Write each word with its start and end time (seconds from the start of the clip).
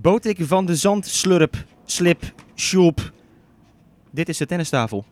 Botik 0.00 0.38
van 0.40 0.66
de 0.66 0.76
Zand, 0.76 1.06
Slurp, 1.06 1.64
Slip, 1.84 2.32
Sjoep. 2.54 3.12
Dit 4.10 4.28
is 4.28 4.36
de 4.36 4.46
tennistafel. 4.46 5.04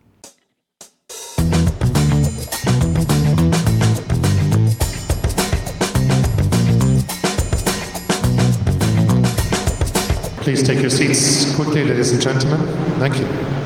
Please 10.43 10.63
take 10.63 10.81
your 10.81 10.91
seats 10.91 11.55
quickly, 11.55 11.85
ladies 11.85 12.13
and 12.13 12.23
gentlemen. 12.23 12.59
Thank 12.99 13.15
you. 13.15 13.64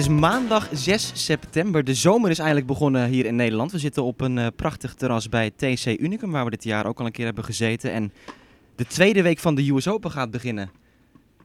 Is 0.00 0.08
maandag 0.08 0.68
6 0.72 1.10
september. 1.14 1.84
De 1.84 1.94
zomer 1.94 2.30
is 2.30 2.38
eindelijk 2.38 2.66
begonnen 2.66 3.08
hier 3.08 3.26
in 3.26 3.36
Nederland. 3.36 3.72
We 3.72 3.78
zitten 3.78 4.02
op 4.02 4.20
een 4.20 4.36
uh, 4.36 4.46
prachtig 4.56 4.94
terras 4.94 5.28
bij 5.28 5.50
TC 5.50 5.86
Unicum, 5.86 6.30
waar 6.30 6.44
we 6.44 6.50
dit 6.50 6.64
jaar 6.64 6.86
ook 6.86 7.00
al 7.00 7.06
een 7.06 7.12
keer 7.12 7.24
hebben 7.24 7.44
gezeten. 7.44 7.92
En 7.92 8.12
de 8.76 8.86
tweede 8.86 9.22
week 9.22 9.38
van 9.38 9.54
de 9.54 9.70
US 9.70 9.88
Open 9.88 10.10
gaat 10.10 10.30
beginnen. 10.30 10.70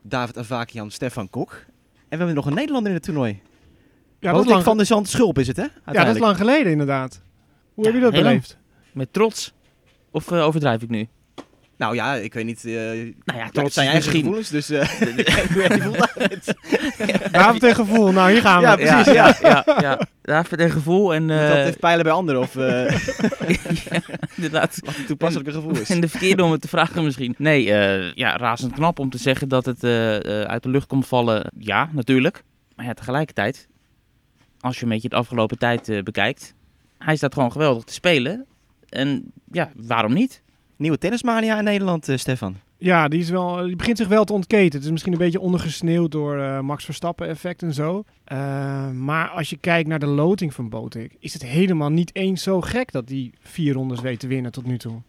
David 0.02 0.38
Avakian, 0.38 0.92
Stefan 0.92 1.30
Kok. 1.30 1.52
En 1.52 1.66
we 2.10 2.16
hebben 2.16 2.36
nog 2.36 2.46
een 2.46 2.54
Nederlander 2.54 2.90
in 2.90 2.98
het 2.98 3.06
toernooi. 3.06 3.42
Ja, 4.20 4.32
dat 4.32 4.44
is 4.44 4.52
lang... 4.52 4.64
van 4.64 4.78
de 4.78 4.84
Zand 4.84 5.10
Schulp 5.10 5.38
is 5.40 5.48
het, 5.48 5.58
hè? 5.58 5.68
Ja, 5.92 6.06
dat 6.06 6.16
is 6.16 6.22
lang 6.22 6.38
geleden 6.38 6.72
inderdaad. 6.72 7.22
Hoe 7.74 7.84
ja, 7.84 7.92
heb 7.92 8.00
je 8.00 8.06
dat 8.06 8.24
beleefd? 8.24 8.58
Met 8.92 9.14
trots. 9.14 9.54
Of 10.12 10.32
uh, 10.32 10.46
overdrijf 10.46 10.82
ik 10.82 10.90
nu? 10.90 11.08
Nou 11.78 11.96
ja, 11.96 12.14
ik 12.14 12.34
weet 12.34 12.46
niet. 12.46 12.66
Uh, 12.66 12.76
nou 13.24 13.40
ja, 13.40 13.50
trots 13.50 13.74
zijn 13.74 13.86
je 13.86 13.92
eigen 13.92 14.12
gevoelens, 14.12 14.50
dus 14.50 14.72
uh, 14.72 14.80
David 17.32 17.64
en 17.64 17.76
gevoel, 17.76 18.12
nou 18.12 18.32
hier 18.32 18.42
gaan 18.42 18.60
we. 18.60 18.66
Ja, 18.66 18.76
precies. 18.76 19.14
Ja, 19.14 19.36
ja, 19.42 19.64
ja, 19.66 19.78
ja. 19.82 20.00
David 20.22 20.60
en 20.60 20.72
gevoel 20.72 21.14
en... 21.14 21.30
Uh, 21.30 21.48
dat 21.48 21.58
heeft 21.58 21.80
pijlen 21.80 22.04
bij 22.04 22.14
anderen, 22.14 22.42
of... 22.42 22.54
ja, 23.90 24.02
inderdaad. 24.36 24.80
Wat 24.84 24.96
een 24.96 25.06
toepasselijke 25.06 25.52
gevoel 25.52 25.78
is. 25.78 25.90
En 25.90 26.02
de 26.02 26.10
verkeerde 26.10 26.44
om 26.44 26.52
het 26.52 26.62
te 26.62 26.68
vragen 26.68 27.04
misschien. 27.04 27.36
Nee, 27.38 27.64
ja, 28.16 28.38
razend 28.38 28.74
knap 28.74 29.00
om 29.00 29.10
te 29.10 29.18
zeggen 29.18 29.50
dat 29.50 29.66
het 29.66 29.84
uit 30.48 30.64
de 30.64 30.70
lucht 30.70 30.88
komt 30.88 31.08
vallen. 31.08 31.52
Ja, 31.58 31.90
natuurlijk. 31.92 32.44
Maar 32.76 32.86
ja, 32.86 32.94
tegelijkertijd, 32.94 33.68
als 34.60 34.78
je 34.78 34.84
een 34.84 34.90
beetje 34.90 35.10
de 35.10 35.16
afgelopen 35.16 35.58
tijd 35.58 36.02
bekijkt, 36.04 36.54
hij 36.98 37.16
staat 37.16 37.34
gewoon 37.34 37.52
geweldig 37.52 37.84
te 37.84 37.94
spelen. 37.94 38.46
En 38.90 39.32
ja, 39.52 39.72
waarom 39.76 40.14
niet? 40.14 40.44
Nieuwe 40.78 40.98
tennismania 40.98 41.58
in 41.58 41.64
Nederland, 41.64 42.10
uh, 42.10 42.18
Stefan. 42.18 42.56
Ja, 42.78 43.08
die, 43.08 43.20
is 43.20 43.30
wel, 43.30 43.66
die 43.66 43.76
begint 43.76 43.98
zich 43.98 44.08
wel 44.08 44.24
te 44.24 44.34
ontketen. 44.34 44.76
Het 44.76 44.84
is 44.84 44.92
misschien 44.92 45.12
een 45.12 45.18
beetje 45.18 45.40
ondergesneeuwd 45.40 46.12
door 46.12 46.38
uh, 46.38 46.60
Max 46.60 46.86
Verstappen 46.86 47.28
effect 47.28 47.62
en 47.62 47.74
zo. 47.74 48.04
Uh, 48.32 48.90
maar 48.90 49.30
als 49.30 49.50
je 49.50 49.58
kijkt 49.58 49.90
naar 49.90 50.00
de 50.00 50.06
loting 50.06 50.54
van 50.54 50.70
Botik, 50.70 51.16
is 51.20 51.34
het 51.34 51.44
helemaal 51.44 51.90
niet 51.90 52.16
eens 52.16 52.44
zo 52.44 52.62
gek 52.62 52.92
dat 52.92 53.10
hij 53.10 53.32
vier 53.40 53.74
rondes 53.74 54.02
weet 54.02 54.20
te 54.20 54.28
winnen 54.28 54.52
tot 54.52 54.66
nu 54.66 54.78
toe. 54.78 55.02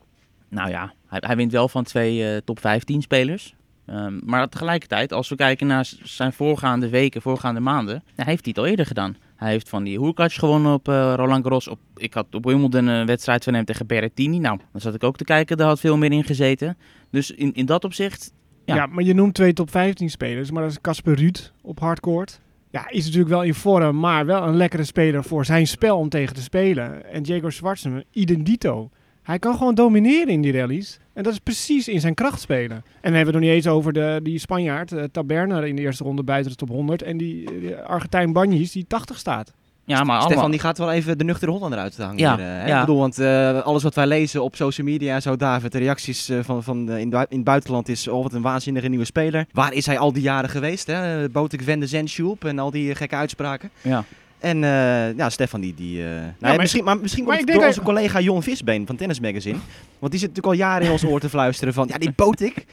Nou 0.49 0.71
ja, 0.71 0.93
hij, 1.07 1.23
hij 1.27 1.37
wint 1.37 1.53
wel 1.53 1.69
van 1.69 1.85
twee 1.85 2.45
top 2.45 2.61
15 2.61 3.03
spelers. 3.03 3.55
Um, 3.87 4.21
maar 4.25 4.49
tegelijkertijd, 4.49 5.13
als 5.13 5.29
we 5.29 5.37
kijken 5.37 5.67
naar 5.67 5.89
zijn 6.03 6.33
voorgaande 6.33 6.89
weken, 6.89 7.23
voorgaande 7.23 7.61
maanden, 7.61 8.03
dan 8.15 8.27
heeft 8.27 8.45
hij 8.45 8.53
het 8.57 8.59
al 8.59 8.67
eerder 8.67 8.87
gedaan. 8.87 9.17
Hij 9.37 9.51
heeft 9.51 9.69
van 9.69 9.85
die 9.85 9.99
Hoerkatch 9.99 10.39
gewonnen 10.39 10.73
op 10.73 10.89
uh, 10.89 11.13
Roland 11.17 11.43
Garros. 11.43 11.69
Op, 11.69 11.79
ik 11.97 12.15
had 12.15 12.35
op 12.35 12.45
Wimbledon 12.45 12.87
een 12.87 13.07
wedstrijd 13.07 13.45
van 13.45 13.55
hem 13.55 13.65
tegen 13.65 13.87
Berrettini. 13.87 14.39
Nou, 14.39 14.59
dan 14.73 14.81
zat 14.81 14.95
ik 14.95 15.05
ook 15.05 15.17
te 15.17 15.25
kijken, 15.25 15.57
daar 15.57 15.67
had 15.67 15.81
veel 15.81 15.97
meer 15.97 16.13
in 16.13 16.25
gezeten. 16.25 16.77
Dus 17.11 17.31
in, 17.31 17.53
in 17.53 17.67
dat 17.67 17.85
opzicht... 17.85 18.33
Ja. 18.65 18.87
maar 18.87 19.05
je 19.05 19.15
noemt 19.15 19.35
twee 19.35 19.53
top 19.53 19.71
15 19.71 20.11
spelers. 20.11 20.51
Maar 20.51 20.63
dat 20.63 20.71
is 20.71 20.81
Casper 20.81 21.15
Ruud 21.15 21.53
op 21.63 21.81
hardcourt. 21.81 22.41
Ja, 22.71 22.89
is 22.89 23.05
natuurlijk 23.05 23.31
wel 23.31 23.43
in 23.43 23.55
vorm, 23.55 23.99
maar 23.99 24.27
wel 24.27 24.43
een 24.43 24.57
lekkere 24.57 24.85
speler 24.85 25.25
voor 25.25 25.45
zijn 25.45 25.67
spel 25.67 25.99
om 25.99 26.09
tegen 26.09 26.35
te 26.35 26.43
spelen. 26.43 27.13
En 27.13 27.23
Diego 27.23 27.51
Schwartzman, 27.51 28.05
identito. 28.11 28.91
Hij 29.27 29.39
kan 29.39 29.57
gewoon 29.57 29.75
domineren 29.75 30.29
in 30.29 30.41
die 30.41 30.53
rallies. 30.53 30.99
En 31.13 31.23
dat 31.23 31.33
is 31.33 31.39
precies 31.39 31.89
in 31.89 32.01
zijn 32.01 32.15
kracht 32.15 32.41
spelen. 32.41 32.77
En 32.77 32.83
dan 33.03 33.13
hebben 33.13 33.13
we 33.13 33.19
het 33.19 33.33
nog 33.33 33.41
niet 33.41 33.51
eens 33.51 33.67
over 33.67 33.93
de, 33.93 34.21
die 34.23 34.39
Spanjaard, 34.39 34.93
uh, 34.93 35.03
Taberner 35.13 35.67
in 35.67 35.77
de 35.77 35.83
eerste 35.83 36.05
ronde 36.05 36.23
buiten 36.23 36.51
de 36.51 36.57
top 36.57 36.69
100. 36.69 37.03
En 37.03 37.17
die, 37.17 37.53
uh, 37.53 37.81
Argentijn 37.81 38.33
Banjis 38.33 38.73
die 38.73 38.87
80 38.87 39.19
staat. 39.19 39.53
Ja, 39.85 40.05
maar 40.05 40.23
Stefan 40.23 40.51
die 40.51 40.61
gaat 40.61 40.79
wel 40.79 40.93
even 40.93 41.19
de 41.19 41.25
nuchtere 41.25 41.51
Hollander 41.51 41.79
uit 41.79 41.97
hangen. 41.97 42.19
Ja, 42.19 42.37
hier, 42.37 42.45
uh, 42.45 42.67
ja. 42.67 42.75
Ik 42.75 42.81
bedoel, 42.81 42.99
want 42.99 43.19
uh, 43.19 43.63
alles 43.63 43.83
wat 43.83 43.95
wij 43.95 44.07
lezen 44.07 44.43
op 44.43 44.57
social 44.57 44.87
media, 44.87 45.21
zo 45.21 45.37
David, 45.37 45.73
de 45.73 45.79
reacties 45.79 46.31
uh, 46.31 46.39
van, 46.43 46.63
van 46.63 46.91
in, 46.91 47.13
in, 47.13 47.27
het 47.29 47.45
buitenland 47.45 47.89
is, 47.89 48.09
oh 48.09 48.23
wat 48.23 48.33
een 48.33 48.43
waanzinnige 48.43 48.89
nieuwe 48.89 49.05
speler. 49.05 49.47
Waar 49.53 49.73
is 49.73 49.87
hij 49.87 49.99
al 49.99 50.13
die 50.13 50.23
jaren 50.23 50.51
geweest? 50.51 50.87
Hè? 50.87 51.29
Botek, 51.29 51.63
Vende, 51.63 51.87
Zensjoep 51.87 52.45
en 52.45 52.59
al 52.59 52.71
die 52.71 52.95
gekke 52.95 53.17
uitspraken. 53.17 53.71
Ja. 53.83 54.05
En 54.47 54.63
uh, 54.63 55.17
ja, 55.17 55.31
Stefan 55.31 55.61
die... 55.61 55.75
die 55.75 55.99
uh, 55.99 56.05
nou, 56.07 56.21
ja, 56.21 56.31
maar, 56.39 56.57
misschien 56.57 56.85
maar 56.85 56.99
misschien 56.99 57.25
maar 57.25 57.45
door 57.45 57.67
onze 57.67 57.83
collega 57.83 58.21
Jon 58.21 58.43
Visbeen 58.43 58.87
van 58.87 58.97
Tennis 58.97 59.21
Magazine. 59.21 59.59
Want 59.99 60.13
die 60.13 60.21
zit 60.21 60.29
natuurlijk 60.29 60.47
al 60.47 60.69
jaren 60.69 60.87
in 60.87 60.93
ons 60.93 61.05
oor 61.05 61.21
te 61.21 61.29
fluisteren 61.29 61.75
van... 61.75 61.89
Ja, 61.89 61.99
die 61.99 62.13
Botik, 62.17 62.65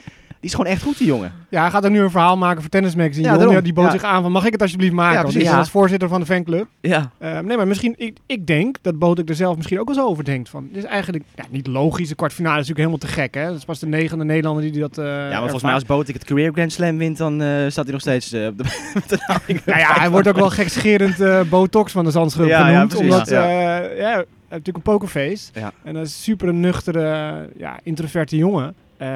die 0.44 0.52
is 0.52 0.58
gewoon 0.58 0.72
echt 0.72 0.84
goed, 0.84 0.98
die 0.98 1.08
jongen. 1.08 1.34
Ja, 1.50 1.62
hij 1.62 1.70
gaat 1.70 1.84
er 1.84 1.92
nu 1.92 2.02
een 2.02 2.12
verhaal 2.12 2.38
maken 2.38 2.62
voor 2.62 2.70
Tennis 2.70 2.96
Magazine. 2.96 3.52
Ja, 3.52 3.62
die 3.62 3.74
bood 3.74 3.92
zich 3.92 4.04
aan 4.04 4.22
van, 4.22 4.32
mag 4.32 4.46
ik 4.46 4.52
het 4.52 4.62
alsjeblieft 4.62 4.94
maken? 4.94 5.18
Ja, 5.18 5.22
precies. 5.22 5.50
als 5.50 5.70
voorzitter 5.70 6.10
van 6.10 6.20
de 6.20 6.26
fanclub. 6.26 6.68
Ja. 6.82 7.12
Uh, 7.22 7.40
nee, 7.40 7.58
maar 7.58 7.68
misschien, 7.68 7.94
ik, 7.98 8.18
ik 8.26 8.48
denk 8.48 8.78
dat 8.82 9.00
Botik 9.00 9.30
er 9.30 9.36
zelf 9.36 9.56
misschien 9.56 9.80
ook 9.80 9.86
wel 9.86 9.96
zo 9.96 10.06
over 10.06 10.24
denkt. 10.24 10.50
Van, 10.50 10.68
dit 10.72 10.84
is 10.84 10.90
eigenlijk 10.90 11.24
ja, 11.36 11.44
niet 11.50 11.68
logisch. 11.68 12.10
De 12.10 12.16
kwartfinale 12.16 12.60
is 12.60 12.68
natuurlijk 12.68 12.90
helemaal 12.90 13.10
te 13.10 13.22
gek, 13.22 13.34
hè? 13.34 13.48
Dat 13.48 13.58
is 13.58 13.66
pas 13.66 13.80
de 13.80 13.88
negende 13.88 14.24
Nederlander 14.24 14.72
die 14.72 14.82
dat... 14.82 14.98
Uh, 14.98 15.06
ja, 15.06 15.30
maar 15.30 15.40
volgens 15.40 15.64
mij 15.64 15.74
als 15.74 15.86
Botik 15.86 16.14
het 16.14 16.24
Career 16.24 16.52
Grand 16.54 16.72
Slam 16.72 16.98
wint, 16.98 17.18
dan 17.18 17.42
uh, 17.42 17.70
staat 17.70 17.84
hij 17.84 17.94
nog 17.94 18.02
steeds 18.02 18.34
op 18.34 18.58
de... 18.58 18.64
nou 19.66 19.80
ja, 19.80 19.94
hij 19.94 20.10
wordt 20.10 20.28
ook 20.28 20.36
wel 20.36 20.50
gekscherend 20.50 21.50
botox 21.50 21.92
van 21.92 22.04
de 22.04 22.12
Zandschulp 22.12 22.52
genoemd. 22.52 22.96
omdat, 22.96 23.30
ja, 23.30 24.24
natuurlijk 24.50 24.88
een 24.88 24.94
pokerface. 24.94 25.50
Ja. 25.54 25.72
En 25.84 25.94
dat 25.94 26.06
is 26.06 26.24
super 26.24 26.48
een 26.48 26.60
nuchtere, 26.60 27.50
ja, 27.58 27.80
introverte 27.84 28.38
jongen. 28.38 28.76
Uh, 29.04 29.10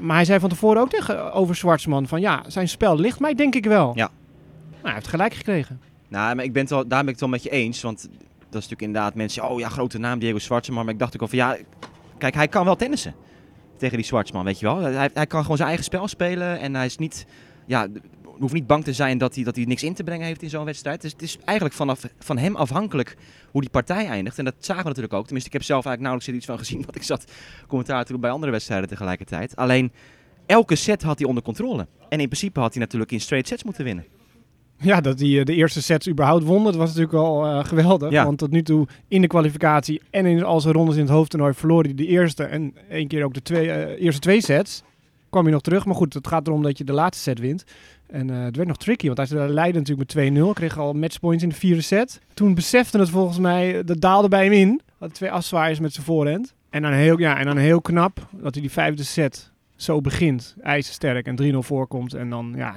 maar 0.00 0.16
hij 0.16 0.24
zei 0.24 0.40
van 0.40 0.48
tevoren 0.48 0.82
ook 0.82 0.90
tegen 0.90 1.32
over 1.32 1.54
Zwartsman 1.54 2.06
van 2.06 2.20
ja, 2.20 2.42
zijn 2.46 2.68
spel 2.68 2.98
ligt 2.98 3.20
mij 3.20 3.34
denk 3.34 3.54
ik 3.54 3.64
wel. 3.64 3.92
Ja. 3.94 4.10
Nou, 4.70 4.82
hij 4.82 4.92
heeft 4.92 5.06
gelijk 5.06 5.34
gekregen. 5.34 5.80
Nou, 6.08 6.34
maar 6.34 6.44
ik 6.44 6.52
ben 6.52 6.62
het 6.62 6.70
daar 6.70 6.84
ben 6.86 7.00
ik 7.00 7.08
het 7.08 7.20
wel 7.20 7.28
met 7.28 7.42
je 7.42 7.50
eens. 7.50 7.82
Want 7.82 8.02
dat 8.02 8.62
is 8.62 8.68
natuurlijk 8.68 8.82
inderdaad 8.82 9.14
mensen, 9.14 9.48
oh 9.48 9.58
ja, 9.58 9.68
grote 9.68 9.98
naam 9.98 10.18
Diego 10.18 10.38
Zwartsman. 10.38 10.84
Maar 10.84 10.92
ik 10.92 10.98
dacht 10.98 11.14
ook 11.14 11.20
al 11.20 11.28
van 11.28 11.38
ja, 11.38 11.56
kijk, 12.18 12.34
hij 12.34 12.48
kan 12.48 12.64
wel 12.64 12.76
tennissen 12.76 13.14
tegen 13.76 13.96
die 13.96 14.06
Zwartsman, 14.06 14.44
weet 14.44 14.58
je 14.58 14.66
wel. 14.66 14.80
Hij, 14.80 15.10
hij 15.14 15.26
kan 15.26 15.42
gewoon 15.42 15.56
zijn 15.56 15.68
eigen 15.68 15.86
spel 15.86 16.08
spelen 16.08 16.58
en 16.58 16.74
hij 16.74 16.86
is 16.86 16.96
niet, 16.96 17.26
ja, 17.66 17.86
hoeft 18.40 18.54
niet 18.54 18.66
bang 18.66 18.84
te 18.84 18.92
zijn 18.92 19.18
dat 19.18 19.34
hij, 19.34 19.44
dat 19.44 19.56
hij 19.56 19.64
niks 19.64 19.82
in 19.82 19.94
te 19.94 20.04
brengen 20.04 20.26
heeft 20.26 20.42
in 20.42 20.50
zo'n 20.50 20.64
wedstrijd. 20.64 21.00
Dus 21.00 21.12
het 21.12 21.22
is 21.22 21.38
eigenlijk 21.44 21.76
vanaf, 21.76 22.00
van 22.18 22.38
hem 22.38 22.56
afhankelijk 22.56 23.16
hoe 23.50 23.60
die 23.60 23.70
partij 23.70 24.06
eindigt. 24.06 24.38
En 24.38 24.44
dat 24.44 24.54
zagen 24.58 24.82
we 24.82 24.88
natuurlijk 24.88 25.14
ook. 25.14 25.24
Tenminste, 25.24 25.48
ik 25.48 25.56
heb 25.56 25.66
zelf 25.66 25.84
eigenlijk 25.86 26.14
nauwelijks 26.14 26.38
iets 26.38 26.46
van 26.46 26.58
gezien. 26.58 26.82
Want 26.84 26.96
ik 26.96 27.02
zat 27.02 27.24
commentaar 27.68 28.04
te 28.04 28.12
doen 28.12 28.20
bij 28.20 28.30
andere 28.30 28.52
wedstrijden 28.52 28.88
tegelijkertijd. 28.88 29.56
Alleen, 29.56 29.92
elke 30.46 30.74
set 30.74 31.02
had 31.02 31.18
hij 31.18 31.28
onder 31.28 31.42
controle. 31.42 31.86
En 32.08 32.20
in 32.20 32.26
principe 32.26 32.60
had 32.60 32.72
hij 32.72 32.82
natuurlijk 32.82 33.12
in 33.12 33.20
straight 33.20 33.48
sets 33.48 33.64
moeten 33.64 33.84
winnen. 33.84 34.04
Ja, 34.82 35.00
dat 35.00 35.20
hij 35.20 35.38
eh, 35.38 35.44
de 35.44 35.54
eerste 35.54 35.82
sets 35.82 36.08
überhaupt 36.08 36.44
won, 36.44 36.64
dat 36.64 36.76
was 36.76 36.88
natuurlijk 36.88 37.14
al 37.14 37.46
uh, 37.46 37.64
geweldig. 37.64 38.10
Ja. 38.10 38.24
Want 38.24 38.38
tot 38.38 38.50
nu 38.50 38.62
toe 38.62 38.86
in 39.08 39.20
de 39.20 39.26
kwalificatie 39.26 40.00
en 40.10 40.26
in 40.26 40.44
al 40.44 40.60
zijn 40.60 40.74
rondes 40.74 40.96
in 40.96 41.02
het 41.02 41.10
hoofdtoernooi 41.10 41.54
verloor 41.54 41.82
hij 41.82 41.94
de 41.94 42.06
eerste 42.06 42.44
en 42.44 42.74
één 42.88 43.08
keer 43.08 43.24
ook 43.24 43.34
de 43.34 43.42
twee, 43.42 43.66
uh, 43.66 44.02
eerste 44.02 44.20
twee 44.20 44.42
sets. 44.42 44.82
Kwam 45.30 45.42
hij 45.42 45.52
nog 45.52 45.62
terug, 45.62 45.84
maar 45.84 45.94
goed, 45.94 46.14
het 46.14 46.26
gaat 46.26 46.46
erom 46.46 46.62
dat 46.62 46.78
je 46.78 46.84
de 46.84 46.92
laatste 46.92 47.22
set 47.22 47.38
wint. 47.38 47.64
En 48.06 48.28
uh, 48.28 48.44
het 48.44 48.56
werd 48.56 48.68
nog 48.68 48.76
tricky, 48.76 49.06
want 49.06 49.28
hij 49.28 49.48
leidde 49.48 49.78
natuurlijk 49.78 50.14
met 50.14 50.32
2-0. 50.48 50.52
Kreeg 50.52 50.78
al 50.78 50.92
matchpoints 50.92 51.42
in 51.42 51.48
de 51.48 51.54
vierde 51.54 51.80
set. 51.80 52.20
Toen 52.34 52.54
besefte 52.54 52.98
het 52.98 53.10
volgens 53.10 53.38
mij, 53.38 53.84
dat 53.84 54.00
daalde 54.00 54.28
bij 54.28 54.44
hem 54.44 54.52
in. 54.52 54.80
Had 54.98 55.14
twee 55.14 55.30
afzwaaiers 55.30 55.80
met 55.80 55.92
zijn 55.92 56.06
voorhand. 56.06 56.54
En 56.70 56.82
dan, 56.82 56.92
heel, 56.92 57.18
ja, 57.18 57.38
en 57.38 57.44
dan 57.44 57.56
heel 57.56 57.80
knap 57.80 58.28
dat 58.30 58.54
hij 58.54 58.62
die 58.62 58.70
vijfde 58.70 59.02
set 59.02 59.50
zo 59.76 60.00
begint. 60.00 60.56
IJzersterk 60.62 61.26
en 61.26 61.54
3-0 61.54 61.56
voorkomt 61.58 62.14
en 62.14 62.30
dan 62.30 62.52
ja, 62.56 62.76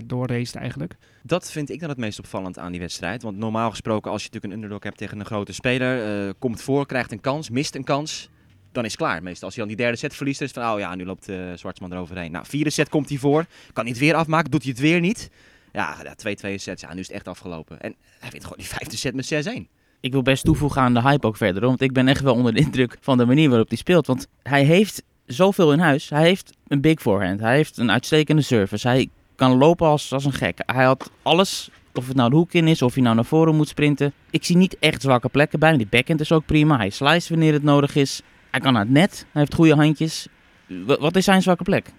eigenlijk. 0.53 0.95
Dat 1.21 1.51
vind 1.51 1.69
ik 1.69 1.79
dan 1.79 1.89
het 1.89 1.97
meest 1.97 2.19
opvallend 2.19 2.59
aan 2.59 2.71
die 2.71 2.81
wedstrijd. 2.81 3.23
Want 3.23 3.37
normaal 3.37 3.69
gesproken, 3.69 4.11
als 4.11 4.23
je 4.23 4.27
natuurlijk 4.27 4.53
een 4.53 4.59
underdog 4.59 4.83
hebt 4.83 4.97
tegen 4.97 5.19
een 5.19 5.25
grote 5.25 5.53
speler, 5.53 6.25
uh, 6.25 6.31
komt 6.39 6.61
voor, 6.61 6.85
krijgt 6.85 7.11
een 7.11 7.21
kans, 7.21 7.49
mist 7.49 7.75
een 7.75 7.83
kans 7.83 8.29
dan 8.73 8.85
is 8.85 8.91
het 8.91 9.01
klaar. 9.01 9.23
Meestal 9.23 9.45
als 9.45 9.55
hij 9.55 9.65
dan 9.65 9.75
die 9.75 9.83
derde 9.83 9.97
set 9.97 10.15
verliest, 10.15 10.41
is 10.41 10.51
van, 10.51 10.73
oh 10.73 10.79
ja, 10.79 10.95
nu 10.95 11.05
loopt 11.05 11.29
uh, 11.29 11.53
Zwartsman 11.55 11.93
eroverheen. 11.93 12.31
Nou, 12.31 12.45
vierde 12.47 12.69
set 12.69 12.89
komt 12.89 13.09
hij 13.09 13.17
voor, 13.17 13.45
kan 13.73 13.83
hij 13.83 13.91
het 13.91 14.01
weer 14.01 14.15
afmaken, 14.15 14.51
doet 14.51 14.63
hij 14.63 14.71
het 14.71 14.79
weer 14.79 14.99
niet. 14.99 15.29
Ja, 15.71 15.95
twee 16.15 16.35
twee 16.35 16.57
sets, 16.57 16.81
ja, 16.81 16.93
nu 16.93 16.99
is 16.99 17.07
het 17.07 17.15
echt 17.15 17.27
afgelopen. 17.27 17.81
En 17.81 17.95
hij 18.19 18.29
wint 18.29 18.43
gewoon 18.43 18.57
die 18.57 18.67
vijfde 18.67 18.97
set 18.97 19.15
met 19.15 19.47
6-1. 19.47 19.81
Ik 19.99 20.11
wil 20.11 20.21
best 20.21 20.43
toevoegen 20.43 20.81
aan 20.81 20.93
de 20.93 21.01
hype 21.01 21.27
ook 21.27 21.37
verder, 21.37 21.61
want 21.61 21.81
ik 21.81 21.93
ben 21.93 22.07
echt 22.07 22.21
wel 22.21 22.33
onder 22.33 22.53
de 22.53 22.59
indruk 22.59 22.97
van 23.01 23.17
de 23.17 23.25
manier 23.25 23.49
waarop 23.49 23.67
hij 23.67 23.77
speelt. 23.77 24.07
Want 24.07 24.27
hij 24.43 24.63
heeft 24.63 25.03
zoveel 25.25 25.73
in 25.73 25.79
huis. 25.79 26.09
Hij 26.09 26.21
heeft 26.21 26.53
een 26.67 26.81
big 26.81 27.01
forehand, 27.01 27.39
hij 27.39 27.55
heeft 27.55 27.77
een 27.77 27.91
uitstekende 27.91 28.41
service, 28.41 28.87
hij 28.87 29.09
kan 29.35 29.57
lopen 29.57 29.87
als, 29.87 30.13
als 30.13 30.25
een 30.25 30.33
gek. 30.33 30.57
Hij 30.65 30.83
had 30.83 31.11
alles 31.21 31.69
of 31.93 32.07
het 32.07 32.15
nou 32.15 32.29
de 32.29 32.35
hoek 32.35 32.53
in 32.53 32.67
is, 32.67 32.81
of 32.81 32.93
hij 32.93 33.03
nou 33.03 33.15
naar 33.15 33.25
voren 33.25 33.55
moet 33.55 33.67
sprinten. 33.67 34.13
Ik 34.29 34.45
zie 34.45 34.57
niet 34.57 34.77
echt 34.79 35.01
zwakke 35.01 35.29
plekken 35.29 35.59
bij. 35.59 35.77
Die 35.77 35.87
backhand 35.89 36.19
is 36.19 36.31
ook 36.31 36.45
prima. 36.45 36.77
Hij 36.77 36.89
slice 36.89 37.29
wanneer 37.29 37.53
het 37.53 37.63
nodig 37.63 37.95
is. 37.95 38.21
Hij 38.53 38.61
kan 38.61 38.75
het 38.75 38.89
net. 38.89 39.25
Hij 39.31 39.41
heeft 39.41 39.53
goede 39.53 39.75
handjes. 39.75 40.27
wat 40.85 41.15
is 41.15 41.25
zijn 41.25 41.41
zwakke 41.41 41.63
plek? 41.63 41.91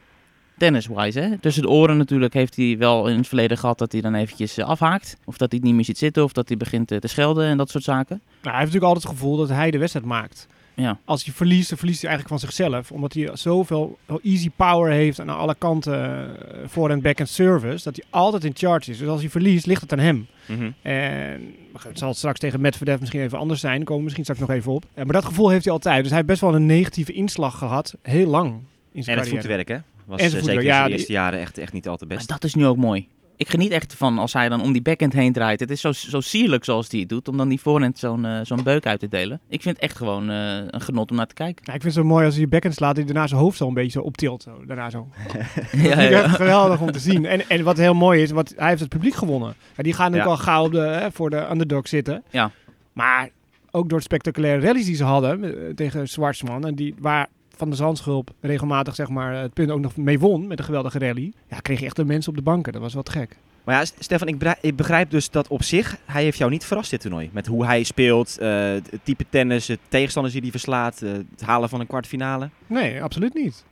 tennis-wise. 0.59 1.21
Hè? 1.21 1.39
Tussen 1.39 1.63
de 1.63 1.69
oren 1.69 1.97
natuurlijk 1.97 2.35
heeft 2.35 2.57
hij 2.57 2.79
wel 2.79 3.09
in 3.09 3.17
het 3.17 3.29
verleden 3.29 3.59
gehad 3.59 3.79
dat 3.79 3.93
hij 3.93 4.01
dan 4.01 4.15
eventjes 4.15 4.57
eh, 4.59 4.67
afhaakt. 4.67 5.17
Of 5.25 5.37
dat 5.37 5.51
hij 5.51 5.59
het 5.59 5.67
niet 5.67 5.75
meer 5.77 5.85
ziet 5.85 5.99
zitten, 5.99 6.25
of 6.25 6.33
dat 6.33 6.49
hij 6.49 6.57
begint 6.57 6.89
te 6.89 7.09
schelden 7.09 7.47
en 7.47 7.57
dat 7.57 7.71
soort 7.71 7.85
zaken. 7.85 8.17
Nou, 8.25 8.31
hij 8.43 8.51
heeft 8.53 8.73
natuurlijk 8.73 8.85
altijd 8.85 9.05
het 9.05 9.13
gevoel 9.13 9.37
dat 9.37 9.49
hij 9.49 9.71
de 9.71 9.79
wedstrijd 9.79 10.07
maakt. 10.07 10.47
Ja. 10.77 10.99
Als 11.05 11.25
hij 11.25 11.35
verliest, 11.35 11.69
dan 11.69 11.79
verliest 11.79 12.01
hij 12.03 12.11
eigenlijk 12.11 12.41
van 12.41 12.51
zichzelf. 12.51 12.93
Omdat 12.93 13.13
hij 13.13 13.31
zoveel 13.33 13.99
easy 14.23 14.51
power 14.57 14.93
heeft 14.93 15.21
aan 15.21 15.29
alle 15.29 15.55
kanten 15.59 16.31
voor- 16.67 16.91
en 16.91 17.01
back-end 17.03 17.29
service. 17.29 17.85
Dat 17.85 17.97
hij 17.97 18.05
altijd 18.11 18.45
in 18.45 18.53
charge 18.55 18.91
is. 18.91 18.99
Dus 18.99 19.09
als 19.09 19.21
hij 19.21 19.31
verliest, 19.31 19.67
ligt 19.67 19.81
het 19.81 19.93
aan 19.93 19.99
hem. 19.99 20.27
Mhm. 20.47 20.71
En 20.83 21.55
het 21.83 21.99
zal 21.99 22.15
straks 22.15 22.39
tegen 22.39 22.61
Medvedev 22.61 23.01
misschien 23.01 23.21
even 23.21 23.39
anders 23.39 23.61
zijn. 23.61 23.75
Daar 23.77 23.85
komen 23.85 23.97
we 23.99 24.03
misschien 24.05 24.25
straks 24.25 24.41
nog 24.41 24.51
even 24.51 24.73
op. 24.73 24.85
maar 24.95 25.07
dat 25.07 25.25
gevoel 25.25 25.49
heeft 25.49 25.65
hij 25.65 25.73
altijd. 25.73 25.99
Dus 25.99 26.07
hij 26.09 26.17
heeft 26.17 26.29
best 26.29 26.41
wel 26.41 26.55
een 26.55 26.67
negatieve 26.67 27.13
inslag 27.13 27.59
gehad. 27.59 27.95
Heel 28.03 28.27
lang 28.27 28.53
in 28.93 29.03
zijn 29.03 29.17
En 29.17 29.23
het 29.23 29.33
carrière. 29.33 29.41
voetwerk, 29.59 29.69
hè? 29.69 29.77
Was 30.07 30.19
En 30.19 30.25
eh, 30.25 30.31
zijn 30.31 30.31
zeker 30.31 30.39
voetwerk, 30.41 30.61
in 30.61 30.67
ja, 30.67 30.83
de 30.83 30.89
die- 30.89 30.97
eerste 30.97 31.13
jaren 31.13 31.41
echt, 31.41 31.59
echt 31.59 31.73
niet 31.73 31.89
altijd 31.89 32.09
Maar 32.09 32.19
best. 32.19 32.29
dat 32.31 32.45
is 32.45 32.55
nu 32.55 32.67
ook 32.67 32.77
mooi. 32.77 33.09
Ik 33.37 33.49
geniet 33.49 33.71
echt 33.71 33.95
van 33.95 34.19
als 34.19 34.33
hij 34.33 34.49
dan 34.49 34.63
om 34.63 34.73
die 34.73 34.83
backhand 34.83 35.13
heen 35.13 35.33
draait. 35.33 35.61
Het 35.61 35.71
is 35.71 35.81
zo, 35.81 35.93
zo 35.93 36.21
sierlijk 36.21 36.65
zoals 36.65 36.91
hij 36.91 37.01
het 37.01 37.09
doet, 37.09 37.29
om 37.29 37.37
dan 37.37 37.49
die 37.49 37.61
voorhand 37.61 37.99
zo'n 37.99 38.25
eh, 38.25 38.41
zo'n 38.43 38.63
beuk 38.63 38.87
uit 38.87 39.01
te 39.01 39.09
delen. 39.09 39.41
Ik 39.49 39.63
vind 39.63 39.75
het 39.75 39.85
echt 39.85 39.97
gewoon 39.97 40.31
eh, 40.31 40.57
een 40.67 40.81
genot 40.81 41.11
om 41.11 41.17
naar 41.17 41.27
te 41.27 41.35
kijken. 41.35 41.65
Ja, 41.67 41.73
ik 41.75 41.83
vind 41.83 41.95
het 41.95 42.05
zo 42.05 42.09
mooi 42.09 42.25
als 42.25 42.35
hij 42.35 42.43
je 42.43 42.49
backhand 42.49 42.75
slaat. 42.75 42.97
Hij 42.97 43.05
daarna 43.05 43.27
zijn 43.27 43.41
hoofd 43.41 43.57
zo 43.57 43.69
een 43.69 43.75
beetje 43.75 43.91
zo 43.91 44.01
optilt. 44.01 44.43
Zo. 44.43 44.65
Daarna 44.67 44.91
zo. 44.91 45.09
ja, 45.73 46.01
ja. 46.01 46.23
echt 46.23 46.37
geweldig 46.37 46.81
om 46.81 46.93
te 46.93 46.99
zien. 46.99 47.27
En, 47.27 47.49
en 47.49 47.65
wat 47.65 47.77
heel 47.77 47.95
mooi 47.95 48.23
is, 48.23 48.31
wat, 48.31 48.55
hij 48.57 48.69
heeft 48.69 48.81
het 48.81 48.89
publiek 48.89 49.15
gewonnen. 49.15 49.55
Ja, 49.77 49.83
die 49.83 49.93
gaan 49.93 50.11
natuurlijk 50.11 50.39
al 50.39 50.45
gauw 50.45 50.65
op 50.65 50.73
de, 50.73 50.79
hè, 50.79 51.13
voor 51.13 51.31
de 51.31 51.51
underdog 51.51 51.89
zitten. 51.89 52.23
Ja. 52.31 52.51
Maar 52.93 53.31
ook 53.71 53.89
door 53.89 54.03
spectaculaire 54.03 54.67
rallies 54.67 54.87
die 54.87 54.97
ze 54.97 55.05
hadden 55.05 55.45
eh, 55.45 55.75
tegen 55.75 56.09
Zwartsman. 56.09 56.67
En 56.67 56.75
die, 56.75 56.95
waar 56.99 57.29
Van 57.57 57.71
de 57.71 57.77
Zandschulp 57.77 58.31
regelmatig 58.41 58.95
zeg 58.95 59.09
maar, 59.09 59.35
het 59.35 59.53
punt 59.53 59.71
ook 59.71 59.81
nog 59.81 59.97
mee 59.97 60.19
won 60.19 60.47
met 60.47 60.59
een 60.59 60.65
geweldige 60.65 60.99
rally. 60.99 61.33
Ja, 61.49 61.59
kreeg 61.59 61.81
je 61.81 61.87
echt 61.87 61.97
de 61.97 62.05
mensen 62.05 62.31
op 62.31 62.37
de 62.37 62.43
banken. 62.45 62.73
Dat 62.73 62.83
was 62.83 62.95
wat 62.95 63.09
gek. 63.09 63.37
Maar 63.65 63.75
ja, 63.75 63.85
Stefan, 63.99 64.29
ik 64.29 64.39
begrijp, 64.39 64.59
ik 64.63 64.77
begrijp 64.77 65.11
dus 65.11 65.31
dat 65.31 65.49
op 65.49 65.63
zich, 65.63 65.97
hij 66.05 66.23
heeft 66.23 66.39
jou 66.39 66.51
niet 66.51 66.65
verrast 66.65 66.91
dit 66.91 67.01
toernooi. 67.01 67.31
Met 67.33 67.47
hoe 67.47 67.65
hij 67.67 67.83
speelt, 67.83 68.39
eh, 68.39 68.49
het 68.69 68.99
type 69.03 69.25
tennis, 69.31 69.67
de 69.67 69.79
tegenstanders 69.89 70.35
die 70.35 70.43
hij 70.43 70.53
verslaat, 70.53 71.03
eh, 71.03 71.13
het 71.13 71.43
halen 71.43 71.69
van 71.69 71.81
een 71.81 71.87
kwartfinale. 71.87 72.51
Nee, 72.67 73.03
absoluut 73.03 73.35
niet. 73.35 73.65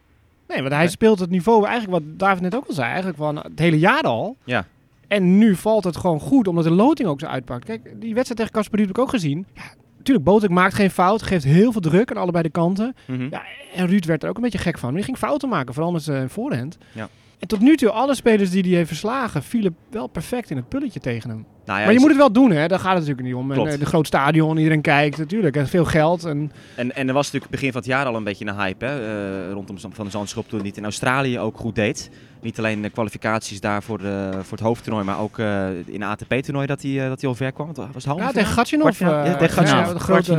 Nee, 0.48 0.58
want 0.60 0.70
hij 0.72 0.78
Nee. 0.82 0.88
speelt 0.90 1.18
het 1.18 1.30
niveau 1.30 1.66
eigenlijk 1.66 2.04
wat 2.04 2.18
David 2.18 2.42
net 2.42 2.54
ook 2.54 2.66
al 2.66 2.74
zei. 2.74 2.86
Eigenlijk 2.86 3.16
van 3.18 3.36
het 3.36 3.58
hele 3.58 3.78
jaar 3.78 4.02
al. 4.02 4.36
Ja. 4.44 4.66
En 5.08 5.38
nu 5.38 5.56
valt 5.56 5.84
het 5.84 5.96
gewoon 5.96 6.20
goed, 6.20 6.48
omdat 6.48 6.64
de 6.64 6.70
loting 6.70 7.08
ook 7.08 7.20
zo 7.20 7.26
uitpakt. 7.26 7.64
Kijk, 7.64 7.82
die 8.00 8.14
wedstrijd 8.14 8.36
tegen 8.40 8.52
Casper 8.52 8.78
heb 8.78 8.88
ik 8.88 8.98
ook 8.98 9.08
gezien. 9.08 9.46
Ja, 9.54 9.62
natuurlijk, 10.02 10.26
Botek 10.26 10.50
maakt 10.50 10.74
geen 10.74 10.90
fout, 10.90 11.22
geeft 11.22 11.44
heel 11.44 11.72
veel 11.72 11.80
druk 11.80 12.10
aan 12.10 12.16
allebei 12.16 12.42
de 12.42 12.50
kanten. 12.50 12.94
Mhm. 13.06 13.26
Ja, 13.30 13.42
en 13.74 13.86
Ruud 13.86 14.04
werd 14.04 14.22
er 14.22 14.28
ook 14.28 14.36
een 14.36 14.42
beetje 14.42 14.58
gek 14.58 14.78
van. 14.78 14.88
Maar 14.88 14.96
die 14.96 15.06
ging 15.06 15.18
fouten 15.18 15.48
maken, 15.48 15.74
vooral 15.74 15.92
met 15.92 16.02
zijn 16.02 16.30
voorhand. 16.30 16.78
Ja. 16.92 17.08
En 17.42 17.48
tot 17.48 17.60
nu 17.60 17.76
toe, 17.76 17.90
alle 17.90 18.14
spelers 18.14 18.50
die 18.50 18.62
hij 18.62 18.72
heeft 18.72 18.88
verslagen, 18.88 19.42
vielen 19.42 19.76
wel 19.90 20.06
perfect 20.06 20.50
in 20.50 20.56
het 20.56 20.68
pulletje 20.68 21.00
tegen 21.00 21.30
hem. 21.30 21.38
Nou 21.38 21.78
ja, 21.78 21.84
maar 21.84 21.86
je 21.88 21.92
is- 21.94 22.00
moet 22.00 22.08
het 22.08 22.18
wel 22.18 22.32
doen, 22.32 22.50
hè? 22.50 22.68
Daar 22.68 22.78
gaat 22.78 22.88
het 22.96 22.98
natuurlijk 23.00 23.26
niet 23.26 23.34
om. 23.34 23.50
Klopt. 23.52 23.72
eh, 23.72 23.78
de 23.78 23.86
groot 23.86 24.06
stadion, 24.06 24.56
iedereen 24.56 24.80
kijkt 24.80 25.18
natuurlijk. 25.18 25.56
En 25.56 25.68
veel 25.68 25.84
geld. 25.84 26.24
En 26.24 26.52
En, 26.74 26.94
en 26.94 27.08
er 27.08 27.14
was 27.14 27.24
natuurlijk 27.26 27.50
begin 27.52 27.72
van 27.72 27.80
het 27.80 27.90
jaar 27.90 28.06
al 28.06 28.16
een 28.16 28.24
beetje 28.24 28.46
een 28.46 28.54
hype 28.60 28.84
hè, 28.84 29.46
eh, 29.46 29.52
rondom 29.52 29.78
Van 29.92 30.04
de 30.04 30.10
Zandschop 30.10 30.48
toen 30.48 30.58
hij 30.58 30.68
het 30.68 30.76
in 30.76 30.84
Australië 30.84 31.38
ook 31.38 31.56
goed 31.58 31.74
deed. 31.74 32.10
Niet 32.40 32.58
alleen 32.58 32.82
de 32.82 32.90
kwalificaties 32.90 33.60
daar 33.60 33.82
voor, 33.82 33.98
de, 33.98 34.30
voor 34.42 34.56
het 34.58 34.66
hoofdtoernooi, 34.66 35.04
maar 35.04 35.18
ook 35.20 35.38
eh, 35.38 35.68
in 35.86 36.02
ATP-toernooi 36.02 36.66
dat 36.66 36.82
hij, 36.82 37.08
dat 37.08 37.20
hij 37.20 37.30
al 37.30 37.36
ver 37.36 37.52
kwam. 37.52 37.66
Was 37.74 37.84
het 37.94 38.04
halve 38.04 38.22
ja, 38.22 38.30
tegen 38.30 38.48
eh, 38.48 39.26
Ja, 39.26 39.36
tegen 39.36 39.54
Gatchinov. 39.56 39.92
de 39.92 39.98
grote- 39.98 40.32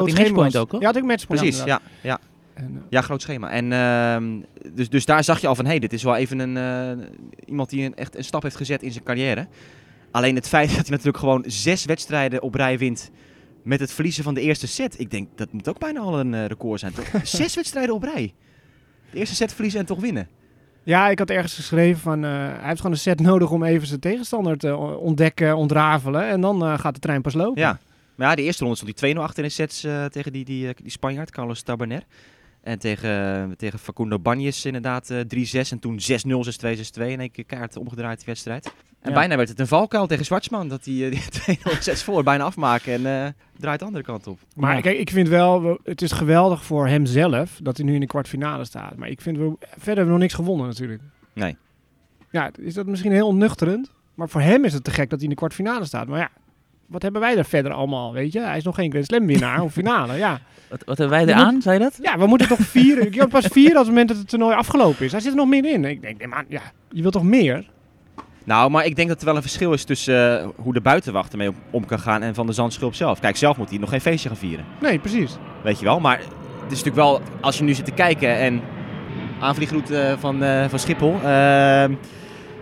Had 0.00 0.06
hij 0.06 0.14
matchpoint 0.14 0.56
ook, 0.56 0.70
hoor? 0.70 0.80
Ja, 0.80 0.86
had 0.86 0.96
ik 0.96 1.04
matchpoint. 1.04 1.42
Precies, 1.42 1.64
ja. 1.64 1.80
ja. 2.00 2.18
En, 2.56 2.76
eh, 2.76 2.82
Ja, 2.90 3.00
groot 3.00 3.22
schema. 3.22 3.50
En 3.50 3.72
ehm, 3.72 4.40
dus, 4.74 4.88
dus 4.88 5.04
daar 5.04 5.24
zag 5.24 5.40
je 5.40 5.46
al 5.46 5.54
van, 5.54 5.64
hé, 5.64 5.70
hey, 5.70 5.80
dit 5.80 5.92
is 5.92 6.02
wel 6.02 6.16
even 6.16 6.38
een, 6.38 6.56
eh, 6.56 7.06
iemand 7.46 7.70
die 7.70 7.84
een, 7.84 7.94
echt 7.94 8.16
een 8.16 8.24
stap 8.24 8.42
heeft 8.42 8.56
gezet 8.56 8.82
in 8.82 8.92
zijn 8.92 9.04
carrière. 9.04 9.46
Alleen 10.10 10.34
het 10.34 10.48
feit 10.48 10.68
dat 10.76 10.76
hij 10.86 10.90
natuurlijk 10.90 11.18
gewoon 11.18 11.44
zes 11.46 11.84
wedstrijden 11.84 12.42
op 12.42 12.54
rij 12.54 12.78
wint 12.78 13.10
met 13.62 13.80
het 13.80 13.92
verliezen 13.92 14.24
van 14.24 14.34
de 14.34 14.40
eerste 14.40 14.66
set. 14.66 15.00
Ik 15.00 15.10
denk, 15.10 15.28
dat 15.34 15.52
moet 15.52 15.68
ook 15.68 15.78
bijna 15.78 16.00
al 16.00 16.20
een 16.20 16.34
eh, 16.34 16.46
record 16.46 16.80
zijn, 16.80 16.92
toch? 16.92 17.06
zes 17.38 17.54
wedstrijden 17.54 17.94
op 17.94 18.02
rij. 18.02 18.34
De 19.10 19.18
eerste 19.18 19.34
set 19.34 19.52
verliezen 19.52 19.80
en 19.80 19.86
toch 19.86 20.00
winnen. 20.00 20.28
Ja, 20.82 21.08
ik 21.08 21.18
had 21.18 21.30
ergens 21.30 21.54
geschreven 21.54 22.00
van 22.00 22.22
hij 22.22 22.58
heeft 22.62 22.76
gewoon 22.76 22.92
een 22.92 22.98
set 22.98 23.20
nodig 23.20 23.50
om 23.50 23.64
even 23.64 23.86
zijn 23.86 24.00
tegenstander 24.00 24.56
te 24.58 24.76
ontdekken, 24.76 25.56
ontrafelen. 25.56 26.28
En 26.28 26.40
dan 26.40 26.78
gaat 26.78 26.94
de 26.94 27.00
trein 27.00 27.22
pas 27.22 27.34
lopen. 27.34 27.62
Ja. 27.62 27.78
Maar 28.14 28.28
ja, 28.28 28.34
de 28.34 28.42
eerste 28.42 28.62
ronde 28.62 28.78
stond 28.78 29.00
hij 29.00 29.14
2-0 29.14 29.18
achter 29.18 29.42
in 29.42 29.48
de 29.48 29.54
sets 29.54 29.80
tegen 30.10 30.32
die, 30.32 30.44
die, 30.44 30.74
die 30.82 30.90
Spanjaard, 30.90 31.30
Carlos 31.30 31.62
Taberner. 31.62 32.02
En 32.66 32.78
tegen, 32.78 33.54
tegen 33.56 33.78
Facundo 33.78 34.18
Banjes 34.18 34.64
inderdaad 34.64 35.10
eh 35.10 35.18
3-6 35.66 35.70
en 35.70 35.78
toen 35.78 35.98
6-0, 35.98 36.04
6-2, 36.44 36.76
6-2. 36.76 37.02
In 37.02 37.20
één 37.20 37.30
keer 37.30 37.44
kaart 37.44 37.76
omgedraaid 37.76 38.16
die 38.16 38.26
wedstrijd. 38.26 38.64
En 39.00 39.08
Ja. 39.10 39.14
bijna 39.18 39.36
werd 39.36 39.48
het 39.48 39.58
een 39.60 39.66
valkuil 39.66 40.06
tegen 40.06 40.24
Zwartsman. 40.24 40.68
Dat 40.68 40.84
hij 40.84 40.94
eh, 41.04 41.10
die 41.10 41.56
2-0 41.76 41.78
6 41.80 42.02
voor 42.02 42.22
bijna 42.22 42.44
afmaken 42.44 42.92
en 42.92 43.24
eh, 43.24 43.32
draait 43.58 43.78
de 43.78 43.84
andere 43.84 44.04
kant 44.04 44.26
op. 44.26 44.38
Maar 44.56 44.74
Ja. 44.74 44.80
kijk, 44.80 44.98
ik 44.98 45.10
vind 45.10 45.28
wel, 45.28 45.62
we- 45.62 45.80
het 45.84 46.02
is 46.02 46.12
geweldig 46.12 46.64
voor 46.64 46.88
hemzelf 46.88 47.58
dat 47.62 47.76
hij 47.76 47.86
nu 47.86 47.94
in 47.94 48.00
de 48.00 48.06
kwartfinale 48.06 48.64
staat. 48.64 48.96
Maar 48.96 49.08
ik 49.08 49.20
vind, 49.20 49.36
we, 49.36 49.52
verder 49.60 49.84
hebben 49.84 50.04
we 50.04 50.10
nog 50.10 50.18
niks 50.20 50.34
gewonnen 50.34 50.66
natuurlijk. 50.66 51.02
Nee. 51.32 51.56
Ja, 52.30 52.50
is 52.60 52.74
dat 52.74 52.86
misschien 52.86 53.12
heel 53.12 53.26
onnuchterend. 53.26 53.90
Maar 54.14 54.28
voor 54.28 54.40
hem 54.40 54.64
is 54.64 54.72
het 54.72 54.84
te 54.84 54.90
gek 54.90 55.10
dat 55.10 55.18
hij 55.18 55.28
in 55.28 55.34
de 55.34 55.40
kwartfinale 55.40 55.84
staat. 55.84 56.06
Maar 56.06 56.18
ja, 56.18 56.30
wat 56.88 57.02
hebben 57.02 57.20
wij 57.20 57.34
daar 57.34 57.44
verder 57.44 57.72
allemaal, 57.72 58.12
weet 58.12 58.32
je? 58.32 58.40
Hij 58.40 58.56
is 58.56 58.64
nog 58.64 58.74
geen 58.74 58.90
Grand 58.90 59.06
Slam 59.06 59.26
winnaar 59.26 59.62
of 59.62 59.72
finale, 59.72 60.16
ja. 60.16 60.38
Wat, 60.70 60.82
wat 60.84 60.98
hebben 60.98 61.16
wij 61.16 61.26
Je 61.26 61.32
eraan, 61.32 61.62
zei 61.62 61.78
je 61.78 61.84
dat? 61.84 61.98
Ja, 62.02 62.18
we 62.18 62.26
moeten 62.26 62.48
toch 62.48 62.58
vieren. 62.60 63.04
Je 63.04 63.18
kan 63.18 63.28
pas 63.28 63.46
vieren 63.46 63.76
als 63.76 63.86
het 63.86 63.88
moment 63.88 64.08
dat 64.08 64.16
het 64.16 64.28
toernooi 64.28 64.56
afgelopen 64.56 65.04
is. 65.04 65.12
Hij 65.12 65.20
zit 65.20 65.30
er 65.30 65.36
nog 65.36 65.48
meer 65.48 65.64
in. 65.64 65.84
Ik 65.84 66.02
denk, 66.02 66.18
nee, 66.18 66.28
maar 66.28 66.44
ja, 66.48 66.60
je 66.90 67.00
wilt 67.00 67.12
toch 67.12 67.22
meer? 67.22 67.66
Nou, 68.44 68.70
maar 68.70 68.84
ik 68.84 68.96
denk 68.96 69.08
dat 69.08 69.18
er 69.18 69.24
wel 69.24 69.36
een 69.36 69.42
verschil 69.42 69.72
is 69.72 69.84
tussen 69.84 70.40
eh, 70.40 70.48
hoe 70.56 70.72
de 70.72 70.80
buitenwacht 70.80 71.32
ermee 71.32 71.48
om, 71.48 71.54
om 71.70 71.86
kan 71.86 71.98
gaan 71.98 72.22
en 72.22 72.34
van 72.34 72.46
de 72.46 72.52
Zandschulp 72.52 72.94
zelf. 72.94 73.20
Kijk, 73.20 73.36
zelf 73.36 73.56
moet 73.56 73.70
hij 73.70 73.78
nog 73.78 73.88
geen 73.88 74.00
feestje 74.00 74.28
gaan 74.28 74.38
vieren. 74.38 74.64
Nee, 74.80 74.98
precies. 74.98 75.36
Weet 75.62 75.78
je 75.78 75.84
wel. 75.84 76.00
Maar 76.00 76.18
het 76.18 76.72
is 76.72 76.82
natuurlijk 76.82 76.96
wel, 76.96 77.20
als 77.40 77.58
je 77.58 77.64
nu 77.64 77.74
zit 77.74 77.84
te 77.84 77.90
kijken 77.90 78.36
en 78.38 78.60
aanvliegroute 79.40 80.16
van, 80.18 80.42
eh, 80.42 80.68
van 80.68 80.78
Schiphol. 80.78 81.14
ehm, 81.22 81.92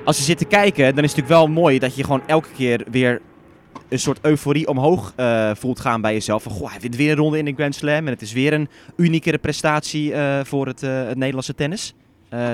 als 0.05 0.17
je 0.17 0.23
zit 0.23 0.39
te 0.39 0.45
kijken, 0.45 0.95
dan 0.95 1.05
is 1.05 1.11
het 1.13 1.21
natuurlijk 1.21 1.29
wel 1.29 1.47
mooi 1.47 1.79
dat 1.79 1.97
je 1.97 2.05
gewoon 2.05 2.23
elke 2.27 2.49
keer 2.57 2.85
weer 2.91 3.21
een 3.89 3.99
soort 3.99 4.19
euforie 4.23 4.69
omhoog 4.69 5.13
eh, 5.17 5.51
voelt 5.55 5.81
gaan 5.81 6.01
bij 6.01 6.13
jezelf. 6.13 6.43
Van, 6.43 6.53
goh, 6.53 6.71
hij 6.71 6.81
wint 6.81 6.97
weer 6.97 7.11
een 7.11 7.17
ronde 7.17 7.39
in 7.39 7.45
de 7.45 7.53
Grand 7.53 7.75
Slam 7.75 8.07
en 8.07 8.07
het 8.07 8.23
is 8.23 8.33
weer 8.33 8.53
een 8.53 8.69
uniekere 8.97 9.39
prestatie 9.39 10.13
eh, 10.13 10.45
voor 10.45 10.67
het, 10.67 10.83
eh, 10.83 11.07
het 11.07 11.17
Nederlandse 11.17 11.55
tennis. 11.55 11.95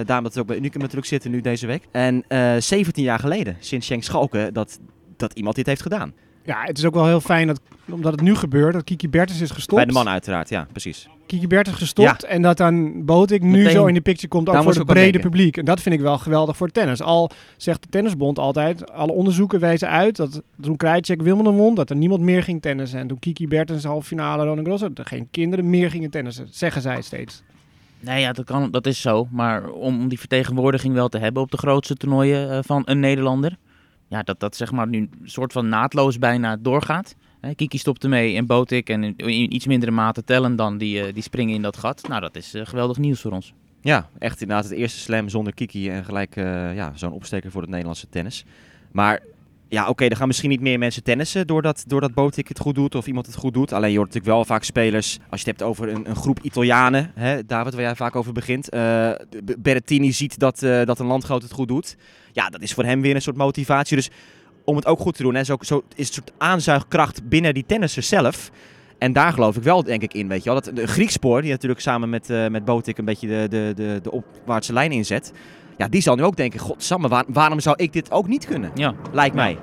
Daarom 0.05 0.23
dat 0.23 0.35
we 0.35 0.41
ook 0.41 0.47
bij 0.47 0.57
Unicum 0.57 0.81
natuurlijk 0.81 1.07
zitten 1.07 1.31
nu 1.31 1.41
deze 1.41 1.67
week. 1.67 1.89
En 1.91 2.25
eh 2.29 2.57
17 2.59 3.05
jaar 3.05 3.19
geleden, 3.19 3.57
sinds 3.61 3.87
Schenk 3.87 4.03
Schalke, 4.03 4.51
dat, 4.53 4.79
dat 5.17 5.33
iemand 5.33 5.57
dit 5.57 5.67
heeft 5.67 5.83
gedaan. 5.83 6.13
Ja, 6.45 6.63
het 6.65 6.79
is 6.79 6.85
ook 6.85 6.95
wel 6.95 7.07
heel 7.07 7.21
fijn 7.21 7.47
dat, 7.47 7.61
omdat 7.91 8.13
het 8.13 8.21
nu 8.21 8.35
gebeurt, 8.35 8.73
dat 8.73 8.85
Kiki 8.85 9.09
Bertens 9.09 9.41
is 9.41 9.51
gestopt. 9.51 9.77
Bij 9.77 9.85
de 9.85 9.93
man 9.93 10.09
uiteraard, 10.09 10.49
ja, 10.49 10.67
precies. 10.71 11.09
Kiki 11.27 11.47
Bertens 11.47 11.77
gestopt 11.77 12.25
en 12.25 12.43
dat 12.43 12.57
dan 12.57 13.05
Botik 13.05 13.43
nu 13.43 13.51
Meteen. 13.51 13.71
zo 13.71 13.87
in 13.87 13.95
de 13.95 14.01
picture 14.01 14.29
komt, 14.29 14.49
ook 14.49 14.63
voor 14.63 14.75
het 14.75 14.85
brede 14.85 15.19
publiek. 15.19 15.57
En 15.57 15.65
dat 15.65 15.81
vind 15.81 15.95
ik 15.95 16.01
wel 16.01 16.19
geweldig 16.19 16.57
voor 16.57 16.69
tennis. 16.69 17.03
Al 17.03 17.31
zegt 17.57 17.83
de 17.83 17.89
Tennisbond 17.89 18.39
altijd, 18.39 18.93
alle 18.93 19.13
onderzoeken 19.13 19.61
wijzen 19.61 19.89
uit 19.89 20.17
dat 20.17 20.43
toen 20.61 20.77
Krajicek 20.77 21.23
Wimbledon 21.23 21.57
won, 21.57 21.75
dat 21.75 21.91
er 21.91 21.97
niemand 21.97 22.21
meer 22.21 22.43
ging 22.43 22.63
tennissen. 22.63 22.99
En 22.99 23.07
toen 23.07 23.19
Kiki 23.19 23.49
Bertens 23.49 23.85
halve 23.85 24.07
finale 24.07 24.43
Roland 24.43 24.61
Garros, 24.61 24.81
dat 24.81 24.99
er 24.99 25.05
geen 25.05 25.29
kinderen 25.31 25.71
meer 25.71 25.91
gingen 25.91 26.11
tennissen, 26.11 26.47
zeggen 26.51 26.83
zij 26.83 27.03
steeds. 27.03 27.43
Nee, 28.01 28.21
ja, 28.21 28.33
dat, 28.33 28.45
kan, 28.45 28.71
dat 28.71 28.87
is 28.87 29.01
zo. 29.01 29.29
Maar 29.31 29.69
om, 29.69 30.01
om 30.01 30.09
die 30.09 30.19
vertegenwoordiging 30.19 30.95
wel 30.95 31.09
te 31.09 31.19
hebben 31.19 31.43
op 31.43 31.51
de 31.51 31.59
grootste 31.59 31.95
toernooien 31.95 32.51
eh, 32.51 32.59
van 32.63 32.83
een 32.85 33.01
Nederlander. 33.01 33.57
Ja, 34.11 34.23
dat 34.23 34.41
dat 34.41 34.57
zeg 34.57 34.73
maar 34.73 34.89
nu 34.89 34.99
een 34.99 35.11
soort 35.25 35.53
van 35.53 35.69
naadloos 35.69 36.19
bijna 36.19 36.57
doorgaat. 36.57 37.15
Kiki 37.57 37.79
stopt 37.79 38.03
ermee 38.03 38.37
en 38.37 38.47
Botik 38.47 38.89
en 38.89 39.03
in, 39.17 39.55
iets 39.55 39.67
mindere 39.67 39.93
mate 39.93 40.25
tellen 40.25 40.57
dan, 40.57 40.79
die, 40.79 41.03
eh, 41.03 41.15
die 41.15 41.23
springen 41.23 41.55
in 41.55 41.63
dat 41.63 41.77
gat. 41.77 42.09
Nou, 42.09 42.21
dat 42.21 42.37
is 42.37 42.55
eh, 42.55 42.67
geweldig 42.67 42.99
nieuws 42.99 43.21
voor 43.21 43.33
ons. 43.33 43.53
Ja, 43.81 44.09
echt 44.19 44.41
inderdaad 44.41 44.65
het 44.69 44.79
eerste 44.79 44.99
slam 44.99 45.29
zonder 45.29 45.55
Kiki 45.55 45.91
en 45.91 46.05
gelijk 46.05 46.37
eh, 46.37 46.75
ja, 46.75 46.93
zo'n 46.95 47.13
opsteker 47.13 47.51
voor 47.51 47.61
het 47.61 47.71
Nederlandse 47.71 48.09
tennis. 48.09 48.45
Maar 48.93 49.21
ja, 49.69 49.89
oké, 49.89 50.05
er 50.05 50.17
gaan 50.17 50.27
misschien 50.27 50.51
niet 50.51 50.61
meer 50.61 50.79
mensen 50.79 51.03
tennissen 51.03 51.47
doordat, 51.47 51.85
doordat 51.87 52.15
Botik 52.15 52.49
het 52.49 52.59
goed 52.59 52.75
doet 52.75 52.95
of 52.95 53.07
iemand 53.07 53.27
het 53.27 53.37
goed 53.37 53.55
doet. 53.55 53.73
Alleen 53.73 53.91
je 53.91 53.97
hoort 53.97 54.09
natuurlijk 54.09 54.35
wel 54.35 54.45
vaak 54.45 54.65
spelers, 54.65 55.19
als 55.29 55.41
je 55.43 55.49
het 55.51 55.59
hebt 55.59 55.71
over 55.71 55.89
een, 55.89 56.09
een 56.09 56.17
groep 56.17 56.39
Italianen, 56.43 57.13
hè, 57.15 57.47
David, 57.47 57.73
waar 57.75 57.83
jij 57.83 57.97
vaak 57.97 58.17
over 58.17 58.33
begint. 58.33 58.69
B- 58.69 59.55
Berrettini 59.59 60.13
ziet 60.13 60.39
dat, 60.39 60.59
dat 60.59 60.99
een 60.99 61.07
landgenoot 61.07 61.43
het 61.43 61.53
goed 61.53 61.69
doet. 61.69 61.97
Ja, 62.33 62.49
dat 62.49 62.61
is 62.63 62.73
voor 62.75 62.85
hem 62.85 63.01
weer 63.01 63.15
een 63.15 63.23
soort 63.23 63.37
motivatie. 63.37 63.97
Dus 63.97 64.11
om 64.65 64.77
het 64.77 64.87
ook 64.87 64.99
goed 64.99 65.17
te 65.17 65.23
doen, 65.23 65.35
hè, 65.35 65.45
zo, 65.45 65.57
zo 65.61 65.77
is 65.95 66.07
het 66.07 66.17
een 66.17 66.23
soort 66.25 66.33
aanzuigkracht 66.39 67.29
binnen 67.29 67.55
die 67.55 67.65
tennissers 67.67 68.09
zelf. 68.09 68.51
En 68.99 69.13
daar 69.13 69.33
geloof 69.33 69.57
ik 69.57 69.63
wel, 69.63 69.83
denk 69.83 70.03
ik, 70.03 70.15
in. 70.15 70.29
Weet 70.29 70.45
je 70.45 70.51
wel. 70.51 70.61
Dat, 70.61 70.77
de 70.77 70.87
Griekspoor, 70.87 71.43
die 71.43 71.51
natuurlijk 71.51 71.81
samen 71.81 72.11
met, 72.11 72.31
eh 72.31 72.47
met 72.47 72.65
Botik 72.65 72.99
een 72.99 73.05
beetje 73.05 73.29
de, 73.29 73.47
de, 73.49 73.73
de, 73.77 74.01
de 74.03 74.11
opwaartse 74.11 74.73
lijn 74.73 74.93
inzet. 74.93 75.33
Ja, 75.77 75.89
die 75.89 76.03
zal 76.03 76.15
nu 76.17 76.23
ook 76.23 76.37
denken, 76.37 76.61
godsamme, 76.61 77.09
waar, 77.09 77.25
waarom 77.29 77.61
zou 77.61 77.77
ik 77.79 77.93
dit 77.93 78.11
ook 78.11 78.29
niet 78.29 78.47
kunnen? 78.47 78.71
Ja, 78.75 78.95
Lijkt 79.13 79.35
mij. 79.35 79.59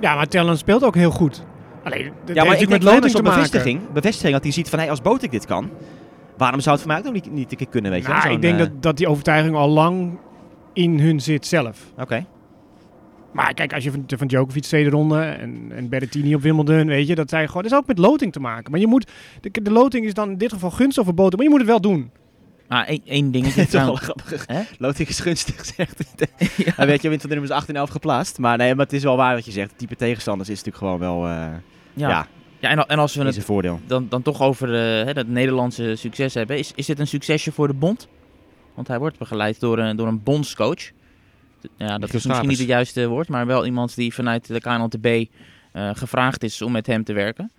Ja, 0.00 0.14
maar 0.14 0.28
Tellen 0.28 0.58
speelt 0.58 0.84
ook 0.84 0.94
heel 0.94 1.10
goed. 1.10 1.44
Alleen, 1.84 2.12
dat 2.24 2.36
Ja, 2.36 2.44
maar 2.44 2.60
ik 2.60 2.68
met 2.68 2.82
loting 2.82 3.10
te 3.12 3.18
op 3.18 3.24
maken. 3.24 3.42
bevestiging, 3.42 3.92
bevestiging 3.92 4.32
dat 4.32 4.42
hij 4.42 4.52
ziet 4.52 4.68
van, 4.68 4.78
hey, 4.78 4.90
als 4.90 5.00
Botik 5.02 5.30
dit 5.30 5.46
kan, 5.46 5.70
waarom 6.36 6.60
zou 6.60 6.76
het 6.76 6.84
voor 6.84 6.92
mij 6.94 7.00
ook 7.00 7.12
nog 7.12 7.22
niet, 7.22 7.32
niet 7.32 7.50
een 7.50 7.56
keer 7.56 7.68
kunnen, 7.68 7.90
weet 7.90 8.02
je? 8.02 8.08
Nou, 8.08 8.30
ik 8.30 8.40
denk 8.40 8.54
eh, 8.54 8.58
dat, 8.58 8.82
dat 8.82 8.96
die 8.96 9.08
overtuiging 9.08 9.56
al 9.56 9.68
lang 9.68 10.18
in 10.72 11.00
hun 11.00 11.20
zit 11.20 11.46
zelf. 11.46 11.92
Oké. 11.98 12.26
Maar 13.32 13.54
kijk, 13.54 13.72
als 13.72 13.84
je 13.84 13.90
van, 13.90 14.04
van 14.06 14.26
Djokovic 14.26 14.62
tweede 14.62 14.90
ronde 14.90 15.20
en, 15.20 15.72
en 15.74 15.88
Berrettini 15.88 16.34
op 16.34 16.42
Wimbledon, 16.42 16.86
weet 16.86 17.06
je, 17.06 17.14
dat 17.14 17.30
zijn 17.30 17.46
gewoon, 17.46 17.62
dat 17.62 17.72
is 17.72 17.78
ook 17.78 17.86
met 17.86 17.98
loting 17.98 18.32
te 18.32 18.40
maken. 18.40 18.70
Maar 18.70 18.80
je 18.80 18.86
moet, 18.86 19.10
de, 19.40 19.62
de 19.62 19.70
loting 19.70 20.06
is 20.06 20.14
dan 20.14 20.30
in 20.30 20.38
dit 20.38 20.52
geval 20.52 20.70
gunstig 20.70 21.04
voor 21.04 21.14
boten, 21.14 21.36
maar 21.36 21.44
je 21.46 21.50
moet 21.50 21.60
het 21.60 21.68
wel 21.68 21.80
doen. 21.80 22.10
Ah, 22.68 22.88
één, 22.88 23.00
één 23.04 23.30
dingetje 23.30 23.60
Het 23.60 23.74
is 23.74 23.80
wel 23.80 23.94
grappig. 23.94 24.46
Hè? 24.46 24.62
Loting 24.78 25.08
is 25.08 25.20
gunstig, 25.20 25.64
zegt 25.76 26.04
ja. 26.76 26.86
weet 26.86 27.02
je, 27.02 27.08
wint 27.08 27.20
van 27.20 27.30
de 27.30 27.36
nummers 27.36 27.50
8 27.58 27.68
en 27.68 27.76
11 27.76 27.90
geplaatst. 27.90 28.38
Maar 28.38 28.56
nee, 28.56 28.74
maar 28.74 28.84
het 28.84 28.94
is 28.94 29.02
wel 29.02 29.16
waar 29.16 29.34
wat 29.34 29.44
je 29.44 29.50
zegt. 29.50 29.70
Het 29.70 29.78
type 29.78 29.96
tegenstanders 29.96 30.48
is 30.48 30.62
natuurlijk 30.64 30.84
gewoon 30.84 30.98
wel 30.98 31.30
eh, 31.30 31.46
Ja, 31.92 32.08
ja. 32.08 32.26
ja. 32.58 32.70
en, 32.70 32.86
en 32.86 32.98
als 32.98 33.14
we 33.14 33.20
is 33.20 33.26
het 33.26 33.36
een 33.36 33.42
voordeel. 33.42 33.80
dan, 33.86 34.06
dan 34.08 34.22
toch 34.22 34.40
over 34.40 34.74
eh, 34.74 35.04
hè, 35.04 35.12
dat 35.12 35.26
Nederlandse 35.26 35.96
succes 35.96 36.34
hebben. 36.34 36.58
Is, 36.58 36.72
is 36.74 36.86
dit 36.86 36.98
een 36.98 37.06
succesje 37.06 37.52
voor 37.52 37.66
de 37.66 37.74
bond? 37.74 38.08
Want 38.74 38.88
hij 38.88 38.98
wordt 38.98 39.18
begeleid 39.18 39.60
door 39.60 39.78
een, 39.78 39.96
door 39.96 40.06
een 40.08 40.22
bondscoach. 40.22 40.90
Ja, 41.76 41.98
dat 41.98 42.14
is 42.14 42.26
misschien 42.26 42.48
niet 42.48 42.58
het 42.58 42.66
juiste 42.66 43.06
woord, 43.08 43.28
maar 43.28 43.46
wel 43.46 43.66
iemand 43.66 43.94
die 43.94 44.14
vanuit 44.14 44.46
de 44.46 44.60
KNLTB 44.60 45.06
eh 45.72 45.90
gevraagd 45.94 46.42
is 46.42 46.62
om 46.62 46.72
met 46.72 46.86
hem 46.86 47.04
te 47.04 47.12
werken. 47.12 47.50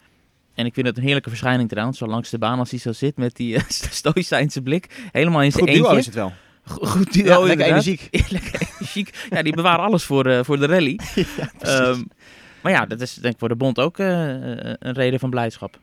En 0.54 0.66
ik 0.66 0.74
vind 0.74 0.88
het 0.88 0.98
een 0.98 1.04
heerlijke 1.04 1.30
verschijning 1.30 1.70
trouwens, 1.70 1.98
zo 1.98 2.06
langs 2.08 2.30
de 2.30 2.38
baan 2.38 2.60
als 2.60 2.70
hij 2.70 2.80
zo 2.80 2.92
zit 2.92 3.18
met 3.18 3.36
die 3.36 3.54
uh, 3.56 3.62
stoïcijnse 3.68 4.62
blik. 4.62 5.08
Helemaal 5.12 5.42
in 5.42 5.52
zijn 5.52 5.64
Goed 5.64 5.74
duo 5.74 5.84
eentje. 5.86 6.00
is 6.00 6.06
het 6.06 6.16
wel. 6.16 6.34
Go- 6.66 6.86
Goed 6.86 7.14
duo, 7.14 7.24
Ja, 7.26 7.40
lekker 7.40 7.52
inderdaad. 7.66 7.86
energiek. 7.86 8.08
lekker 8.32 8.62
energiek. 8.62 9.28
Ja, 9.30 9.42
die 9.42 9.54
bewaren 9.56 9.86
alles 9.86 10.04
voor, 10.04 10.26
eh, 10.26 10.44
voor 10.44 10.60
de 10.60 10.66
rally. 10.66 11.00
Ehm, 11.60 12.04
maar 12.62 12.72
ja, 12.72 12.86
dat 12.86 13.02
is 13.02 13.14
denk 13.14 13.34
ik 13.34 13.40
voor 13.40 13.50
de 13.50 13.56
bond 13.56 13.80
ook 13.80 14.00
eh, 14.00 14.70
eh, 14.70 14.76
een 14.80 14.94
reden 14.94 15.20
van 15.20 15.30
blijdschap. 15.30 15.80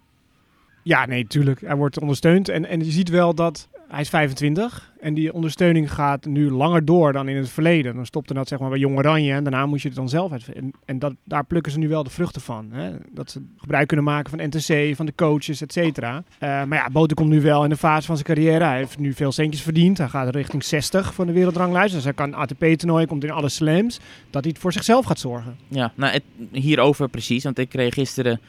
Ja, 0.82 1.06
nee, 1.06 1.26
tuurlijk. 1.26 1.60
Hij 1.60 1.76
wordt 1.76 2.00
ondersteund. 2.00 2.48
En, 2.48 2.66
en 2.66 2.84
je 2.84 2.90
ziet 2.90 3.08
wel 3.08 3.34
dat 3.34 3.68
hij 3.90 4.00
is 4.00 4.08
25. 4.08 4.92
En 5.00 5.14
die 5.14 5.32
ondersteuning 5.32 5.92
gaat 5.92 6.24
nu 6.24 6.50
langer 6.50 6.84
door 6.84 7.12
dan 7.12 7.28
in 7.28 7.36
het 7.36 7.48
verleden. 7.48 7.94
Dan 7.94 8.06
stopte 8.06 8.34
dat 8.34 8.48
zeg 8.48 8.58
maar 8.58 8.68
bij 8.68 8.78
Jong 8.78 8.98
Oranje. 8.98 9.32
En 9.32 9.42
daarna 9.42 9.66
moest 9.66 9.82
je 9.82 9.88
het 9.88 9.96
dan 9.96 10.08
zelf 10.08 10.32
uit. 10.32 10.52
En, 10.52 10.72
en 10.84 10.98
dat, 10.98 11.14
daar 11.24 11.44
plukken 11.44 11.72
ze 11.72 11.78
nu 11.78 11.88
wel 11.88 12.02
de 12.02 12.10
vruchten 12.10 12.40
van. 12.40 12.68
Hè? 12.72 12.90
Dat 13.12 13.30
ze 13.30 13.42
gebruik 13.56 13.86
kunnen 13.86 14.04
maken 14.04 14.30
van 14.30 14.48
NTC, 14.48 14.96
van 14.96 15.06
de 15.06 15.12
coaches, 15.16 15.60
et 15.60 15.72
cetera. 15.72 16.22
Eh, 16.38 16.48
maar 16.48 16.78
ja, 16.78 16.90
Boten 16.92 17.16
komt 17.16 17.28
nu 17.28 17.40
wel 17.40 17.64
in 17.64 17.70
de 17.70 17.76
fase 17.76 18.06
van 18.06 18.16
zijn 18.16 18.26
carrière. 18.26 18.64
Hij 18.64 18.76
heeft 18.76 18.98
nu 18.98 19.12
veel 19.12 19.32
centjes 19.32 19.62
verdiend. 19.62 19.98
Hij 19.98 20.08
gaat 20.08 20.34
richting 20.34 20.64
60 20.64 21.14
van 21.14 21.26
de 21.26 21.32
wereldranglijst. 21.32 21.94
Dus 21.94 22.04
hij 22.04 22.12
kan 22.12 22.34
ATP-toernooi, 22.34 23.06
komt 23.06 23.24
in 23.24 23.30
alle 23.30 23.48
slams. 23.48 24.00
Dat 24.30 24.42
hij 24.42 24.52
het 24.52 24.60
voor 24.60 24.72
zichzelf 24.72 25.04
gaat 25.04 25.18
zorgen. 25.18 25.56
Ja, 25.68 25.92
nou, 25.94 26.12
het, 26.12 26.22
hierover 26.50 27.08
precies. 27.08 27.44
Want 27.44 27.58
ik 27.58 27.68
kreeg 27.68 27.94
gisteren 27.94 28.40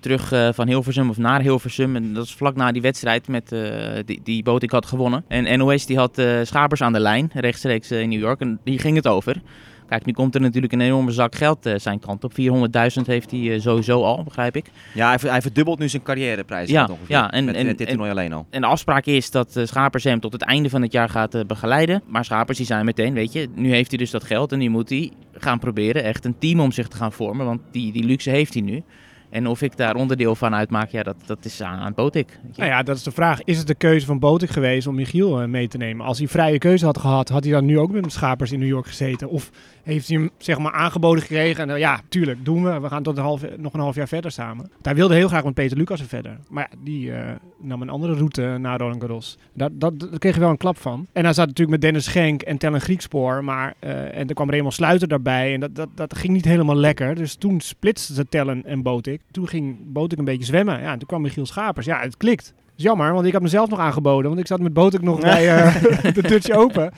terug 0.00 0.32
eh, 0.32 0.48
van 0.52 0.66
Hilversum 0.68 1.08
of 1.10 1.16
naar 1.18 1.40
Hilversum. 1.40 1.96
En 1.96 2.14
dat 2.14 2.24
is 2.24 2.34
vlak 2.34 2.56
na 2.56 2.72
die 2.72 2.82
wedstrijd 2.82 3.28
met, 3.28 3.52
eh, 3.52 3.60
die, 4.04 4.20
die 4.24 4.42
boot 4.42 4.62
ik 4.62 4.70
had 4.70 4.86
gewonnen. 4.86 5.24
En 5.28 5.58
NOS 5.58 5.86
die 5.86 5.96
had 5.96 6.18
eh, 6.18 6.38
Schapers 6.42 6.82
aan 6.82 6.92
de 6.92 7.00
lijn, 7.00 7.30
rechtstreeks 7.34 7.90
in 7.90 8.08
New 8.08 8.20
York. 8.20 8.40
En 8.40 8.60
die 8.64 8.78
ging 8.78 8.96
het 8.96 9.06
over. 9.08 9.40
Kijk, 9.88 10.04
nu 10.04 10.12
komt 10.12 10.34
er 10.34 10.40
natuurlijk 10.40 10.72
een 10.72 10.80
enorme 10.80 11.10
zak 11.10 11.34
geld 11.34 11.70
zijn 11.76 11.98
kant 11.98 12.24
op. 12.24 12.32
400.000 12.32 13.06
heeft 13.06 13.30
hij 13.30 13.58
sowieso 13.60 14.02
al, 14.02 14.22
begrijp 14.24 14.56
ik. 14.56 14.70
Ja, 14.94 15.08
hij, 15.16 15.30
hij 15.30 15.42
verdubbelt 15.42 15.78
nu 15.78 15.88
zijn 15.88 16.02
carrièreprijs. 16.02 16.70
Ja, 16.70 16.82
ongeveer, 16.90 17.16
ja, 17.16 17.30
en- 17.30 17.44
met, 17.44 17.54
en- 17.54 17.66
met 17.66 17.78
dit 17.78 17.88
toernooi 17.88 18.10
alleen 18.10 18.32
al. 18.32 18.46
En 18.50 18.60
de 18.60 18.66
afspraak 18.66 19.06
is 19.06 19.30
dat 19.30 19.60
Schapers 19.64 20.04
hem 20.04 20.20
tot 20.20 20.32
het 20.32 20.42
einde 20.42 20.70
van 20.70 20.82
het 20.82 20.92
jaar 20.92 21.08
gaat 21.08 21.46
begeleiden. 21.46 22.02
Maar 22.06 22.24
Schapers 22.24 22.56
die 22.58 22.66
zijn 22.66 22.84
meteen, 22.84 23.14
weet 23.14 23.32
je, 23.32 23.48
nu 23.54 23.70
heeft 23.70 23.88
hij 23.90 23.98
dus 23.98 24.10
dat 24.10 24.24
geld. 24.24 24.52
En 24.52 24.58
nu 24.58 24.68
moet 24.68 24.88
hij 24.88 25.10
gaan 25.32 25.58
proberen 25.58 26.04
echt 26.04 26.24
een 26.24 26.38
team 26.38 26.60
om 26.60 26.72
zich 26.72 26.88
te 26.88 26.96
gaan 26.96 27.12
vormen. 27.12 27.46
Want 27.46 27.60
die, 27.72 27.92
die 27.92 28.04
luxe 28.04 28.30
heeft 28.30 28.52
hij 28.54 28.62
nu. 28.62 28.82
En 29.30 29.46
of 29.46 29.62
ik 29.62 29.76
daar 29.76 29.94
onderdeel 29.94 30.34
van 30.34 30.54
uitmaak, 30.54 30.90
ja, 30.90 31.02
dat, 31.02 31.16
dat 31.26 31.44
is 31.44 31.62
aan, 31.62 31.78
aan 31.78 31.94
Botik. 31.94 32.38
Nou 32.56 32.70
ja, 32.70 32.82
dat 32.82 32.96
is 32.96 33.02
de 33.02 33.10
vraag. 33.10 33.42
Is 33.44 33.58
het 33.58 33.66
de 33.66 33.74
keuze 33.74 34.06
van 34.06 34.18
Botik 34.18 34.50
geweest 34.50 34.86
om 34.86 34.94
Michiel 34.94 35.40
eh, 35.40 35.48
mee 35.48 35.68
te 35.68 35.76
nemen? 35.76 36.06
Als 36.06 36.18
hij 36.18 36.28
vrije 36.28 36.58
keuze 36.58 36.84
had 36.84 36.98
gehad, 36.98 37.28
had 37.28 37.44
hij 37.44 37.52
dan 37.52 37.64
nu 37.64 37.78
ook 37.78 37.90
met 37.90 38.04
de 38.04 38.10
schapers 38.10 38.52
in 38.52 38.58
New 38.58 38.68
York 38.68 38.86
gezeten? 38.86 39.28
Of 39.28 39.50
heeft 39.82 40.08
hij 40.08 40.16
hem 40.16 40.30
zeg 40.38 40.58
maar 40.58 40.72
aangeboden 40.72 41.22
gekregen? 41.22 41.62
En 41.62 41.74
eh, 41.74 41.80
ja, 41.80 42.00
tuurlijk, 42.08 42.44
doen 42.44 42.64
we. 42.64 42.80
We 42.80 42.88
gaan 42.88 43.02
tot 43.02 43.16
een 43.16 43.22
half, 43.22 43.42
nog 43.56 43.72
een 43.72 43.80
half 43.80 43.94
jaar 43.94 44.08
verder 44.08 44.30
samen. 44.30 44.68
Want 44.70 44.84
Hij 44.84 44.94
wilde 44.94 45.14
heel 45.14 45.28
graag 45.28 45.44
met 45.44 45.54
Peter 45.54 45.76
Lucas 45.76 46.02
verder. 46.02 46.38
Maar 46.48 46.68
ja, 46.70 46.76
die 46.84 47.12
eh, 47.12 47.34
nam 47.60 47.82
een 47.82 47.88
andere 47.88 48.14
route 48.14 48.56
naar 48.60 48.78
Roland 48.78 49.00
Garros. 49.00 49.38
Dat, 49.52 49.70
dat, 49.74 50.00
daar 50.00 50.18
kreeg 50.18 50.34
je 50.34 50.40
wel 50.40 50.50
een 50.50 50.56
klap 50.56 50.76
van. 50.76 51.06
En 51.12 51.24
hij 51.24 51.32
zat 51.32 51.46
natuurlijk 51.46 51.70
met 51.70 51.80
Dennis 51.80 52.04
Schenk 52.04 52.42
en 52.42 52.58
Tellen 52.58 52.80
Griekspoor. 52.80 53.44
Maar, 53.44 53.74
eh, 53.78 54.18
en 54.18 54.28
er 54.28 54.34
kwam 54.34 54.50
Raymond 54.50 54.74
Sluiter 54.74 55.08
daarbij. 55.08 55.54
En 55.54 55.60
dat, 55.60 55.74
dat, 55.74 55.88
dat 55.94 56.16
ging 56.16 56.32
niet 56.32 56.44
helemaal 56.44 56.76
lekker. 56.76 57.14
Dus 57.14 57.34
toen 57.34 57.60
splitsten 57.60 58.14
ze 58.14 58.28
Tellen 58.28 58.64
en 58.64 58.82
Botik. 58.82 59.19
Toen 59.30 59.48
ging 59.48 59.92
Botik 59.92 60.18
een 60.18 60.24
beetje 60.24 60.44
zwemmen. 60.44 60.80
Ja, 60.80 60.92
en 60.92 60.98
toen 60.98 61.08
kwam 61.08 61.22
Michiel 61.22 61.46
Schapers. 61.46 61.86
Ja, 61.86 62.00
het 62.00 62.16
klikt. 62.16 62.44
Dat 62.44 62.74
is 62.76 62.84
jammer, 62.84 63.12
want 63.12 63.26
ik 63.26 63.32
had 63.32 63.42
mezelf 63.42 63.70
nog 63.70 63.78
aangeboden. 63.78 64.28
Want 64.28 64.40
ik 64.40 64.46
zat 64.46 64.60
met 64.60 64.72
Botik 64.72 65.02
nog 65.02 65.20
bij 65.20 65.56
eh, 65.56 66.14
de 66.14 66.22
Dutch 66.22 66.50
Open. 66.50 66.92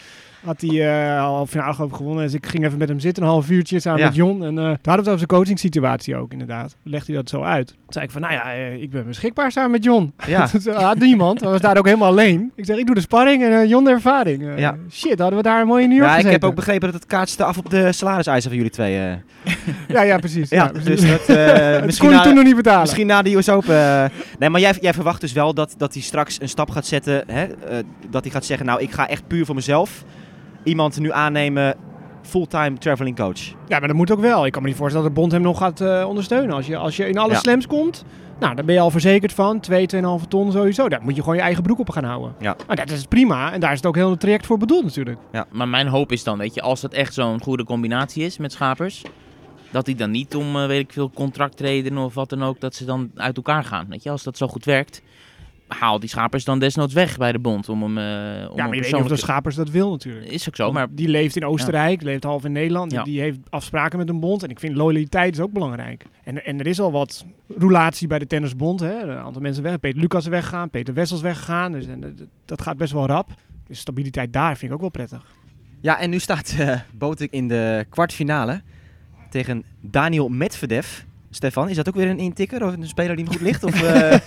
Had 0.45 0.61
hij 0.61 0.97
eh 1.17 1.25
al 1.25 1.47
finale 1.47 1.75
geloof 1.75 1.91
gewonnen. 1.93 2.25
Dus 2.25 2.35
ik 2.35 2.47
ging 2.47 2.65
even 2.65 2.79
met 2.79 2.89
hem 2.89 3.01
zitten, 3.01 3.23
een 3.23 3.29
half 3.29 3.51
uurtje 3.51 3.81
samen 3.81 4.01
Ja. 4.01 4.07
met 4.07 4.15
Jon. 4.15 4.45
En 4.45 4.59
eh 4.59 4.65
daar 4.65 4.65
hadden 4.65 4.83
we 4.85 4.91
het 4.91 5.07
over 5.07 5.19
zijn 5.19 5.29
coaching-situatie 5.29 6.17
ook, 6.17 6.33
inderdaad. 6.33 6.77
Legde 6.83 7.07
hij 7.13 7.15
dat 7.21 7.29
zo 7.31 7.43
uit. 7.43 7.67
Toen 7.67 7.77
zei 7.89 8.05
ik 8.05 8.11
van, 8.11 8.21
nou 8.21 8.33
ja, 8.33 8.53
eh, 8.55 8.83
ik 8.83 8.91
ben 8.91 9.07
beschikbaar 9.07 9.53
samen 9.53 9.71
met 9.71 9.85
Jon. 9.85 10.13
Ja. 10.27 10.47
Toen 10.65 10.75
had 10.75 10.99
niemand. 10.99 11.41
We 11.41 11.49
was 11.49 11.61
daar 11.61 11.77
ook 11.79 11.85
helemaal 11.87 12.09
alleen. 12.09 12.53
Ik 12.55 12.65
zeg, 12.65 12.77
ik 12.77 12.87
doe 12.87 12.95
de 12.95 13.01
sparring 13.01 13.43
en 13.43 13.53
eh, 13.53 13.69
Jon 13.69 13.85
de 13.85 13.91
ervaring. 13.91 14.43
Ja. 14.57 14.77
Shit, 14.91 15.19
hadden 15.19 15.37
we 15.37 15.43
daar 15.45 15.61
een 15.61 15.67
mooie 15.67 15.87
New 15.87 15.97
York 15.97 16.11
Ja, 16.11 16.17
ik 16.17 16.27
heb 16.31 16.45
ook 16.45 16.55
begrepen 16.55 16.93
dat 16.93 17.01
het 17.01 17.07
kaartste 17.11 17.45
af 17.45 17.59
op 17.59 17.71
de 17.71 17.93
salariseisen 17.93 18.49
van 18.51 18.57
jullie 18.59 18.73
twee. 18.73 19.01
Ja, 19.89 20.03
ja, 20.03 20.19
precies. 20.19 20.49
ja, 20.51 20.67
precies. 20.69 21.01
dus 21.01 21.11
dat, 21.11 21.27
dat 21.37 21.85
misschien, 21.85 22.07
kon 22.09 22.17
je 22.17 22.21
na, 22.21 22.23
toen 22.23 22.35
nog 22.35 22.45
niet 22.45 22.57
betalen. 22.57 22.81
misschien 22.81 23.07
na 23.07 23.23
de 23.23 23.35
US 23.37 23.49
Open. 23.49 24.11
nee, 24.39 24.49
maar 24.51 24.61
jij, 24.61 24.75
jij 24.81 24.93
verwacht 24.95 25.21
dus 25.21 25.33
wel 25.33 25.55
dat, 25.55 25.75
dat 25.77 25.93
hij 25.93 26.03
straks 26.03 26.41
een 26.41 26.49
stap 26.49 26.71
gaat 26.71 26.87
zetten. 26.87 27.25
Hè? 27.27 27.47
dat 28.11 28.23
hij 28.23 28.33
gaat 28.33 28.45
zeggen, 28.45 28.67
nou, 28.67 28.81
ik 28.81 28.91
ga 28.91 29.09
echt 29.09 29.27
puur 29.27 29.45
voor 29.47 29.55
mezelf 29.55 30.05
iemand 30.65 30.99
nu 30.99 31.13
aannemen, 31.13 31.77
fulltime 32.23 32.79
traveling 32.79 33.17
coach. 33.17 33.41
Ja, 33.69 33.79
maar 33.79 33.89
dat 33.89 33.97
moet 33.97 34.11
ook 34.11 34.21
wel. 34.21 34.47
Ik 34.47 34.53
kan 34.53 34.63
me 34.63 34.69
niet 34.69 34.77
voorstellen 34.77 35.07
dat 35.07 35.15
de 35.15 35.21
bond 35.21 35.33
hem 35.33 35.43
nog 35.43 35.59
gaat 35.59 35.81
eh, 35.81 36.05
ondersteunen. 36.09 36.55
Als 36.55 36.67
je, 36.67 36.77
als 36.77 36.97
je 36.97 37.09
in 37.09 37.19
alle 37.19 37.33
Ja. 37.33 37.39
slams 37.39 37.67
komt, 37.67 38.05
nou, 38.41 38.55
dan 38.55 38.67
ben 38.67 38.75
je 38.75 38.81
al 38.81 38.91
verzekerd 38.91 39.33
van 39.33 39.61
2, 39.61 39.87
2,5 39.87 40.01
ton 40.29 40.53
sowieso. 40.53 40.89
Daar 40.89 41.03
moet 41.03 41.15
je 41.17 41.21
gewoon 41.21 41.37
je 41.37 41.43
eigen 41.43 41.63
broek 41.63 41.79
op 41.79 41.91
gaan 41.91 42.05
houden. 42.05 42.35
Ja. 42.41 42.57
Maar 42.67 42.77
dat 42.77 42.91
is 42.91 43.05
prima. 43.05 43.53
En 43.53 43.61
daar 43.61 43.71
is 43.71 43.77
het 43.77 43.87
ook 43.87 43.95
heel 43.95 44.11
het 44.11 44.21
traject 44.21 44.47
voor 44.47 44.59
bedoeld 44.59 44.85
natuurlijk. 44.85 45.19
Maar 45.51 45.69
mijn 45.69 45.87
hoop 45.87 46.13
is 46.13 46.25
dan, 46.25 46.39
weet 46.39 46.55
je, 46.55 46.63
als 46.63 46.83
het 46.83 46.93
echt 46.95 47.15
zo'n 47.15 47.43
goede 47.43 47.65
combinatie 47.65 48.25
is 48.25 48.39
met 48.39 48.53
Schapers... 48.53 49.03
dat 49.71 49.87
hij 49.87 49.95
dan 49.95 50.11
niet 50.11 50.35
om, 50.37 50.57
eh, 50.57 50.67
weet 50.67 50.81
ik 50.81 50.93
veel, 50.93 51.11
contractreden 51.11 51.99
of 51.99 52.15
wat 52.15 52.29
dan 52.31 52.43
ook... 52.43 52.61
dat 52.61 52.75
ze 52.75 52.85
dan 52.85 53.11
uit 53.15 53.37
elkaar 53.37 53.65
gaan, 53.65 53.87
weet 53.89 54.03
je. 54.03 54.11
Als 54.11 54.23
dat 54.23 54.37
zo 54.37 54.47
goed 54.49 54.65
werkt, 54.65 55.03
haal 55.79 56.01
die 56.01 56.09
Schapers 56.09 56.45
dan 56.45 56.59
desnoods 56.59 56.95
weg 56.95 57.17
bij 57.17 57.33
de 57.33 57.39
bond... 57.39 57.69
om 57.69 57.83
hem, 57.83 57.99
eh 57.99 58.51
om 58.51 58.57
ja, 58.57 58.65
maar 58.67 58.75
je 58.75 58.81
weet 58.81 58.93
niet 58.93 59.01
of 59.03 59.09
de 59.09 59.17
Schapers 59.17 59.55
dat 59.55 59.71
wil 59.71 59.91
natuurlijk. 59.91 60.27
Is 60.27 60.49
ook 60.49 60.57
zo, 60.57 60.73
maar 60.73 60.87
Die 60.91 61.09
leeft 61.09 61.37
in 61.37 61.45
Oostenrijk, 61.45 62.03
leeft 62.03 62.25
half 62.25 62.45
in 62.45 62.53
Nederland. 62.53 62.93
Ja. 62.93 63.03
Die 63.03 63.21
heeft 63.21 63.39
afspraken 63.51 63.99
met 63.99 64.09
een 64.09 64.21
bond. 64.21 64.43
En 64.43 64.49
ik 64.51 64.61
vind 64.61 64.77
loyaliteit 64.77 65.35
is 65.35 65.41
ook 65.41 65.53
belangrijk. 65.53 66.05
En, 66.25 66.45
en 66.45 66.59
er 66.61 66.67
is 66.67 66.81
al 66.81 66.93
wat 66.93 67.25
roulatie 67.59 68.09
bij 68.09 68.19
de 68.19 68.27
tennisbond. 68.27 68.81
Hè. 68.81 69.03
Een 69.03 69.17
aantal 69.19 69.43
mensen 69.43 69.63
weg. 69.63 69.81
Peter 69.81 70.01
Lucas 70.01 70.23
is 70.25 70.29
weggegaan, 70.31 70.71
Peter 70.71 70.95
Wessels 70.95 71.21
weggegaan. 71.21 71.73
Dus 71.73 71.87
en, 71.87 72.01
dat- 72.01 72.27
dat 72.45 72.63
gaat 72.63 72.77
best 72.77 72.93
wel 72.93 73.07
rap. 73.07 73.31
Dus 73.67 73.79
stabiliteit 73.79 74.33
daar 74.33 74.57
vind 74.57 74.71
ik 74.71 74.73
ook 74.73 74.81
wel 74.81 74.91
prettig. 74.91 75.25
Ja, 75.81 76.01
en 76.01 76.11
nu 76.11 76.19
staat 76.19 76.55
eh 76.59 76.81
Botik 76.93 77.31
in 77.33 77.49
de 77.49 77.87
kwartfinale 77.89 78.61
tegen 79.31 79.65
Daniel 79.81 80.29
Medvedev. 80.29 81.01
Stefan, 81.35 81.69
is 81.69 81.77
dat 81.77 81.89
ook 81.89 81.95
weer 81.95 82.09
een 82.09 82.19
intikker 82.19 82.65
of 82.65 82.73
een 82.73 82.87
speler 82.87 83.17
die 83.17 83.25
hem 83.25 83.35
goed 83.35 83.43
ligt? 83.43 83.65
Of, 83.65 83.83
eh, 83.83 84.19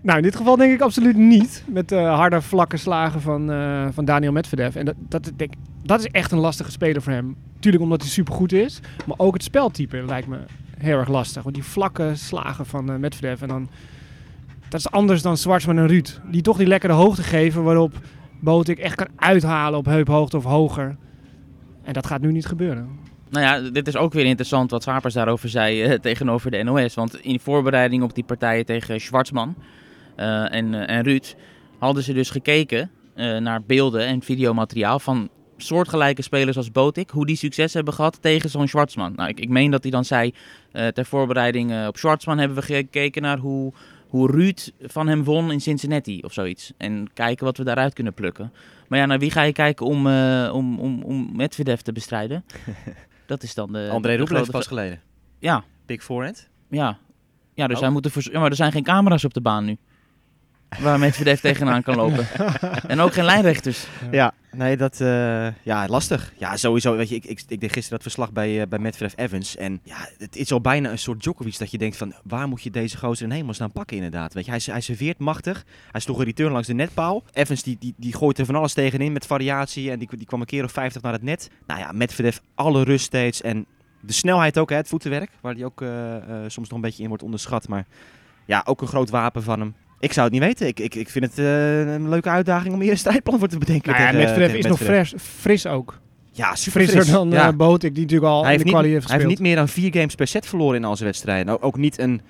Nou, 0.00 0.16
in 0.16 0.22
dit 0.22 0.36
geval 0.36 0.56
denk 0.56 0.72
ik 0.72 0.80
absoluut 0.80 1.16
niet. 1.16 1.64
Met 1.66 1.88
de 1.88 1.96
harde, 1.96 2.40
vlakke 2.40 2.76
slagen 2.76 3.20
van, 3.20 3.50
eh, 3.52 3.86
van 3.90 4.04
Daniel 4.04 4.32
Medvedev. 4.32 4.76
En 4.76 4.84
dat, 4.84 4.94
dat, 5.08 5.32
denk, 5.36 5.52
dat 5.82 6.00
is 6.00 6.06
echt 6.06 6.32
een 6.32 6.38
lastige 6.38 6.70
speler 6.70 7.02
voor 7.02 7.12
hem. 7.12 7.36
Tuurlijk 7.58 7.82
omdat 7.82 8.00
hij 8.00 8.10
supergoed 8.10 8.52
is. 8.52 8.80
Maar 9.06 9.18
ook 9.18 9.34
het 9.34 9.42
speltype 9.42 10.04
lijkt 10.06 10.28
me 10.28 10.38
heel 10.78 10.98
erg 10.98 11.08
lastig. 11.08 11.42
Want 11.42 11.54
die 11.54 11.64
vlakke 11.64 12.12
slagen 12.14 12.66
van 12.66 12.90
eh, 12.90 12.96
Medvedev. 12.96 13.42
En 13.42 13.48
dan, 13.48 13.68
dat 14.68 14.80
is 14.80 14.90
anders 14.90 15.22
dan 15.22 15.36
Schwarzman 15.36 15.78
en 15.78 15.86
Ruud. 15.86 16.20
Die 16.30 16.42
toch 16.42 16.56
die 16.56 16.66
lekkere 16.66 16.92
hoogte 16.92 17.22
geven 17.22 17.62
waarop 17.62 17.94
Botik 18.40 18.78
echt 18.78 18.94
kan 18.94 19.08
uithalen 19.16 19.78
op 19.78 19.84
heuphoogte 19.84 20.36
of 20.36 20.44
hoger. 20.44 20.96
En 21.82 21.92
dat 21.92 22.06
gaat 22.06 22.20
nu 22.20 22.32
niet 22.32 22.46
gebeuren. 22.46 22.88
Nou 23.30 23.44
ja, 23.44 23.70
dit 23.70 23.88
is 23.88 23.96
ook 23.96 24.12
weer 24.12 24.24
interessant 24.24 24.70
wat 24.70 24.82
Schapers 24.82 25.14
daarover 25.14 25.48
zei 25.48 25.82
eh, 25.82 25.98
tegenover 26.10 26.50
de 26.50 26.62
NOS. 26.62 26.94
Want 26.94 27.20
in 27.20 27.40
voorbereiding 27.40 28.02
op 28.02 28.14
die 28.14 28.24
partijen 28.24 28.66
tegen 28.66 29.00
Schwarzman 29.00 29.54
eh, 30.16 30.54
en, 30.54 30.74
eh, 30.74 30.96
en 30.96 31.02
Ruud 31.02 31.34
hadden 31.78 32.02
ze 32.02 32.12
dus 32.12 32.30
gekeken 32.30 32.90
naar 33.38 33.62
beelden 33.62 34.06
en 34.06 34.22
videomateriaal 34.22 34.98
van 34.98 35.28
soortgelijke 35.56 36.22
spelers 36.22 36.56
als 36.56 36.72
Botik. 36.72 37.10
Hoe 37.10 37.26
die 37.26 37.36
succes 37.36 37.74
hebben 37.74 37.94
gehad 37.94 38.18
tegen 38.20 38.50
zo'n 38.50 38.68
Schwarzman. 38.68 39.12
Nou, 39.16 39.28
ik, 39.28 39.40
ik 39.40 39.48
meen 39.48 39.70
dat 39.70 39.82
hij 39.82 39.90
dan 39.90 40.04
zei, 40.04 40.34
ter 40.72 41.04
voorbereiding 41.04 41.86
op 41.86 41.96
Schwarzman 41.96 42.38
hebben 42.38 42.56
we 42.56 42.62
gekeken 42.62 43.22
naar 43.22 43.38
hoe, 43.38 43.72
hoe 44.08 44.30
Ruud 44.30 44.70
van 44.80 45.08
hem 45.08 45.24
won 45.24 45.52
in 45.52 45.60
Cincinnati 45.60 46.20
of 46.20 46.32
zoiets. 46.32 46.72
En 46.76 47.10
kijken 47.14 47.44
wat 47.44 47.56
we 47.56 47.64
daaruit 47.64 47.94
kunnen 47.94 48.14
plukken. 48.14 48.52
Maar 48.88 48.98
ja, 48.98 49.06
naar 49.06 49.18
wie 49.18 49.30
ga 49.30 49.42
je 49.42 49.52
kijken 49.52 49.86
om, 49.86 50.06
eh 50.06 50.50
om, 50.52 50.78
om, 50.78 51.02
om 51.02 51.30
Medvedev 51.36 51.80
te 51.80 51.92
bestrijden? 51.92 52.44
Dat 53.26 53.42
is 53.42 53.54
dan 53.54 53.72
de. 53.72 53.88
André 53.92 54.16
Roebel 54.16 54.36
heeft 54.36 54.50
pas 54.50 54.66
geleden. 54.66 55.00
Ja, 55.38 55.64
Big 55.86 56.04
forehand. 56.04 56.48
ja. 56.70 56.98
Ja, 57.54 57.66
dus 57.66 57.76
Oh. 57.76 57.82
hij 57.82 57.90
moet 57.92 58.04
er 58.04 58.10
voor- 58.10 58.22
ja, 58.32 58.38
maar 58.40 58.50
er 58.50 58.56
zijn 58.56 58.72
geen 58.72 58.82
camera's 58.82 59.24
op 59.24 59.34
de 59.34 59.40
baan 59.40 59.64
nu. 59.64 59.76
Waar 60.80 60.98
Medvedev 60.98 61.40
tegenaan 61.40 61.82
kan 61.82 61.96
lopen. 61.96 62.26
en 62.88 63.00
ook 63.00 63.12
geen 63.12 63.24
lijnrechters. 63.24 63.86
Ja, 64.10 64.34
nee, 64.50 64.76
dat... 64.76 65.00
Uh, 65.00 65.46
ja, 65.62 65.86
lastig. 65.88 66.32
Ja, 66.36 66.56
sowieso. 66.56 66.96
Weet 66.96 67.08
je, 67.08 67.14
ik, 67.14 67.24
ik, 67.24 67.42
ik 67.48 67.60
deed 67.60 67.72
gisteren 67.72 67.90
dat 67.90 68.02
verslag 68.02 68.32
bij, 68.32 68.60
uh, 68.60 68.62
bij 68.68 68.78
Medvedev 68.78 69.12
Evans. 69.16 69.56
En 69.56 69.80
ja, 69.82 70.08
het 70.18 70.36
is 70.36 70.52
al 70.52 70.60
bijna 70.60 70.90
een 70.90 70.98
soort 70.98 71.22
Djokovic 71.22 71.58
dat 71.58 71.70
je 71.70 71.78
denkt 71.78 71.96
van... 71.96 72.14
Waar 72.24 72.48
moet 72.48 72.62
je 72.62 72.70
deze 72.70 72.98
gozer 72.98 73.24
in 73.24 73.32
hemelsnaam 73.32 73.72
pakken 73.72 73.96
inderdaad? 73.96 74.34
Weet 74.34 74.44
je, 74.44 74.50
hij, 74.50 74.60
hij 74.64 74.80
serveert 74.80 75.18
machtig. 75.18 75.64
Hij 75.90 76.00
sloeg 76.00 76.18
een 76.18 76.24
return 76.24 76.52
langs 76.52 76.66
de 76.66 76.74
netpaal. 76.74 77.22
Evans 77.32 77.62
die, 77.62 77.76
die, 77.80 77.94
die 77.96 78.14
gooit 78.14 78.38
er 78.38 78.46
van 78.46 78.54
alles 78.54 78.72
tegenin 78.72 79.12
met 79.12 79.26
variatie. 79.26 79.90
En 79.90 79.98
die, 79.98 80.08
die 80.16 80.26
kwam 80.26 80.40
een 80.40 80.46
keer 80.46 80.64
of 80.64 80.72
50 80.72 81.02
naar 81.02 81.12
het 81.12 81.22
net. 81.22 81.50
Nou 81.66 81.80
ja, 81.80 81.92
Medvedev 81.92 82.38
alle 82.54 82.84
rust 82.84 83.04
steeds. 83.04 83.40
En 83.42 83.66
de 84.00 84.12
snelheid 84.12 84.58
ook, 84.58 84.70
hè, 84.70 84.76
het 84.76 84.88
voetenwerk. 84.88 85.30
Waar 85.40 85.54
die 85.54 85.64
ook 85.64 85.80
uh, 85.80 86.16
soms 86.46 86.68
nog 86.68 86.78
een 86.78 86.80
beetje 86.80 87.02
in 87.02 87.08
wordt 87.08 87.22
onderschat. 87.22 87.68
Maar 87.68 87.86
ja, 88.44 88.62
ook 88.64 88.80
een 88.80 88.86
groot 88.86 89.10
wapen 89.10 89.42
van 89.42 89.60
hem. 89.60 89.74
Ik 89.98 90.12
zou 90.12 90.24
het 90.24 90.34
niet 90.34 90.44
weten. 90.44 90.66
Ik, 90.66 90.80
ik, 90.80 90.94
ik 90.94 91.08
vind 91.08 91.24
het 91.24 91.38
uh, 91.38 91.78
een 91.94 92.08
leuke 92.08 92.28
uitdaging 92.28 92.74
om 92.74 92.80
hier 92.80 92.90
een 92.90 92.98
strijdplan 92.98 93.38
voor 93.38 93.48
te 93.48 93.58
bedenken. 93.58 93.90
Nou 93.90 94.02
ja, 94.02 94.10
tegen, 94.10 94.26
Medvedev 94.26 94.56
is 94.56 94.66
nog 94.66 94.78
fris, 94.78 95.14
fris 95.16 95.66
ook. 95.66 95.98
Ja, 96.32 96.54
super 96.54 96.80
Frisser 96.80 97.00
fris. 97.00 97.12
dan 97.12 97.30
ja. 97.30 97.48
uh, 97.48 97.56
Botik, 97.56 97.94
die 97.94 98.02
natuurlijk 98.02 98.32
al 98.32 98.44
hij 98.44 98.52
in 98.52 98.58
de 98.58 98.64
heeft 98.64 98.82
niet, 98.82 98.92
heeft 98.92 99.08
Hij 99.08 99.16
heeft 99.16 99.28
niet 99.28 99.40
meer 99.40 99.56
dan 99.56 99.68
vier 99.68 99.92
games 99.92 100.14
per 100.14 100.26
set 100.26 100.46
verloren 100.46 100.76
in 100.76 100.84
al 100.84 100.96
zijn 100.96 101.08
wedstrijden. 101.08 101.52
Ook, 101.52 101.64
ook 101.64 101.76
niet 101.76 101.98
een 101.98 102.20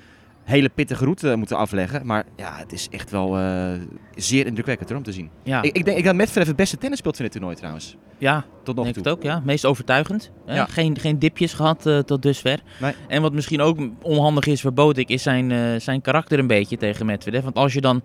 hele 0.46 0.68
pittige 0.68 1.04
route 1.04 1.36
moeten 1.36 1.56
afleggen. 1.56 2.06
Maar 2.06 2.24
ja, 2.36 2.56
het 2.56 2.72
is 2.72 2.88
echt 2.90 3.10
wel 3.10 3.38
uh, 3.38 3.72
zeer 4.14 4.46
indrukwekkend 4.46 4.88
hoor, 4.88 4.98
om 4.98 5.04
te 5.04 5.12
zien. 5.12 5.30
Ja. 5.42 5.62
Ik, 5.62 5.76
ik, 5.76 5.84
denk 5.84 5.98
ik 5.98 6.04
dat 6.04 6.14
Medvedev 6.14 6.46
het 6.46 6.56
beste 6.56 6.76
tennis 6.76 6.98
speelt 6.98 7.16
van 7.16 7.24
dit 7.24 7.34
toernooi 7.34 7.56
trouwens. 7.56 7.96
Ja, 8.18 8.44
tot 8.62 8.74
nog 8.74 8.84
denk 8.84 8.96
toe. 8.96 9.04
het 9.04 9.12
ook. 9.12 9.22
Ja. 9.22 9.42
Meest 9.44 9.64
overtuigend. 9.64 10.30
Hè? 10.46 10.54
Ja. 10.54 10.64
Geen, 10.64 10.98
geen 10.98 11.18
dipjes 11.18 11.52
gehad 11.52 11.86
uh, 11.86 11.98
tot 11.98 12.22
dusver. 12.22 12.60
Nee. 12.80 12.92
En 13.08 13.22
wat 13.22 13.32
misschien 13.32 13.60
ook 13.60 13.78
onhandig 14.02 14.46
is 14.46 14.60
voor 14.60 14.72
Botik, 14.72 15.08
is 15.08 15.22
zijn, 15.22 15.50
uh, 15.50 15.80
zijn 15.80 16.00
karakter 16.00 16.38
een 16.38 16.46
beetje 16.46 16.76
tegen 16.76 17.06
Medvedev. 17.06 17.42
Want 17.42 17.56
als 17.56 17.72
je 17.72 17.80
dan 17.80 18.02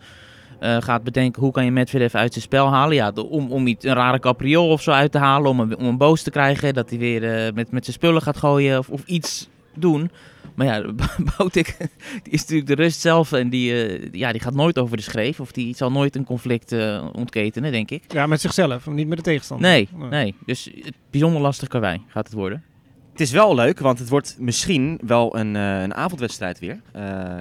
uh, 0.61 0.77
gaat 0.79 1.03
bedenken 1.03 1.41
hoe 1.41 1.51
kan 1.51 1.65
je 1.65 1.71
Medvedev 1.71 2.15
uit 2.15 2.31
zijn 2.31 2.43
spel 2.43 2.69
halen. 2.69 2.95
Ja, 2.95 3.11
om, 3.29 3.51
om 3.51 3.67
iets, 3.67 3.85
een 3.85 3.93
rare 3.93 4.19
capriol 4.19 4.69
of 4.69 4.81
zo 4.81 4.91
uit 4.91 5.11
te 5.11 5.17
halen, 5.17 5.49
om 5.49 5.59
hem, 5.59 5.73
om 5.73 5.85
hem 5.85 5.97
boos 5.97 6.21
te 6.21 6.29
krijgen. 6.29 6.73
Dat 6.73 6.89
hij 6.89 6.99
weer 6.99 7.23
uh, 7.23 7.53
met, 7.53 7.71
met 7.71 7.83
zijn 7.83 7.95
spullen 7.95 8.21
gaat 8.21 8.37
gooien 8.37 8.77
of, 8.77 8.89
of 8.89 9.03
iets 9.05 9.49
doen. 9.73 10.11
Maar 10.55 10.65
ja, 10.65 10.93
Botik 11.37 11.77
die 12.23 12.33
is 12.33 12.39
natuurlijk 12.39 12.67
de 12.67 12.75
rust 12.75 12.99
zelf 12.99 13.31
en 13.31 13.49
die, 13.49 13.99
uh, 13.99 14.07
ja, 14.11 14.31
die 14.31 14.41
gaat 14.41 14.53
nooit 14.53 14.79
over 14.79 14.97
de 14.97 15.03
schreef. 15.03 15.39
Of 15.39 15.51
die 15.51 15.75
zal 15.75 15.91
nooit 15.91 16.15
een 16.15 16.23
conflict 16.23 16.71
uh, 16.71 17.07
ontketenen, 17.11 17.71
denk 17.71 17.91
ik. 17.91 18.03
Ja, 18.07 18.27
met 18.27 18.41
zichzelf, 18.41 18.87
niet 18.87 19.07
met 19.07 19.17
de 19.17 19.23
tegenstander. 19.23 19.69
Nee, 19.69 19.89
nee. 19.95 20.09
nee. 20.09 20.35
Dus 20.45 20.71
bijzonder 21.09 21.41
lastig 21.41 21.67
karwei 21.67 22.01
gaat 22.07 22.25
het 22.25 22.33
worden. 22.33 22.63
Het 23.11 23.21
is 23.21 23.31
wel 23.31 23.55
leuk, 23.55 23.79
want 23.79 23.99
het 23.99 24.09
wordt 24.09 24.35
misschien 24.39 24.99
wel 25.05 25.37
een, 25.37 25.55
uh, 25.55 25.81
een 25.81 25.93
avondwedstrijd 25.93 26.59
weer. 26.59 26.81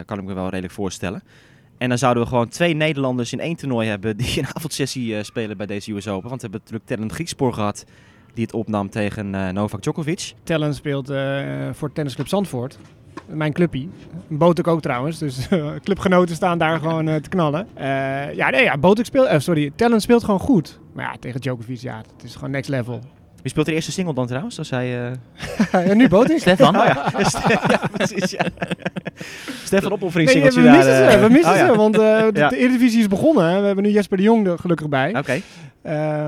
kan 0.07 0.19
ik 0.19 0.25
me 0.25 0.35
wel 0.35 0.49
redelijk 0.49 0.73
voorstellen. 0.73 1.23
En 1.81 1.89
dan 1.89 1.99
zouden 1.99 2.23
we 2.23 2.29
gewoon 2.29 2.49
twee 2.49 2.75
Nederlanders 2.75 3.33
in 3.33 3.41
één 3.41 3.57
toernooi 3.57 3.89
hebben 3.89 4.17
die 4.17 4.39
een 4.39 4.47
avondsessie 4.57 5.15
uh, 5.15 5.23
spelen 5.23 5.57
bij 5.57 5.67
deze 5.67 5.93
US 5.93 6.09
Open. 6.09 6.29
Want 6.29 6.43
we 6.43 6.49
hebben 6.51 6.61
natuurlijk 6.61 6.87
Tellen 6.87 7.13
Griekspoor 7.13 7.53
gehad 7.53 7.85
die 8.35 8.45
het 8.45 8.53
opnam 8.53 8.91
tegen 8.91 9.35
uh, 9.35 9.49
Novak 9.49 9.83
Djokovic. 9.83 10.33
Tellen 10.43 10.75
speelt 10.75 11.11
uh, 11.11 11.43
voor 11.73 11.93
Tennisclub 11.93 12.29
Zandvoort. 12.29 12.79
Mijn 13.27 13.53
clubpie. 13.53 13.91
Botek 14.29 14.67
ook 14.67 14.83
trouwens. 14.83 15.19
Dus 15.19 15.49
clubgenoten 15.85 16.35
staan 16.35 16.59
daar 16.59 16.79
gewoon 16.85 17.05
te 17.05 17.29
knallen. 17.29 17.69
ja, 18.35 18.51
nee, 18.51 18.63
ja, 18.63 18.77
speelt... 19.03 19.43
sorry, 19.43 19.73
Tellen 19.75 20.01
speelt 20.01 20.25
gewoon 20.25 20.41
goed. 20.41 20.79
Maar 20.93 21.05
ja, 21.05 21.17
tegen 21.21 21.41
Djokovic, 21.41 21.79
ja, 21.79 21.97
het 21.97 22.25
is 22.25 22.35
gewoon 22.35 22.51
next 22.51 22.69
level. 22.69 23.01
Wie 23.43 23.51
speelt 23.51 23.67
de 23.67 23.75
eerste 23.75 23.93
single 23.93 24.15
dan 24.15 24.27
trouwens? 24.27 24.59
Als 24.59 24.71
hij, 24.71 25.11
uh... 25.73 25.87
ja, 25.87 25.95
nu 25.95 26.09
Botik. 26.09 26.39
Stefan. 26.39 26.77
Oh, 26.77 26.85
ja. 26.85 27.13
ja, 27.69 27.81
precies. 27.93 28.31
Ja. 28.31 28.47
Stefan 29.65 29.93
opoffering 29.93 30.33
nee, 30.33 30.43
we 30.43 30.63
daar. 30.63 30.77
missen 30.77 31.11
ze, 31.11 31.19
we 31.19 31.29
missen 31.29 31.53
oh, 31.53 31.59
ja. 31.59 31.67
ze, 31.67 31.77
want 31.77 31.95
uh, 31.95 32.01
de, 32.01 32.31
ja. 32.41 32.49
de 32.49 32.57
Eredivisie 32.57 33.01
is 33.01 33.09
begonnen. 33.09 33.61
We 33.61 33.67
hebben 33.67 33.85
nu 33.85 33.91
Jesper 33.91 34.17
de 34.17 34.23
Jong 34.23 34.47
er 34.47 34.59
gelukkig 34.59 34.89
bij. 34.89 35.09
Oké. 35.09 35.19
Okay. 35.19 35.43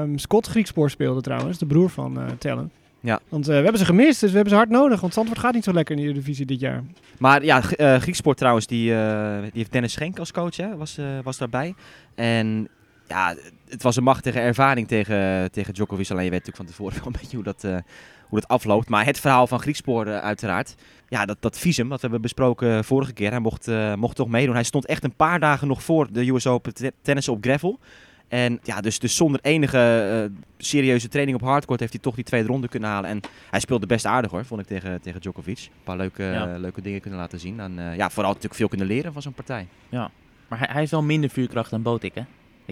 Um, 0.03 0.19
Scott 0.19 0.47
Griekspoor 0.47 0.91
speelde 0.91 1.21
trouwens, 1.21 1.59
de 1.59 1.67
broer 1.67 1.91
van 1.91 2.19
Tellen. 2.39 2.71
Ja. 3.01 3.21
Want 3.29 3.47
we 3.47 3.53
hebben 3.53 3.79
ze 3.79 3.85
gemist, 3.85 4.21
dus 4.21 4.29
we 4.29 4.35
hebben 4.35 4.53
ze 4.53 4.59
hard 4.59 4.71
nodig. 4.71 5.01
Want 5.01 5.15
Zandvoort 5.15 5.39
gaat 5.39 5.55
niet 5.55 5.65
zo 5.65 5.73
lekker 5.73 5.97
in 5.97 6.01
de 6.01 6.09
Eredivisie 6.09 6.47
dit 6.47 6.61
jaar. 6.61 6.83
Maar 7.19 7.45
ja, 7.45 7.61
Grieksport 7.99 8.37
trouwens, 8.37 8.67
die, 8.67 8.87
die 9.43 9.51
heeft 9.53 9.73
Dennis 9.73 9.93
Schenk 9.93 10.19
als 10.19 10.33
coach, 10.33 10.57
hè, 10.57 10.77
was, 10.77 10.99
was 11.23 11.39
daarbij. 11.39 11.75
En 12.15 12.69
ja, 13.09 13.35
het 13.73 13.83
was 13.83 13.97
een 13.97 14.03
machtige 14.03 14.41
ervaring 14.41 14.89
tegen, 14.89 15.51
tegen 15.51 15.75
Djokovic. 15.75 16.11
Alleen 16.11 16.25
je 16.25 16.31
weet 16.31 16.45
natuurlijk 16.47 16.57
van 16.57 16.67
tevoren 16.67 16.97
wel 16.97 17.07
een 17.07 17.21
beetje 17.21 17.37
hoe 17.37 17.45
dat, 17.45 17.65
uh, 17.65 17.77
hoe 18.29 18.41
dat 18.41 18.49
afloopt. 18.49 18.89
Maar 18.89 19.05
het 19.05 19.21
verhaal 19.21 19.47
van 19.47 19.61
Griekspoor 19.61 20.07
uh, 20.07 20.19
uiteraard. 20.19 20.75
Ja, 21.09 21.27
dat, 21.27 21.37
dat 21.41 21.59
visum, 21.59 21.89
wat 21.89 21.97
we 21.97 22.03
hebben 22.03 22.21
besproken 22.21 22.85
vorige 22.85 23.13
keer. 23.13 23.31
Hij 23.31 23.41
mocht, 23.41 23.69
uh, 23.69 23.95
mocht 23.95 24.17
toch 24.17 24.29
meedoen. 24.29 24.55
Hij 24.55 24.65
stond 24.65 24.87
echt 24.87 25.05
een 25.05 25.17
paar 25.17 25.41
dagen 25.41 25.69
nog 25.69 25.83
voor 25.83 26.13
de 26.13 26.29
US 26.29 26.47
Open 26.47 26.73
tennis 27.03 27.29
op 27.29 27.39
gravel. 27.41 27.79
En 28.29 28.61
ja, 28.63 28.81
dus, 28.81 28.99
dus 28.99 29.17
zonder 29.17 29.41
enige 29.43 30.29
uh, 30.31 30.37
serieuze 30.59 31.09
training 31.09 31.37
op 31.41 31.49
hardcourt 31.49 31.81
heeft 31.81 31.93
hij 31.93 32.03
toch 32.03 32.15
die 32.15 32.25
tweede 32.25 32.49
ronde 32.49 32.69
kunnen 32.69 32.89
halen. 32.89 33.11
En 33.11 33.21
hij 33.51 33.61
speelde 33.61 33.87
best 33.87 34.07
aardig 34.07 34.31
hoor, 34.31 34.45
vond 34.45 34.61
ik 34.61 34.67
tegen, 34.67 35.01
tegen 35.01 35.21
Djokovic. 35.21 35.59
Een 35.59 35.85
paar 35.85 35.97
leuke, 35.97 36.23
ja. 36.23 36.57
leuke 36.59 36.81
dingen 36.81 37.01
kunnen 37.01 37.21
laten 37.21 37.41
zien. 37.41 37.61
En 37.61 37.73
ja, 37.97 38.11
vooral 38.11 38.29
natuurlijk 38.29 38.55
veel 38.55 38.69
kunnen 38.69 38.87
leren 38.87 39.13
van 39.13 39.23
zo'n 39.23 39.33
partij. 39.33 39.67
Ja, 39.89 40.11
maar 40.49 40.59
hij, 40.59 40.69
hij 40.71 40.79
heeft 40.79 40.91
wel 40.91 41.03
minder 41.03 41.31
vuurkracht 41.31 41.71
dan 41.71 41.83
Botik 41.83 42.15
hè? 42.15 42.23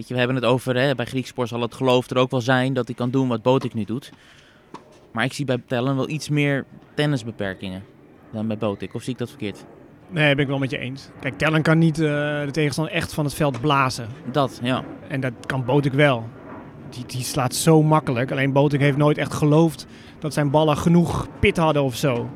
Weet 0.01 0.09
je, 0.09 0.15
we 0.15 0.25
hebben 0.25 0.41
het 0.41 0.51
over, 0.51 0.75
hè, 0.75 0.95
bij 0.95 1.05
Grieksport 1.05 1.49
zal 1.49 1.61
het 1.61 1.73
geloof 1.73 2.09
er 2.09 2.17
ook 2.17 2.31
wel 2.31 2.41
zijn 2.41 2.73
dat 2.73 2.87
hij 2.87 2.95
kan 2.95 3.09
doen 3.09 3.27
wat 3.27 3.41
Botik 3.41 3.73
nu 3.73 3.83
doet. 3.83 4.11
Maar 5.11 5.23
ik 5.23 5.33
zie 5.33 5.45
bij 5.45 5.61
Tellen 5.67 5.95
wel 5.95 6.09
iets 6.09 6.29
meer 6.29 6.65
tennisbeperkingen 6.93 7.83
dan 8.31 8.47
bij 8.47 8.57
Botik. 8.57 8.93
Of 8.93 9.03
zie 9.03 9.13
ik 9.13 9.19
dat 9.19 9.29
verkeerd? 9.29 9.65
Nee, 10.09 10.35
ben 10.35 10.43
ik 10.43 10.49
wel 10.49 10.59
met 10.59 10.69
je 10.69 10.77
eens. 10.77 11.09
Kijk, 11.19 11.37
Tellen 11.37 11.61
kan 11.61 11.77
niet 11.77 11.99
uh, 11.99 12.05
de 12.45 12.51
tegenstander 12.51 12.93
echt 12.93 13.13
van 13.13 13.25
het 13.25 13.33
veld 13.33 13.61
blazen. 13.61 14.07
Dat, 14.31 14.59
ja. 14.63 14.83
En 15.07 15.19
dat 15.19 15.33
kan 15.45 15.65
Botik 15.65 15.93
wel. 15.93 16.27
Die, 16.89 17.05
die 17.05 17.23
slaat 17.23 17.55
zo 17.55 17.83
makkelijk. 17.83 18.31
Alleen 18.31 18.51
Botik 18.51 18.79
heeft 18.79 18.97
nooit 18.97 19.17
echt 19.17 19.33
geloofd 19.33 19.87
dat 20.19 20.33
zijn 20.33 20.49
ballen 20.49 20.77
genoeg 20.77 21.27
pit 21.39 21.57
hadden 21.57 21.83
of 21.83 21.95
zo. 21.95 22.29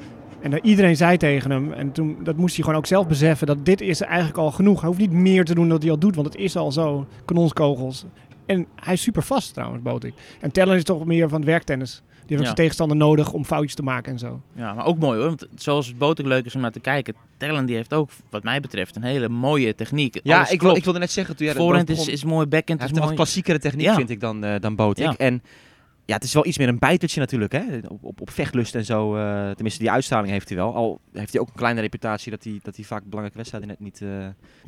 En 0.45 0.51
dat 0.51 0.60
iedereen 0.63 0.95
zei 0.95 1.17
tegen 1.17 1.51
hem, 1.51 1.71
en 1.73 1.91
toen, 1.91 2.17
dat 2.23 2.36
moest 2.38 2.55
hij 2.55 2.63
gewoon 2.63 2.79
ook 2.79 2.86
zelf 2.86 3.08
beseffen, 3.08 3.47
dat 3.47 3.65
dit 3.65 3.81
is 3.81 4.01
eigenlijk 4.01 4.38
al 4.38 4.51
genoeg. 4.51 4.79
Hij 4.79 4.88
hoeft 4.89 5.01
niet 5.01 5.12
meer 5.12 5.45
te 5.45 5.55
doen 5.55 5.69
dan 5.69 5.79
hij 5.79 5.89
al 5.89 5.97
doet, 5.99 6.15
want 6.15 6.27
het 6.27 6.36
is 6.38 6.55
al 6.55 6.71
zo, 6.71 7.05
kanonskogels. 7.25 8.05
En 8.45 8.65
hij 8.75 8.93
is 8.93 9.01
super 9.01 9.23
vast 9.23 9.53
trouwens, 9.53 9.81
Botik. 9.84 10.13
En 10.41 10.51
Tellen 10.51 10.75
is 10.75 10.84
toch 10.84 11.05
meer 11.05 11.29
van 11.29 11.38
het 11.39 11.47
werktennis. 11.49 11.91
Die 12.10 12.21
heeft 12.25 12.39
Ja. 12.39 12.43
zijn 12.43 12.55
tegenstander 12.55 12.97
nodig 12.97 13.34
om 13.34 13.45
foutjes 13.45 13.75
te 13.75 13.84
maken 13.84 14.12
en 14.12 14.19
zo. 14.19 14.41
Ja, 14.55 14.73
maar 14.73 14.86
ook 14.86 14.97
mooi 14.99 15.17
hoor. 15.19 15.27
Want 15.27 15.47
zoals 15.55 15.88
het 15.88 15.97
Botik 15.97 16.25
leuk 16.25 16.45
is 16.45 16.55
om 16.55 16.62
naar 16.62 16.71
te 16.71 16.79
kijken. 16.79 17.13
Tellen 17.38 17.65
die 17.65 17.75
heeft 17.75 17.93
ook, 17.93 18.10
wat 18.29 18.43
mij 18.43 18.60
betreft, 18.60 18.95
een 18.95 19.03
hele 19.03 19.29
mooie 19.29 19.75
techniek. 19.75 20.19
Ja, 20.23 20.36
Alles 20.36 20.45
ik, 20.45 20.49
wil, 20.49 20.60
klopt. 20.60 20.77
ik 20.77 20.84
wilde 20.84 20.99
net 20.99 21.12
zeggen, 21.12 21.36
toen 21.36 21.45
jij 21.45 21.55
Voorhand 21.55 21.89
erover 21.89 21.93
is, 21.93 22.19
begon, 22.19 22.29
is 22.29 22.34
mooi, 22.34 22.45
backhand 22.47 22.67
hij 22.67 22.75
is 22.75 22.81
heeft 22.81 22.91
een 22.93 22.99
wat 22.99 23.05
mooi. 23.05 23.15
klassiekere 23.15 23.60
techniek, 23.60 23.86
Ja. 23.86 23.95
vind 23.95 24.10
ik, 24.10 24.19
dan, 24.19 24.43
eh 24.43 24.60
dan 24.60 24.75
Botik. 24.75 25.05
Ja. 25.05 25.15
En 25.17 25.41
ja, 26.05 26.13
het 26.15 26.23
is 26.23 26.33
wel 26.33 26.45
iets 26.45 26.57
meer 26.57 26.67
een 26.67 26.79
bijtertje 26.79 27.19
natuurlijk, 27.19 27.51
hè. 27.51 27.63
Op, 27.87 28.03
op, 28.03 28.21
op 28.21 28.29
vechtlust 28.29 28.75
en 28.75 28.85
zo. 28.85 29.15
eh, 29.15 29.49
tenminste, 29.51 29.79
die 29.79 29.91
uitstraling 29.91 30.31
heeft 30.31 30.47
hij 30.49 30.57
wel. 30.57 30.75
Al 30.75 30.99
heeft 31.13 31.31
hij 31.31 31.41
ook 31.41 31.47
een 31.47 31.53
kleine 31.55 31.81
reputatie 31.81 32.31
dat 32.31 32.43
hij, 32.43 32.59
dat 32.63 32.75
hij 32.75 32.85
vaak 32.85 32.99
belangrijke 33.03 33.37
wedstrijden 33.37 33.69
net 33.69 33.79
niet 33.79 34.01
eh, 34.01 34.09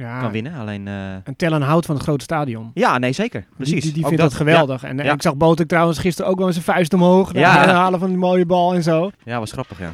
Ja. 0.05 0.19
kan 0.19 0.31
winnen. 0.31 0.53
Alleen, 0.53 0.87
eh, 0.87 1.11
En 1.13 1.35
Tellen 1.37 1.61
houdt 1.61 1.85
van 1.85 1.95
het 1.95 2.03
grote 2.03 2.23
stadion. 2.23 2.71
ja, 2.73 2.97
nee, 2.97 3.11
zeker. 3.11 3.45
Precies. 3.55 3.93
Die, 3.93 4.05
vindt 4.05 4.21
dat, 4.21 4.33
geweldig. 4.33 4.83
En 4.83 4.97
Ja. 4.97 5.13
ik 5.13 5.21
zag 5.21 5.35
Botek 5.35 5.67
trouwens 5.67 5.99
gisteren 5.99 6.31
ook 6.31 6.37
wel 6.37 6.45
eens 6.47 6.55
zijn 6.55 6.67
vuist 6.75 6.93
omhoog. 6.93 7.33
Ja. 7.33 7.39
Ja. 7.63 7.71
halen 7.81 7.99
van 7.99 8.09
die 8.09 8.17
mooie 8.17 8.45
bal 8.45 8.73
en 8.73 8.83
zo. 8.83 9.11
Ja, 9.23 9.39
was 9.39 9.51
grappig, 9.51 9.79
ja. 9.79 9.93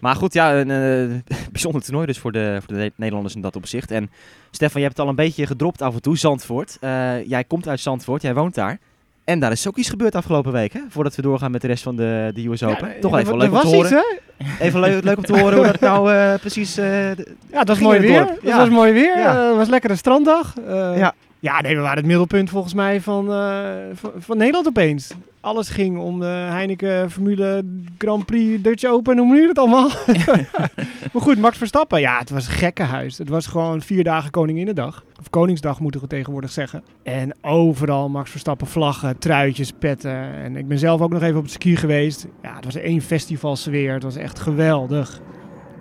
Maar 0.00 0.16
goed, 0.16 0.32
ja, 0.32 0.54
een 0.54 0.66
bijzonder 1.52 1.82
toernooi 1.82 2.06
dus 2.06 2.18
voor 2.18 2.32
de, 2.32 2.56
voor 2.64 2.74
de 2.74 2.80
Ne- 2.80 2.92
Nederlanders 2.96 3.34
in 3.34 3.40
dat 3.40 3.56
opzicht. 3.56 3.90
En 3.90 4.10
Stefan, 4.50 4.80
je 4.80 4.86
hebt 4.86 4.96
het 4.96 5.04
al 5.06 5.10
een 5.10 5.16
beetje 5.24 5.46
gedropt 5.46 5.82
af 5.82 5.94
en 5.94 6.00
toe, 6.02 6.18
Zandvoort. 6.18 6.76
Jij 7.26 7.44
komt 7.46 7.68
uit 7.68 7.80
Zandvoort, 7.80 8.22
jij 8.22 8.34
woont 8.34 8.54
daar. 8.54 8.78
En 9.24 9.38
daar 9.40 9.52
is 9.52 9.68
ook 9.68 9.76
iets 9.76 9.88
gebeurd 9.88 10.14
afgelopen 10.14 10.52
week, 10.52 10.72
hè? 10.72 10.80
Voordat 10.88 11.14
we 11.14 11.22
doorgaan 11.22 11.50
met 11.50 11.60
de 11.60 11.66
rest 11.66 11.82
van 11.82 11.96
de, 11.96 12.30
de 12.34 12.48
US 12.48 12.62
Open. 12.62 12.88
Ja, 12.88 12.94
Toch 13.00 13.18
even 13.18 13.36
leuk 13.36 13.52
om 13.52 13.60
te 13.60 13.66
horen. 13.66 14.04
Even 14.60 14.80
leuk, 14.80 15.04
leuk 15.04 15.16
om 15.16 15.24
te 15.24 15.38
horen 15.38 15.56
hoe 15.56 15.66
dat 15.66 15.80
nou 15.80 16.12
eh, 16.12 16.34
precies... 16.34 16.76
eh, 16.76 16.84
de- 16.86 17.34
Ja, 17.52 17.58
het 17.58 17.68
was 17.68 17.78
mooi 17.78 18.00
weer. 18.00 18.20
Het 18.20 18.38
Ja. 18.42 18.56
was 18.56 18.68
mooi 18.68 18.92
weer. 18.92 19.14
Eh, 19.16 19.46
Het 19.48 19.56
was 19.56 19.68
lekker 19.68 19.90
een 19.90 19.96
stranddag. 19.96 20.54
Eh, 20.66 20.96
Ja. 20.96 21.14
Ja, 21.44 21.60
nee, 21.60 21.76
we 21.76 21.82
waren 21.82 21.96
het 21.96 22.06
middelpunt 22.06 22.50
volgens 22.50 22.74
mij 22.74 23.00
van, 23.00 23.32
eh, 23.32 23.74
van, 23.92 24.12
van 24.16 24.36
Nederland 24.36 24.66
opeens. 24.66 25.14
Alles 25.40 25.68
ging 25.68 25.98
om 25.98 26.20
de 26.20 26.26
Heineken 26.26 27.10
Formule 27.10 27.64
Grand 27.98 28.26
Prix 28.26 28.62
Dutch 28.62 28.84
Open, 28.84 29.18
hoe 29.18 29.36
je 29.36 29.48
het 29.48 29.58
allemaal? 29.58 29.90
maar 31.12 31.22
goed, 31.22 31.38
Max 31.38 31.58
Verstappen, 31.58 32.00
ja, 32.00 32.18
het 32.18 32.30
was 32.30 32.46
gekkenhuis. 32.46 33.18
Het 33.18 33.28
was 33.28 33.46
gewoon 33.46 33.80
vier 33.80 34.04
dagen 34.04 34.30
Koninginnedag. 34.30 35.04
Of 35.20 35.30
Koningsdag 35.30 35.80
moeten 35.80 36.00
we 36.00 36.06
tegenwoordig 36.06 36.50
zeggen. 36.50 36.82
En 37.02 37.34
overal 37.40 38.08
Max 38.08 38.30
Verstappen 38.30 38.66
vlaggen, 38.66 39.18
truitjes, 39.18 39.72
petten. 39.78 40.34
En 40.34 40.56
ik 40.56 40.68
ben 40.68 40.78
zelf 40.78 41.00
ook 41.00 41.12
nog 41.12 41.22
even 41.22 41.36
op 41.36 41.42
het 41.42 41.52
ski 41.52 41.76
geweest. 41.76 42.26
Ja, 42.42 42.54
het 42.54 42.64
was 42.64 42.74
één 42.74 43.00
festivalsfeer. 43.00 43.92
Het 43.92 44.02
was 44.02 44.16
echt 44.16 44.38
geweldig. 44.38 45.20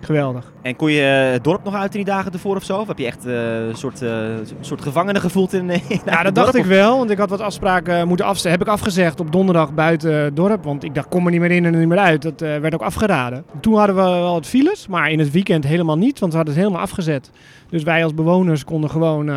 Geweldig. 0.04 0.52
En 0.62 0.76
kon 0.76 0.92
je 0.92 1.26
eh, 1.26 1.32
het 1.32 1.44
dorp 1.44 1.64
nog 1.64 1.76
uit 1.76 1.96
in 1.96 2.04
die 2.04 2.14
dagen 2.14 2.32
ervoor 2.32 2.56
of 2.56 2.64
zo? 2.64 2.80
Of 2.80 2.88
heb 2.88 2.98
je 2.98 3.06
echt 3.06 3.26
eh, 3.26 3.68
een 3.68 3.76
soort, 3.76 4.02
eh, 4.02 4.12
soort 4.60 4.82
gevangene 4.82 5.20
gevoeld 5.20 5.54
in, 5.54 5.70
in 5.90 6.02
Ja, 6.06 6.24
dat 6.24 6.36
dacht 6.36 6.56
ik 6.56 6.66
wel, 6.66 6.98
want 6.98 7.10
ik 7.10 7.18
had 7.18 7.30
wat 7.30 7.42
afspraken 7.42 8.08
moeten 8.08 8.26
afzetten. 8.26 8.52
Heb 8.52 8.62
ik 8.62 8.74
afgezegd 8.74 9.20
op 9.20 9.32
donderdag 9.32 9.74
buiten 9.74 10.14
het 10.14 10.36
dorp, 10.36 10.64
want 10.64 10.84
ik 10.84 10.96
dacht, 10.96 11.08
kom 11.08 11.26
er 11.26 11.32
niet 11.32 11.40
meer 11.40 11.52
in 11.52 11.66
en 11.66 11.80
niet 11.80 11.88
meer 11.88 11.98
uit. 11.98 12.22
Dat 12.22 12.40
werd 12.40 12.74
ook 12.74 12.82
afgeraden. 12.82 13.46
Toen 13.60 13.78
hadden 13.78 13.96
we 13.96 14.02
wel 14.02 14.36
het 14.36 14.48
files, 14.48 14.88
maar 14.88 15.12
in 15.12 15.20
het 15.20 15.32
weekend 15.32 15.64
helemaal 15.64 15.98
niet, 15.98 16.20
want 16.20 16.32
we 16.32 16.38
hadden 16.38 16.56
het 16.56 16.64
helemaal 16.64 16.86
afgezet. 16.86 17.32
Dus 17.70 17.84
wij 17.84 18.04
als 18.04 18.14
bewoners 18.14 18.64
konden 18.64 18.90
gewoon 18.90 19.30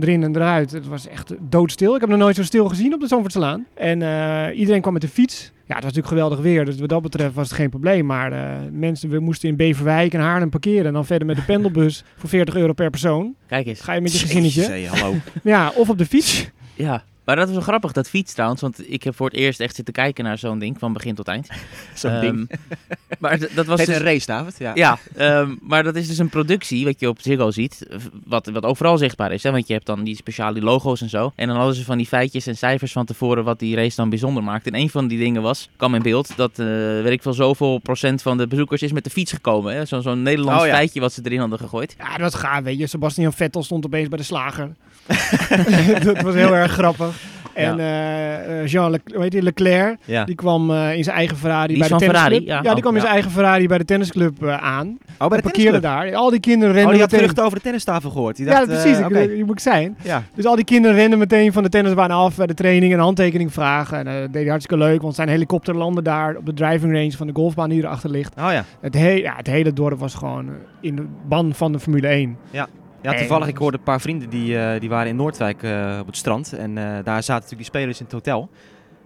erin 0.00 0.22
en 0.22 0.36
eruit. 0.36 0.70
Het 0.70 0.86
was 0.86 1.08
echt 1.08 1.34
doodstil. 1.40 1.94
Ik 1.94 2.00
heb 2.00 2.10
nog 2.10 2.18
nooit 2.18 2.36
zo 2.36 2.42
stil 2.42 2.68
gezien 2.68 2.94
op 2.94 3.00
de 3.00 3.06
Zandvoortslaan. 3.06 3.66
En 3.74 4.02
eh, 4.02 4.58
iedereen 4.58 4.80
kwam 4.80 4.92
met 4.92 5.02
de 5.02 5.08
fiets. 5.08 5.52
Ja, 5.70 5.76
het 5.76 5.84
was 5.84 5.94
natuurlijk 5.94 6.22
geweldig 6.22 6.38
weer, 6.38 6.64
dus 6.64 6.78
wat 6.78 6.88
dat 6.88 7.02
betreft 7.02 7.34
was 7.34 7.48
het 7.48 7.56
geen 7.56 7.70
probleem. 7.70 8.06
Maar 8.06 8.32
uh, 8.32 8.68
mensen, 8.72 9.08
we 9.08 9.18
moesten 9.18 9.48
in 9.48 9.56
Beverwijk 9.56 10.14
en 10.14 10.20
Haarlem 10.20 10.50
parkeren. 10.50 10.86
En 10.86 10.92
dan 10.92 11.06
verder 11.06 11.26
met 11.26 11.36
de 11.36 11.42
pendelbus 11.42 12.04
voor 12.16 12.28
40 12.28 12.54
euro 12.54 12.72
per 12.72 12.90
persoon. 12.90 13.34
Kijk 13.46 13.66
eens. 13.66 13.80
Ga 13.80 13.92
je 13.92 14.00
met 14.00 14.12
je 14.12 14.18
gezinnetje. 14.18 14.62
Hey, 14.62 14.84
hallo. 14.84 15.14
Ja, 15.42 15.72
of 15.74 15.88
op 15.88 15.98
de 15.98 16.06
fiets. 16.06 16.50
Ja, 16.74 17.04
maar 17.30 17.46
dat 17.46 17.54
was 17.54 17.64
wel 17.64 17.64
grappig, 17.74 17.92
dat 17.92 18.08
fiets 18.08 18.32
trouwens. 18.32 18.60
Want 18.60 18.90
ik 18.92 19.02
heb 19.02 19.16
voor 19.16 19.26
het 19.26 19.36
eerst 19.36 19.60
echt 19.60 19.74
zitten 19.74 19.94
kijken 19.94 20.24
naar 20.24 20.38
zo'n 20.38 20.58
ding, 20.58 20.78
van 20.78 20.92
begin 20.92 21.14
tot 21.14 21.28
eind. 21.28 21.48
Zo'n 21.94 22.10
Ehm, 22.10 22.20
ding. 22.20 22.50
Maar 23.18 23.38
d- 23.38 23.54
dat 23.54 23.66
was 23.66 23.80
Het 23.80 23.88
is 23.88 23.94
dus... 23.94 23.96
een 23.96 24.10
race, 24.12 24.26
David. 24.26 24.58
Ja. 24.58 24.72
Ja, 24.74 24.98
ehm, 25.16 25.54
maar 25.60 25.82
dat 25.82 25.96
is 25.96 26.08
dus 26.08 26.18
een 26.18 26.28
productie, 26.28 26.84
wat 26.84 27.00
je 27.00 27.08
op 27.08 27.20
Ziggo 27.20 27.50
ziet, 27.50 27.86
wat, 28.24 28.46
wat 28.46 28.64
overal 28.64 28.98
zichtbaar 28.98 29.32
is. 29.32 29.42
Hè? 29.42 29.50
Want 29.50 29.66
je 29.66 29.72
hebt 29.72 29.86
dan 29.86 30.04
die 30.04 30.16
speciale 30.16 30.60
logo's 30.60 31.00
en 31.00 31.08
zo. 31.08 31.32
En 31.36 31.46
dan 31.46 31.56
hadden 31.56 31.74
ze 31.74 31.84
van 31.84 31.96
die 31.96 32.06
feitjes 32.06 32.46
en 32.46 32.56
cijfers 32.56 32.92
van 32.92 33.04
tevoren 33.06 33.44
wat 33.44 33.58
die 33.58 33.76
race 33.76 33.96
dan 33.96 34.08
bijzonder 34.08 34.42
maakt. 34.42 34.66
En 34.66 34.74
een 34.74 34.90
van 34.90 35.08
die 35.08 35.18
dingen 35.18 35.42
was, 35.42 35.68
kwam 35.76 35.94
in 35.94 36.02
beeld, 36.02 36.36
dat 36.36 36.50
eh 36.58 36.66
weet 36.66 37.10
ik 37.12 37.22
veel, 37.22 37.32
zoveel 37.34 37.78
procent 37.78 38.22
van 38.22 38.36
de 38.38 38.46
bezoekers 38.46 38.82
is 38.82 38.92
met 38.92 39.04
de 39.04 39.10
fiets 39.10 39.32
gekomen. 39.32 39.74
hè. 39.74 39.84
Zo'n 39.84 40.02
zo'n 40.02 40.22
Nederlands 40.22 40.60
Oh 40.62 40.66
ja. 40.68 40.74
feitje 40.74 41.00
wat 41.00 41.12
ze 41.12 41.20
erin 41.24 41.38
hadden 41.40 41.58
gegooid. 41.58 41.94
Ja, 41.98 42.10
dat 42.16 42.32
was 42.32 42.34
gaaf, 42.40 42.62
weet 42.62 42.78
je. 42.78 42.86
Sebastian 42.86 43.32
Vettel 43.32 43.62
stond 43.62 43.86
opeens 43.86 44.08
bij 44.08 44.18
de 44.18 44.24
slager. 44.24 44.74
dat 46.04 46.22
was 46.22 46.34
heel 46.34 46.54
erg 46.56 46.72
grappig. 46.72 47.28
En 47.54 47.78
eh, 47.80 48.60
eh, 48.60 48.66
Jean 48.66 48.90
Le 48.90 49.00
heet 49.20 49.30
die, 49.30 49.42
Leclerc, 49.42 49.98
Ja. 50.04 50.24
die 50.24 50.34
kwam 50.34 50.70
eh, 50.70 50.96
in 50.96 51.04
zijn 51.04 51.16
eigen 51.16 51.36
Ferrari 51.36 51.66
Die 51.68 51.78
bij 51.78 51.88
de 51.88 52.04
Ferrari, 52.04 52.28
tennisclub. 52.34 52.64
ja. 52.64 52.72
die 52.72 52.80
kwam 52.82 52.92
in 52.92 52.98
Oh, 52.98 53.02
zijn 53.02 53.14
eigen 53.14 53.30
Ferrari 53.32 53.66
bij 53.66 53.78
de 53.78 53.84
tennisclub 53.84 54.44
aan. 54.48 54.98
Oh, 55.18 55.28
bij 55.28 55.36
de 55.36 55.42
parkeerde 55.42 55.80
daar. 55.80 56.14
Al 56.14 56.30
die 56.30 56.40
kinderen 56.40 56.70
Oh, 56.70 56.74
rennen 56.76 56.92
die 56.92 57.00
had 57.02 57.10
meteen... 57.10 57.18
geruchten 57.18 57.44
over 57.44 57.56
de 57.56 57.62
tennistafel 57.64 58.10
gehoord. 58.10 58.36
Die 58.36 58.46
ja, 58.46 58.64
precies. 58.64 58.98
ik, 58.98 59.10
eh, 59.10 59.36
je 59.36 59.44
moet 59.44 59.62
zijn. 59.62 59.96
Ja. 60.02 60.22
Dus 60.34 60.46
al 60.46 60.56
die 60.56 60.64
kinderen 60.64 60.96
renden 60.96 61.18
meteen 61.18 61.52
van 61.52 61.62
de 61.62 61.68
tennisbaan 61.68 62.10
af 62.10 62.36
bij 62.36 62.46
de 62.46 62.54
training 62.54 62.92
en 62.92 62.98
handtekening 62.98 63.52
vragen. 63.52 63.98
En 63.98 64.04
dat 64.04 64.32
deed 64.32 64.42
hij 64.42 64.50
hartstikke 64.50 64.84
leuk, 64.84 65.02
want 65.02 65.14
zijn 65.14 65.28
helikopter 65.28 65.76
landde 65.76 66.02
daar 66.02 66.36
op 66.36 66.46
de 66.46 66.54
driving 66.54 66.92
range 66.92 67.12
van 67.12 67.26
de 67.26 67.32
golfbaan 67.34 67.68
die 67.68 67.82
erachter 67.82 68.10
ligt. 68.10 68.32
Oh 68.38 68.52
ja. 68.52 68.64
Het, 68.80 68.94
he 68.94 69.30
het 69.36 69.46
hele 69.46 69.72
dorp 69.72 69.98
was 69.98 70.14
gewoon 70.14 70.48
in 70.80 70.96
de 70.96 71.04
ban 71.28 71.54
van 71.54 71.72
de 71.72 71.78
Formule 71.80 72.06
1. 72.08 72.36
Ja, 72.50 72.66
Nee, 73.02 73.18
toevallig, 73.18 73.46
ik 73.48 73.56
hoorde 73.56 73.76
een 73.78 73.82
paar 73.84 74.00
vrienden 74.00 74.28
die, 74.30 74.58
eh, 74.58 74.80
die 74.80 74.88
waren 74.88 75.08
in 75.08 75.16
Noordwijk 75.16 75.62
eh, 75.62 75.98
op 76.00 76.06
het 76.06 76.16
strand. 76.16 76.52
En 76.52 76.78
eh, 76.78 76.84
daar 76.84 77.22
zaten 77.22 77.32
natuurlijk 77.34 77.56
die 77.56 77.64
spelers 77.64 77.98
in 77.98 78.04
het 78.04 78.14
hotel. 78.14 78.50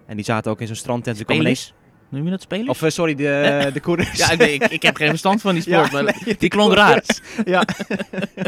En 0.07 0.15
die 0.15 0.25
zaten 0.25 0.51
ook 0.51 0.61
in 0.61 0.67
zo'n 0.67 0.75
strandtent. 0.75 1.17
Spelers? 1.17 1.73
Noem 2.09 2.23
je 2.25 2.29
dat 2.29 2.41
spelers? 2.41 2.67
Of 2.81 2.83
sorry, 2.87 3.15
de, 3.15 3.69
de 3.73 3.79
coureurs. 3.79 4.17
ja, 4.17 4.31
ik, 4.31 4.37
weet- 4.37 4.63
ik, 4.63 4.71
ik 4.71 4.81
heb 4.81 4.95
geen 4.95 5.09
verstand 5.09 5.41
van 5.41 5.53
die 5.53 5.61
sport, 5.67 5.91
Ja, 5.91 6.01
maar 6.01 6.03
nee, 6.25 6.35
die 6.37 6.49
klonk 6.49 6.73
raar. 6.73 7.03
ja. 7.45 7.63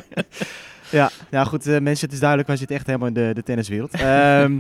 ja, 0.90 1.10
ja, 1.32 1.44
goed, 1.44 1.66
mensen, 1.66 2.06
het 2.06 2.12
is 2.14 2.20
duidelijk, 2.20 2.48
wij 2.48 2.58
zitten 2.58 2.76
echt 2.76 2.86
helemaal 2.86 3.08
in 3.08 3.14
de, 3.14 3.32
de 3.34 3.44
tenniswereld. 3.44 3.92
Ehm, 3.92 4.60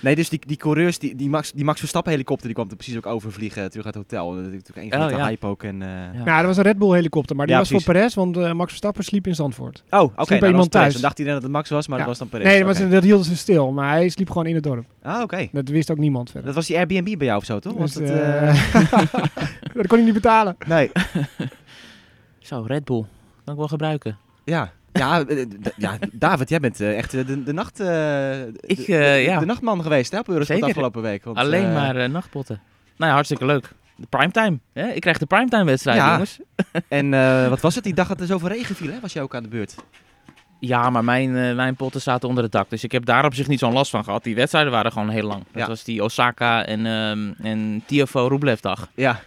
nee, 0.00 0.14
dus 0.14 0.28
die, 0.28 0.40
die 0.46 0.56
coureurs, 0.56 0.98
die, 0.98 1.14
die, 1.14 1.28
Max, 1.28 1.52
die 1.52 1.64
Max 1.64 1.78
Verstappen 1.78 2.12
helikopter, 2.12 2.46
die 2.46 2.54
kwam 2.54 2.68
er 2.70 2.76
precies 2.76 2.96
ook 2.96 3.06
overvliegen 3.06 3.70
terug 3.70 3.86
uit 3.86 3.94
het 3.94 4.04
hotel. 4.10 4.34
Dat 4.34 4.46
is 4.46 4.52
natuurlijk 4.52 4.76
een 4.94 5.00
Oh, 5.00 5.06
grote 5.06 5.16
ja. 5.20 5.26
hype 5.26 5.46
ook. 5.46 5.62
En, 5.62 5.82
eh, 5.82 5.88
Ja. 5.88 6.22
Ja, 6.24 6.36
dat 6.36 6.46
was 6.46 6.56
een 6.56 6.62
Red 6.62 6.78
Bull 6.78 6.92
helikopter, 6.94 7.36
maar 7.36 7.46
die 7.46 7.54
Ja, 7.54 7.60
was 7.60 7.68
precies. 7.70 7.86
voor 7.86 7.94
Perez, 7.94 8.14
want 8.14 8.36
eh, 8.36 8.52
Max 8.52 8.68
Verstappen 8.68 9.04
sliep 9.04 9.26
in 9.26 9.34
Zandvoort. 9.34 9.82
Oh, 9.90 10.00
oké. 10.02 10.12
bij 10.26 10.38
nou, 10.38 10.50
iemand 10.50 10.70
thuis. 10.70 10.92
Dan 10.92 11.02
dacht 11.02 11.18
iedereen 11.18 11.40
dat 11.40 11.48
het 11.48 11.56
Max 11.58 11.70
was, 11.70 11.88
maar 11.88 11.98
Ja. 11.98 12.04
dat 12.04 12.18
was 12.18 12.28
dan 12.28 12.28
Perez. 12.38 12.46
nee, 12.52 12.62
dat, 12.64 12.70
Oké. 12.74 12.82
was, 12.82 12.90
dat 12.92 13.02
hielden 13.02 13.26
ze 13.26 13.36
stil, 13.36 13.72
maar 13.72 13.90
hij 13.90 14.08
sliep 14.08 14.28
gewoon 14.30 14.46
in 14.46 14.54
het 14.54 14.64
dorp. 14.64 14.84
Ah, 15.02 15.22
oké. 15.22 15.48
Dat 15.52 15.68
wist 15.68 15.90
ook 15.90 15.98
niemand 15.98 16.26
verder. 16.30 16.46
Dat 16.46 16.54
was 16.54 16.66
die 16.66 16.76
Airbnb 16.76 17.18
bij 17.18 17.26
jou 17.26 17.38
of 17.38 17.44
zo, 17.44 17.58
toch? 17.58 17.72
Was 17.76 17.92
Dus, 17.92 18.08
dat, 18.08 18.18
eh, 18.18 18.48
eh, 18.74 18.92
dat 19.74 19.86
kon 19.86 19.96
hij 19.96 20.04
niet 20.04 20.14
betalen. 20.14 20.56
Nee. 20.66 20.90
Zo, 22.38 22.64
Red 22.66 22.84
Bull. 22.84 23.04
Kan 23.44 23.52
ik 23.52 23.58
wel 23.58 23.68
gebruiken. 23.68 24.18
Ja. 24.44 24.72
Ja, 24.98 25.24
eh, 25.26 25.46
ja, 25.76 25.98
David, 26.12 26.48
jij 26.48 26.60
bent 26.60 26.80
eh, 26.80 26.96
echt 26.96 27.14
eh, 27.14 27.26
de, 27.26 27.42
de, 27.42 27.52
nacht, 27.52 27.76
de, 27.76 28.52
Ik, 28.60 28.86
de- 28.86 28.92
ja. 29.26 29.44
nachtman 29.44 29.82
geweest 29.82 30.12
hè, 30.12 30.18
op 30.18 30.28
Eurosport 30.28 30.62
afgelopen 30.62 31.02
week. 31.02 31.24
Want, 31.24 31.36
Alleen 31.36 31.72
maar 31.72 32.10
nachtpotten. 32.10 32.60
Nou 32.96 33.08
ja, 33.08 33.12
hartstikke 33.14 33.44
leuk. 33.46 33.68
De 33.96 34.06
primetime. 34.08 34.58
Hè? 34.72 34.88
Ik 34.88 35.00
krijg 35.00 35.18
de 35.18 35.26
primetime 35.26 35.64
wedstrijd, 35.64 35.98
Ja. 35.98 36.10
jongens. 36.12 36.38
En 36.88 37.10
wat 37.50 37.60
was 37.60 37.74
het? 37.74 37.84
Die 37.84 37.94
dag 37.94 38.08
dat 38.08 38.20
er 38.20 38.26
zoveel 38.26 38.48
regen 38.48 38.74
viel, 38.74 38.90
hè? 38.90 39.00
Was 39.00 39.12
jij 39.12 39.22
ook 39.22 39.34
aan 39.34 39.42
de 39.42 39.48
beurt? 39.48 39.74
Ja, 40.60 40.90
maar 40.90 41.04
mijn, 41.04 41.56
mijn 41.56 41.74
potten 41.76 42.00
zaten 42.00 42.28
onder 42.28 42.42
het 42.42 42.52
dak. 42.52 42.70
Dus 42.70 42.84
ik 42.84 42.92
heb 42.92 43.04
daar 43.04 43.24
op 43.24 43.34
zich 43.34 43.46
niet 43.48 43.58
zo'n 43.58 43.72
last 43.72 43.90
van 43.90 44.04
gehad. 44.04 44.24
Die 44.24 44.34
wedstrijden 44.34 44.72
waren 44.72 44.92
gewoon 44.92 45.08
heel 45.08 45.26
lang. 45.26 45.44
Dat 45.52 45.62
Ja. 45.62 45.66
was 45.68 45.84
die 45.84 46.02
Osaka 46.04 46.64
en, 46.64 46.86
ehm 46.86 47.46
en 47.46 47.82
Tiafo 47.86 48.26
Rublev 48.26 48.60
dag. 48.60 48.88
Ja. 48.94 49.20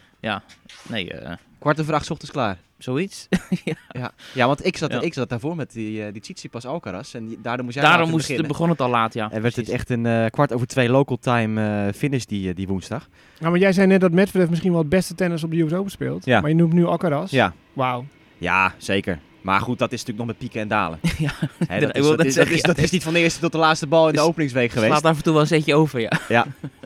Nee, 0.87 1.13
eh, 1.13 1.35
Kwart 1.59 1.79
over 1.81 1.93
acht 1.93 2.11
ochtends 2.11 2.31
klaar. 2.33 2.57
Zoiets. 2.83 3.27
Ja, 3.93 4.11
ja 4.33 4.47
want 4.47 4.65
ik 4.65 4.77
zat, 4.77 4.91
Ja. 4.91 5.01
ik 5.01 5.13
zat 5.13 5.29
daarvoor 5.29 5.55
met 5.55 5.71
die, 5.73 6.03
eh 6.05 6.11
die 6.13 6.21
Tsitsipas 6.21 6.65
Alcaraz. 6.65 7.15
En 7.15 7.27
die- 7.27 7.39
daardoor 7.41 7.63
moest 7.65 7.75
jij 7.77 7.85
Daarom 7.85 8.09
moest, 8.09 8.21
beginnen. 8.27 8.47
begon 8.47 8.69
het 8.69 8.81
al 8.81 8.89
laat, 8.89 9.13
ja. 9.13 9.31
En 9.31 9.41
werd 9.41 9.55
het 9.55 9.69
echt 9.69 9.89
een 9.89 10.05
eh, 10.05 10.25
kwart 10.25 10.53
over 10.53 10.67
twee 10.67 10.89
local 10.89 11.17
time 11.17 11.85
eh, 11.87 11.93
finish 11.93 12.23
die, 12.23 12.53
die 12.53 12.67
woensdag. 12.67 13.09
Nou, 13.39 13.51
maar 13.51 13.61
jij 13.61 13.73
zei 13.73 13.87
net 13.87 14.01
dat 14.01 14.11
Medvedev 14.11 14.49
misschien 14.49 14.71
wel 14.71 14.79
het 14.79 14.89
beste 14.89 15.15
tennis 15.15 15.43
op 15.43 15.51
de 15.51 15.61
US 15.61 15.73
Open 15.73 15.91
speelt. 15.91 16.25
Ja. 16.25 16.39
Maar 16.41 16.49
je 16.49 16.55
noemt 16.55 16.73
nu 16.73 16.85
Alcaraz. 16.85 17.31
Ja. 17.31 17.53
Wauw. 17.73 18.05
Ja, 18.37 18.73
zeker. 18.77 19.19
Maar 19.41 19.59
goed, 19.59 19.79
dat 19.79 19.91
is 19.91 19.99
natuurlijk 20.05 20.17
nog 20.17 20.27
met 20.27 20.37
pieken 20.37 20.61
en 20.61 20.67
dalen. 20.67 20.99
Ja, 21.17 21.79
dat, 21.79 21.95
is, 21.95 22.01
wil 22.01 22.17
dat, 22.17 22.25
is, 22.25 22.25
dat, 22.25 22.33
zeggen, 22.33 22.55
is, 22.55 22.61
ja. 22.61 22.67
dat 22.67 22.77
is 22.77 22.91
niet 22.91 23.03
van 23.03 23.13
de 23.13 23.19
eerste 23.19 23.39
tot 23.39 23.51
de 23.51 23.57
laatste 23.57 23.87
bal 23.87 24.07
in 24.07 24.13
de 24.13 24.19
Is- 24.19 24.25
openingsweek 24.25 24.71
geweest. 24.71 24.91
Slaat 24.91 25.05
af 25.05 25.17
en 25.17 25.23
toe 25.23 25.33
wel 25.33 25.41
een 25.41 25.47
zetje 25.47 25.75
over, 25.75 25.99
ja. 26.29 26.45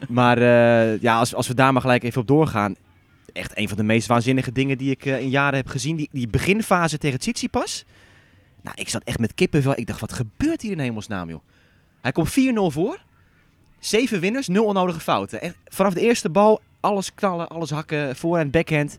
Maar 0.10 0.38
eh, 0.38 1.02
ja, 1.02 1.18
als, 1.20 1.36
als 1.36 1.48
we 1.48 1.54
daar 1.54 1.74
maar 1.74 1.82
gelijk 1.82 2.04
even 2.04 2.22
op 2.22 2.28
doorgaan. 2.28 2.76
Echt 3.36 3.58
een 3.58 3.68
van 3.68 3.78
de 3.78 3.84
meest 3.84 4.08
waanzinnige 4.08 4.52
dingen 4.52 4.78
die 4.78 4.92
ik 4.92 5.06
eh, 5.06 5.20
in 5.20 5.30
jaren 5.30 5.56
heb 5.58 5.68
gezien. 5.68 5.96
Die, 5.96 6.10
die 6.12 6.28
beginfase 6.28 6.98
tegen 6.98 7.20
Tsitsipas. 7.20 7.86
Nou, 8.62 8.76
ik 8.80 8.90
zat 8.90 9.04
echt 9.04 9.20
met 9.20 9.34
kippenvel. 9.34 9.74
Ik 9.78 9.88
dacht, 9.88 10.00
wat 10.00 10.14
gebeurt 10.14 10.62
hier 10.62 10.72
in 10.72 10.80
hemelsnaam, 10.80 11.30
joh? 11.30 11.40
Hij 12.02 12.12
komt 12.12 12.30
4-0 12.30 12.34
voor. 12.54 13.00
Zeven 13.80 14.20
winners, 14.20 14.48
nul 14.48 14.66
onnodige 14.66 15.00
fouten. 15.00 15.42
Echt, 15.42 15.56
vanaf 15.66 15.94
de 15.94 16.02
eerste 16.02 16.30
bal, 16.30 16.62
alles 16.80 17.14
knallen, 17.14 17.48
alles 17.48 17.70
hakken, 17.70 18.16
voor- 18.16 18.38
en 18.38 18.50
backhand. 18.50 18.98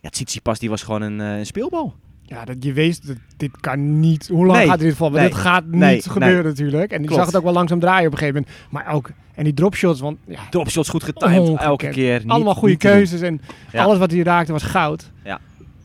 Ja, 0.00 0.08
Tsitsipas 0.08 0.58
die 0.58 0.68
was 0.68 0.82
gewoon 0.82 1.02
een, 1.02 1.20
eh, 1.20 1.38
een 1.38 1.46
speelbal. 1.46 1.94
Ja, 2.22 2.44
dat 2.44 2.64
je 2.64 2.72
weet, 2.72 3.06
dat, 3.06 3.16
dit 3.36 3.60
kan 3.60 4.00
niet. 4.00 4.28
Hoe 4.28 4.46
lang 4.46 4.58
Nee. 4.58 4.68
gaat 4.68 4.78
dit 4.78 4.96
vallen? 4.96 5.20
Nee. 5.20 5.28
Dit 5.28 5.38
gaat 5.38 5.64
niet 5.64 5.74
Nee. 5.74 6.02
gebeuren 6.02 6.44
natuurlijk. 6.44 6.90
En 6.92 6.98
die 6.98 7.06
Klopt. 7.06 7.16
zag 7.16 7.26
het 7.26 7.36
ook 7.36 7.42
wel 7.44 7.52
langzaam 7.52 7.80
draaien 7.80 8.06
op 8.06 8.12
een 8.12 8.18
gegeven 8.18 8.44
moment. 8.46 8.72
Maar 8.72 8.94
ook, 8.94 9.10
en 9.38 9.44
die 9.44 9.54
dropshots, 9.54 10.00
want 10.00 10.18
ja, 10.26 10.38
Dropshots 10.50 10.88
goed 10.88 11.02
getimed, 11.02 11.58
elke 11.60 11.88
keer. 11.88 12.18
Niet- 12.22 12.30
allemaal 12.30 12.54
goede 12.54 12.76
keuzes. 12.76 13.20
En 13.20 13.40
Ja. 13.72 13.82
alles 13.84 13.98
wat 13.98 14.10
hij 14.10 14.22
raakte 14.22 14.52
was 14.52 14.62
goud. 14.62 15.10
Ja. 15.24 15.40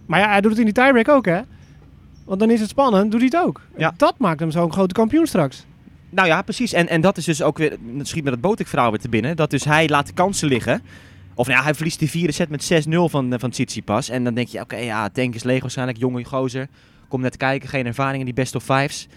Maar 0.05 0.19
ja, 0.19 0.29
hij 0.29 0.41
doet 0.41 0.49
het 0.51 0.59
in 0.59 0.65
die 0.65 0.73
tiebreak 0.73 1.09
ook, 1.09 1.25
hè? 1.25 1.39
Want 2.25 2.39
dan 2.39 2.49
is 2.49 2.59
het 2.59 2.69
spannend, 2.69 3.11
doet 3.11 3.19
hij 3.21 3.29
het 3.33 3.47
ook. 3.47 3.61
Ja. 3.77 3.93
Dat 3.97 4.15
maakt 4.17 4.39
hem 4.39 4.51
zo'n 4.51 4.71
grote 4.73 4.93
kampioen 4.93 5.27
straks. 5.27 5.65
Nou 6.09 6.27
ja, 6.27 6.41
precies. 6.41 6.73
En, 6.73 6.87
en 6.87 7.01
dat 7.01 7.17
is 7.17 7.25
dus 7.25 7.41
ook 7.41 7.57
weer, 7.57 7.77
dat 7.81 8.07
schiet 8.07 8.23
me 8.23 8.29
dat 8.29 8.41
Botik-verhaal 8.41 8.89
weer 8.89 8.99
te 8.99 9.09
binnen. 9.09 9.35
Dat 9.35 9.49
dus 9.49 9.63
hij 9.63 9.87
laat 9.89 10.07
de 10.07 10.13
kansen 10.13 10.47
liggen. 10.47 10.81
Of 11.35 11.47
nou 11.47 11.57
ja, 11.59 11.63
hij 11.63 11.73
verliest 11.73 11.99
die 11.99 12.09
vierde 12.09 12.31
set 12.33 12.49
met 12.49 12.63
6-0 12.87 13.09
van, 13.09 13.33
eh, 13.33 13.39
van 13.39 13.49
Tsitsipas. 13.49 14.09
En 14.09 14.23
dan 14.23 14.33
denk 14.33 14.47
je, 14.47 14.59
oké, 14.59 14.75
ja, 14.75 15.09
tank 15.09 15.35
is 15.35 15.43
leeg 15.43 15.61
waarschijnlijk. 15.61 15.97
Jonge 15.97 16.23
gozer. 16.23 16.67
Kom 17.07 17.21
net 17.21 17.37
kijken, 17.37 17.69
geen 17.69 17.85
ervaring 17.85 18.19
in 18.19 18.25
die 18.25 18.33
best 18.33 18.55
of 18.55 18.63
fives. 18.63 19.07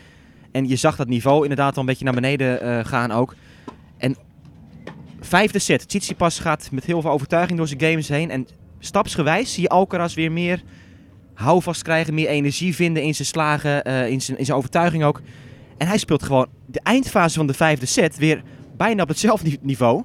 En 0.53 0.69
je 0.69 0.77
zag 0.77 0.97
dat 0.97 1.09
niveau 1.09 1.43
inderdaad 1.43 1.75
al 1.75 1.81
een 1.81 1.87
beetje 1.87 2.05
naar 2.05 2.15
beneden 2.15 2.61
eh, 2.61 2.85
gaan 2.85 3.11
ook. 3.13 3.35
Vijfde 5.27 5.59
set. 5.59 5.89
Tsitsipas 5.89 6.39
gaat 6.39 6.69
met 6.73 6.85
heel 6.85 7.01
veel 7.01 7.11
overtuiging 7.11 7.59
door 7.59 7.69
zijn 7.69 7.81
games 7.81 8.09
heen. 8.09 8.31
En 8.31 8.47
stapsgewijs 8.79 9.53
zie 9.53 9.63
je 9.63 9.69
Alcaraz 9.69 10.15
weer 10.15 10.33
meer 10.33 10.63
houvast 11.35 11.83
krijgen. 11.83 12.15
Meer 12.15 12.29
energie 12.29 12.75
vinden 12.75 13.03
in 13.03 13.15
zijn 13.15 13.29
slagen, 13.29 13.85
eh, 13.85 14.09
in, 14.09 14.21
zijn, 14.21 14.39
in 14.39 14.45
zijn 14.45 14.57
overtuiging 14.59 15.05
ook. 15.05 15.21
En 15.79 15.87
hij 15.87 15.99
speelt 15.99 16.23
gewoon 16.23 16.47
de 16.67 16.81
eindfase 16.83 17.37
van 17.37 17.47
de 17.47 17.55
vijfde 17.55 17.87
set 17.87 18.17
weer 18.17 18.43
bijna 18.77 19.03
op 19.03 19.09
hetzelfde 19.09 19.49
ni- 19.49 19.59
niveau 19.61 20.05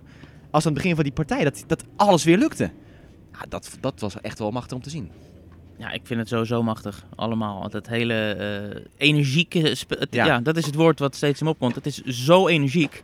als 0.52 0.66
aan 0.66 0.72
het 0.74 0.82
begin 0.82 0.96
van 0.96 1.04
die 1.04 1.14
partij. 1.14 1.44
Dat, 1.44 1.64
dat 1.68 1.84
alles 1.96 2.24
weer 2.24 2.38
lukte. 2.38 2.72
Ja, 3.32 3.40
dat, 3.50 3.78
dat 3.80 4.00
was 4.00 4.22
echt 4.22 4.40
wel 4.40 4.52
machtig 4.52 4.78
om 4.78 4.84
te 4.84 4.90
zien. 4.90 5.12
Ja, 5.78 5.92
ik 5.92 6.02
vind 6.04 6.20
het 6.20 6.30
sowieso 6.30 6.64
machtig. 6.64 7.06
Allemaal. 7.16 7.68
Het 7.72 7.88
hele 7.88 8.14
eh, 8.34 8.82
energieke... 8.98 9.60
het- 9.60 10.08
Ja. 10.10 10.26
ja. 10.26 10.40
dat 10.40 10.58
is 10.58 10.66
het 10.66 10.76
woord 10.76 11.00
wat 11.00 11.16
steeds 11.16 11.40
in 11.40 11.46
me 11.46 11.52
opkomt. 11.52 11.76
Het 11.76 11.86
is 11.86 12.02
zo 12.04 12.48
energiek. 12.48 13.04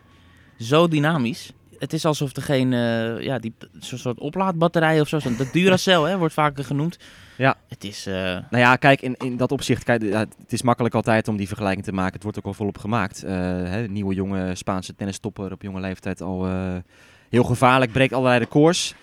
Zo 0.58 0.88
dynamisch. 0.88 1.52
Het 1.78 1.92
is 1.92 2.04
alsof 2.04 2.36
er 2.36 2.42
geen... 2.42 2.72
eh, 2.72 3.20
ja, 3.20 3.38
die 3.38 3.54
zo'n 3.78 3.98
soort 3.98 4.18
oplaadbatterij 4.18 5.00
of 5.00 5.08
zo. 5.08 5.18
Dat 5.36 5.52
Duracell 5.52 6.00
hè, 6.00 6.18
wordt 6.18 6.34
vaker 6.34 6.64
genoemd. 6.64 6.98
Ja. 7.36 7.56
Het 7.68 7.84
is... 7.84 8.06
eh, 8.06 8.14
Nou 8.14 8.46
ja, 8.50 8.76
kijk, 8.76 9.02
in, 9.02 9.14
in 9.16 9.36
dat 9.36 9.52
opzicht, 9.52 9.84
kijk, 9.84 10.02
het 10.12 10.52
is 10.52 10.62
makkelijk 10.62 10.94
altijd 10.94 11.28
om 11.28 11.36
die 11.36 11.46
vergelijking 11.46 11.84
te 11.84 11.92
maken. 11.92 12.12
Het 12.14 12.22
wordt 12.22 12.38
ook 12.38 12.44
al 12.44 12.54
volop 12.54 12.78
gemaakt. 12.78 13.22
Eh, 13.22 13.32
hè, 13.34 13.86
nieuwe 13.88 14.14
jonge 14.14 14.54
Spaanse 14.54 14.94
tennistopper 14.94 15.52
op 15.52 15.62
jonge 15.62 15.80
leeftijd 15.80 16.20
al 16.20 16.46
heel 17.28 17.44
gevaarlijk, 17.44 17.92
breekt 17.92 18.12
allerlei 18.12 18.38
records. 18.38 18.94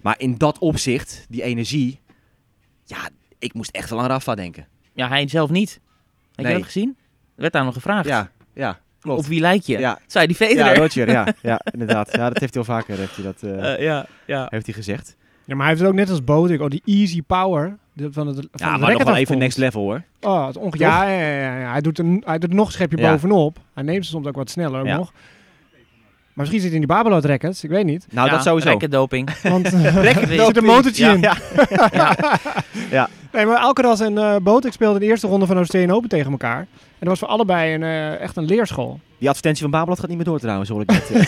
Maar 0.00 0.14
in 0.18 0.38
dat 0.38 0.58
opzicht, 0.58 1.26
die 1.28 1.42
energie, 1.42 2.00
ja, 2.84 3.08
ik 3.38 3.54
moest 3.54 3.70
echt 3.70 3.90
wel 3.90 4.00
aan 4.00 4.06
Rafa 4.08 4.34
denken. 4.34 4.66
ja, 4.92 5.08
hij 5.08 5.28
zelf 5.28 5.50
niet. 5.50 5.80
Heb 6.34 6.44
Nee. 6.44 6.52
je 6.54 6.58
dat 6.58 6.66
gezien? 6.72 6.96
Er 7.34 7.40
werd 7.42 7.52
daar 7.52 7.64
nog 7.64 7.74
gevraagd. 7.74 8.08
Ja, 8.08 8.30
ja, 8.54 8.80
klopt. 9.00 9.18
Op 9.20 9.26
wie 9.26 9.40
lijk 9.40 9.62
je? 9.62 9.78
Ja. 9.78 9.98
Zei 10.06 10.26
die 10.26 10.36
Ja, 10.38 10.46
Federer. 10.46 10.76
Roger, 10.76 11.10
ja, 11.10 11.26
ja, 11.42 11.60
inderdaad. 11.72 12.12
Ja, 12.16 12.28
dat 12.28 12.38
heeft 12.38 12.54
hij 12.54 12.62
al 12.66 12.74
vaker 12.74 12.96
heeft 12.98 13.16
hij 13.16 13.24
dat, 13.24 13.42
eh, 13.42 13.72
Eh, 13.74 13.80
ja, 13.82 14.06
ja. 14.26 14.46
heeft 14.50 14.66
hij 14.66 14.74
gezegd. 14.74 15.16
Ja, 15.44 15.54
maar 15.56 15.58
hij 15.66 15.68
heeft 15.68 15.80
het 15.80 15.90
ook 15.90 15.96
net 15.96 16.10
als 16.10 16.24
Botik, 16.24 16.60
oh, 16.60 16.68
die 16.70 16.82
easy 16.84 17.22
power 17.22 17.76
de, 17.92 18.12
van 18.12 18.26
het 18.26 18.36
van 18.36 18.48
Ja, 18.52 18.72
het 18.72 18.80
maar 18.80 18.92
nog 18.92 19.02
wel 19.02 19.16
even 19.16 19.38
next 19.38 19.58
level 19.58 19.82
hoor. 19.82 20.02
Oh, 20.20 20.46
het 20.46 20.56
onge- 20.56 20.78
ja, 20.78 21.08
ja, 21.10 21.18
ja, 21.30 21.58
ja. 21.58 21.70
Hij, 21.70 21.80
doet 21.80 21.98
een, 21.98 22.22
hij 22.26 22.38
doet 22.38 22.50
er 22.50 22.56
nog 22.56 22.66
een 22.66 22.72
schepje 22.72 22.98
Ja. 22.98 23.10
bovenop. 23.10 23.58
Hij 23.74 23.82
neemt 23.82 24.04
ze 24.04 24.10
soms 24.10 24.26
ook 24.26 24.36
wat 24.36 24.50
sneller 24.50 24.84
Ja. 24.86 24.96
nog. 24.96 25.12
Maar 26.40 26.48
misschien 26.48 26.60
zit 26.70 26.70
hij 26.80 26.80
in 26.80 26.86
die 26.86 26.96
Babelot 26.96 27.24
rackets, 27.24 27.64
ik 27.64 27.70
weet 27.70 27.84
niet. 27.84 28.06
Nou, 28.10 28.26
Ja, 28.28 28.34
dat 28.34 28.42
sowieso. 28.44 28.76
doping. 28.88 29.28
Want 29.42 29.68
Rekken- 29.68 30.30
er 30.38 30.44
zit 30.44 30.56
een 30.56 30.64
motortje 30.64 31.04
Ja, 31.04 31.12
in. 31.12 31.20
ja. 32.96 33.08
Nee, 33.32 33.46
maar 33.46 33.56
Alcaraz 33.56 34.00
en 34.00 34.18
eh 34.18 34.36
Botik 34.42 34.72
speelden 34.72 35.00
de 35.00 35.06
eerste 35.06 35.26
ronde 35.26 35.46
van 35.46 35.56
Australian 35.56 35.90
Open 35.96 36.08
tegen 36.08 36.30
elkaar. 36.30 36.58
En 36.58 36.66
dat 36.98 37.08
was 37.08 37.18
voor 37.18 37.28
allebei 37.28 37.74
een, 37.74 37.82
eh, 37.82 38.20
echt 38.20 38.36
een 38.36 38.44
leerschool. 38.44 39.00
Die 39.18 39.28
advertentie 39.28 39.62
van 39.62 39.70
Babelot 39.70 39.98
gaat 40.00 40.08
niet 40.08 40.16
meer 40.16 40.26
door 40.26 40.38
trouwens, 40.38 40.68
hoor 40.70 40.80
ik 40.80 40.90
net. 40.90 41.10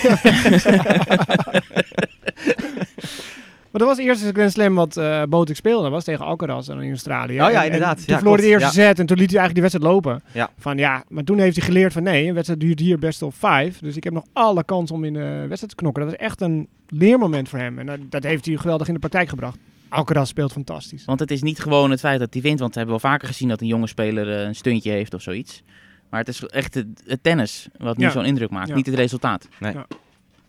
Maar 3.73 3.81
dat 3.81 3.91
was 3.91 3.97
de 3.97 4.03
eerste 4.03 4.33
Grand 4.33 4.53
Slam 4.53 4.75
wat 4.75 4.97
eh 4.97 5.23
Botik 5.29 5.57
speelde. 5.57 5.83
Dat 5.83 5.93
was 5.93 6.05
tegen 6.05 6.25
Alcaraz 6.25 6.69
en 6.69 6.81
in 6.81 6.91
Australië. 6.91 7.33
Oh 7.33 7.37
ja, 7.39 7.49
En- 7.51 7.57
en 7.57 7.65
inderdaad. 7.65 7.97
toen 7.97 8.05
Ja, 8.07 8.17
verloor 8.17 8.37
hij 8.37 8.47
de 8.47 8.53
eerste 8.53 8.73
set 8.73 8.99
en 8.99 9.07
toen 9.07 9.17
liet 9.19 9.31
hij 9.31 9.39
eigenlijk 9.41 9.55
die 9.55 9.63
wedstrijd 9.63 9.93
lopen. 9.95 10.23
Ja. 10.33 10.51
Van 10.59 10.79
ja, 10.79 11.05
maar 11.09 11.25
toen 11.25 11.39
heeft 11.39 11.57
hij 11.57 11.65
geleerd 11.67 11.93
van 11.93 12.03
nee, 12.03 12.27
een 12.29 12.35
wedstrijd 12.35 12.61
duurt 12.61 12.79
hier 12.79 12.99
best 12.99 13.23
of 13.23 13.35
vijf. 13.35 13.79
Dus 13.79 13.97
ik 13.97 14.05
heb 14.05 14.13
nog 14.13 14.25
alle 14.33 14.65
kans 14.65 14.91
om 14.91 15.05
in 15.05 15.13
de 15.13 15.21
wedstrijd 15.39 15.69
te 15.69 15.75
knokken. 15.75 16.03
Dat 16.05 16.13
is 16.13 16.19
echt 16.19 16.41
een 16.41 16.69
leermoment 16.89 17.49
voor 17.49 17.59
hem. 17.59 17.79
En 17.79 17.87
dat, 17.87 17.99
dat 18.09 18.23
heeft 18.23 18.47
hij 18.47 18.57
geweldig 18.57 18.87
in 18.89 18.95
de 18.95 19.01
praktijk 19.01 19.29
gebracht. 19.29 19.59
Alcaraz 19.89 20.29
speelt 20.29 20.53
fantastisch. 20.53 21.05
Want 21.05 21.21
het 21.21 21.31
is 21.31 21.43
niet 21.43 21.59
gewoon 21.61 21.91
het 21.91 22.01
feit 22.01 22.19
dat 22.19 22.33
hij 22.33 22.43
wint. 22.43 22.59
Want 22.59 22.73
we 22.75 22.79
hebben 22.81 23.01
wel 23.01 23.11
vaker 23.11 23.29
gezien 23.29 23.49
dat 23.49 23.61
een 23.61 23.67
jonge 23.67 23.87
speler 23.87 24.39
eh, 24.39 24.47
een 24.47 24.55
stuntje 24.55 24.91
heeft 24.91 25.15
of 25.15 25.23
zoiets. 25.23 25.63
Maar 26.11 26.21
het 26.21 26.29
is 26.29 26.45
echt 26.47 26.75
het, 26.75 26.87
het 27.07 27.23
tennis 27.23 27.69
wat 27.79 27.97
nu 27.97 28.05
Ja. 28.05 28.11
zo'n 28.11 28.25
indruk 28.25 28.51
maakt. 28.51 28.69
Ja. 28.69 28.75
Niet 28.75 28.87
het 28.87 28.95
resultaat. 28.95 29.49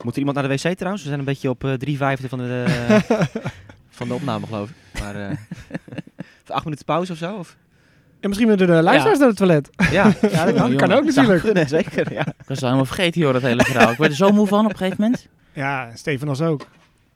Moet 0.04 0.14
er 0.14 0.20
iemand 0.20 0.38
naar 0.38 0.48
de 0.48 0.54
wc 0.54 0.76
trouwens? 0.76 1.04
We 1.04 1.08
zijn 1.10 1.20
een 1.20 1.26
beetje 1.26 1.50
op 1.50 1.64
eh, 1.64 1.74
drie 1.74 1.98
vijfde 1.98 2.30
van 2.30 2.38
de, 2.40 2.66
van 3.90 4.08
de 4.08 4.14
opname, 4.14 4.46
geloof 4.46 4.70
ik. 4.70 5.02
Maar 5.02 5.16
eh, 5.16 5.30
even 5.30 6.56
acht 6.56 6.64
minuten 6.64 6.86
pauze 6.86 7.12
of 7.12 7.18
zo? 7.18 7.36
Of? 7.36 7.58
En 8.20 8.30
misschien 8.30 8.48
moeten 8.50 8.68
de 8.68 8.82
luisteraars 8.82 9.20
naar 9.20 9.28
het 9.28 9.38
toilet. 9.38 9.70
Ja, 9.78 9.88
Ja, 10.32 10.46
dat 10.46 10.56
kan, 10.56 10.76
kan 10.76 10.92
ook 10.92 11.04
natuurlijk. 11.06 11.42
kunnen, 11.44 11.68
zeker. 11.68 12.14
Ja. 12.14 12.22
Ik 12.28 12.48
was 12.48 12.58
al 12.58 12.64
helemaal 12.64 12.86
vergeten 12.86 13.22
joh, 13.22 13.34
dat 13.34 13.42
hele 13.42 13.64
verhaal. 13.64 13.92
Ik 13.92 13.98
werd 13.98 14.12
er 14.12 14.18
zo 14.18 14.32
moe 14.32 14.48
van 14.48 14.66
op 14.66 14.72
een 14.72 14.78
gegeven 14.78 15.02
moment. 15.02 15.28
Ja, 15.54 15.90
Stefanos 15.96 16.42
ook. 16.42 16.62
Ik 16.62 16.68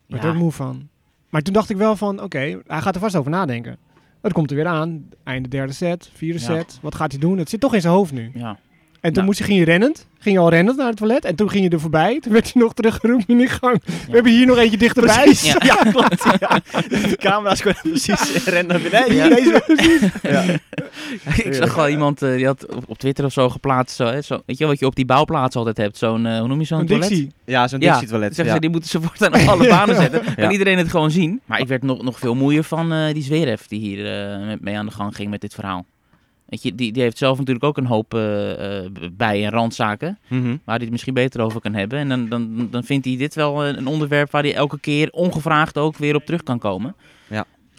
werd 0.07 0.23
er 0.23 0.29
ook 0.29 0.35
moe 0.35 0.51
van. 0.51 0.87
Maar 1.29 1.41
toen 1.41 1.53
dacht 1.53 1.69
ik 1.69 1.77
wel 1.77 1.95
van, 1.95 2.21
oké, 2.21 2.39
hij 2.67 2.81
gaat 2.81 2.95
er 2.95 3.01
vast 3.01 3.15
over 3.15 3.31
nadenken. 3.31 3.77
Het 4.21 4.33
komt 4.33 4.49
er 4.49 4.55
weer 4.55 4.65
aan. 4.67 5.09
Einde 5.23 5.49
derde 5.49 5.73
set, 5.73 6.09
vierde 6.13 6.39
Ja. 6.39 6.45
set. 6.45 6.79
Wat 6.81 6.95
gaat 6.95 7.11
hij 7.11 7.19
doen? 7.19 7.37
Het 7.37 7.49
zit 7.49 7.59
toch 7.59 7.73
in 7.73 7.81
zijn 7.81 7.93
hoofd 7.93 8.11
nu. 8.11 8.31
Ja. 8.33 8.57
En 9.01 9.13
toen 9.13 9.13
Nou. 9.13 9.25
moest 9.25 9.43
ging 9.43 9.59
je 9.59 9.65
rennend. 9.65 10.05
Ging 10.19 10.35
je 10.35 10.41
al 10.41 10.49
rennend 10.49 10.77
naar 10.77 10.87
het 10.87 10.97
toilet. 10.97 11.25
En 11.25 11.35
toen 11.35 11.49
ging 11.49 11.63
je 11.63 11.69
er 11.69 11.79
voorbij. 11.79 12.19
Toen 12.19 12.31
werd 12.33 12.53
hij 12.53 12.61
nog 12.61 12.73
teruggeroepen 12.73 13.25
in 13.27 13.37
de 13.37 13.47
gang. 13.47 13.81
We 13.85 13.91
hebben 14.13 14.31
hier 14.31 14.45
nog 14.45 14.57
eentje 14.57 14.77
dichterbij. 14.77 15.23
Precies. 15.23 15.51
Ja. 15.51 15.57
Ja, 15.63 15.75
klopt. 15.91 16.23
Ja. 16.39 16.59
De 16.89 17.15
camera's 17.19 17.61
kunnen 17.61 17.81
precies 17.81 18.45
rennen 18.45 18.67
naar 18.81 18.89
beneden. 18.91 19.15
Ja, 19.15 19.25
Ja, 19.25 19.35
deze. 19.35 20.11
Ja. 20.21 20.43
ik 21.43 21.53
zag 21.53 21.75
wel 21.75 21.89
iemand 21.89 22.21
eh, 22.21 22.35
die 22.35 22.45
had 22.45 22.75
op, 22.75 22.83
op 22.87 22.97
Twitter 22.97 23.25
of 23.25 23.31
zo 23.33 23.49
geplaatst. 23.49 23.95
Zo, 23.95 24.05
hè, 24.05 24.21
zo, 24.21 24.33
weet 24.45 24.57
je 24.57 24.63
wel, 24.63 24.67
wat 24.67 24.79
je 24.79 24.85
op 24.85 24.95
die 24.95 25.05
bouwplaats 25.05 25.55
altijd 25.55 25.77
hebt? 25.77 25.97
Zo'n, 25.97 26.25
eh, 26.25 26.39
hoe 26.39 26.47
noem 26.47 26.59
je 26.59 26.65
zo'n 26.65 26.79
Een 26.79 26.85
toilet? 26.85 27.09
Dixie. 27.09 27.31
Ja, 27.45 27.67
zo'n 27.67 27.79
Ja, 27.79 27.89
Dixie 27.89 28.07
toilet. 28.09 28.27
Zeggen 28.35 28.45
Ja. 28.45 28.53
ze, 28.53 28.59
die 28.59 28.69
moeten 28.69 28.89
ze 28.89 29.01
voortaan 29.01 29.33
op 29.41 29.47
alle 29.47 29.67
banen 29.77 29.95
zetten. 29.95 30.21
Kan 30.23 30.33
Ja. 30.43 30.51
iedereen 30.51 30.77
het 30.77 30.89
gewoon 30.89 31.11
zien. 31.11 31.41
Maar 31.45 31.59
ik 31.59 31.67
werd 31.67 31.83
nog, 31.83 32.01
nog 32.03 32.19
veel 32.19 32.35
moeier 32.35 32.63
van 32.63 32.93
eh, 32.93 33.13
die 33.13 33.23
Zverev 33.23 33.61
die 33.67 33.79
hier 33.79 34.21
eh, 34.31 34.45
met- 34.47 34.61
mee 34.61 34.77
aan 34.77 34.85
de 34.85 34.91
gang 34.91 35.15
ging 35.15 35.29
met 35.29 35.41
dit 35.41 35.53
verhaal. 35.53 35.85
Weet 36.47 36.63
je, 36.63 36.75
die, 36.75 36.91
die 36.91 37.01
heeft 37.01 37.17
zelf 37.17 37.37
natuurlijk 37.37 37.65
ook 37.65 37.77
een 37.77 37.85
hoop 37.85 38.13
eh, 38.13 38.83
eh, 38.85 38.91
bij- 39.11 39.43
en 39.45 39.51
randzaken. 39.51 40.19
Mhm. 40.27 40.43
Waar 40.47 40.75
hij 40.75 40.77
het 40.83 40.91
misschien 40.91 41.13
beter 41.13 41.41
over 41.41 41.61
kan 41.61 41.73
hebben. 41.73 41.99
En 41.99 42.09
dan, 42.09 42.29
dan, 42.29 42.67
dan 42.71 42.83
vindt 42.83 43.05
hij 43.05 43.17
dit 43.17 43.35
wel 43.35 43.63
eh, 43.65 43.75
een 43.77 43.87
onderwerp 43.87 44.31
waar 44.31 44.43
hij 44.43 44.55
elke 44.55 44.79
keer 44.79 45.09
ongevraagd 45.11 45.77
ook 45.77 45.97
weer 45.97 46.15
op 46.15 46.25
terug 46.25 46.43
kan 46.43 46.59
komen. 46.59 46.95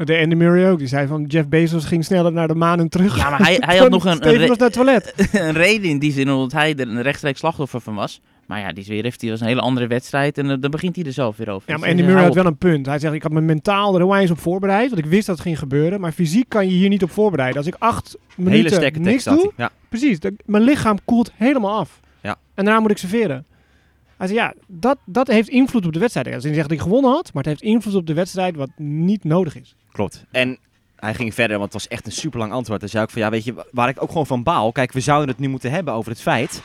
De 0.05 0.19
Andy 0.19 0.35
Murray 0.35 0.71
ook. 0.71 0.79
Die 0.79 0.87
zei 0.89 1.07
van 1.07 1.25
Jeff 1.25 1.49
Bezos 1.49 1.85
ging 1.85 2.05
sneller 2.05 2.33
naar 2.33 2.49
de 2.49 2.55
maan 2.55 2.79
en 2.79 2.89
terug. 2.89 3.17
Ja, 3.17 3.31
maar 3.31 3.39
hij, 3.39 3.57
hij 3.61 3.77
had 3.77 3.91
nog 3.97 4.05
een, 4.05 4.11
een, 4.11 4.17
Stefanos 4.17 4.41
re- 4.41 4.47
naar 4.49 4.59
het 4.59 4.73
toilet. 4.73 5.15
een 5.33 5.53
reden 5.53 5.91
in 5.91 5.99
die 5.99 6.13
zin 6.13 6.31
omdat 6.31 6.53
hij 6.53 6.75
er 6.75 6.89
een 6.89 7.03
rechtstreeks 7.03 7.39
slachtoffer 7.39 7.81
van 7.81 7.95
was. 7.95 8.21
Maar 8.49 8.61
ja, 8.61 8.73
die 8.73 8.85
Zverev 8.85 9.15
die 9.15 9.31
was 9.31 9.41
een 9.41 9.47
hele 9.47 9.61
andere 9.61 9.87
wedstrijd 9.87 10.39
en 10.39 10.51
eh, 10.51 10.57
dan 10.61 10.71
begint 10.71 10.97
hij 10.97 11.05
er 11.05 11.13
zelf 11.13 11.37
weer 11.37 11.49
over. 11.51 11.63
Ja, 11.69 11.73
Dus 11.73 11.81
maar 11.81 11.89
hij 11.89 11.91
Andy 11.91 12.03
zegt, 12.03 12.09
Murray 12.15 12.25
had 12.25 12.35
wel 12.43 12.53
een 12.53 12.59
punt. 12.59 12.87
Hij 12.87 12.99
zegt, 12.99 13.15
ik 13.15 13.23
had 13.23 13.33
me 13.33 13.41
mentaal 13.41 13.95
er 13.95 14.03
onwijs 14.03 14.31
op 14.31 14.39
voorbereid. 14.39 14.91
Want 14.91 15.05
ik 15.05 15.11
wist 15.11 15.27
dat 15.27 15.35
het 15.37 15.45
ging 15.45 15.59
gebeuren. 15.59 16.01
Maar 16.01 16.13
fysiek 16.13 16.49
kan 16.49 16.69
je 16.69 16.73
hier 16.75 16.89
niet 16.89 17.03
op 17.03 17.11
voorbereiden. 17.11 17.57
Als 17.59 17.67
ik 17.67 17.75
acht 17.79 18.17
Hele 18.37 18.51
minuten 18.51 18.77
sterke 18.77 18.99
niks 18.99 19.11
tekst 19.11 19.27
had 19.27 19.37
doe. 19.39 19.53
Ja. 19.57 19.71
precies. 19.89 20.21
dan- 20.21 20.37
mijn 20.45 20.63
lichaam 20.63 20.99
koelt 21.05 21.31
helemaal 21.35 21.79
af. 21.79 22.01
Ja. 22.21 22.37
En 22.55 22.65
daarna 22.65 22.81
moet 22.81 22.91
ik 22.91 22.99
serveren. 22.99 23.45
Hij 24.17 24.27
zei, 24.27 24.39
ja, 24.39 24.55
dat, 24.67 24.99
dat 25.05 25.27
heeft 25.29 25.49
invloed 25.49 25.87
op 25.87 25.93
de 25.93 25.99
wedstrijd. 25.99 26.35
Als 26.35 26.45
hij 26.45 26.55
zegt 26.55 26.69
dat 26.69 26.77
ik 26.79 26.83
gewonnen 26.83 27.11
had, 27.11 27.31
maar 27.33 27.43
het 27.43 27.53
heeft 27.53 27.73
invloed 27.75 27.95
op 27.95 28.07
de 28.07 28.15
wedstrijd 28.15 28.57
wat 28.57 28.71
niet 28.77 29.25
nodig 29.25 29.57
is. 29.61 29.75
Klopt. 29.93 30.25
En 30.31 30.59
hij 30.97 31.15
ging 31.15 31.35
verder, 31.35 31.59
want 31.59 31.73
het 31.73 31.83
was 31.83 31.89
echt 31.93 32.07
een 32.07 32.13
super 32.13 32.39
lang 32.39 32.53
antwoord. 32.53 32.81
Hij 32.81 32.91
zei 32.91 33.03
ook 33.03 33.11
van, 33.11 33.23
ja, 33.23 33.31
weet 33.31 33.45
je, 33.45 33.55
waar 33.71 33.89
ik 33.89 34.03
ook 34.03 34.09
gewoon 34.09 34.27
van 34.27 34.43
baal. 34.43 34.73
Kijk, 34.73 34.93
we 34.93 35.01
zouden 35.01 35.29
het 35.29 35.39
nu 35.39 35.49
moeten 35.49 35.71
hebben 35.71 35.95
over 35.95 36.11
het 36.11 36.21
feit 36.21 36.63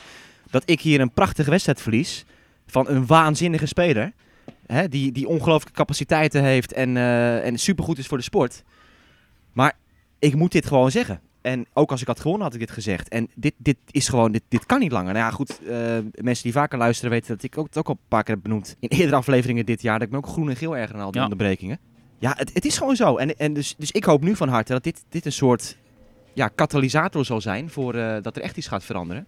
dat 0.54 0.62
ik 0.70 0.80
hier 0.80 1.00
een 1.00 1.10
prachtige 1.12 1.50
wedstrijd 1.50 1.80
verlies 1.80 2.24
van 2.66 2.88
een 2.88 3.06
waanzinnige 3.06 3.66
speler. 3.66 4.12
Hè, 4.66 4.88
die, 4.88 5.12
die 5.12 5.28
ongelooflijke 5.28 5.78
capaciteiten 5.78 6.42
heeft 6.42 6.72
en, 6.72 6.96
eh 6.96 7.46
en 7.46 7.58
supergoed 7.58 7.98
is 7.98 8.06
voor 8.06 8.18
de 8.18 8.24
sport. 8.24 8.62
Maar 9.52 9.72
ik 10.18 10.34
moet 10.34 10.52
dit 10.52 10.66
gewoon 10.66 10.90
zeggen. 10.90 11.20
En 11.40 11.66
ook 11.72 11.90
als 11.90 12.00
ik 12.00 12.06
had 12.06 12.20
gewonnen, 12.20 12.44
had 12.44 12.54
ik 12.54 12.60
dit 12.60 12.70
gezegd. 12.70 13.08
En 13.08 13.28
dit, 13.34 13.54
dit 13.56 13.76
is 13.90 14.08
gewoon, 14.08 14.32
dit, 14.32 14.42
dit 14.48 14.66
kan 14.66 14.78
niet 14.80 14.92
langer. 14.92 15.12
Nou 15.12 15.24
ja, 15.24 15.30
goed, 15.30 15.60
eh, 15.68 15.76
mensen 16.14 16.42
die 16.44 16.52
vaker 16.52 16.78
luisteren 16.78 17.10
weten 17.10 17.34
dat 17.34 17.42
ik 17.42 17.58
ook, 17.58 17.66
het 17.66 17.78
ook 17.78 17.88
al 17.88 17.94
een 17.94 18.08
paar 18.08 18.22
keer 18.22 18.34
heb 18.34 18.42
benoemd. 18.42 18.76
In 18.80 18.88
eerdere 18.88 19.16
afleveringen 19.16 19.66
dit 19.66 19.82
jaar, 19.82 19.98
dat 19.98 20.06
ik 20.06 20.12
me 20.12 20.18
ook 20.18 20.26
groen 20.26 20.48
en 20.50 20.56
geel 20.56 20.76
erger 20.76 20.96
aan 20.96 21.02
al 21.02 21.10
die 21.10 21.20
Ja. 21.20 21.26
onderbrekingen. 21.26 21.78
Ja, 22.18 22.34
het, 22.36 22.50
het 22.54 22.64
is 22.64 22.78
gewoon 22.78 22.96
zo. 22.96 23.16
En, 23.16 23.36
en 23.36 23.52
dus, 23.52 23.74
dus 23.78 23.90
ik 23.90 24.04
hoop 24.04 24.22
nu 24.22 24.36
van 24.36 24.48
harte 24.48 24.72
dat 24.72 24.82
dit, 24.84 25.04
dit 25.08 25.26
een 25.26 25.32
soort 25.32 25.76
ja, 26.32 26.48
katalysator 26.48 27.24
zal 27.24 27.40
zijn 27.40 27.70
voor 27.70 27.94
eh, 27.94 28.22
dat 28.22 28.36
er 28.36 28.42
echt 28.42 28.56
iets 28.56 28.66
gaat 28.68 28.84
veranderen. 28.84 29.26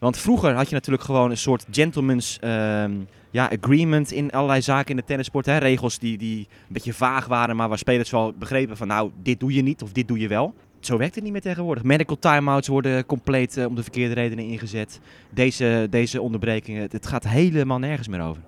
Want 0.00 0.16
vroeger 0.18 0.54
had 0.54 0.68
je 0.68 0.74
natuurlijk 0.74 1.04
gewoon 1.04 1.30
een 1.30 1.36
soort 1.36 1.66
gentleman's 1.70 2.38
ehm, 2.40 2.92
ja, 3.30 3.50
agreement 3.60 4.12
in 4.12 4.30
allerlei 4.30 4.62
zaken 4.62 4.90
in 4.90 4.96
de 4.96 5.04
tennissport. 5.04 5.46
Hè? 5.46 5.56
Regels 5.58 5.98
die, 5.98 6.18
die 6.18 6.38
een 6.38 6.46
beetje 6.72 6.92
vaag 6.92 7.26
waren, 7.26 7.56
maar 7.56 7.68
waar 7.68 7.78
spelers 7.78 8.10
wel 8.10 8.32
begrepen 8.38 8.76
van 8.76 8.86
nou, 8.86 9.10
dit 9.22 9.40
doe 9.40 9.52
je 9.54 9.62
niet 9.62 9.82
of 9.82 9.92
dit 9.92 10.08
doe 10.08 10.18
je 10.18 10.28
wel. 10.28 10.54
Zo 10.80 10.96
werkt 10.96 11.14
het 11.14 11.24
niet 11.24 11.32
meer 11.32 11.40
tegenwoordig. 11.42 11.82
Medical 11.84 12.18
timeouts 12.18 12.68
worden 12.68 13.06
compleet 13.06 13.56
eh, 13.56 13.66
om 13.66 13.74
de 13.74 13.82
verkeerde 13.82 14.14
redenen 14.14 14.44
ingezet. 14.44 15.00
Deze, 15.30 15.86
deze 15.90 16.20
onderbrekingen, 16.20 16.82
het, 16.82 16.92
het 16.92 17.06
gaat 17.06 17.28
helemaal 17.28 17.78
nergens 17.78 18.08
meer 18.08 18.20
over. 18.22 18.42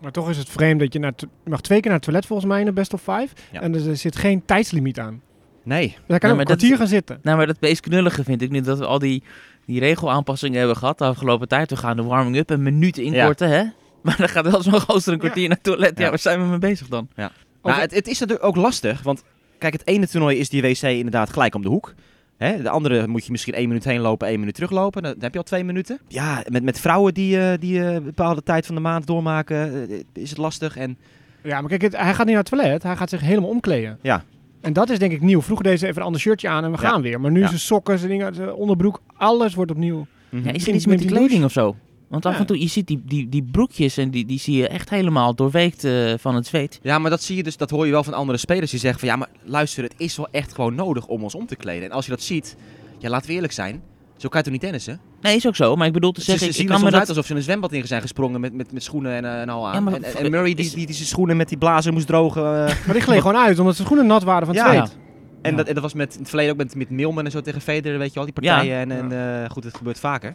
Maar 0.00 0.12
toch 0.12 0.30
is 0.30 0.36
het 0.38 0.48
vreemd 0.48 0.80
dat 0.80 0.92
je, 0.92 0.98
naar 0.98 1.12
je 1.16 1.28
mag 1.44 1.60
twee 1.60 1.78
keer 1.80 1.86
naar 1.90 1.96
het 1.98 2.04
toilet 2.08 2.26
volgens 2.26 2.48
mij 2.48 2.58
in 2.60 2.66
de 2.66 2.72
best 2.72 2.92
of 2.94 3.00
five. 3.00 3.28
Ja. 3.52 3.60
En 3.60 3.74
er 3.74 3.96
zit 3.96 4.16
geen 4.16 4.44
tijdslimiet 4.44 4.98
aan. 5.00 5.20
Nee, 5.62 5.86
Dus 5.88 5.94
hij 6.06 6.18
kan 6.18 6.30
maar 6.30 6.30
ook 6.30 6.38
een 6.38 6.46
dat- 6.46 6.56
kwartier 6.56 6.76
gaan 6.76 6.86
zitten. 6.86 7.18
Nou, 7.22 7.36
maar 7.36 7.46
dat 7.46 7.60
meest 7.60 7.80
knullige 7.80 8.24
vind 8.24 8.42
ik 8.42 8.50
nu 8.50 8.60
dat 8.60 8.78
we 8.78 8.86
al 8.86 8.98
die, 8.98 9.22
die 9.66 9.80
regelaanpassingen 9.80 10.58
hebben 10.58 10.76
gehad 10.76 10.98
de 10.98 11.04
afgelopen 11.04 11.48
tijd. 11.48 11.70
We 11.70 11.76
gaan 11.76 11.96
de 11.96 12.02
warming-up 12.02 12.50
een 12.50 12.62
minuut 12.62 12.98
inkorten, 12.98 13.48
hè? 13.50 13.64
Maar 14.02 14.16
dan 14.16 14.28
gaat 14.28 14.50
wel 14.50 14.62
zo'n 14.62 14.80
gozer 14.80 15.12
een 15.12 15.18
kwartier 15.18 15.48
naar 15.48 15.56
het 15.56 15.64
toilet. 15.64 15.98
Ja. 15.98 16.04
Ja. 16.04 16.10
waar 16.10 16.18
zijn 16.18 16.40
we 16.42 16.46
mee 16.46 16.58
bezig 16.58 16.88
dan? 16.88 17.08
Nou, 17.16 17.30
Over- 17.62 17.80
het, 17.80 17.94
het 17.94 18.06
is 18.08 18.18
natuurlijk 18.18 18.46
ook 18.46 18.56
lastig, 18.56 19.02
want 19.02 19.22
kijk, 19.58 19.72
het 19.72 19.86
ene 19.86 20.08
toernooi 20.08 20.38
is 20.38 20.48
die 20.48 20.62
wc 20.62 20.82
inderdaad 20.82 21.30
gelijk 21.32 21.54
om 21.54 21.62
de 21.62 21.68
hoek. 21.68 21.94
Hè, 22.36 22.62
de 22.62 22.68
andere 22.68 23.06
moet 23.08 23.24
je 23.24 23.30
misschien 23.30 23.54
één 23.54 23.68
minuut 23.68 23.84
heen 23.84 24.00
lopen, 24.00 24.28
één 24.28 24.38
minuut 24.38 24.54
teruglopen. 24.54 25.02
Dan 25.02 25.14
heb 25.18 25.32
je 25.32 25.38
al 25.38 25.44
twee 25.44 25.64
minuten. 25.64 26.00
Ja, 26.08 26.42
met, 26.48 26.62
met 26.62 26.80
vrouwen 26.80 27.14
die, 27.14 27.38
eh, 27.40 27.58
die 27.60 27.80
eh, 27.80 27.92
een 27.94 28.04
bepaalde 28.04 28.42
tijd 28.42 28.66
van 28.66 28.74
de 28.74 28.80
maand 28.80 29.06
doormaken, 29.06 29.88
eh, 29.90 30.00
is 30.12 30.28
het 30.30 30.38
lastig. 30.38 30.76
En 30.76 30.98
Ja, 31.42 31.60
maar 31.60 31.68
kijk, 31.70 31.82
het- 31.82 31.96
hij 31.96 32.14
gaat 32.14 32.26
niet 32.26 32.34
naar 32.34 32.44
het 32.44 32.52
toilet. 32.52 32.82
Hij 32.82 32.96
gaat 32.96 33.10
zich 33.10 33.20
helemaal 33.20 33.50
omkleden. 33.50 33.98
Ja. 34.02 34.24
En 34.66 34.72
dat 34.72 34.90
is 34.90 34.98
denk 34.98 35.12
ik 35.12 35.20
nieuw. 35.20 35.42
Vroeger 35.42 35.64
deed 35.64 35.78
ze 35.78 35.86
even 35.86 35.98
een 36.00 36.06
ander 36.06 36.20
shirtje 36.20 36.48
aan 36.48 36.64
en 36.64 36.70
we 36.72 36.80
Ja. 36.82 36.88
gaan 36.88 37.02
weer. 37.02 37.20
Maar 37.20 37.30
nu 37.30 37.40
Ja. 37.40 37.46
zijn 37.46 37.58
sokken, 37.60 37.98
zijn 37.98 38.10
dingen, 38.10 38.34
zijn 38.34 38.52
onderbroek, 38.52 39.00
alles 39.16 39.54
wordt 39.54 39.70
opnieuw. 39.70 40.06
Ja, 40.30 40.52
is 40.52 40.68
er 40.68 40.74
iets 40.74 40.86
met 40.86 40.98
die 40.98 41.08
kleding 41.08 41.44
of 41.44 41.52
zo? 41.52 41.76
Want 42.08 42.26
af 42.26 42.32
Ja. 42.32 42.38
en 42.38 42.46
toe, 42.46 42.60
je 42.60 42.66
ziet 42.68 42.86
die, 42.86 43.02
die, 43.04 43.28
die 43.28 43.42
broekjes 43.50 43.96
en 43.96 44.10
die, 44.10 44.26
die 44.26 44.38
zie 44.38 44.56
je 44.56 44.68
echt 44.68 44.90
helemaal 44.90 45.34
doorweekt 45.34 45.84
eh, 45.84 46.12
van 46.18 46.34
het 46.34 46.46
zweet. 46.46 46.78
Ja, 46.82 46.98
maar 46.98 47.10
dat 47.10 47.22
zie 47.22 47.36
je 47.36 47.42
dus, 47.42 47.56
dat 47.56 47.70
hoor 47.70 47.86
je 47.86 47.92
wel 47.92 48.04
van 48.04 48.14
andere 48.14 48.38
spelers 48.38 48.70
die 48.70 48.80
zeggen 48.80 49.00
van 49.00 49.08
ja, 49.08 49.16
maar 49.16 49.28
luister, 49.44 49.82
het 49.82 49.94
is 49.96 50.16
wel 50.16 50.28
echt 50.30 50.54
gewoon 50.54 50.74
nodig 50.74 51.06
om 51.06 51.22
ons 51.22 51.34
om 51.34 51.46
te 51.46 51.56
kleden. 51.56 51.84
En 51.84 51.90
als 51.90 52.04
je 52.04 52.10
dat 52.10 52.22
ziet, 52.22 52.56
ja, 52.98 53.08
laten 53.08 53.28
we 53.28 53.34
eerlijk 53.34 53.52
zijn, 53.52 53.82
zo 54.16 54.28
kan 54.28 54.38
je 54.38 54.44
toch 54.44 54.52
niet 54.52 54.62
tennissen? 54.62 55.00
Nee, 55.20 55.36
is 55.36 55.46
ook 55.46 55.56
zo. 55.56 55.76
Maar 55.76 55.86
ik 55.86 55.92
bedoel 55.92 56.12
te 56.12 56.20
Ze, 56.20 56.26
zeggen, 56.30 56.44
ze 56.44 56.50
ik, 56.50 56.56
zien 56.56 56.64
ik 56.66 56.70
kan 56.70 56.76
me 56.80 56.82
soms 56.90 56.92
dat... 57.00 57.00
uit 57.08 57.16
alsof 57.16 57.26
ze 57.26 57.34
een 57.34 57.42
zwembad 57.42 57.72
in 57.72 57.86
zijn 57.86 58.00
gesprongen 58.00 58.40
met, 58.40 58.52
met, 58.52 58.72
met 58.72 58.82
schoenen 58.82 59.12
en, 59.12 59.24
eh, 59.24 59.40
en 59.40 59.48
al 59.48 59.66
aan. 59.68 59.74
Ja, 59.74 59.80
maar 59.80 59.92
en, 60.00 60.30
Murray 60.30 60.54
die, 60.54 60.64
is- 60.64 60.72
die, 60.74 60.86
die 60.86 60.94
zijn 60.94 61.08
schoenen 61.08 61.36
met 61.36 61.48
die 61.48 61.58
blazer 61.58 61.92
moest 61.92 62.06
drogen. 62.06 62.42
eh, 62.42 62.48
Maar 62.86 62.92
die 62.94 63.00
gleed 63.02 63.20
gewoon 63.20 63.36
uit, 63.36 63.58
omdat 63.58 63.74
zijn 63.74 63.86
schoenen 63.86 64.06
nat 64.08 64.22
waren 64.22 64.46
van 64.46 64.56
het 64.56 64.64
Ja. 64.64 64.72
zweet. 64.72 64.96
En, 65.42 65.50
Ja. 65.50 65.56
dat, 65.56 65.66
en 65.66 65.74
dat 65.74 65.82
was 65.82 65.94
met, 65.94 66.12
in 66.14 66.18
het 66.20 66.28
verleden 66.28 66.52
ook 66.52 66.58
met, 66.58 66.74
met 66.74 66.90
Milman 66.90 67.24
en 67.24 67.30
zo 67.30 67.40
tegen 67.40 67.60
Federer, 67.60 67.98
weet 67.98 68.08
je 68.08 68.14
wel, 68.14 68.24
die 68.24 68.32
partijen. 68.32 68.76
En, 68.78 68.90
en 69.12 69.42
eh, 69.42 69.50
goed, 69.50 69.64
het 69.64 69.76
gebeurt 69.76 69.98
vaker. 69.98 70.34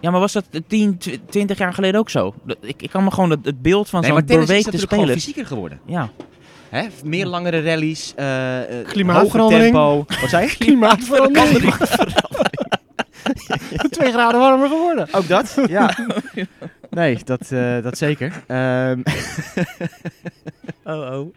Ja, 0.00 0.10
maar 0.10 0.20
was 0.20 0.32
dat 0.32 0.44
10, 0.66 0.98
20 1.30 1.58
jaar 1.58 1.74
geleden 1.74 2.00
ook 2.00 2.10
zo? 2.10 2.34
Ik, 2.60 2.82
ik 2.82 2.90
kan 2.90 3.04
me 3.04 3.10
gewoon 3.10 3.30
het, 3.30 3.44
het 3.44 3.62
beeld 3.62 3.88
van 3.88 4.00
Nee, 4.00 4.08
zo'n 4.10 4.18
maar 4.18 4.28
tennis 4.28 4.48
is 4.50 4.54
doorweekte 4.64 4.86
speler... 4.94 5.14
fysieker 5.14 5.46
geworden. 5.46 5.80
Ja, 5.86 6.10
Hè? 6.68 6.86
Meer 7.04 7.26
langere 7.26 7.62
rallies, 7.62 8.12
eh, 8.16 8.58
eh, 8.60 8.68
hoger 8.68 8.84
Klimaatverandering. 8.92 9.62
tempo. 9.74 10.04
Wat 10.20 10.30
zei 10.30 10.46
je? 10.46 10.56
Klimaatverandering. 10.64 11.74
Twee 13.90 14.12
graden 14.12 14.40
warmer 14.40 14.68
geworden. 14.68 15.08
Ook 15.12 15.28
dat? 15.28 15.58
Ja. 15.66 15.94
Nee, 16.90 17.18
dat, 17.24 17.50
eh, 17.50 17.82
dat 17.82 17.98
zeker. 17.98 18.42
Ehm, 18.46 19.00
Oh, 20.84 21.18
oh. 21.18 21.34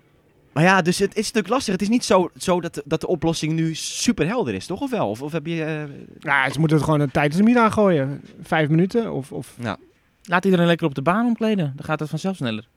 Maar 0.54 0.63
ja, 0.63 0.82
dus 0.82 1.00
het 1.00 1.15
is 1.15 1.26
natuurlijk 1.26 1.48
lastig. 1.48 1.74
Het 1.74 1.82
is 1.82 1.89
niet 1.89 2.04
zo, 2.04 2.30
zo 2.38 2.62
dat, 2.62 2.74
de, 2.74 2.84
dat 2.86 3.02
de 3.02 3.08
oplossing 3.08 3.54
nu 3.54 3.76
super 3.76 4.28
helder 4.28 4.54
is, 4.54 4.65
toch? 4.65 4.82
Of 4.82 4.91
wel? 4.91 5.10
Of, 5.10 5.22
of 5.22 5.32
heb 5.32 5.46
je... 5.46 5.86
Uh... 5.89 5.96
Ja, 6.19 6.50
ze 6.50 6.60
moeten 6.60 6.78
het 6.78 6.86
gewoon 6.86 7.12
tijdens 7.12 7.38
de 7.38 7.43
middag 7.43 7.74
gooien. 7.74 8.22
Vijf 8.41 8.69
minuten 8.69 9.12
of... 9.12 9.32
of... 9.32 9.56
Ja. 9.60 9.78
Laat 10.24 10.46
iedereen 10.46 10.65
lekker 10.65 10.88
op 10.88 10.96
de 10.96 11.02
baan 11.02 11.26
omkleden. 11.26 11.74
Dan 11.76 11.86
gaat 11.86 12.00
het 12.00 12.10
vanzelf 12.10 12.36
sneller. 12.36 12.67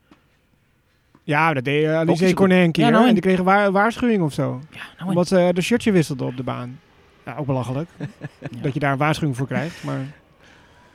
Ja, 1.23 1.53
dat 1.53 1.63
deed 1.63 1.83
uh, 1.83 1.95
Alice 1.95 2.33
Cornet 2.33 2.65
een 2.65 2.71
keer. 2.71 2.85
Ja, 2.85 2.89
nou, 2.89 3.07
en 3.07 3.13
die 3.13 3.21
kregen 3.21 3.43
wa 3.43 3.71
waarschuwing 3.71 4.23
of 4.23 4.33
zo. 4.33 4.61
Ja, 4.71 4.81
nou 4.97 5.09
Omdat 5.09 5.27
ze 5.27 5.39
uh, 5.39 5.49
de 5.53 5.61
shirtje 5.61 5.91
wisselden 5.91 6.27
op 6.27 6.37
de 6.37 6.43
baan. 6.43 6.79
Ja, 7.27 7.35
ook 7.37 7.45
belachelijk. 7.45 7.89
Dat 8.61 8.73
je 8.73 8.79
daar 8.79 8.91
een 8.91 8.97
waarschuwing 8.97 9.37
voor 9.37 9.47
krijgt. 9.47 9.83
Maar... 9.83 9.99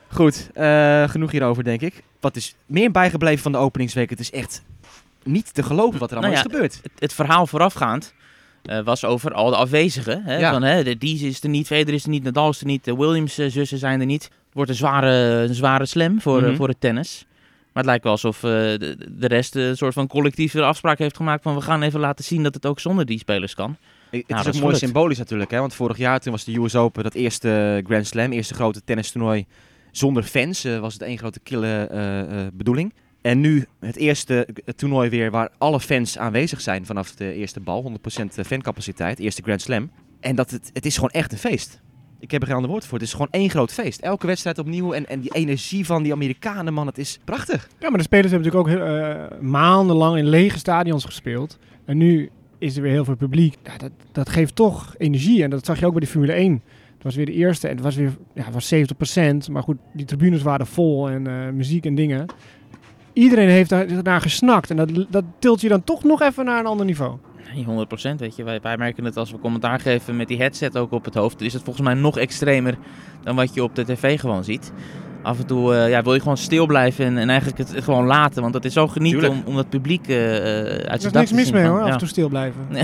Goed, 0.07 0.49
uh, 0.55 1.09
genoeg 1.09 1.31
hierover 1.31 1.63
denk 1.63 1.81
ik. 1.81 2.03
Wat 2.19 2.35
is 2.35 2.55
meer 2.65 2.91
bijgebleven 2.91 3.41
van 3.41 3.51
de 3.51 3.57
openingsweek? 3.57 4.09
Het 4.09 4.19
is 4.19 4.31
echt 4.31 4.63
niet 5.23 5.53
te 5.53 5.63
geloven 5.63 5.99
wat 5.99 6.11
er 6.11 6.17
allemaal 6.17 6.35
nou 6.35 6.45
is 6.45 6.51
gebeurd. 6.51 6.79
Het, 6.83 6.91
het, 6.99 7.13
verhaal 7.13 7.47
voorafgaand 7.47 8.13
uh, 8.63 8.83
was 8.83 9.05
over 9.05 9.33
al 9.33 9.49
de 9.49 9.55
afwezigen. 9.55 10.23
Hè? 10.23 10.49
Van, 10.49 10.63
hè, 10.63 10.83
de 10.83 10.97
Dies 10.97 11.21
is 11.21 11.43
er 11.43 11.49
niet, 11.49 11.67
Federer 11.67 11.93
is 11.93 12.03
er 12.03 12.09
niet, 12.09 12.23
Nadal 12.23 12.49
is 12.49 12.59
er 12.59 12.65
niet, 12.65 12.83
de 12.83 12.95
Williams-zussen 12.95 13.77
zijn 13.77 13.99
er 13.99 14.05
niet. 14.05 14.23
Het 14.23 14.53
wordt 14.53 14.69
een 14.69 14.75
zware, 14.75 15.11
een 15.47 15.55
zware 15.55 15.85
slam 15.85 16.21
voor, 16.21 16.41
mm 16.41 16.55
voor 16.55 16.67
het 16.67 16.81
tennis. 16.81 17.25
Maar 17.73 17.83
het 17.83 17.85
lijkt 17.85 18.03
wel 18.03 18.11
alsof 18.11 18.35
uh, 18.35 18.51
de, 18.51 18.97
de, 19.09 19.27
rest 19.27 19.55
een 19.55 19.77
soort 19.77 19.93
van 19.93 20.07
collectieve 20.07 20.63
afspraak 20.63 20.97
heeft 20.97 21.15
gemaakt 21.15 21.43
van 21.43 21.55
we 21.55 21.61
gaan 21.61 21.81
even 21.81 21.99
laten 21.99 22.25
zien 22.25 22.43
dat 22.43 22.53
het 22.53 22.65
ook 22.65 22.79
zonder 22.79 23.05
die 23.05 23.19
spelers 23.19 23.55
kan. 23.55 23.77
Het 24.17 24.27
nou, 24.27 24.49
is 24.49 24.55
ook 24.55 24.61
mooi 24.61 24.75
symbolisch 24.75 25.17
natuurlijk, 25.17 25.51
hè? 25.51 25.59
want 25.59 25.73
vorig 25.73 25.97
jaar 25.97 26.19
toen 26.19 26.31
was 26.31 26.43
de 26.43 26.57
US 26.57 26.75
Open 26.75 27.03
dat 27.03 27.13
eerste 27.13 27.83
Grand 27.85 28.07
Slam, 28.07 28.31
eerste 28.31 28.53
grote 28.53 28.83
tennistoernooi 28.83 29.45
zonder 29.91 30.23
fans. 30.23 30.65
Uh, 30.65 30.79
was 30.79 30.93
het 30.93 31.01
één 31.01 31.17
grote 31.17 31.39
kille 31.39 31.89
uh, 31.91 32.47
bedoeling. 32.53 32.93
En 33.21 33.39
nu 33.39 33.65
het 33.79 33.95
eerste 33.95 34.47
toernooi 34.75 35.09
weer 35.09 35.31
waar 35.31 35.49
alle 35.57 35.79
fans 35.79 36.17
aanwezig 36.17 36.61
zijn 36.61 36.85
vanaf 36.85 37.15
de 37.15 37.33
eerste 37.33 37.59
bal. 37.59 37.97
100% 38.19 38.25
fancapaciteit, 38.45 39.19
eerste 39.19 39.41
Grand 39.41 39.61
Slam. 39.61 39.91
En 40.19 40.35
dat 40.35 40.51
het, 40.51 40.69
het 40.73 40.85
is 40.85 40.95
gewoon 40.95 41.09
echt 41.09 41.31
een 41.31 41.37
feest. 41.37 41.81
Ik 42.19 42.31
heb 42.31 42.41
er 42.41 42.47
geen 42.47 42.55
ander 42.55 42.71
woord 42.71 42.85
voor. 42.85 42.97
Het 42.97 43.07
is 43.07 43.13
gewoon 43.13 43.31
één 43.31 43.49
groot 43.49 43.73
feest. 43.73 43.99
Elke 43.99 44.27
wedstrijd 44.27 44.57
opnieuw. 44.59 44.93
En, 44.93 45.07
en 45.07 45.19
die 45.19 45.33
energie 45.33 45.85
van 45.85 46.03
die 46.03 46.11
Amerikanen, 46.11 46.73
man, 46.73 46.87
het 46.87 46.97
is 46.97 47.19
prachtig. 47.23 47.69
Ja, 47.79 47.89
maar 47.89 47.97
de 47.97 48.03
spelers 48.03 48.31
hebben 48.31 48.51
natuurlijk 48.51 48.81
ook 48.81 48.87
uh, 48.87 49.41
maandenlang 49.41 50.17
in 50.17 50.27
lege 50.27 50.57
stadions 50.57 51.05
gespeeld. 51.05 51.57
En 51.85 51.97
nu 51.97 52.31
is 52.63 52.75
er 52.75 52.81
weer 52.81 52.91
heel 52.91 53.05
veel 53.05 53.15
publiek. 53.15 53.57
Dat, 53.77 53.91
dat 54.11 54.29
geeft 54.29 54.55
toch 54.55 54.95
energie. 54.97 55.43
En 55.43 55.49
dat 55.49 55.65
zag 55.65 55.79
je 55.79 55.85
ook 55.85 55.91
bij 55.91 56.01
de 56.01 56.07
Formule 56.07 56.33
1. 56.33 56.61
Het 56.93 57.03
was 57.03 57.15
weer 57.15 57.25
de 57.25 57.33
eerste 57.33 57.67
en 57.67 57.75
het 57.75 57.83
was 57.83 57.95
weer 57.95 58.17
ja, 58.33 58.51
was 58.51 58.73
70%. 58.73 59.51
Maar 59.51 59.63
goed, 59.63 59.77
die 59.93 60.05
tribunes 60.05 60.41
waren 60.41 60.67
vol 60.67 61.09
en 61.09 61.27
uh, 61.27 61.49
muziek 61.49 61.85
en 61.85 61.95
dingen 61.95 62.25
iedereen 63.13 63.49
heeft 63.49 63.69
daar, 63.69 64.03
naar 64.03 64.21
gesnakt. 64.21 64.69
En 64.69 64.75
dat, 64.75 64.89
dat 65.09 65.23
tilt 65.39 65.61
je 65.61 65.69
dan 65.69 65.83
toch 65.83 66.03
nog 66.03 66.21
even 66.21 66.45
naar 66.45 66.59
een 66.59 66.65
ander 66.65 66.85
niveau. 66.85 67.17
100% 67.55 68.15
weet 68.17 68.35
je. 68.35 68.43
Wij, 68.43 68.59
wij, 68.61 68.77
merken 68.77 69.05
het 69.05 69.17
als 69.17 69.31
we 69.31 69.39
commentaar 69.39 69.79
geven 69.79 70.15
met 70.15 70.27
die 70.27 70.37
headset 70.37 70.77
ook 70.77 70.91
op 70.91 71.05
het 71.05 71.13
hoofd. 71.13 71.41
is 71.41 71.53
het 71.53 71.63
volgens 71.63 71.85
mij 71.85 71.93
nog 71.93 72.17
extremer 72.17 72.77
dan 73.23 73.35
wat 73.35 73.53
je 73.53 73.63
op 73.63 73.75
de 73.75 73.83
tv 73.83 74.19
gewoon 74.19 74.43
ziet. 74.43 74.73
Af 75.23 75.39
en 75.39 75.45
toe 75.45 75.73
uh, 75.73 75.89
ja, 75.89 76.01
wil 76.01 76.13
je 76.13 76.19
gewoon 76.19 76.37
stil 76.37 76.65
blijven 76.65 77.05
en, 77.05 77.17
en, 77.17 77.29
eigenlijk 77.29 77.57
het 77.57 77.83
gewoon 77.83 78.05
laten. 78.05 78.41
Want 78.41 78.53
dat 78.53 78.65
is 78.65 78.73
zo 78.73 78.87
genieten 78.87 79.29
om, 79.29 79.43
om 79.45 79.55
dat 79.55 79.69
publiek 79.69 80.07
uh, 80.07 80.15
uit 80.15 81.01
zijn 81.01 81.13
Er 81.13 81.21
is 81.21 81.31
niks 81.31 81.31
mis 81.31 81.51
mee 81.51 81.65
hoor, 81.65 81.81
af 81.81 81.91
en 81.91 81.97
toe 81.97 82.07
stil 82.07 82.29
blijven. 82.29 82.67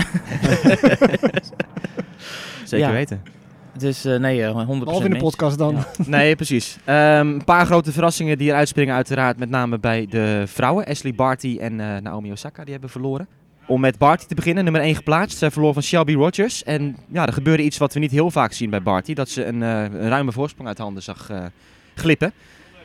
Zeker 2.64 2.92
weten. 2.92 3.22
Dus 3.78 4.06
uh, 4.06 4.16
nee, 4.16 4.42
100% 4.42 4.52
Behalve 4.52 5.04
in 5.04 5.10
de 5.10 5.16
podcast 5.16 5.58
dan. 5.58 5.84
nee, 6.06 6.36
precies. 6.36 6.76
Um, 6.86 6.94
een 6.94 7.44
paar 7.44 7.66
grote 7.66 7.92
verrassingen 7.92 8.38
die 8.38 8.48
eruit 8.48 8.68
springen 8.68 8.94
uiteraard. 8.94 9.38
Met 9.38 9.50
name 9.50 9.78
bij 9.78 10.06
de 10.10 10.42
vrouwen. 10.46 10.84
Ashley 10.84 11.14
Barty 11.14 11.58
en 11.60 11.78
uh, 11.78 11.96
Naomi 11.96 12.32
Osaka, 12.32 12.62
die 12.62 12.72
hebben 12.72 12.90
verloren. 12.90 13.28
Om 13.66 13.80
met 13.80 13.98
Barty 13.98 14.26
te 14.26 14.34
beginnen, 14.34 14.64
nummer 14.64 14.82
1 14.82 14.94
geplaatst. 14.94 15.38
Zij 15.38 15.50
verloor 15.50 15.72
van 15.72 15.82
Shelby 15.82 16.14
Rogers. 16.14 16.64
En 16.64 16.96
ja, 17.08 17.26
er 17.26 17.32
gebeurde 17.32 17.62
iets 17.62 17.78
wat 17.78 17.94
we 17.94 18.00
niet 18.00 18.10
heel 18.10 18.30
vaak 18.30 18.52
zien 18.52 18.70
bij 18.70 18.82
Barty. 18.82 19.14
Dat 19.14 19.28
ze 19.28 19.44
een, 19.44 19.60
uh, 19.60 19.82
een 19.82 20.08
ruime 20.08 20.32
voorsprong 20.32 20.68
uit 20.68 20.78
handen 20.78 21.02
zag 21.02 21.30
glippen 22.00 22.32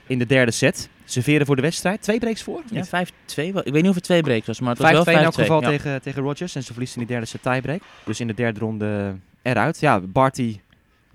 in 0.08 0.20
de 0.20 0.26
derde 0.26 0.52
set. 0.52 0.90
Serveren 1.06 1.46
voor 1.46 1.56
de 1.56 1.62
wedstrijd. 1.62 2.02
Twee 2.02 2.20
breaks 2.20 2.44
voor? 2.44 2.62
Ja, 2.72 2.86
5-2. 2.86 2.90
Ik 3.36 3.54
weet 3.54 3.74
niet 3.74 3.88
of 3.88 3.96
het 3.96 4.04
twee 4.04 4.22
breaks 4.22 4.48
was, 4.48 4.60
maar 4.60 4.70
het 4.70 4.80
was 4.80 4.92
wel 4.92 5.06
5-2 5.06 5.08
in 5.08 5.18
elk 5.18 5.34
geval 5.34 5.62
ja. 5.62 5.68
tegen, 5.68 6.02
tegen 6.02 6.22
Rogers. 6.22 6.56
En 6.56 6.64
ze 6.64 6.72
verliest 6.72 6.94
in 6.94 7.00
die 7.00 7.10
derde 7.10 7.26
set 7.26 7.42
tiebreak. 7.42 7.82
Dus 8.04 8.20
in 8.20 8.28
de 8.28 8.34
derde 8.34 8.60
ronde 8.60 9.16
eruit. 9.42 9.80
Ja, 9.80 10.00
Barty 10.00 10.60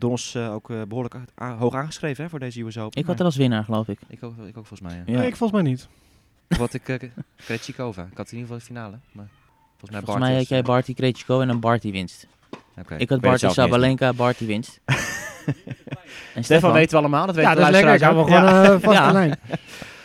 door 0.00 0.10
ons 0.10 0.34
uh, 0.34 0.52
ook 0.52 0.70
uh, 0.70 0.82
behoorlijk 0.82 1.14
hoog 1.34 1.74
aangeschreven 1.74 2.24
hè, 2.24 2.30
voor 2.30 2.38
deze 2.38 2.64
US 2.64 2.78
Open. 2.78 3.00
Ik 3.00 3.06
had 3.06 3.18
er 3.18 3.24
als 3.24 3.36
winnaar, 3.36 3.64
geloof 3.64 3.88
ik. 3.88 3.98
Ik 4.08 4.22
ook, 4.22 4.32
ik 4.38 4.56
ook 4.56 4.66
volgens 4.66 4.80
mij. 4.80 5.02
Ja. 5.06 5.18
Nee, 5.18 5.26
ik 5.26 5.36
volgens 5.36 5.62
mij 5.62 5.70
niet. 5.70 5.88
Wat 6.48 6.74
ik, 6.74 6.88
uh, 6.88 6.96
Krejcikova. 7.44 8.02
Ik 8.10 8.16
had 8.16 8.30
in 8.30 8.38
ieder 8.38 8.40
geval 8.40 8.58
de 8.58 8.64
finale. 8.64 8.98
Maar 9.12 9.28
volgens 9.68 9.90
mij, 9.90 10.00
volgens 10.00 10.26
mij 10.26 10.36
had 10.36 10.48
jij 10.48 10.62
Barty 10.62 10.94
Krejcikova 10.94 11.42
en 11.42 11.48
dan 11.48 11.60
Barty 11.60 11.90
winst. 11.90 12.26
Okay. 12.78 12.98
Ik 12.98 13.08
had 13.08 13.20
Barty 13.20 13.48
Sabalenka, 13.48 14.12
Barty 14.12 14.46
winst. 14.46 14.80
en 16.34 16.44
Stefan 16.44 16.72
weten 16.72 16.90
we 16.90 16.96
allemaal, 16.96 17.26
dat 17.26 17.34
weten 17.34 17.50
ja, 17.50 17.56
dat 17.56 17.66
is 17.66 17.70
lekker. 17.70 17.98
Gaan 17.98 18.16
we 18.16 18.24
gewoon 18.24 18.42
ja. 18.42 18.72
uh, 18.72 18.80
vast 18.80 18.98
ja. 18.98 19.12
lijn. 19.12 19.38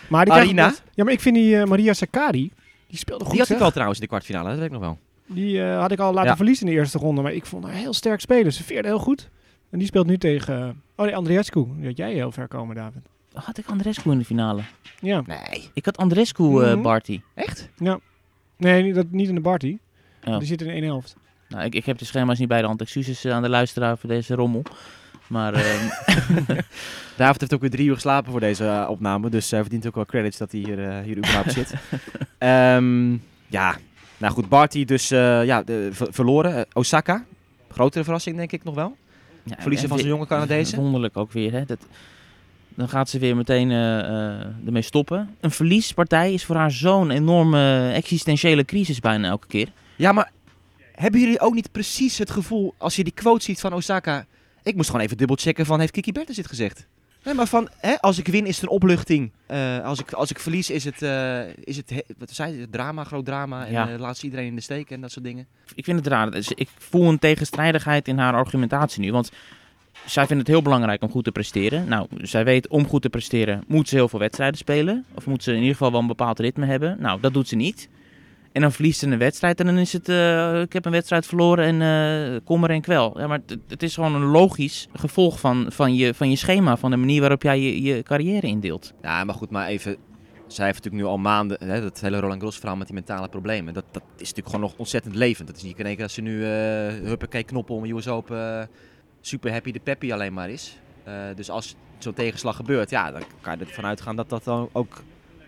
Maar 0.09 0.25
die 0.25 0.33
Arina? 0.33 0.73
ja, 0.93 1.03
maar 1.03 1.13
ik 1.13 1.19
vind 1.19 1.35
die 1.35 1.55
uh, 1.55 1.63
Maria 1.63 1.93
Sakkari, 1.93 2.51
die 2.87 2.97
speelde 2.97 3.23
goed. 3.23 3.33
Die 3.33 3.41
had 3.41 3.49
ik 3.49 3.59
al 3.59 3.71
trouwens 3.71 3.97
in 3.99 4.03
de 4.03 4.09
kwartfinale, 4.09 4.49
dat 4.49 4.57
weet 4.57 4.65
ik 4.65 4.71
nog 4.71 4.81
wel. 4.81 4.97
Die 5.27 5.57
uh, 5.57 5.79
had 5.79 5.91
ik 5.91 5.99
al 5.99 6.13
laten 6.13 6.35
verliezen 6.35 6.67
in 6.67 6.73
de 6.73 6.79
eerste 6.79 6.97
ronde, 6.97 7.21
maar 7.21 7.33
ik 7.33 7.45
vond 7.45 7.63
haar 7.63 7.73
heel 7.73 7.93
sterk 7.93 8.19
spelen. 8.19 8.53
Ze 8.53 8.63
veerde 8.63 8.87
heel 8.87 8.99
goed. 8.99 9.29
En 9.69 9.77
die 9.77 9.87
speelt 9.87 10.07
nu 10.07 10.17
tegen... 10.17 10.81
Oh 10.95 11.05
nee, 11.05 11.15
Andreescu. 11.15 11.67
Die 11.77 11.85
had 11.85 11.97
jij 11.97 12.13
heel 12.13 12.31
ver 12.31 12.47
komen, 12.47 12.75
David. 12.75 13.01
Had 13.33 13.57
ik 13.57 13.65
Andreescu 13.67 14.11
in 14.11 14.17
de 14.17 14.25
finale? 14.25 14.61
Ja. 14.99 15.23
Nee. 15.25 15.69
Ik 15.73 15.85
had 15.85 15.97
Andreescu, 15.97 16.43
uh, 16.43 16.73
mm 16.73 16.81
Barty. 16.81 17.21
Echt? 17.33 17.69
Ja. 17.77 17.99
Nee, 18.57 18.93
dat, 18.93 19.11
niet 19.11 19.27
in 19.27 19.35
de 19.35 19.41
Barty. 19.41 19.77
Oh. 20.23 20.37
Die 20.37 20.47
zit 20.47 20.61
in 20.61 20.69
één 20.69 20.83
helft. 20.83 21.15
Nou, 21.49 21.65
ik, 21.65 21.75
ik 21.75 21.85
heb 21.85 21.97
de 21.97 22.05
schema's 22.05 22.39
niet 22.39 22.47
bij 22.47 22.61
de 22.61 22.67
hand. 22.67 22.81
Excuses 22.81 23.25
aan 23.25 23.41
de 23.41 23.49
luisteraar 23.49 23.97
voor 23.97 24.09
deze 24.09 24.35
rommel. 24.35 24.61
Maar 25.27 25.53
uh, 25.53 25.61
David 27.17 27.39
heeft 27.39 27.53
ook 27.53 27.61
weer 27.61 27.69
drie 27.69 27.87
uur 27.87 27.93
geslapen 27.93 28.31
voor 28.31 28.39
deze 28.39 28.63
uh, 28.63 28.89
opname. 28.89 29.29
Dus 29.29 29.51
hij 29.51 29.61
verdient 29.61 29.87
ook 29.87 29.95
wel 29.95 30.05
credits 30.05 30.37
dat 30.37 30.51
hij 30.51 30.61
hier, 30.61 30.79
uh, 30.79 30.99
hier 30.99 31.17
überhaupt 31.17 31.51
zit. 31.51 31.73
Um, 32.39 33.23
ja, 33.47 33.77
nou 34.17 34.33
goed. 34.33 34.49
Barty 34.49 34.85
dus 34.85 35.09
ja, 35.09 35.63
de, 35.63 35.89
verloren. 35.91 36.65
Osaka. 36.73 37.25
Grotere 37.71 38.03
verrassing 38.03 38.37
denk 38.37 38.51
ik 38.51 38.63
nog 38.63 38.75
wel. 38.75 38.95
Ja, 39.43 39.55
Verliezen 39.59 39.89
van 39.89 39.97
zijn 39.97 40.09
jonge 40.09 40.25
Canadezen. 40.25 40.79
Wonderlijk 40.79 41.17
ook 41.17 41.31
weer. 41.31 41.51
Hè? 41.51 41.65
Dat, 41.65 41.79
dan 42.75 42.89
gaat 42.89 43.09
ze 43.09 43.19
weer 43.19 43.35
meteen 43.35 43.71
ermee 44.65 44.81
stoppen. 44.81 45.35
Een 45.39 45.51
verliespartij 45.51 46.33
is 46.33 46.45
voor 46.45 46.55
haar 46.55 46.71
zo'n 46.71 47.11
enorme 47.11 47.91
existentiële 47.91 48.65
crisis 48.65 48.99
bijna 48.99 49.27
elke 49.27 49.47
keer. 49.47 49.71
Ja, 49.95 50.11
maar 50.11 50.31
hebben 50.91 51.19
jullie 51.19 51.39
ook 51.39 51.53
niet 51.53 51.71
precies 51.71 52.17
het 52.17 52.31
gevoel, 52.31 52.73
als 52.77 52.95
je 52.95 53.03
die 53.03 53.13
quote 53.13 53.43
ziet 53.43 53.59
van 53.59 53.73
Osaka... 53.73 54.25
Ik 54.65 54.75
moest 54.75 54.89
gewoon 54.89 55.05
even 55.05 55.17
dubbelchecken 55.17 55.65
van, 55.65 55.79
heeft 55.79 55.91
Kiki 55.91 56.11
Bertens 56.11 56.37
dit 56.37 56.47
gezegd? 56.47 56.87
Nee, 57.23 57.33
maar 57.33 57.47
van, 57.47 57.69
hè, 57.77 58.01
als 58.01 58.17
ik 58.17 58.27
win 58.27 58.45
is 58.45 58.57
er 58.57 58.63
een 58.63 58.69
opluchting. 58.69 59.31
Uh, 59.51 59.83
als, 59.83 59.99
ik, 59.99 60.11
als 60.11 60.29
ik 60.29 60.39
verlies 60.39 60.69
is 60.69 60.83
het, 60.83 61.01
uh, 61.01 61.47
is 61.63 61.77
het, 61.77 62.03
wat 62.17 62.31
zei 62.31 62.59
het, 62.59 62.71
drama, 62.71 63.03
groot 63.03 63.25
drama. 63.25 63.65
En 63.65 63.71
ja. 63.71 63.91
uh, 63.91 63.99
laat 63.99 64.17
ze 64.17 64.25
iedereen 64.25 64.45
in 64.45 64.55
de 64.55 64.61
steek 64.61 64.89
en 64.89 65.01
dat 65.01 65.11
soort 65.11 65.25
dingen. 65.25 65.47
Ik 65.75 65.83
vind 65.83 65.97
het 65.97 66.07
raar. 66.07 66.31
Dus 66.31 66.51
ik 66.51 66.69
voel 66.77 67.09
een 67.09 67.19
tegenstrijdigheid 67.19 68.07
in 68.07 68.17
haar 68.17 68.33
argumentatie 68.33 69.01
nu. 69.01 69.11
Want 69.11 69.31
zij 70.05 70.25
vindt 70.25 70.41
het 70.41 70.51
heel 70.51 70.61
belangrijk 70.61 71.01
om 71.01 71.09
goed 71.09 71.23
te 71.23 71.31
presteren. 71.31 71.87
Nou, 71.87 72.07
zij 72.17 72.43
weet 72.43 72.67
om 72.67 72.87
goed 72.87 73.01
te 73.01 73.09
presteren 73.09 73.63
moet 73.67 73.89
ze 73.89 73.95
heel 73.95 74.09
veel 74.09 74.19
wedstrijden 74.19 74.57
spelen. 74.57 75.05
Of 75.13 75.25
moet 75.25 75.43
ze 75.43 75.51
in 75.51 75.57
ieder 75.57 75.71
geval 75.71 75.91
wel 75.91 76.01
een 76.01 76.07
bepaald 76.07 76.39
ritme 76.39 76.65
hebben. 76.65 76.97
Nou, 76.99 77.19
dat 77.19 77.33
doet 77.33 77.47
ze 77.47 77.55
niet. 77.55 77.89
En 78.55 78.61
dan 78.61 78.71
verliest 78.71 78.99
ze 78.99 79.07
een 79.07 79.17
wedstrijd 79.17 79.59
en 79.59 79.65
dan 79.65 79.77
is 79.77 79.93
het, 79.93 80.09
uh, 80.09 80.61
ik 80.61 80.73
heb 80.73 80.85
een 80.85 80.91
wedstrijd 80.91 81.25
verloren 81.25 81.81
en 81.81 81.81
uh, 82.33 82.39
kom 82.43 82.63
er 82.63 82.69
en 82.69 82.81
kwel. 82.81 83.19
Ja, 83.19 83.27
maar 83.27 83.39
het 83.67 83.83
is 83.83 83.93
gewoon 83.93 84.15
een 84.15 84.25
logisch 84.25 84.87
gevolg 84.93 85.39
van, 85.39 85.65
van, 85.69 85.95
je, 85.95 86.13
van 86.13 86.29
je 86.29 86.35
schema, 86.35 86.77
van 86.77 86.91
de 86.91 86.97
manier 86.97 87.19
waarop 87.19 87.41
jij 87.41 87.59
je, 87.59 87.81
je 87.81 88.03
carrière 88.03 88.47
indeelt. 88.47 88.93
Ja, 89.01 89.23
maar 89.23 89.35
goed, 89.35 89.49
maar 89.49 89.67
even, 89.67 89.97
zij 90.47 90.65
heeft 90.65 90.77
natuurlijk 90.77 91.03
nu 91.03 91.09
al 91.09 91.17
maanden, 91.17 91.57
hè, 91.67 91.81
dat 91.81 91.99
hele 91.99 92.19
Roland 92.19 92.39
Garros 92.39 92.57
verhaal 92.57 92.77
met 92.77 92.87
die 92.87 92.95
mentale 92.95 93.29
problemen. 93.29 93.73
Dat, 93.73 93.85
dat 93.91 94.03
is 94.03 94.19
natuurlijk 94.19 94.47
gewoon 94.47 94.61
nog 94.61 94.73
ontzettend 94.77 95.15
levend. 95.15 95.47
Dat 95.47 95.57
is 95.57 95.63
niet 95.63 95.79
in 95.79 95.85
één 95.85 95.95
keer 95.95 96.03
dat 96.03 96.13
ze 96.13 96.21
nu 96.21 96.39
uh, 96.39 96.47
huppakee 97.07 97.43
knoppen 97.43 97.75
om 97.75 97.85
US 97.85 98.07
Open 98.07 98.69
super 99.21 99.51
happy 99.51 99.71
de 99.71 99.79
peppy 99.79 100.13
alleen 100.13 100.33
maar 100.33 100.49
is. 100.49 100.77
Dus 101.35 101.49
als 101.49 101.75
zo'n 101.97 102.13
tegenslag 102.13 102.55
gebeurt, 102.55 102.89
ja, 102.89 103.11
dan 103.11 103.21
kan 103.41 103.57
je 103.57 103.65
ervan 103.65 103.85
uitgaan 103.85 104.15
dat 104.15 104.29
dat 104.29 104.43
dan 104.43 104.69
ook 104.71 105.03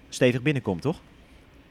stevig 0.09 0.41
binnenkomt, 0.41 0.81
toch? 0.81 0.99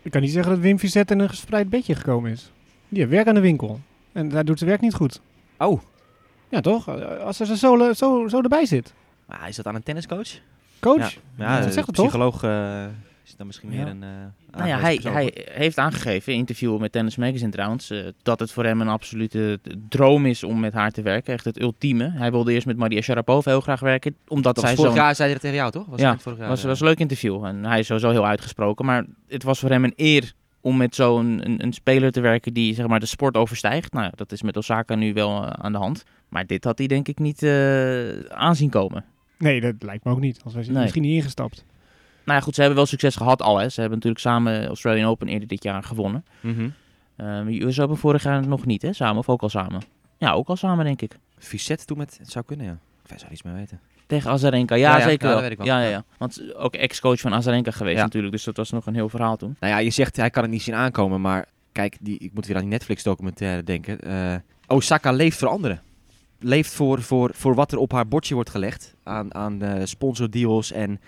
Ik 0.06 0.12
kan 0.12 0.20
niet 0.20 0.32
zeggen 0.32 0.52
dat 0.52 0.60
Wim 0.60 0.78
Vizet 0.78 1.10
in 1.10 1.18
een 1.18 1.28
gespreid 1.28 1.68
bedje 1.68 1.94
gekomen 1.94 2.30
is. 2.30 2.50
Die 2.88 2.98
heeft 2.98 3.10
werk 3.10 3.26
aan 3.26 3.34
de 3.34 3.40
winkel. 3.40 3.80
En 4.12 4.28
daar 4.28 4.44
doet 4.44 4.58
zijn 4.58 4.70
werk 4.70 4.82
niet 4.82 4.94
goed. 4.94 5.20
Oh. 5.58 5.80
Ja, 6.48 6.60
toch? 6.60 6.88
Als 7.20 7.40
er 7.40 7.56
zo, 7.56 7.92
zo, 7.92 8.28
zo 8.28 8.40
erbij 8.42 8.66
zit. 8.66 8.94
Ah, 9.26 9.48
is 9.48 9.56
dat 9.56 9.66
aan 9.66 9.74
een 9.74 9.82
tenniscoach? 9.82 10.28
Coach? 10.80 11.14
Ja, 11.36 11.58
ja, 11.58 11.70
zegt 11.70 11.86
het 11.86 11.96
psycholoog 11.96 12.44
uh, 12.44 12.84
is 13.26 13.36
dan 13.36 13.46
misschien 13.46 13.68
meer 13.68 13.86
een... 13.86 14.02
Uh, 14.02 14.08
nou 14.50 14.68
ja, 14.68 14.78
hij, 14.78 15.00
hij 15.02 15.32
heeft 15.48 15.78
aangegeven 15.78 16.32
in 16.32 16.38
interview 16.38 16.78
met 16.78 16.92
Tennis 16.92 17.16
Magazine 17.16 17.50
trouwens... 17.50 17.90
Uh, 17.90 18.06
dat 18.22 18.40
het 18.40 18.52
voor 18.52 18.64
hem 18.64 18.80
een 18.80 18.88
absolute 18.88 19.60
droom 19.88 20.26
is 20.26 20.44
om 20.44 20.60
met 20.60 20.72
haar 20.72 20.90
te 20.90 21.02
werken. 21.02 21.32
Echt 21.32 21.44
het 21.44 21.60
ultieme. 21.60 22.10
Hij 22.10 22.30
wilde 22.30 22.52
eerst 22.52 22.66
met 22.66 22.76
Maria 22.76 23.00
Sharapova 23.00 23.50
heel 23.50 23.60
graag 23.60 23.80
werken. 23.80 24.16
Omdat 24.28 24.54
dat 24.54 24.64
zij 24.64 24.74
vorig 24.74 24.94
jaar 24.94 25.14
zei 25.14 25.28
hij 25.28 25.32
dat 25.32 25.42
tegen 25.42 25.56
jou, 25.56 25.70
toch? 25.70 25.86
Was 25.86 26.00
ja, 26.00 26.12
het 26.12 26.22
vorig 26.22 26.38
jaar, 26.38 26.48
was, 26.48 26.62
was 26.62 26.80
een 26.80 26.86
leuk 26.86 26.98
interview. 26.98 27.44
En 27.44 27.64
hij 27.64 27.78
is 27.78 27.86
sowieso 27.86 28.10
heel 28.10 28.26
uitgesproken. 28.26 28.84
Maar 28.84 29.04
het 29.28 29.42
was 29.42 29.58
voor 29.58 29.70
hem 29.70 29.84
een 29.84 29.94
eer 29.96 30.32
om 30.60 30.76
met 30.76 30.94
zo'n 30.94 31.40
een, 31.44 31.62
een, 31.62 31.72
speler 31.72 32.12
te 32.12 32.20
werken 32.20 32.52
die 32.52 32.74
zeg 32.74 32.86
maar, 32.86 33.00
de 33.00 33.06
sport 33.06 33.36
overstijgt. 33.36 33.92
Nou, 33.92 34.12
dat 34.14 34.32
is 34.32 34.42
met 34.42 34.56
Osaka 34.56 34.94
nu 34.94 35.12
wel 35.12 35.44
eh, 35.44 35.50
aan 35.50 35.72
de 35.72 35.78
hand. 35.78 36.04
Maar 36.28 36.46
dit 36.46 36.64
had 36.64 36.78
hij 36.78 36.86
denk 36.86 37.08
ik 37.08 37.18
niet 37.18 37.42
uh, 37.42 38.18
aanzien 38.20 38.70
komen. 38.70 39.04
Nee, 39.38 39.60
dat 39.60 39.74
lijkt 39.78 40.04
me 40.04 40.10
ook 40.10 40.20
niet. 40.20 40.40
Als 40.44 40.54
hij 40.54 40.64
misschien 40.68 41.02
niet 41.02 41.14
ingestapt. 41.14 41.64
Nou 42.26 42.38
ja, 42.38 42.44
goed, 42.44 42.54
ze 42.54 42.60
hebben 42.60 42.78
wel 42.78 42.86
succes 42.86 43.16
gehad 43.16 43.42
al. 43.42 43.58
Hè. 43.58 43.68
Ze 43.68 43.80
hebben 43.80 43.98
natuurlijk 43.98 44.24
samen 44.24 44.66
Australian 44.66 45.08
Open 45.08 45.28
eerder 45.28 45.48
dit 45.48 45.62
jaar 45.62 45.82
gewonnen. 45.82 46.24
Mm 46.40 46.74
-hmm. 47.16 47.46
uh, 47.48 47.60
US 47.60 47.80
Open 47.80 47.96
vorig 47.96 48.22
jaar 48.22 48.46
nog 48.46 48.66
niet, 48.66 48.82
hè? 48.82 48.92
Samen 48.92 49.16
of 49.16 49.28
ook 49.28 49.42
al 49.42 49.48
samen? 49.48 49.82
Ja, 50.18 50.32
ook 50.32 50.48
al 50.48 50.56
samen, 50.56 50.84
denk 50.84 51.02
ik. 51.02 51.18
Vicet 51.38 51.86
toen 51.86 51.98
met... 51.98 52.18
Het 52.18 52.30
zou 52.30 52.44
kunnen, 52.44 52.66
ja. 52.66 52.78
Ik 53.06 53.18
zou 53.18 53.32
iets 53.32 53.42
mee 53.42 53.54
weten. 53.54 53.80
Tegen 54.06 54.30
Azarenka, 54.30 54.74
ja, 54.74 55.00
zeker 55.00 55.28
wel. 55.28 55.42
Ja, 55.66 55.80
ja, 55.80 55.88
ja. 55.88 56.04
Want 56.18 56.54
ook 56.54 56.74
ex-coach 56.74 57.20
van 57.20 57.34
Azarenka 57.34 57.70
geweest 57.70 58.00
natuurlijk, 58.00 58.32
dus 58.32 58.44
dat 58.44 58.56
was 58.56 58.70
nog 58.70 58.86
een 58.86 58.94
heel 58.94 59.08
verhaal 59.08 59.36
toen. 59.36 59.56
Nou 59.60 59.72
ja, 59.72 59.78
je 59.78 59.90
zegt 59.90 60.16
hij 60.16 60.30
kan 60.30 60.42
het 60.42 60.52
niet 60.52 60.62
zien 60.62 60.74
aankomen, 60.74 61.20
maar 61.20 61.44
kijk, 61.72 61.96
die, 62.00 62.18
ik 62.18 62.30
moet 62.34 62.46
weer 62.46 62.56
aan 62.56 62.62
die 62.62 62.70
Netflix-documentaire 62.70 63.62
denken. 63.62 63.98
Uh, 64.08 64.34
Osaka 64.66 65.12
leeft 65.12 65.38
voor 65.38 65.48
anderen. 65.48 65.82
Leeft 66.38 66.74
voor, 66.74 67.02
voor, 67.02 67.30
voor 67.34 67.54
wat 67.54 67.72
er 67.72 67.78
op 67.78 67.92
haar 67.92 68.08
bordje 68.08 68.34
wordt 68.34 68.50
gelegd 68.50 68.94
aan, 69.02 69.34
aan 69.34 69.64
uh, 69.64 69.84
sponsordeals 69.84 70.72
en 70.72 71.00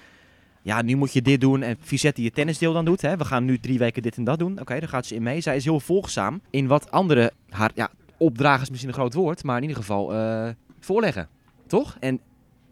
ja, 0.62 0.82
nu 0.82 0.96
moet 0.96 1.12
je 1.12 1.22
dit 1.22 1.40
doen. 1.40 1.62
En 1.62 1.76
Vizet 1.80 2.16
die 2.16 2.24
je 2.24 2.30
tennisdeel 2.30 2.72
dan 2.72 2.84
doet. 2.84 3.00
Hè. 3.00 3.16
We 3.16 3.24
gaan 3.24 3.44
nu 3.44 3.58
drie 3.58 3.78
weken 3.78 4.02
dit 4.02 4.16
en 4.16 4.24
dat 4.24 4.38
doen. 4.38 4.52
Oké, 4.52 4.60
okay, 4.60 4.80
daar 4.80 4.88
gaat 4.88 5.06
ze 5.06 5.14
in 5.14 5.22
mee. 5.22 5.40
Zij 5.40 5.56
is 5.56 5.64
heel 5.64 5.80
volgzaam 5.80 6.40
in 6.50 6.66
wat 6.66 6.90
andere, 6.90 7.32
haar 7.48 7.70
ja, 7.74 7.90
opdragen 8.16 8.62
is 8.62 8.70
misschien 8.70 8.90
een 8.90 8.98
groot 8.98 9.14
woord, 9.14 9.44
maar 9.44 9.56
in 9.56 9.62
ieder 9.62 9.76
geval 9.76 10.14
uh, 10.14 10.48
voorleggen. 10.80 11.28
Toch? 11.66 11.96
En 12.00 12.20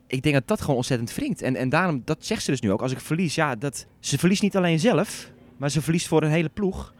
ik 0.06 0.22
denk 0.22 0.34
dat 0.34 0.48
dat 0.48 0.60
gewoon 0.60 0.76
ontzettend 0.76 1.14
wringt. 1.14 1.42
En, 1.42 1.56
en 1.56 1.68
daarom, 1.68 2.02
dat 2.04 2.16
zegt 2.20 2.42
ze 2.42 2.50
dus 2.50 2.60
nu 2.60 2.72
ook. 2.72 2.82
Als 2.82 2.92
ik 2.92 3.00
verlies, 3.00 3.34
ja, 3.34 3.54
dat, 3.54 3.86
ze 4.00 4.18
verliest 4.18 4.42
niet 4.42 4.56
alleen 4.56 4.80
zelf, 4.80 5.30
maar 5.56 5.70
ze 5.70 5.82
verliest 5.82 6.06
voor 6.06 6.22
een 6.22 6.30
hele 6.30 6.48
ploeg. 6.48 6.94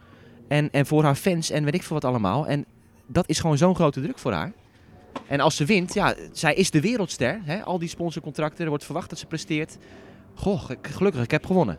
En, 0.47 0.71
en 0.71 0.85
voor 0.85 1.03
haar 1.03 1.15
fans 1.15 1.49
en 1.49 1.63
weet 1.63 1.73
ik 1.73 1.83
veel 1.83 1.95
wat 1.99 2.05
allemaal. 2.05 2.47
En 2.47 2.65
dat 3.07 3.29
is 3.29 3.39
gewoon 3.39 3.57
zo'n 3.57 3.75
grote 3.75 4.01
druk 4.01 4.19
voor 4.19 4.31
haar. 4.31 4.51
En 5.27 5.39
als 5.39 5.55
ze 5.55 5.65
wint, 5.65 5.93
ja, 5.93 6.15
zij 6.31 6.53
is 6.53 6.71
de 6.71 6.81
wereldster. 6.81 7.39
Hè? 7.43 7.63
Al 7.63 7.79
die 7.79 7.89
sponsorcontracten, 7.89 8.63
er 8.63 8.69
wordt 8.69 8.85
verwacht 8.85 9.09
dat 9.09 9.19
ze 9.19 9.25
presteert. 9.25 9.77
Goh, 10.37 10.69
gelukkig, 10.81 11.23
ik 11.23 11.31
heb 11.31 11.45
gewonnen. 11.45 11.77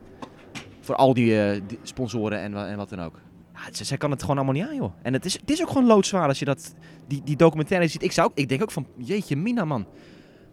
Voor 0.80 0.94
al 0.94 1.14
die, 1.14 1.30
uh, 1.30 1.60
die 1.66 1.78
sponsoren 1.82 2.40
en, 2.40 2.68
en, 2.68 2.76
wat 2.76 2.88
dan 2.88 3.00
ook. 3.00 3.20
Ja, 3.54 3.84
zij 3.84 3.96
kan 3.96 4.10
het 4.10 4.20
gewoon 4.20 4.36
allemaal 4.36 4.54
niet 4.54 4.64
aan, 4.64 4.76
joh. 4.76 4.92
En 5.02 5.12
het 5.12 5.24
is, 5.24 5.40
het 5.40 5.50
is 5.50 5.62
ook 5.62 5.68
gewoon 5.68 5.86
loodzwaar 5.86 6.28
als 6.28 6.38
je 6.38 6.44
dat, 6.44 6.74
die, 7.06 7.20
die 7.24 7.36
documentaire 7.36 7.88
ziet. 7.88 8.02
Ik, 8.02 8.12
zou, 8.12 8.30
ik 8.34 8.48
denk 8.48 8.62
ook 8.62 8.70
van, 8.70 8.86
jeetje 8.96 9.36
mina 9.36 9.64
man. 9.64 9.86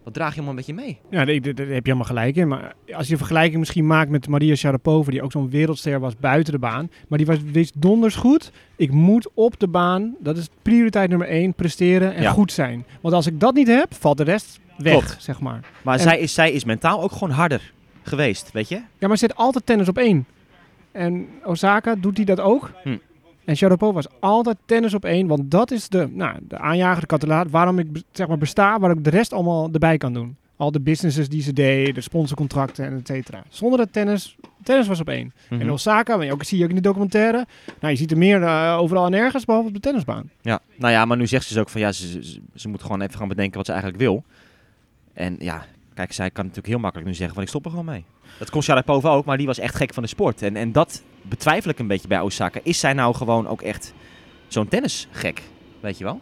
Wat 0.04 0.14
draag 0.14 0.34
je 0.34 0.40
helemaal 0.40 0.50
een 0.50 0.66
beetje 0.66 0.74
mee? 0.74 0.98
Ja, 1.10 1.24
daar, 1.24 1.54
daar, 1.54 1.66
heb 1.66 1.86
je 1.86 1.92
helemaal 1.92 2.04
gelijk 2.04 2.36
in. 2.36 2.48
Maar 2.48 2.74
als 2.92 3.06
je 3.06 3.12
een 3.12 3.18
vergelijking 3.18 3.58
misschien 3.58 3.86
maakt 3.86 4.10
met 4.10 4.28
Maria 4.28 4.54
Sharapova, 4.54 5.10
die 5.10 5.22
ook 5.22 5.32
zo'n 5.32 5.50
wereldster 5.50 6.00
was 6.00 6.16
buiten 6.16 6.52
de 6.52 6.58
baan. 6.58 6.90
Maar 7.08 7.18
die 7.18 7.26
was, 7.26 7.38
wist 7.52 7.80
donders 7.80 8.14
goed. 8.14 8.52
Ik 8.76 8.90
moet 8.90 9.28
op 9.34 9.60
de 9.60 9.68
baan, 9.68 10.16
dat 10.20 10.36
is 10.36 10.48
prioriteit 10.62 11.08
nummer 11.08 11.28
één, 11.28 11.54
presteren 11.54 12.14
en 12.14 12.30
goed 12.30 12.52
zijn. 12.52 12.86
Want 13.00 13.14
als 13.14 13.26
ik 13.26 13.40
dat 13.40 13.54
niet 13.54 13.68
heb, 13.68 13.94
valt 13.94 14.16
de 14.16 14.24
rest 14.24 14.60
weg, 14.78 15.16
zeg 15.18 15.40
maar. 15.40 15.60
Maar 15.82 15.98
zij, 15.98 16.18
is, 16.18 16.34
zij 16.34 16.52
is 16.52 16.64
mentaal 16.64 17.02
ook 17.02 17.12
gewoon 17.12 17.30
harder 17.30 17.74
geweest, 18.06 18.52
weet 18.52 18.68
je? 18.68 18.74
Ja, 18.74 19.08
maar 19.08 19.16
ze 19.16 19.26
zit 19.26 19.36
altijd 19.36 19.66
tennis 19.66 19.88
op 19.88 19.98
één. 19.98 20.26
En 20.92 21.28
Osaka 21.44 21.94
doet 21.94 22.16
hij 22.16 22.26
dat 22.26 22.40
ook. 22.40 22.70
Hm. 22.82 22.96
En 23.44 23.56
Sharapova 23.56 23.92
was 23.92 24.06
altijd 24.20 24.56
tennis 24.64 24.94
op 24.94 25.04
één, 25.04 25.26
want 25.26 25.50
dat 25.50 25.70
is 25.70 25.88
de, 25.88 26.08
nou, 26.12 26.36
de 26.48 26.58
aanjager, 26.58 27.00
de 27.00 27.06
katalaat, 27.06 27.50
waarom 27.50 27.78
ik 27.78 27.86
zeg 28.12 28.28
maar 28.28 28.38
besta, 28.38 28.78
waar 28.78 28.90
ik 28.90 29.04
de 29.04 29.10
rest 29.10 29.32
allemaal 29.32 29.68
erbij 29.72 29.96
kan 29.96 30.12
doen. 30.12 30.36
Al 30.56 30.70
de 30.70 30.80
businesses 30.80 31.28
die 31.28 31.42
ze 31.42 31.52
deed, 31.52 31.94
de 31.94 32.00
sponsorcontracten 32.00 32.84
en 32.84 32.96
et 32.96 33.06
cetera. 33.06 33.42
Zonder 33.48 33.78
dat 33.78 33.92
tennis, 33.92 34.36
tennis 34.62 34.86
was 34.86 35.00
op 35.00 35.08
één. 35.08 35.32
En 35.50 35.56
mhm. 35.58 35.70
Osaka, 35.70 36.16
maar 36.16 36.26
je 36.26 36.32
ook, 36.32 36.44
zie 36.44 36.58
je 36.58 36.64
ook 36.64 36.70
in 36.70 36.76
de 36.76 36.82
documentaire, 36.82 37.46
nou 37.80 37.92
je 37.92 37.98
ziet 37.98 38.10
er 38.10 38.18
meer 38.18 38.40
uh, 38.40 38.76
overal 38.80 39.06
en 39.06 39.14
ergens, 39.14 39.44
behalve 39.44 39.68
op 39.68 39.74
de 39.74 39.80
tennisbaan. 39.80 40.30
Ja, 40.40 40.60
nou 40.76 40.92
ja, 40.92 41.04
maar 41.04 41.16
nu 41.16 41.26
zegt 41.26 41.46
ze 41.46 41.52
dus 41.52 41.62
ook 41.62 41.68
van 41.68 41.80
ja, 41.80 41.92
ze, 41.92 42.22
ze, 42.24 42.40
ze 42.54 42.68
moet 42.68 42.82
gewoon 42.82 43.00
even 43.00 43.18
gaan 43.18 43.28
bedenken 43.28 43.56
wat 43.56 43.66
ze 43.66 43.72
eigenlijk 43.72 44.02
wil. 44.02 44.24
En 45.12 45.36
ja, 45.38 45.64
kijk, 45.96 46.12
zij 46.12 46.30
kan 46.30 46.44
natuurlijk 46.44 46.72
heel 46.72 46.82
makkelijk 46.82 47.08
nu 47.08 47.14
zeggen 47.14 47.34
van 47.34 47.42
ik 47.42 47.48
stop 47.48 47.64
er 47.64 47.70
gewoon 47.70 47.84
mee. 47.84 48.04
Dat 48.38 48.50
kon 48.50 48.62
Sharapova 48.62 49.10
ook, 49.10 49.24
maar 49.24 49.36
die 49.36 49.46
was 49.46 49.58
echt 49.58 49.74
gek 49.74 49.94
van 49.94 50.02
de 50.02 50.08
sport. 50.08 50.42
En, 50.42 50.56
en 50.56 50.72
dat 50.72 51.02
betwijfel 51.22 51.70
ik 51.70 51.78
een 51.78 51.86
beetje 51.86 52.08
bij 52.08 52.20
Osaka. 52.20 52.60
Is 52.62 52.80
zij 52.80 52.92
nou 52.92 53.14
gewoon 53.14 53.46
ook 53.46 53.62
echt 53.62 53.94
zo'n 54.48 54.68
tennisgek? 54.68 55.42
Weet 55.80 55.98
je 55.98 56.04
wel? 56.04 56.20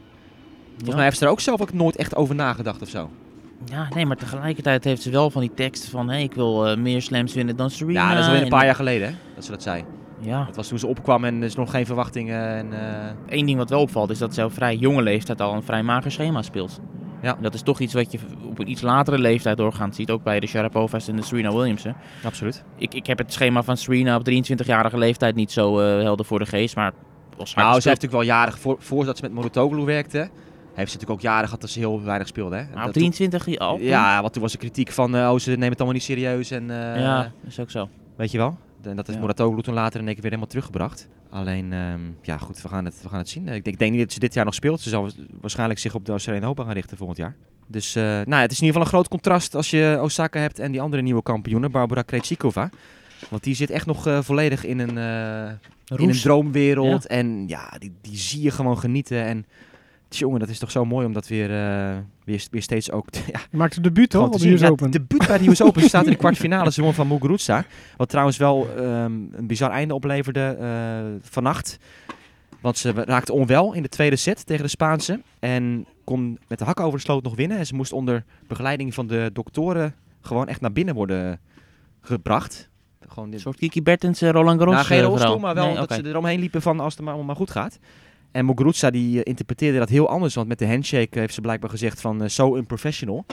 Volgens 0.70 0.94
mij 0.94 1.04
heeft 1.04 1.18
ze 1.18 1.24
er 1.24 1.30
ook 1.30 1.40
zelf 1.40 1.60
ook 1.60 1.72
nooit 1.72 1.96
echt 1.96 2.16
over 2.16 2.34
nagedacht 2.34 2.82
of 2.82 2.88
zo. 2.88 3.10
Ja, 3.64 3.88
nee, 3.94 4.06
maar 4.06 4.16
tegelijkertijd 4.16 4.84
heeft 4.84 5.02
ze 5.02 5.10
wel 5.10 5.30
van 5.30 5.40
die 5.40 5.54
tekst 5.54 5.88
van... 5.88 6.08
Hey, 6.08 6.22
ik 6.22 6.34
wil 6.34 6.70
uh, 6.70 6.76
meer 6.76 7.02
slams 7.02 7.34
winnen 7.34 7.56
dan 7.56 7.70
Serena. 7.70 8.00
Ja, 8.00 8.14
dat 8.14 8.24
is 8.24 8.30
al 8.30 8.36
een 8.36 8.48
paar 8.48 8.64
jaar 8.64 8.74
geleden 8.74 9.08
hè, 9.08 9.14
dat 9.34 9.44
ze 9.44 9.50
dat 9.50 9.62
zei. 9.62 9.84
Ja. 10.20 10.44
Dat 10.44 10.56
was 10.56 10.68
toen 10.68 10.78
ze 10.78 10.86
opkwam 10.86 11.24
en 11.24 11.36
er 11.36 11.44
is 11.44 11.54
nog 11.54 11.70
geen 11.70 11.86
verwachtingen. 11.86 12.48
En, 12.48 12.72
uh... 12.72 13.38
Eén 13.38 13.46
ding 13.46 13.58
wat 13.58 13.70
wel 13.70 13.80
opvalt 13.80 14.10
is 14.10 14.18
dat 14.18 14.34
ze 14.34 14.44
op 14.44 14.52
vrij 14.52 14.76
jonge 14.76 15.02
leeftijd 15.02 15.40
al 15.40 15.54
een 15.54 15.62
vrij 15.62 15.82
mager 15.82 16.12
schema 16.12 16.42
speelt. 16.42 16.80
Ja. 17.24 17.36
dat 17.40 17.54
is 17.54 17.62
toch 17.62 17.80
iets 17.80 17.94
wat 17.94 18.12
je 18.12 18.18
op 18.48 18.58
een 18.58 18.70
iets 18.70 18.82
latere 18.82 19.18
leeftijd 19.18 19.56
doorgaat 19.56 19.94
ziet. 19.94 20.10
Ook 20.10 20.22
bij 20.22 20.40
de 20.40 20.46
Sharapovas 20.46 21.08
en 21.08 21.16
de 21.16 21.22
Serena 21.22 21.52
Williamsen. 21.52 21.96
Absoluut. 22.24 22.64
Ik, 22.76 22.94
ik 22.94 23.06
heb 23.06 23.18
het 23.18 23.32
schema 23.32 23.62
van 23.62 23.76
Serena 23.76 24.16
op 24.16 24.30
23-jarige 24.30 24.98
leeftijd 24.98 25.34
niet 25.34 25.52
zo 25.52 25.80
uh, 25.80 26.02
helder 26.02 26.26
voor 26.26 26.38
de 26.38 26.46
geest. 26.46 26.76
Maar 26.76 26.92
nou, 27.36 27.46
ze 27.54 27.64
heeft 27.64 27.84
natuurlijk 27.84 28.12
wel 28.12 28.22
jaren, 28.22 28.52
voor, 28.52 28.76
voordat 28.78 29.16
ze 29.16 29.22
met 29.22 29.32
Morotoglu 29.32 29.84
werkte... 29.84 30.30
Heeft 30.74 30.90
ze 30.90 30.96
natuurlijk 30.96 31.10
ook 31.10 31.30
jaren 31.30 31.44
gehad 31.44 31.60
dat 31.60 31.70
ze 31.70 31.78
heel 31.78 32.02
weinig 32.02 32.28
speelde. 32.28 32.56
Hè? 32.56 32.64
Maar 32.74 32.86
op 32.86 32.92
23 32.92 33.58
al? 33.58 33.78
Ja, 33.78 34.20
want 34.20 34.32
toen 34.32 34.42
was 34.42 34.52
er 34.52 34.58
kritiek 34.58 34.90
van... 34.90 35.16
Uh, 35.16 35.30
oh, 35.30 35.38
ze 35.38 35.50
nemen 35.50 35.68
het 35.68 35.76
allemaal 35.76 35.94
niet 35.94 36.02
serieus. 36.02 36.50
En, 36.50 36.62
uh, 36.62 37.00
ja, 37.00 37.32
is 37.46 37.60
ook 37.60 37.70
zo. 37.70 37.88
Weet 38.16 38.30
je 38.30 38.38
wel? 38.38 38.58
En 38.86 38.96
dat 38.96 39.08
is 39.08 39.14
ja. 39.14 39.20
Moratoglu 39.20 39.62
toen 39.62 39.74
later 39.74 40.00
in 40.00 40.06
één 40.06 40.14
keer 40.14 40.22
weer 40.22 40.30
helemaal 40.30 40.50
teruggebracht. 40.50 41.08
Alleen, 41.30 41.72
um, 41.72 42.16
ja 42.22 42.38
goed, 42.38 42.62
we 42.62 42.68
gaan 42.68 42.84
het, 42.84 43.02
we 43.02 43.08
gaan 43.08 43.18
het 43.18 43.28
zien. 43.28 43.42
Ik 43.42 43.52
denk, 43.52 43.66
ik 43.66 43.78
denk 43.78 43.92
niet 43.92 44.00
dat 44.00 44.12
ze 44.12 44.18
dit 44.18 44.34
jaar 44.34 44.44
nog 44.44 44.54
speelt. 44.54 44.80
Ze 44.80 44.88
zal 44.88 45.10
waarschijnlijk 45.40 45.80
zich 45.80 45.94
op 45.94 46.04
de 46.04 46.10
Australian 46.10 46.44
Open 46.44 46.64
gaan 46.64 46.74
richten 46.74 46.96
volgend 46.96 47.18
jaar. 47.18 47.36
Dus 47.66 47.96
uh, 47.96 48.02
nou, 48.02 48.42
het 48.42 48.50
is 48.50 48.60
in 48.60 48.66
ieder 48.66 48.66
geval 48.66 48.80
een 48.80 48.86
groot 48.86 49.08
contrast 49.08 49.54
als 49.54 49.70
je 49.70 49.98
Osaka 50.02 50.40
hebt 50.40 50.58
en 50.58 50.72
die 50.72 50.80
andere 50.80 51.02
nieuwe 51.02 51.22
kampioenen, 51.22 51.70
Barbara 51.70 52.02
Krejcikova. 52.02 52.70
Want 53.30 53.42
die 53.42 53.54
zit 53.54 53.70
echt 53.70 53.86
nog 53.86 54.06
uh, 54.06 54.22
volledig 54.22 54.64
in 54.64 54.78
een, 54.78 54.96
uh, 54.96 55.98
in 56.00 56.08
een 56.08 56.20
droomwereld. 56.20 57.06
En 57.06 57.48
ja, 57.48 57.72
die, 57.78 57.92
die 58.00 58.16
zie 58.16 58.42
je 58.42 58.50
gewoon 58.50 58.78
genieten. 58.78 59.24
En 59.24 59.46
jongen, 60.18 60.40
dat 60.40 60.48
is 60.48 60.58
toch 60.58 60.70
zo 60.70 60.84
mooi 60.84 61.06
om 61.06 61.12
dat 61.12 61.28
weer, 61.28 61.48
weer, 62.24 62.46
weer 62.50 62.62
steeds 62.62 62.90
ook... 62.90 63.06
ja, 63.32 63.40
je 63.50 63.56
maakt 63.56 63.74
de 63.74 63.80
debuut 63.80 64.10
toch, 64.10 64.26
op 64.26 64.38
de 64.38 64.52
US 64.52 64.62
Open? 64.62 64.90
de 64.90 64.98
debuut 64.98 65.26
bij 65.26 65.38
de 65.38 65.48
US 65.48 65.62
Open. 65.62 65.82
Ze 65.82 65.88
staat 65.94 66.04
in 66.04 66.10
de 66.10 66.16
kwartfinale. 66.16 66.72
Ze 66.72 66.82
won 66.82 66.94
van 66.94 67.08
Muguruza. 67.08 67.64
Wat 67.96 68.08
trouwens 68.08 68.36
wel 68.36 68.68
um, 68.78 69.28
een 69.32 69.46
bizar 69.46 69.70
einde 69.70 69.94
opleverde 69.94 70.56
vannacht. 71.22 71.78
Want 72.60 72.78
ze 72.78 72.92
raakte 72.92 73.32
onwel 73.32 73.72
in 73.72 73.82
de 73.82 73.88
tweede 73.88 74.16
set 74.16 74.46
tegen 74.46 74.64
de 74.64 74.70
Spaanse. 74.70 75.20
En 75.38 75.86
kon 76.04 76.38
met 76.48 76.58
de 76.58 76.64
hak 76.64 76.80
over 76.80 76.98
de 76.98 77.04
sloot 77.04 77.22
nog 77.22 77.34
winnen. 77.34 77.58
En 77.58 77.66
ze 77.66 77.74
moest 77.74 77.92
onder 77.92 78.24
begeleiding 78.46 78.94
van 78.94 79.06
de 79.06 79.30
doktoren 79.32 79.94
gewoon 80.20 80.48
echt 80.48 80.60
naar 80.60 80.72
binnen 80.72 80.94
worden 80.94 81.40
gebracht. 82.00 82.68
Gewoon 83.08 83.32
Een 83.32 83.40
soort 83.40 83.56
Kiki 83.56 83.82
Bertens, 83.82 84.22
uh, 84.22 84.30
Roland 84.30 84.58
Garros 84.58 84.74
Nou, 84.74 84.86
geen 84.86 84.98
eh, 84.98 85.04
rolstoel, 85.04 85.38
maar 85.38 85.54
wel 85.54 85.74
dat 85.74 85.92
ze 85.92 86.06
eromheen 86.06 86.40
liepen 86.40 86.62
van 86.62 86.80
als 86.80 86.96
het 86.96 87.04
maar, 87.04 87.24
maar 87.24 87.36
goed 87.36 87.50
gaat. 87.50 87.78
En 88.34 88.44
Muguruza 88.44 88.90
die 88.90 89.16
uh, 89.16 89.20
interpreteerde 89.24 89.78
dat 89.78 89.88
heel 89.88 90.08
anders. 90.08 90.34
Want 90.34 90.48
met 90.48 90.58
de 90.58 90.66
handshake 90.66 91.18
heeft 91.18 91.34
ze 91.34 91.40
blijkbaar 91.40 91.70
gezegd 91.70 92.00
van 92.00 92.22
uh, 92.22 92.28
so 92.28 92.56
unprofessional. 92.56 93.26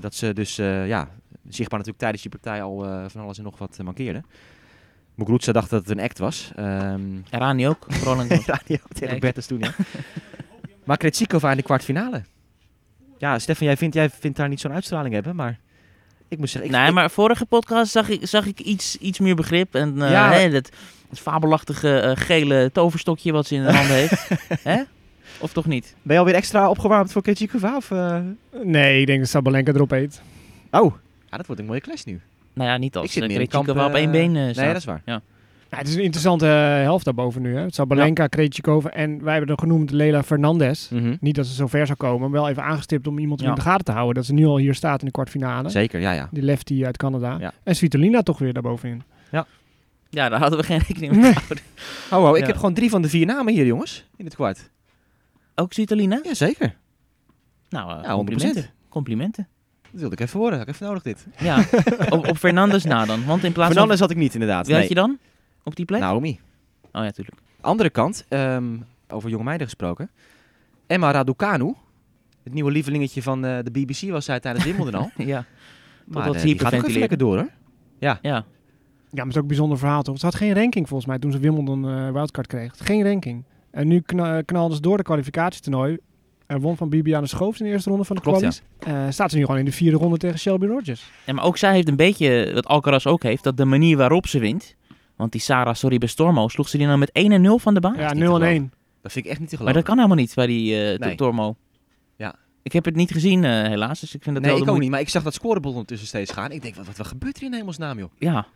dat 0.00 0.14
ze 0.14 0.32
dus, 0.32 0.56
ja, 0.56 1.08
zichtbaar 1.48 1.78
natuurlijk 1.78 1.98
tijdens 1.98 2.22
die 2.22 2.30
partij 2.30 2.62
al 2.62 3.08
van 3.08 3.22
alles 3.22 3.38
en 3.38 3.44
nog 3.44 3.58
wat 3.58 3.78
mankeerde. 3.82 4.22
Muguruza 5.14 5.52
dacht 5.52 5.70
dat 5.70 5.80
het 5.80 5.90
een 5.90 6.04
act 6.04 6.18
was. 6.18 6.52
Um, 6.58 7.24
Rani 7.30 7.68
ook. 7.68 7.86
Roland 8.04 8.32
ook 8.32 8.92
tegen 8.92 9.20
Bertens 9.20 9.46
toen, 9.46 9.58
ja. 9.58 9.72
maar 10.84 10.96
Krejcikova 10.96 11.50
in 11.50 11.56
de 11.56 11.62
kwartfinale. 11.62 12.22
Ja, 13.18 13.38
Stefan, 13.38 13.66
jij 13.66 13.76
vindt, 13.76 13.94
jij 13.94 14.10
vindt 14.10 14.36
daar 14.36 14.48
niet 14.48 14.60
zo'n 14.60 14.72
uitstraling 14.72 15.14
hebben, 15.14 15.36
maar 15.36 15.58
ik 16.30 16.38
moet 16.38 16.50
zeggen... 16.50 16.70
Ik, 16.70 16.76
nee, 16.76 16.90
maar 16.90 17.10
vorige 17.10 17.46
podcast 17.46 17.92
zag 17.92 18.08
ik, 18.08 18.26
zag 18.26 18.46
ik 18.46 18.60
iets, 18.60 18.96
iets 18.96 19.18
meer 19.18 19.34
begrip. 19.34 19.74
En 19.74 19.94
uh, 19.96 20.10
ja, 20.10 20.32
hè, 20.32 20.50
dat, 20.50 20.70
het 21.08 21.18
fabelachtige 21.18 22.02
uh, 22.04 22.24
gele 22.24 22.70
toverstokje 22.72 23.32
wat 23.32 23.46
ze 23.46 23.54
in 23.54 23.64
de 23.64 23.72
handen 23.72 23.96
heeft. 23.96 24.28
hè? 24.62 24.82
Of 25.38 25.52
toch 25.52 25.66
niet? 25.66 25.94
Ben 26.02 26.12
je 26.12 26.18
alweer 26.18 26.34
extra 26.34 26.70
opgewarmd 26.70 27.12
voor 27.12 27.22
Krejcikova? 27.22 27.76
Of, 27.76 27.90
uh... 27.90 28.18
Nee, 28.62 29.00
ik 29.00 29.06
denk 29.06 29.18
dat 29.18 29.28
Sabalenka 29.28 29.72
erop 29.72 29.90
eet. 29.90 30.22
Oh, 30.70 30.94
ja, 31.30 31.36
dat 31.36 31.46
wordt 31.46 31.60
een 31.60 31.66
mooie 31.66 31.80
clash 31.80 32.04
nu. 32.04 32.20
Nou 32.52 32.70
ja, 32.70 32.76
niet 32.76 32.96
als 32.96 33.16
ik 33.16 33.30
zit 33.30 33.48
kamp, 33.48 33.68
op 33.68 33.94
één 33.94 34.10
been 34.10 34.34
uh, 34.34 34.54
Nee, 34.54 34.66
dat 34.66 34.76
is 34.76 34.84
waar. 34.84 35.02
Ja. 35.04 35.22
Ja, 35.70 35.78
het 35.78 35.88
is 35.88 35.94
een 35.94 36.02
interessante 36.02 36.46
uh, 36.46 36.52
helft 36.82 37.04
daarboven 37.04 37.42
nu. 37.42 37.56
Hè. 37.56 37.72
Sabalenka, 37.72 38.22
ja. 38.22 38.28
Krejcikova 38.28 38.90
en 38.90 39.22
wij 39.22 39.32
hebben 39.34 39.50
er 39.50 39.60
genoemd 39.60 39.90
Lela 39.90 40.22
Fernandez. 40.22 40.88
Mm 40.88 40.98
-hmm. 40.98 41.16
Niet 41.20 41.34
dat 41.34 41.46
ze 41.46 41.54
zo 41.54 41.66
ver 41.66 41.86
zou 41.86 41.98
komen, 41.98 42.20
maar 42.20 42.40
wel 42.40 42.48
even 42.48 42.62
aangestipt 42.62 43.06
om 43.06 43.18
iemand 43.18 43.40
ja. 43.40 43.48
in 43.48 43.54
de 43.54 43.60
gaten 43.60 43.84
te 43.84 43.92
houden. 43.92 44.14
Dat 44.14 44.24
ze 44.24 44.32
nu 44.32 44.46
al 44.46 44.58
hier 44.58 44.74
staat 44.74 45.00
in 45.00 45.06
de 45.06 45.12
kwartfinale. 45.12 45.68
Zeker, 45.68 46.00
ja, 46.00 46.12
ja. 46.12 46.28
Die 46.30 46.42
lefty 46.42 46.84
uit 46.84 46.96
Canada. 46.96 47.36
Ja. 47.40 47.52
En 47.62 47.76
Svitolina 47.76 48.22
toch 48.22 48.38
weer 48.38 48.52
daarbovenin. 48.52 49.02
Ja. 49.30 49.46
Ja, 50.08 50.28
daar 50.28 50.40
hadden 50.40 50.58
we 50.58 50.64
geen 50.64 50.80
rekening 50.86 51.12
mee 51.12 51.32
gehouden. 51.32 51.64
oh, 52.12 52.30
oh, 52.30 52.38
ik 52.38 52.46
heb 52.46 52.56
gewoon 52.56 52.74
drie 52.74 52.90
van 52.90 53.02
de 53.02 53.08
vier 53.08 53.26
namen 53.26 53.52
hier, 53.52 53.66
jongens, 53.66 54.04
in 54.16 54.24
het 54.24 54.34
kwart. 54.34 54.70
Ook 55.54 55.72
Svitolina? 55.72 56.20
Ja, 56.22 56.34
zeker. 56.34 56.76
Nou, 57.68 58.02
uh, 58.02 58.12
complimenten. 58.12 58.70
complimenten. 58.88 59.48
Dat 59.90 60.00
wilde 60.00 60.14
ik 60.14 60.20
even 60.20 60.40
horen. 60.40 60.60
Ik 60.60 60.68
even 60.68 60.86
nodig 60.86 61.02
dit. 61.02 61.26
Ja, 61.38 61.64
op, 62.08 62.28
op 62.28 62.36
Fernandes 62.36 62.84
na 62.84 63.04
dan. 63.04 63.24
Want 63.24 63.44
in 63.44 63.52
plaats 63.52 63.70
Fernandes 63.70 64.00
had 64.00 64.10
ik 64.10 64.16
niet 64.16 64.34
inderdaad. 64.34 64.66
Wie 64.66 64.74
nee. 64.74 64.80
had 64.80 64.88
je 64.88 65.00
dan 65.00 65.18
op 65.64 65.76
die 65.76 65.84
plek? 65.84 66.00
Naomi. 66.00 66.40
Oh 66.92 67.04
ja, 67.04 67.10
tuurlijk. 67.10 67.36
Andere 67.60 67.90
kant, 67.90 68.24
ehm, 68.28 68.76
over 69.08 69.30
jonge 69.30 69.44
meiden 69.44 69.66
gesproken. 69.66 70.10
Emma 70.86 71.10
Raducanu, 71.10 71.74
het 72.42 72.52
nieuwe 72.52 72.70
lievelingetje 72.70 73.22
van 73.22 73.44
eh, 73.44 73.58
de 73.62 73.70
BBC 73.70 74.10
was 74.10 74.24
zij 74.24 74.40
tijdens 74.40 74.64
Wimbledon 74.64 74.94
al. 74.94 75.10
ja. 75.24 75.44
maar 76.04 76.24
Totdat 76.24 76.34
eh, 76.34 76.42
die 76.42 76.58
gaat 76.58 76.74
ook 76.74 76.88
even 76.88 76.98
lekker 76.98 77.18
door 77.18 77.36
hoor. 77.36 77.48
Ja. 77.98 78.18
Ja, 78.22 78.44
maar 79.16 79.24
het 79.24 79.28
is 79.28 79.36
ook 79.36 79.42
een 79.42 79.48
bijzonder 79.48 79.78
verhaal 79.78 80.02
toch? 80.02 80.18
Ze 80.18 80.24
had 80.24 80.34
geen 80.34 80.54
ranking 80.54 80.88
volgens 80.88 81.08
mij 81.08 81.18
toen 81.18 81.32
ze 81.32 81.38
Wimbledon 81.38 81.88
eh 81.88 82.12
wildcard 82.12 82.46
kreeg. 82.46 82.72
Geen 82.76 83.04
ranking. 83.04 83.44
En 83.70 83.88
nu 83.88 84.00
kna 84.00 84.42
knalde 84.42 84.74
ze 84.74 84.80
door 84.80 84.96
de 84.96 85.02
kwalificatietoernooi. 85.02 85.98
En 86.46 86.60
won 86.60 86.76
van 86.76 86.88
Bibiane 86.88 87.26
Schoofs 87.26 87.60
in 87.60 87.66
de 87.66 87.72
eerste 87.72 87.90
ronde 87.90 88.04
van 88.04 88.16
de 88.16 88.22
Klopt, 88.22 88.38
kwalies. 88.38 88.62
Eh, 88.78 89.06
staat 89.08 89.30
ze 89.30 89.36
nu 89.36 89.44
gewoon 89.44 89.58
in 89.58 89.64
de 89.64 89.72
vierde 89.72 89.96
ronde 89.96 90.16
tegen 90.16 90.38
Shelby 90.38 90.66
Rogers. 90.66 91.10
Ja, 91.26 91.32
maar 91.32 91.44
ook 91.44 91.56
zij 91.56 91.72
heeft 91.72 91.88
een 91.88 91.96
beetje, 91.96 92.50
wat 92.54 92.66
Alcaraz 92.66 93.06
ook 93.06 93.22
heeft, 93.22 93.44
dat 93.44 93.56
de 93.56 93.64
manier 93.64 93.96
waarop 93.96 94.26
ze 94.26 94.38
wint. 94.38 94.76
Want 95.20 95.32
die 95.32 95.40
Sarah 95.40 95.74
Sorribes 95.74 96.14
Bestormo 96.14 96.48
sloeg 96.48 96.68
ze 96.68 96.76
die 96.76 96.86
nou 96.86 96.98
met 96.98 97.10
1 97.12 97.32
en 97.32 97.40
0 97.42 97.58
van 97.58 97.74
de 97.74 97.80
baan. 97.80 97.94
Ja, 97.98 98.12
niet 98.12 98.22
0 98.22 98.34
en 98.34 98.40
te 98.40 98.46
1. 98.46 98.72
Dat 99.02 99.12
vind 99.12 99.24
ik 99.24 99.30
echt 99.30 99.40
niet 99.40 99.48
te 99.48 99.56
maar 99.56 99.66
geloven. 99.66 99.74
dat 99.74 99.84
kan 99.84 99.94
helemaal 99.96 100.16
niet 100.24 100.34
bij 100.34 100.46
die 100.46 100.90
eh 100.92 100.98
Nee. 100.98 101.14
Tormo. 101.14 101.56
Ja. 102.16 102.34
Ik 102.62 102.72
heb 102.72 102.84
het 102.84 102.94
niet 102.96 103.10
gezien 103.12 103.44
eh, 103.44 103.50
helaas, 103.50 104.00
dus 104.00 104.14
ik 104.14 104.22
vind 104.22 104.34
dat 104.34 104.44
nee, 104.44 104.52
wel 104.54 104.62
ik 104.62 104.68
ook 104.68 104.68
moeite- 104.68 104.82
niet. 104.82 104.90
Maar 104.90 105.00
ik 105.00 105.08
zag 105.08 105.22
dat 105.22 105.34
scorebord 105.34 105.72
ondertussen 105.74 106.08
steeds 106.08 106.30
gaan. 106.32 106.50
Ik 106.52 106.62
denk, 106.62 106.74
wat, 106.74 106.86
wat, 106.86 106.96
wat 106.96 107.06
gebeurt 107.06 107.36
er 107.36 107.42
in 107.42 107.52
hemelsnaam 107.54 107.98
joh? 107.98 108.10
Ja. 108.18 108.46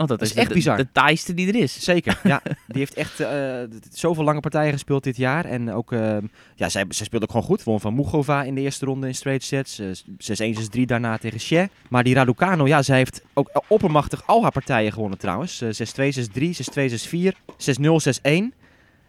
Want 0.00 0.12
dat, 0.12 0.18
Dat 0.18 0.28
is, 0.28 0.34
is 0.34 0.40
echt 0.40 0.48
de, 0.48 0.54
bizar. 0.54 0.76
De, 0.76 0.92
taaiste 0.92 1.34
die 1.34 1.48
er 1.48 1.54
is. 1.54 1.82
Zeker, 1.82 2.20
ja. 2.24 2.42
Die 2.68 2.78
heeft 2.78 2.94
echt 2.94 3.20
eh, 3.20 3.28
d- 3.62 3.98
zoveel 3.98 4.24
lange 4.24 4.40
partijen 4.40 4.72
gespeeld 4.72 5.04
dit 5.04 5.16
jaar. 5.16 5.44
En 5.44 5.72
ook, 5.72 5.92
ehm, 5.92 6.26
ja, 6.54 6.68
zij, 6.68 6.84
zij 6.88 7.06
speelde 7.06 7.24
ook 7.24 7.30
gewoon 7.30 7.46
goed. 7.46 7.62
Won 7.62 7.80
van 7.80 7.94
Mugova 7.94 8.42
in 8.42 8.54
de 8.54 8.60
eerste 8.60 8.84
ronde 8.84 9.06
in 9.06 9.14
straight 9.14 9.44
sets. 9.44 9.78
Eh, 9.78 9.86
6-1, 10.54 10.58
6-3 10.78 10.82
daarna 10.86 11.18
tegen 11.18 11.38
Xie. 11.38 11.68
Maar 11.88 12.04
die 12.04 12.14
Raducano, 12.14 12.66
ja, 12.66 12.82
zij 12.82 12.96
heeft 12.96 13.22
ook 13.34 13.62
oppermachtig 13.68 14.26
al 14.26 14.42
haar 14.42 14.52
partijen 14.52 14.92
gewonnen 14.92 15.18
trouwens. 15.18 15.60
Eh, 15.60 15.68
6-2, 15.70 16.12
6-3, 16.12 16.54
6-2, 16.54 16.88
6-4, 16.88 17.32
6-0, 17.56 18.00
6-1. 18.00 18.54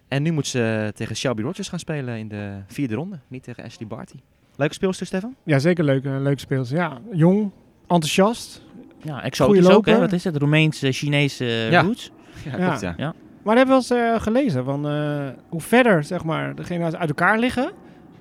En 0.08 0.24
nu 0.24 0.32
moet 0.32 0.48
ze 0.48 0.92
tegen 0.96 1.16
Shelby 1.16 1.42
Rogers 1.42 1.70
gaan 1.70 1.80
spelen 1.80 2.18
in 2.18 2.28
de 2.28 2.52
vierde 2.68 2.96
ronde. 2.96 3.20
Niet 3.28 3.44
tegen 3.44 3.64
Ashley 3.64 3.88
Barty. 3.88 4.16
Leuke 4.56 4.74
speelster, 4.74 5.06
Stefan? 5.06 5.36
Ja, 5.46 5.60
zeker 5.60 5.84
leuk. 5.84 6.06
Een 6.06 6.22
leuk 6.24 6.40
speelster. 6.40 6.78
Ja, 6.78 7.02
jong, 7.12 7.52
enthousiast. 7.88 8.62
Ja, 9.04 9.24
exotisch 9.24 9.70
ook, 9.70 9.86
hè? 9.86 10.00
Wat 10.00 10.12
is 10.12 10.24
het? 10.24 10.38
Roemeense, 10.38 10.92
Chinese 10.92 11.46
eh, 11.46 11.72
Ja. 11.72 11.82
roots. 11.82 12.12
Ja, 12.46 12.58
Ja. 12.58 12.66
klopt 12.68 12.96
ja. 12.98 13.14
Maar 13.44 13.56
hebben 13.58 13.78
we 13.80 13.86
wel 13.90 14.00
eens 14.08 14.16
eh, 14.16 14.22
gelezen 14.24 14.64
van 14.64 14.88
eh, 14.88 15.28
hoe 15.50 15.62
verder, 15.62 16.04
zeg 16.04 16.24
maar, 16.24 16.56
degene 16.56 16.84
uit 16.98 17.10
elkaar 17.10 17.40
liggen, 17.40 17.72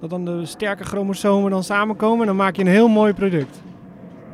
dat 0.00 0.10
dan 0.10 0.24
de 0.24 0.46
sterke 0.46 0.84
chromosomen 0.84 1.50
dan 1.50 1.64
samenkomen 1.64 2.20
en 2.20 2.26
dan 2.26 2.36
maak 2.36 2.56
je 2.56 2.62
een 2.62 2.68
heel 2.68 2.88
mooi 2.88 3.12
product. 3.12 3.62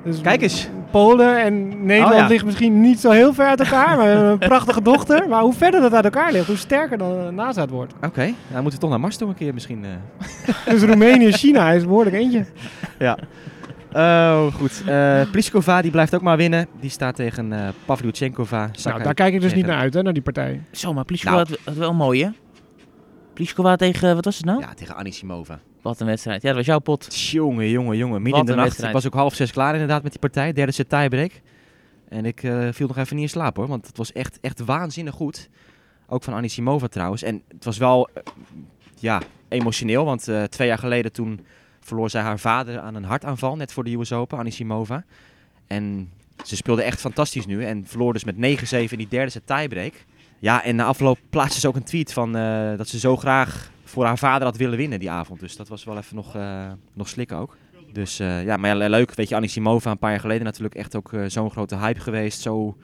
Dus 0.05 0.21
Kijk 0.21 0.43
eens. 0.43 0.69
Polen 0.91 1.43
en 1.43 1.85
Nederland 1.87 2.15
Oh 2.15 2.21
ja. 2.21 2.27
liggen 2.27 2.47
misschien 2.47 2.81
niet 2.81 3.01
zo 3.01 3.11
heel 3.11 3.35
ver 3.35 3.47
uit 3.47 3.61
elkaar, 3.61 3.89
maar 3.97 4.05
we 4.07 4.13
hebben 4.13 4.31
een 4.31 4.39
prachtige 4.39 4.83
dochter. 4.83 5.29
Maar 5.29 5.41
hoe 5.43 5.53
verder 5.53 5.81
dat 5.81 5.93
uit 5.95 6.05
elkaar 6.05 6.33
ligt, 6.33 6.47
hoe 6.47 6.57
sterker 6.57 6.99
dan 6.99 7.25
de 7.27 7.31
nazaat 7.31 7.71
wordt. 7.71 7.93
Oké, 8.03 8.25
dan 8.53 8.63
moeten 8.63 8.73
we 8.73 8.79
toch 8.79 8.91
naar 8.91 9.01
Mars 9.01 9.17
toe 9.17 9.29
een 9.29 9.35
keer 9.35 9.55
misschien. 9.55 9.85
eh. 9.85 10.55
Dus 10.71 10.83
Roemenië 10.83 11.27
en 11.27 11.33
China 11.33 11.71
is 11.73 11.85
behoorlijk 11.85 12.17
eentje. 12.17 12.45
Ja. 12.99 13.19
Oh, 13.97 14.55
goed. 14.55 14.83
Eh 14.87 15.31
Pliskova 15.31 15.83
die 15.83 15.91
blijft 15.91 16.15
ook 16.15 16.23
maar 16.23 16.37
winnen. 16.37 16.67
Die 16.81 16.91
staat 16.91 17.17
tegen 17.17 17.53
eh 17.53 17.69
Pavlyuchenkova. 17.85 18.71
Nou, 18.85 19.03
daar 19.03 19.15
kijk 19.15 19.35
ik 19.35 19.41
dus 19.41 19.55
niet 19.55 19.67
naar 19.67 19.79
uit, 19.79 19.95
hè, 19.95 20.03
naar 20.03 20.13
die 20.13 20.23
partij. 20.23 20.63
Zo, 20.71 20.93
maar 20.93 21.05
Pliskova 21.05 21.37
Nou. 21.37 21.49
had, 21.49 21.59
had 21.65 21.75
wel 21.77 21.95
mooi, 21.95 22.25
hè? 22.25 22.31
Pliskova 23.33 23.77
tegen, 23.77 24.15
wat 24.15 24.25
was 24.25 24.37
het 24.37 24.45
nou? 24.45 24.61
Ja, 24.61 24.75
tegen 24.75 24.97
Anisimova. 24.97 25.61
Wat 25.83 26.01
een 26.01 26.07
wedstrijd. 26.07 26.43
Ja, 26.43 26.49
dat 26.49 26.57
was 26.57 26.67
jouw 26.67 26.79
pot. 26.79 27.15
Jongen, 27.31 27.69
jongen, 27.71 27.97
jongen. 27.97 28.23
Midden 28.23 28.41
in 28.41 28.47
de 28.47 28.53
nacht. 28.53 28.65
wedstrijd. 28.65 28.89
Ik 28.95 29.03
was 29.03 29.07
ook 29.07 29.19
half 29.19 29.35
zes 29.35 29.53
klaar 29.53 29.73
inderdaad 29.73 30.03
met 30.03 30.11
die 30.11 30.21
partij. 30.21 30.53
Derde 30.53 30.73
set 30.73 30.89
tiebreak. 30.89 31.41
En 32.09 32.25
ik 32.25 32.43
eh, 32.43 32.69
viel 32.71 32.87
nog 32.87 32.97
even 32.97 33.15
niet 33.17 33.25
in 33.25 33.31
slaap 33.31 33.57
hoor. 33.57 33.67
Want 33.67 33.87
het 33.87 33.97
was 33.97 34.13
echt, 34.13 34.39
echt 34.41 34.61
waanzinnig 34.65 35.15
goed. 35.15 35.49
Ook 36.07 36.23
van 36.23 36.35
Anisimova 36.35 36.87
trouwens. 36.87 37.23
En 37.23 37.43
het 37.49 37.65
was 37.65 37.79
wel 37.79 38.09
ja, 38.99 39.21
emotioneel. 39.49 40.05
Want 40.05 40.29
eh, 40.29 40.43
twee 40.43 40.69
jaar 40.69 40.79
geleden 40.79 41.13
toen 41.13 41.41
verloor 41.87 42.11
zij 42.11 42.23
haar 42.23 42.39
vader 42.39 42.81
aan 42.81 42.95
een 42.95 43.05
hartaanval. 43.05 43.57
Net 43.57 43.73
voor 43.73 43.85
de 43.85 43.95
US 43.95 44.13
Open, 44.13 44.39
Anisimova. 44.39 45.05
En 45.67 46.11
ze 46.45 46.57
speelde 46.57 46.83
echt 46.83 47.01
fantastisch 47.01 47.47
nu. 47.47 47.65
En 47.65 47.87
verloor 47.87 48.13
dus 48.13 48.25
met 48.25 48.35
9-7 48.35 48.39
in 48.39 48.99
die 48.99 49.09
derde 49.09 49.31
set 49.31 49.47
tiebreak. 49.47 49.93
Ja, 50.39 50.65
en 50.65 50.77
na 50.77 50.85
afloop 50.85 51.19
plaatste 51.31 51.61
ze 51.61 51.69
ook 51.69 51.77
een 51.77 51.85
tweet 51.85 52.13
van 52.13 52.37
eh, 52.37 52.77
dat 52.77 52.89
ze 52.89 52.99
zo 52.99 53.17
graag 53.17 53.71
voor 53.85 54.05
haar 54.05 54.19
vader 54.19 54.47
had 54.47 54.57
willen 54.57 54.79
winnen 54.79 54.99
die 54.99 55.11
avond. 55.11 55.41
Dus 55.41 55.57
dat 55.57 55.69
was 55.69 55.85
wel 55.85 55.97
even 55.97 56.17
nog, 56.17 56.35
eh, 56.35 56.73
nog 56.93 57.09
slikken 57.09 57.37
ook. 57.37 57.57
Dus 57.93 58.19
eh, 58.19 58.45
ja, 58.45 58.57
maar 58.57 58.77
ja, 58.77 58.89
leuk. 58.89 59.15
Weet 59.15 59.29
je, 59.29 59.35
Anisimova 59.35 59.91
een 59.91 59.99
paar 59.99 60.11
jaar 60.11 60.21
geleden 60.21 60.45
natuurlijk 60.45 60.75
echt 60.75 60.97
ook 60.97 61.11
zo'n 61.27 61.51
grote 61.51 61.77
hype 61.77 62.01
geweest. 62.01 62.41
Zo 62.41 62.77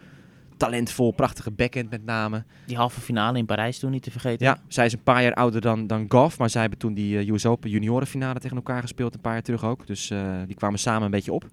talentvol, 0.67 1.11
prachtige 1.11 1.51
backhand 1.51 1.91
met 1.91 2.05
name. 2.05 2.45
Die 2.67 2.77
halve 2.77 3.01
finale 3.01 3.39
in 3.39 3.47
Parijs 3.47 3.79
toen 3.79 3.91
niet 3.91 4.03
te 4.03 4.11
vergeten. 4.11 4.47
Ja, 4.47 4.59
zij 4.69 4.87
is 4.87 4.93
een 4.93 5.03
paar 5.03 5.23
jaar 5.23 5.35
ouder 5.35 5.61
dan, 5.61 5.87
dan 5.87 6.05
Goff. 6.09 6.39
Maar 6.39 6.51
zij 6.51 6.61
hebben 6.61 6.79
toen 6.79 6.95
die 6.95 7.19
eh, 7.19 7.29
US 7.29 7.47
Open 7.47 7.71
juniorenfinale 7.71 8.39
tegen 8.41 8.57
elkaar 8.57 8.81
gespeeld. 8.81 9.15
Een 9.15 9.21
paar 9.21 9.33
jaar 9.33 9.43
terug 9.43 9.65
ook. 9.65 9.87
Dus 9.87 10.11
eh, 10.11 10.37
die 10.47 10.55
kwamen 10.57 10.79
samen 10.79 11.03
een 11.03 11.11
beetje 11.11 11.33
op. 11.33 11.45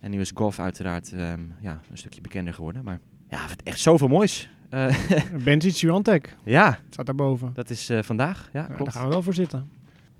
En 0.00 0.10
nu 0.10 0.20
is 0.20 0.30
Goff 0.34 0.58
uiteraard 0.58 1.12
ehm, 1.12 1.40
ja, 1.60 1.80
een 1.90 1.98
stukje 1.98 2.20
bekender 2.20 2.54
geworden. 2.54 2.84
Maar 2.84 2.98
ja, 3.28 3.40
echt 3.64 3.80
zoveel 3.80 4.08
moois. 4.08 4.50
Eh, 4.68 4.96
Benzic 5.44 5.74
Swiatek 5.74 6.36
ja, 6.44 6.78
staat 6.90 7.06
daarboven. 7.06 7.50
dat 7.54 7.70
is 7.70 7.88
eh, 7.88 8.02
vandaag. 8.02 8.48
Ja, 8.52 8.60
Ja, 8.60 8.66
daar 8.66 8.76
klopt. 8.76 8.92
gaan 8.92 9.04
we 9.04 9.10
wel 9.10 9.22
voor 9.22 9.34
zitten. 9.34 9.68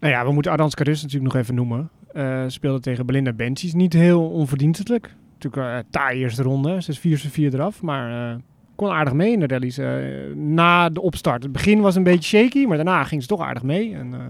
Nou 0.00 0.12
ja, 0.12 0.24
we 0.24 0.32
moeten 0.32 0.50
Ardanska 0.52 0.82
Karus 0.84 1.02
natuurlijk 1.02 1.32
nog 1.32 1.42
even 1.42 1.54
noemen. 1.54 1.90
Eh 2.12 2.44
speelde 2.46 2.80
tegen 2.80 3.06
Belinda 3.06 3.32
Bencic. 3.32 3.72
Niet 3.74 3.92
heel 3.92 4.30
onverdienstelijk. 4.30 5.14
Natuurlijk 5.42 5.84
uh, 5.84 5.90
taai 5.90 6.18
eerste 6.20 6.42
ronde. 6.42 6.78
6-4, 6.98 6.98
4 7.30 7.54
eraf. 7.54 7.82
Maar 7.82 8.30
eh, 8.30 8.36
kon 8.76 8.90
aardig 8.90 9.12
mee 9.12 9.32
in 9.32 9.40
de 9.40 9.46
rallies. 9.46 9.78
eh, 9.78 9.86
na 10.34 10.88
de 10.88 11.00
opstart. 11.00 11.42
Het 11.42 11.52
begin 11.52 11.80
was 11.80 11.94
een 11.96 12.02
beetje 12.02 12.38
shaky. 12.38 12.64
Maar 12.66 12.76
daarna 12.76 13.04
ging 13.04 13.22
ze 13.22 13.28
toch 13.28 13.40
aardig 13.40 13.62
mee. 13.62 13.94
En, 13.94 14.14
eh, 14.14 14.20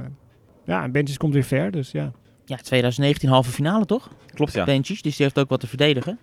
ja, 0.65 0.83
en 0.83 0.93
Bencic 0.93 1.19
komt 1.19 1.33
weer 1.33 1.43
ver. 1.45 1.71
Dus 1.71 1.91
ja. 1.91 2.13
Ja, 2.45 2.57
2019 2.57 3.29
halve 3.29 3.51
finale 3.51 3.85
toch? 3.87 4.11
Klopt, 4.35 4.53
ja. 4.53 4.65
Benchies, 4.65 5.03
dus 5.03 5.17
die 5.17 5.25
heeft 5.25 5.39
ook 5.39 5.49
wat 5.49 5.61
te 5.61 5.67
verdedigen. 5.67 6.19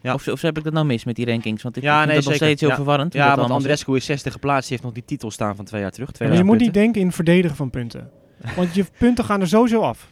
Ja. 0.00 0.14
Of, 0.14 0.28
of 0.28 0.40
heb 0.42 0.58
ik 0.58 0.64
dat 0.64 0.72
nou 0.72 0.86
mis 0.86 1.04
met 1.04 1.16
die 1.16 1.26
rankings? 1.26 1.62
Want 1.62 1.76
ik 1.76 1.82
Ja, 1.82 1.94
vind 1.96 2.06
nee, 2.06 2.14
dat 2.16 2.24
nog 2.24 2.32
zeker. 2.34 2.46
steeds 2.46 2.60
heel 2.60 2.70
Ja. 2.70 2.76
verwarrend. 2.76 3.12
Ja, 3.12 3.36
want 3.36 3.50
Andrescu 3.50 3.96
is 3.96 4.04
60 4.04 4.32
geplaatst. 4.32 4.62
Die 4.68 4.70
heeft 4.70 4.82
nog 4.82 4.92
die 4.92 5.04
titel 5.04 5.30
staan 5.30 5.56
van 5.56 5.64
twee 5.64 5.80
jaar 5.80 5.90
terug. 5.90 6.06
Maar 6.08 6.16
je 6.18 6.24
2000 6.34 6.48
moet 6.58 6.66
niet 6.66 6.74
denken 6.82 7.00
in 7.00 7.12
verdedigen 7.12 7.56
van 7.56 7.70
punten. 7.70 8.10
Want 8.56 8.74
je 8.74 8.84
punten 8.98 9.24
gaan 9.24 9.40
er 9.40 9.48
sowieso 9.48 9.80
af. 9.80 10.10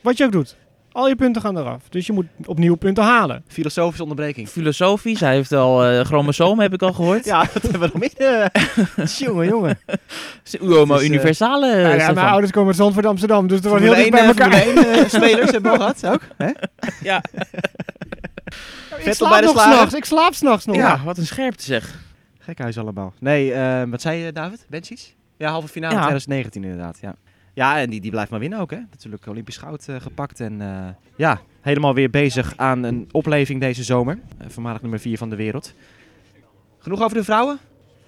Wat 0.00 0.16
je 0.16 0.24
ook 0.24 0.32
doet. 0.32 0.56
Al 0.92 1.08
je 1.08 1.16
punten 1.16 1.42
gaan 1.42 1.58
eraf. 1.58 1.82
Dus 1.88 2.06
je 2.06 2.12
moet 2.12 2.26
opnieuw 2.44 2.74
punten 2.74 3.04
halen. 3.04 3.42
Filosofische 3.46 4.02
onderbreking. 4.02 4.48
Filosofisch, 4.48 5.20
hij 5.20 5.34
heeft 5.34 5.52
al 5.52 5.84
eh 5.84 6.04
chromosomen, 6.04 6.62
heb 6.62 6.72
ik 6.72 6.82
al 6.82 6.92
gehoord. 6.92 7.24
Ja, 7.34 7.44
dat 7.52 7.62
hebben 7.62 7.80
we 7.80 7.90
nog 7.92 8.00
meer. 8.16 8.40
eh. 8.96 9.06
jongen, 9.18 9.46
jongen. 9.46 9.78
Uomo 10.60 10.96
eh, 10.96 11.04
universale. 11.04 11.66
Ja, 11.66 11.94
ja, 11.94 12.12
mijn 12.12 12.26
ouders 12.26 12.52
komen 12.52 12.68
uit 12.68 12.76
Zandvoort 12.76 13.06
Amsterdam. 13.06 13.46
Dus 13.46 13.60
er 13.60 13.68
wordt 13.68 13.84
heel 13.84 13.94
dicht 13.94 14.10
bij 14.10 14.20
1, 14.20 14.28
elkaar. 14.28 14.52
Formule 14.52 14.86
1 14.86 15.02
eh, 15.04 15.08
spelers 15.08 15.50
hebben 15.50 15.72
we 15.72 15.78
al 15.78 15.84
gehad 15.94 16.06
ook. 16.06 16.20
Hè? 16.36 16.50
ja. 17.02 17.22
Ik 18.96 19.04
Vettel 19.04 19.14
slaap 19.14 19.30
bij 19.30 19.40
de 19.40 19.46
nog 19.46 19.62
s'nachts. 19.62 19.94
Ik 19.94 20.04
slaap 20.04 20.34
s'nachts 20.34 20.64
nog. 20.66 20.76
ja, 20.76 21.00
wat 21.04 21.18
een 21.18 21.26
scherpte 21.26 21.64
zeg. 21.64 21.98
Gekhuis 22.38 22.78
allemaal. 22.78 23.12
Nee, 23.20 23.52
eh, 23.52 23.82
wat 23.90 24.00
zei 24.00 24.24
je 24.24 24.32
David? 24.32 24.66
Benchies? 24.68 25.14
Ja, 25.36 25.50
halve 25.50 25.68
finale 25.68 25.94
Ja. 25.94 26.00
2019 26.00 26.64
inderdaad. 26.64 26.98
Ja, 27.00 27.14
ja 27.58 27.78
en 27.78 27.90
die, 27.90 28.00
die 28.00 28.10
blijft 28.10 28.30
maar 28.30 28.40
winnen 28.40 28.58
ook 28.58 28.70
hè. 28.70 28.78
Natuurlijk 28.90 29.26
Olympisch 29.26 29.56
goud 29.56 29.88
eh, 29.88 29.96
gepakt. 30.00 30.40
En 30.40 30.60
eh, 30.60 30.88
ja, 31.16 31.40
helemaal 31.60 31.94
weer 31.94 32.10
bezig 32.10 32.52
aan 32.56 32.82
een 32.82 33.08
opleving 33.10 33.60
deze 33.60 33.84
zomer. 33.84 34.18
Eh, 34.38 34.46
voormalig 34.48 34.80
nummer 34.80 35.00
4 35.00 35.18
van 35.18 35.30
de 35.30 35.36
wereld. 35.36 35.74
Genoeg 36.78 37.02
over 37.02 37.16
de 37.16 37.24
vrouwen? 37.24 37.58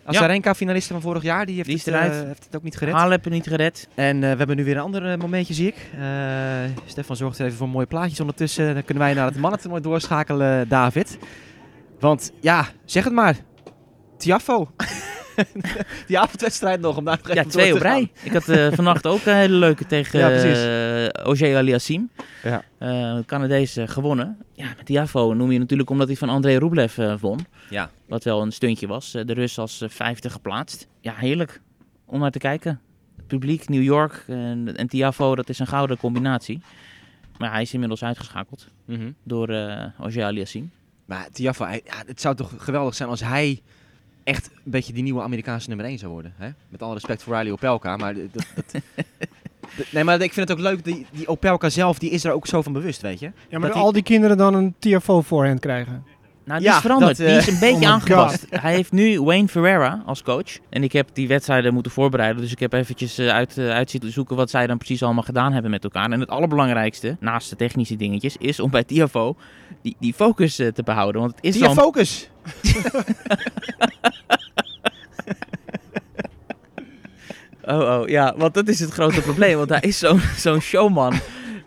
Azarenka, 0.04 0.54
finaliste 0.54 0.92
van 0.92 1.02
vorig 1.02 1.22
jaar, 1.22 1.46
die 1.46 1.54
heeft, 1.56 1.68
Die 1.68 1.94
het, 1.94 2.12
eh, 2.12 2.26
heeft 2.26 2.44
het 2.44 2.56
ook 2.56 2.62
niet 2.62 2.76
gered. 2.76 2.94
Halep 2.94 3.28
niet 3.28 3.46
gered. 3.46 3.88
En 3.94 4.20
we 4.20 4.26
hebben 4.26 4.56
nu 4.56 4.64
weer 4.64 4.76
een 4.76 4.82
ander 4.82 5.18
momentje, 5.18 5.54
zie 5.54 5.66
ik. 5.66 5.76
Stefan 6.86 7.16
zorgt 7.16 7.38
er 7.38 7.46
even 7.46 7.58
voor 7.58 7.68
mooie 7.68 7.86
plaatjes 7.86 8.20
ondertussen. 8.20 8.74
Dan 8.74 8.84
kunnen 8.84 9.02
wij 9.02 9.14
naar 9.14 9.26
het 9.26 9.36
mannentoernooi 9.36 9.82
doorschakelen, 9.82 10.68
David. 10.68 11.18
Want 12.00 12.32
ja, 12.40 12.66
zeg 12.84 13.04
het 13.04 13.12
maar. 13.12 13.36
Tiafo. 14.16 14.70
Die 16.06 16.18
avondwedstrijd 16.18 16.80
nog, 16.80 16.96
om 16.96 17.04
daar 17.04 17.18
nog 17.22 17.34
Ja, 17.34 17.44
twee 17.44 17.74
op 17.74 17.80
rij. 17.80 18.10
Ik 18.22 18.32
had 18.32 18.48
eh, 18.48 18.72
vannacht 18.78 19.06
ook 19.06 19.24
een 19.24 19.34
hele 19.34 19.54
leuke 19.54 19.86
tegen 19.86 20.18
Ja, 20.18 20.30
eh 20.30 21.56
Aliassim. 21.56 22.10
Ja. 22.42 22.62
Eh, 22.78 23.18
Canadees 23.26 23.76
gewonnen. 23.84 24.38
Ja, 24.52 24.66
met 24.76 24.86
noem 25.36 25.50
je 25.52 25.58
natuurlijk 25.58 25.90
omdat 25.90 26.06
hij 26.06 26.16
van 26.16 26.28
André 26.28 26.56
Rublev 26.58 26.96
won. 27.20 27.38
Ja. 27.70 27.90
Wat 28.08 28.24
wel 28.24 28.42
een 28.42 28.52
stuntje 28.52 28.86
was. 28.86 29.10
De 29.10 29.32
Rus 29.32 29.58
als 29.58 29.84
vijfde 29.88 30.30
geplaatst. 30.30 30.86
Ja, 31.00 31.14
heerlijk 31.16 31.60
om 32.04 32.20
naar 32.20 32.30
te 32.30 32.38
kijken. 32.38 32.80
Het 33.16 33.26
publiek, 33.26 33.68
New 33.68 33.82
York 33.82 34.24
en, 34.26 34.76
en 34.76 34.86
Tiafo, 34.86 35.34
dat 35.34 35.48
is 35.48 35.58
een 35.58 35.66
gouden 35.66 35.96
combinatie. 35.96 36.62
Maar 37.38 37.52
hij 37.52 37.62
is 37.62 37.72
inmiddels 37.72 38.02
uitgeschakeld 38.04 38.66
Mhm. 38.84 39.10
door 39.24 39.48
Ogier 40.00 40.24
Aliassim. 40.24 40.70
Maar 41.06 41.28
Tiafo, 41.32 41.64
hij- 41.64 41.80
ja, 41.84 41.92
het 42.06 42.20
zou 42.20 42.34
toch 42.34 42.54
geweldig 42.58 42.94
zijn 42.94 43.08
als 43.08 43.20
hij 43.20 43.60
echt 44.24 44.50
een 44.64 44.70
beetje 44.70 44.92
die 44.92 45.02
nieuwe 45.02 45.22
Amerikaanse 45.22 45.68
nummer 45.68 45.86
1 45.86 45.98
zou 45.98 46.12
worden. 46.12 46.32
Hè? 46.36 46.48
Met 46.68 46.82
alle 46.82 46.94
respect 46.94 47.22
voor 47.22 47.36
Riley 47.36 47.52
Opelka, 47.52 47.96
maar... 47.96 48.14
Dat, 48.14 48.24
dat, 48.32 48.44
dat- 48.72 48.82
nee, 49.92 50.04
maar 50.04 50.20
ik 50.20 50.32
vind 50.32 50.48
het 50.48 50.58
ook 50.58 50.64
leuk, 50.64 50.84
die, 50.84 51.06
die 51.10 51.28
Opelka 51.28 51.68
zelf, 51.70 51.98
die 51.98 52.10
is 52.10 52.24
er 52.24 52.32
ook 52.32 52.46
zo 52.46 52.62
van 52.62 52.72
bewust, 52.72 53.00
weet 53.00 53.18
je. 53.20 53.30
Ja, 53.48 53.58
maar 53.58 53.68
Dat 53.68 53.78
al 53.78 53.92
die 53.92 54.02
kinderen 54.02 54.36
dan 54.36 54.54
een 54.54 54.74
TFO 54.78 55.20
voorhand 55.20 55.60
krijgen. 55.60 56.04
Nou, 56.44 56.60
die 56.60 56.68
Ja, 56.68 56.74
is 56.74 56.80
veranderd. 56.80 57.16
dat, 57.16 57.26
die 57.26 57.36
eh, 57.36 57.36
is 57.36 57.46
een 57.46 57.58
beetje 57.58 57.86
oh 57.86 57.92
aangepast. 57.92 58.46
Hij 58.50 58.74
heeft 58.74 58.92
nu 58.92 59.22
Wayne 59.22 59.48
Ferreira 59.48 60.02
als 60.06 60.22
coach. 60.22 60.58
En 60.70 60.82
ik 60.82 60.92
heb 60.92 61.08
die 61.12 61.28
wedstrijden 61.28 61.74
moeten 61.74 61.92
voorbereiden. 61.92 62.42
Dus 62.42 62.52
ik 62.52 62.58
heb 62.58 62.72
eventjes 62.72 63.18
eh, 63.18 63.28
uit, 63.28 63.58
eh, 63.58 63.70
uit 63.70 63.90
zitten 63.90 64.12
zoeken 64.12 64.36
wat 64.36 64.50
zij 64.50 64.66
dan 64.66 64.78
precies 64.78 65.02
allemaal 65.02 65.22
gedaan 65.22 65.52
hebben 65.52 65.70
met 65.70 65.84
elkaar. 65.84 66.10
En 66.10 66.20
het 66.20 66.28
allerbelangrijkste, 66.28 67.16
naast 67.20 67.50
de 67.50 67.56
technische 67.56 67.96
dingetjes, 67.96 68.36
is 68.36 68.60
om 68.60 68.70
bij 68.70 68.84
Tiafo 68.84 69.36
die, 69.82 69.96
die 69.98 70.14
focus 70.14 70.58
eh, 70.58 70.68
te 70.68 70.82
behouden. 70.82 71.20
Want 71.20 71.34
het 71.36 71.44
is 71.44 71.58
zo'n 71.58 71.74
focus. 71.74 72.28
Oh, 77.64 78.00
oh, 78.00 78.08
ja, 78.08 78.34
want 78.36 78.54
dat 78.54 78.68
is 78.68 78.80
het 78.80 78.90
grote 78.90 79.20
probleem. 79.20 79.56
Want 79.56 79.68
hij 79.68 79.80
is 79.80 79.98
zo'n 79.98 80.20
zo'n 80.36 80.60
showman. 80.60 81.14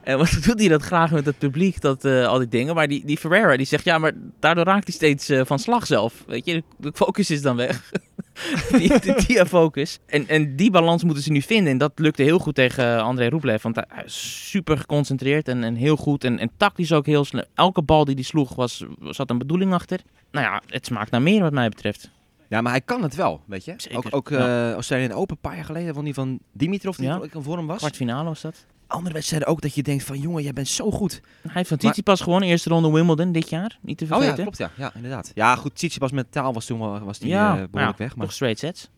En 0.03 0.17
wat 0.17 0.37
doet 0.43 0.59
hij 0.59 0.67
dat 0.67 0.81
graag 0.81 1.11
met 1.11 1.25
het 1.25 1.37
publiek, 1.37 1.81
dat, 1.81 2.05
eh, 2.05 2.27
al 2.27 2.37
die 2.37 2.47
dingen. 2.47 2.75
Maar 2.75 2.87
die, 2.87 3.05
die 3.05 3.17
Ferreira, 3.17 3.57
die 3.57 3.65
zegt, 3.65 3.83
ja, 3.83 3.97
maar 3.97 4.11
daardoor 4.39 4.63
raakt 4.63 4.83
hij 4.87 4.93
steeds 4.93 5.29
eh, 5.29 5.41
van 5.45 5.59
slag 5.59 5.85
zelf. 5.85 6.23
Weet 6.27 6.45
je, 6.45 6.63
de, 6.77 6.91
focus 6.93 7.31
is 7.31 7.41
dan 7.41 7.55
weg. 7.55 7.91
die, 8.77 8.99
die, 8.99 9.25
die 9.25 9.45
focus. 9.45 9.99
En, 10.05 10.27
en 10.27 10.55
die 10.55 10.71
balans 10.71 11.03
moeten 11.03 11.23
ze 11.23 11.31
nu 11.31 11.41
vinden. 11.41 11.71
En 11.71 11.77
dat 11.77 11.91
lukte 11.95 12.23
heel 12.23 12.39
goed 12.39 12.55
tegen 12.55 13.01
André 13.03 13.29
Roeblev. 13.29 13.63
Want 13.63 13.75
hij 13.75 14.03
is 14.05 14.49
super 14.49 14.77
geconcentreerd 14.77 15.47
en, 15.47 15.63
en 15.63 15.75
heel 15.75 15.95
goed. 15.95 16.23
En, 16.23 16.39
en 16.39 16.51
tactisch 16.57 16.91
ook 16.91 17.05
heel 17.05 17.25
snel. 17.25 17.43
Elke 17.53 17.81
bal 17.81 18.05
die 18.05 18.15
hij 18.15 18.23
sloeg, 18.23 18.55
was, 18.55 18.85
zat 19.01 19.29
een 19.29 19.37
bedoeling 19.37 19.73
achter. 19.73 19.99
Nou 20.31 20.45
ja, 20.45 20.61
het 20.67 20.85
smaakt 20.85 21.11
naar 21.11 21.21
meer 21.21 21.41
wat 21.41 21.53
mij 21.53 21.69
betreft. 21.69 22.09
Ja, 22.49 22.61
maar 22.61 22.71
hij 22.71 22.81
kan 22.81 23.03
het 23.03 23.15
wel, 23.15 23.41
weet 23.45 23.65
je. 23.65 23.73
Zeker, 23.77 23.97
Ook, 23.97 24.07
ook 24.11 24.29
ja. 24.29 24.67
eh 24.67 24.73
Australië 24.73 25.13
Open, 25.13 25.35
een 25.35 25.41
paar 25.41 25.55
jaar 25.55 25.65
geleden, 25.65 25.93
van 25.93 26.03
die 26.03 26.13
van 26.13 26.39
Dimitrov, 26.51 26.95
die 26.97 27.05
Ja. 27.05 27.19
in 27.33 27.43
vorm 27.43 27.67
was. 27.67 27.77
Kwartfinale 27.77 28.23
was 28.23 28.41
dat. 28.41 28.65
Andere 28.93 29.13
wedstrijden 29.13 29.47
ook, 29.47 29.61
dat 29.61 29.75
je 29.75 29.83
denkt 29.83 30.03
van, 30.03 30.19
jongen, 30.19 30.43
jij 30.43 30.53
bent 30.53 30.67
zo 30.67 30.91
goed. 30.91 31.21
Hij 31.41 31.51
heeft 31.53 31.67
van 31.67 31.77
Tsitsipas 31.77 32.21
gewonnen, 32.21 32.49
eerste 32.49 32.69
ronde 32.69 32.91
Wimbledon 32.91 33.31
dit 33.31 33.49
jaar. 33.49 33.77
Niet 33.81 33.97
te 33.97 34.03
Oh 34.03 34.09
vergeten. 34.09 34.35
ja, 34.35 34.41
klopt, 34.41 34.57
ja. 34.57 34.71
Ja, 34.75 34.91
inderdaad. 34.95 35.31
Ja, 35.33 35.55
goed, 35.55 35.75
Tsitsipas 35.75 36.11
met 36.11 36.31
taal 36.31 36.53
was 36.53 36.65
toen 36.65 36.79
wel, 36.79 36.99
was 36.99 37.19
die, 37.19 37.29
Ja, 37.29 37.51
eh, 37.51 37.57
maar 37.57 37.69
behoorlijk 37.69 37.97
ja, 37.97 38.03
weg. 38.03 38.15
Maar... 38.15 38.25
Toch 38.25 38.35
straight 38.35 38.59
sets. 38.59 38.89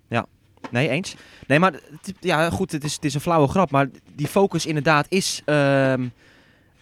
Nee, 0.71 0.89
eens. 0.89 1.15
Nee, 1.47 1.59
maar 1.59 1.79
ja, 2.19 2.49
goed, 2.49 2.71
het 2.71 2.83
is, 2.83 2.93
het 2.93 3.05
is 3.05 3.13
een 3.13 3.21
flauwe 3.21 3.47
grap, 3.47 3.71
maar 3.71 3.89
die 4.15 4.27
focus 4.27 4.65
inderdaad 4.65 5.05
is 5.09 5.41
ehm, 5.45 6.07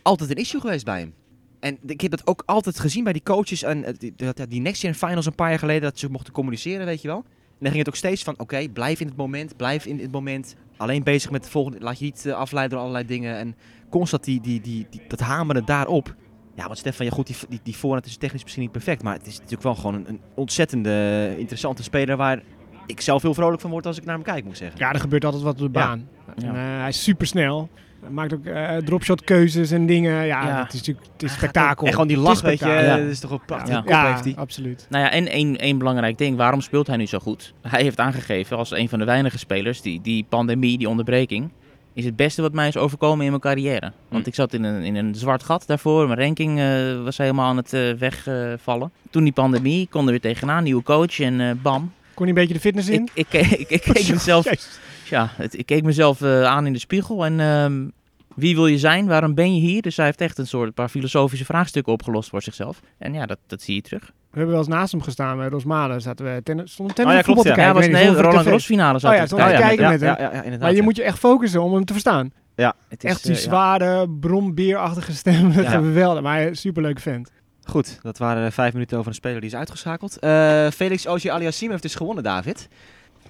altijd 0.01 0.29
een 0.29 0.35
issue 0.35 0.61
geweest 0.61 0.85
bij 0.85 0.99
hem. 0.99 1.13
En 1.59 1.77
ik 1.85 2.01
heb 2.01 2.11
dat 2.11 2.27
ook 2.27 2.43
altijd 2.45 2.79
gezien 2.79 3.03
bij 3.03 3.13
die 3.13 3.23
coaches 3.23 3.63
en 3.63 3.83
eh, 3.83 3.93
die, 3.97 4.13
die, 4.15 4.47
die 4.47 4.61
Next 4.61 4.81
Gen 4.81 4.95
Finals 4.95 5.25
een 5.25 5.35
paar 5.35 5.49
jaar 5.49 5.59
geleden, 5.59 5.81
dat 5.81 5.99
ze 5.99 6.09
mochten 6.09 6.33
communiceren, 6.33 6.85
weet 6.85 7.01
je 7.01 7.07
wel. 7.07 7.25
En 7.63 7.69
dan 7.69 7.77
ging 7.77 7.87
het 7.87 7.95
ook 7.95 8.09
steeds 8.09 8.23
van, 8.23 8.39
oké, 8.39 8.69
blijf 8.69 8.99
in 8.99 9.07
het 9.07 9.15
moment, 9.15 9.57
blijf 9.57 9.85
in 9.85 9.99
het 9.99 10.11
moment. 10.11 10.55
Alleen 10.77 11.03
bezig 11.03 11.31
met 11.31 11.41
het 11.41 11.51
volgende, 11.51 11.79
laat 11.79 11.99
je 11.99 12.05
niet 12.05 12.25
eh, 12.25 12.33
afleiden 12.33 12.71
door 12.71 12.79
allerlei 12.79 13.05
dingen. 13.05 13.37
En 13.37 13.55
constant 13.89 14.23
die, 14.23 14.41
die, 14.41 14.61
die, 14.61 14.87
die, 14.89 15.01
dat 15.07 15.19
hameren 15.19 15.65
daarop. 15.65 16.15
Ja, 16.55 16.65
want 16.65 16.77
Stefan, 16.77 17.05
ja 17.05 17.11
goed, 17.11 17.27
die, 17.27 17.35
die, 17.49 17.59
die 17.63 17.75
voorhand 17.75 18.05
is 18.05 18.17
technisch 18.17 18.41
misschien 18.41 18.63
niet 18.63 18.71
perfect, 18.71 19.03
maar 19.03 19.13
het 19.13 19.27
is 19.27 19.33
natuurlijk 19.33 19.63
wel 19.63 19.75
gewoon 19.75 19.93
een, 19.93 20.07
een 20.07 20.19
ontzettende 20.35 21.35
interessante 21.37 21.83
speler 21.83 22.17
waar 22.17 22.43
ik 22.85 23.01
zelf 23.01 23.21
heel 23.21 23.33
vrolijk 23.33 23.61
van 23.61 23.71
word 23.71 23.85
als 23.85 23.97
ik 23.97 24.05
naar 24.05 24.15
hem 24.15 24.23
kijk, 24.23 24.43
moet 24.43 24.53
ik 24.53 24.57
zeggen. 24.57 24.79
Ja, 24.79 24.93
er 24.93 24.99
gebeurt 24.99 25.25
altijd 25.25 25.43
wat 25.43 25.53
op 25.53 25.59
de 25.59 25.69
baan. 25.69 26.07
Ja. 26.37 26.47
En, 26.47 26.55
eh, 26.55 26.79
hij 26.79 26.89
is 26.89 27.03
super 27.03 27.27
snel. 27.27 27.69
Hij 28.03 28.11
maakt 28.11 28.33
ook 28.33 28.45
eh, 28.45 28.77
dropshot 28.77 29.23
keuzes 29.23 29.71
en 29.71 29.85
dingen. 29.85 30.11
Ja, 30.25 30.47
Ja. 30.47 30.63
het 30.63 30.73
is 30.73 30.79
natuurlijk 30.79 31.07
het 31.13 31.23
is 31.23 31.33
spektakel. 31.33 31.85
En 31.85 31.91
gewoon 31.91 32.07
die 32.07 32.17
Het 32.17 32.25
lach, 32.25 32.35
is 32.35 32.41
weet 32.41 32.59
je, 32.59 32.65
spektakel. 32.65 32.97
dat 33.03 33.07
is 33.11 33.19
toch 33.19 33.29
wel 33.29 33.41
prachtig. 33.45 33.73
Ja. 33.73 33.79
kop 33.79 33.89
Ja, 33.89 34.11
heeft 34.11 34.23
hij. 34.23 34.35
absoluut. 34.35 34.85
Nou 34.89 35.03
ja, 35.03 35.11
en 35.11 35.27
één, 35.27 35.57
één 35.57 35.77
belangrijk 35.77 36.17
ding. 36.17 36.37
Waarom 36.37 36.61
speelt 36.61 36.87
hij 36.87 36.97
nu 36.97 37.05
zo 37.05 37.19
goed? 37.19 37.53
Hij 37.61 37.81
heeft 37.81 37.99
aangegeven 37.99 38.57
als 38.57 38.71
een 38.71 38.89
van 38.89 38.99
de 38.99 39.05
weinige 39.05 39.37
spelers, 39.37 39.81
die, 39.81 40.01
die 40.01 40.25
pandemie, 40.29 40.77
die 40.77 40.89
onderbreking, 40.89 41.49
is 41.93 42.05
het 42.05 42.15
beste 42.15 42.41
wat 42.41 42.53
mij 42.53 42.67
is 42.67 42.77
overkomen 42.77 43.23
in 43.23 43.29
mijn 43.29 43.41
carrière. 43.41 43.91
Want 44.09 44.23
Hm. 44.23 44.29
ik 44.29 44.35
zat 44.35 44.53
in 44.53 44.63
een, 44.63 44.83
in 44.83 44.95
een 44.95 45.15
zwart 45.15 45.43
gat 45.43 45.63
daarvoor. 45.67 46.07
Mijn 46.07 46.19
ranking 46.19 46.59
eh, 46.59 47.03
was 47.03 47.17
helemaal 47.17 47.47
aan 47.47 47.57
het 47.57 47.73
eh, 47.73 47.91
wegvallen. 47.91 48.91
Toen 49.09 49.23
die 49.23 49.33
pandemie, 49.33 49.87
kon 49.89 50.03
er 50.05 50.11
weer 50.11 50.19
tegenaan, 50.21 50.63
nieuwe 50.63 50.83
coach 50.83 51.19
en 51.19 51.39
eh, 51.41 51.51
bam. 51.61 51.91
Kon 52.13 52.25
hij 52.27 52.27
een 52.27 52.33
beetje 52.41 52.53
de 52.53 52.59
fitness 52.59 52.89
in? 52.89 53.03
Ik, 53.03 53.09
ik, 53.13 53.25
keek- 53.29 53.59
ik, 53.59 53.69
ik 53.69 53.81
keek 53.81 54.09
mezelf 54.09 54.43
Jezus. 54.49 54.79
Ja, 55.13 55.29
het, 55.35 55.57
ik 55.57 55.65
keek 55.65 55.83
mezelf 55.83 56.21
eh, 56.21 56.43
aan 56.43 56.65
in 56.65 56.73
de 56.73 56.79
spiegel 56.79 57.25
en 57.25 57.39
ehm, 57.39 57.87
wie 58.35 58.55
wil 58.55 58.67
je 58.67 58.77
zijn? 58.77 59.07
Waarom 59.07 59.33
ben 59.33 59.55
je 59.55 59.61
hier? 59.61 59.81
Dus 59.81 59.97
hij 59.97 60.05
heeft 60.05 60.21
echt 60.21 60.37
een 60.37 60.47
soort 60.47 60.73
paar 60.73 60.89
filosofische 60.89 61.45
vraagstukken 61.45 61.93
opgelost 61.93 62.29
voor 62.29 62.41
zichzelf. 62.41 62.79
En 62.97 63.13
ja, 63.13 63.25
dat, 63.25 63.37
dat 63.47 63.61
zie 63.61 63.75
je 63.75 63.81
terug. 63.81 64.03
We 64.05 64.39
hebben 64.39 64.55
wel 64.55 64.57
eens 64.57 64.73
naast 64.73 64.91
hem 64.91 65.01
gestaan 65.01 65.37
bij 65.37 65.47
Rosmalen. 65.47 66.01
Zaten 66.01 66.25
we 66.25 66.43
tennis, 66.43 66.75
tennis 66.75 66.97
Oh 66.97 67.11
ja, 67.11 67.15
voetbal 67.15 67.23
klopt, 67.23 67.41
te 67.41 67.61
ja. 67.61 67.67
Ja, 67.67 67.73
was 67.73 67.85
een 67.85 67.91
niet, 67.91 68.19
Roland 68.19 68.43
Garros 68.43 68.65
finale 68.65 68.99
zat 68.99 69.11
Oh 69.11 69.39
ja, 69.39 69.49
ja, 69.49 69.59
kijken 69.59 69.83
ja, 69.83 69.89
met 69.89 69.99
ja, 69.99 70.05
hem. 70.05 70.15
ja, 70.17 70.23
ja, 70.23 70.31
inderdaad. 70.31 70.59
Maar 70.59 70.71
je 70.71 70.77
ja. 70.77 70.83
moet 70.83 70.95
je 70.95 71.03
echt 71.03 71.19
focussen 71.19 71.61
om 71.61 71.73
hem 71.73 71.85
te 71.85 71.93
verstaan. 71.93 72.31
Het 72.55 73.03
is, 73.03 73.09
Echt 73.09 73.23
die 73.23 73.31
eh, 73.31 73.37
ja. 73.37 73.43
zware, 73.43 74.09
brombeerachtige 74.09 75.13
stem. 75.13 75.51
Ja. 75.61 75.69
Geweldig, 75.69 76.21
maar 76.21 76.33
hij 76.33 76.43
is 76.43 76.49
een 76.49 76.55
superleuk 76.55 76.99
vent. 76.99 77.31
Goed, 77.63 77.99
dat 78.01 78.17
waren 78.17 78.51
vijf 78.51 78.73
minuten 78.73 78.97
over 78.97 79.09
een 79.09 79.15
speler 79.15 79.41
die 79.41 79.49
is 79.49 79.55
uitgeschakeld. 79.55 80.19
Eh, 80.19 80.67
Felix 80.69 81.07
Ogier 81.07 81.31
Aliassim 81.31 81.69
heeft 81.69 81.81
dus 81.81 81.95
gewonnen, 81.95 82.23
David. 82.23 82.67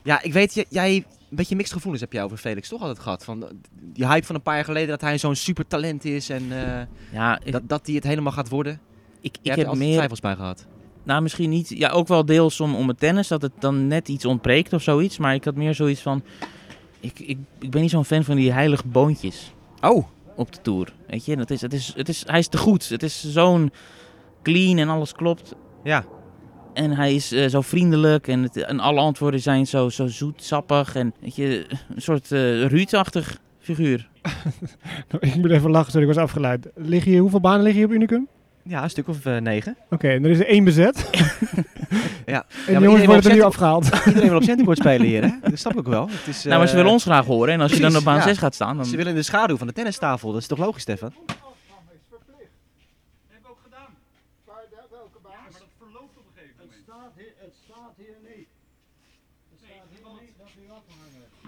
Ja, 0.04 0.22
ik 0.22 0.34
weet, 0.34 0.66
jij 0.70 0.95
een 1.30 1.36
beetje 1.36 1.56
mixed 1.56 1.74
gevoelens 1.74 2.01
heb 2.04 2.14
jij 2.14 2.24
over 2.24 2.38
Felix 2.38 2.68
toch 2.70 2.82
altijd 2.82 2.99
gehad? 2.99 3.24
Van 3.24 3.45
die 3.82 4.08
hype 4.08 4.26
van 4.26 4.36
een 4.36 4.41
paar 4.41 4.56
jaar 4.56 4.64
geleden 4.66 4.89
dat 4.89 5.01
hij 5.01 5.18
zo'n 5.18 5.36
super 5.36 5.68
talent 5.68 6.06
is 6.06 6.30
en 6.30 6.43
eh, 6.51 6.86
Ja, 7.12 7.39
ik, 7.43 7.51
dat, 7.51 7.62
dat 7.68 7.86
hij 7.86 7.95
het 7.95 8.04
helemaal 8.04 8.32
gaat 8.32 8.49
worden. 8.49 8.80
ik, 9.22 9.38
Ik 9.41 9.56
heb 9.56 9.68
er 9.68 9.78
meer... 9.78 9.93
twijfels 9.93 10.20
bij 10.20 10.36
gehad. 10.36 10.66
Nou, 11.04 11.22
misschien 11.22 11.49
niet. 11.49 11.70
Ja, 11.70 11.89
ook 11.89 12.08
wel 12.08 12.26
deels 12.26 12.60
om, 12.60 12.76
om 12.76 12.88
het 12.88 12.99
tennis, 12.99 13.28
dat 13.28 13.41
het 13.41 13.51
dan 13.60 13.88
net 13.88 14.08
iets 14.08 14.26
ontbreekt 14.26 14.74
of 14.74 14.82
zoiets. 14.82 15.18
Maar 15.18 15.34
ik 15.34 15.43
had 15.43 15.56
meer 15.56 15.74
zoiets 15.76 16.01
van... 16.01 16.24
Ik, 16.99 17.20
ik, 17.20 17.38
ik 17.60 17.72
ben 17.72 17.82
niet 17.82 17.89
zo'n 17.89 18.06
fan 18.06 18.24
van 18.24 18.36
die 18.36 18.51
heilige 18.51 18.88
boontjes 18.88 19.54
Oh, 19.82 20.06
op 20.36 20.51
de 20.54 20.62
Tour. 20.62 20.93
Weet 21.08 21.26
je, 21.26 21.36
dat 21.36 21.49
is, 21.49 21.62
het 21.62 21.74
is, 21.74 21.93
het 21.95 22.10
is, 22.10 22.24
hij 22.28 22.39
is 22.39 22.47
te 22.47 22.58
goed. 22.58 22.89
Het 22.89 23.04
is 23.04 23.32
zo'n 23.32 23.72
clean 24.43 24.78
en 24.78 24.89
alles 24.89 25.14
klopt. 25.14 25.56
ja. 25.84 26.06
En 26.74 26.91
hij 26.91 27.15
is 27.15 27.32
eh, 27.32 27.47
zo 27.47 27.61
vriendelijk 27.61 28.28
en, 28.28 28.43
het, 28.43 28.57
en 28.57 28.80
alle 28.80 28.99
antwoorden 28.99 29.39
zijn 29.39 29.67
zo, 29.67 29.89
zo 29.89 30.07
zoet, 30.07 30.43
sappig 30.43 30.95
en 30.95 31.13
weet 31.19 31.36
je, 31.36 31.65
een 31.95 32.01
soort 32.01 32.32
eh 32.32 32.65
Ruud-achtig 32.65 33.38
figuur. 33.59 34.09
Ik 35.19 35.36
moet 35.36 35.51
even 35.51 35.71
lachen, 35.71 35.91
sorry, 35.91 36.07
ik 36.07 36.13
was 36.13 36.24
afgeleid. 36.24 36.69
Liggen 36.76 37.11
hier, 37.11 37.21
hoeveel 37.21 37.39
banen 37.39 37.61
liggen 37.61 37.82
hier 37.82 37.89
op 37.89 37.95
Unicum? 37.95 38.28
Ja, 38.63 38.84
een 38.84 38.89
stuk 38.89 39.07
of 39.07 39.26
eh, 39.26 39.38
negen. 39.38 39.78
Oké, 39.89 40.09
en 40.09 40.24
er 40.24 40.30
is 40.30 40.39
er 40.39 40.47
één 40.47 40.63
bezet. 40.63 41.09
Ja. 42.26 42.45
En 42.49 42.65
de 42.65 42.71
jongens 42.71 42.84
iedereen 42.84 43.05
worden 43.05 43.32
er 43.32 43.38
nu 43.38 43.43
afgehaald. 43.43 43.86
Iedereen 44.05 44.30
wil 44.30 44.38
op 44.38 44.43
centercourt 44.43 44.78
spelen 44.78 45.07
hier, 45.07 45.24
hè? 45.24 45.30
Dat 45.41 45.59
snap 45.59 45.71
ik 45.71 45.78
ook 45.78 45.88
wel. 45.88 46.07
Het 46.09 46.28
is, 46.28 46.43
nou, 46.43 46.57
maar 46.57 46.67
ze 46.67 46.76
willen 46.76 46.91
ons 46.91 47.03
graag 47.03 47.26
horen 47.26 47.53
en 47.53 47.61
als 47.61 47.74
je 47.74 47.80
dan 47.80 47.95
op 47.95 48.03
baan 48.03 48.15
ja. 48.15 48.21
6 48.21 48.38
gaat 48.38 48.55
staan, 48.55 48.78
dan... 48.78 48.86
Ze 48.86 48.95
willen 48.95 49.11
in 49.11 49.17
de 49.17 49.24
schaduw 49.24 49.57
van 49.57 49.67
de 49.67 49.74
tennistafel. 49.74 50.32
Dat 50.32 50.41
is 50.41 50.47
toch 50.47 50.57
logisch, 50.57 50.82
Stefan? 50.82 51.13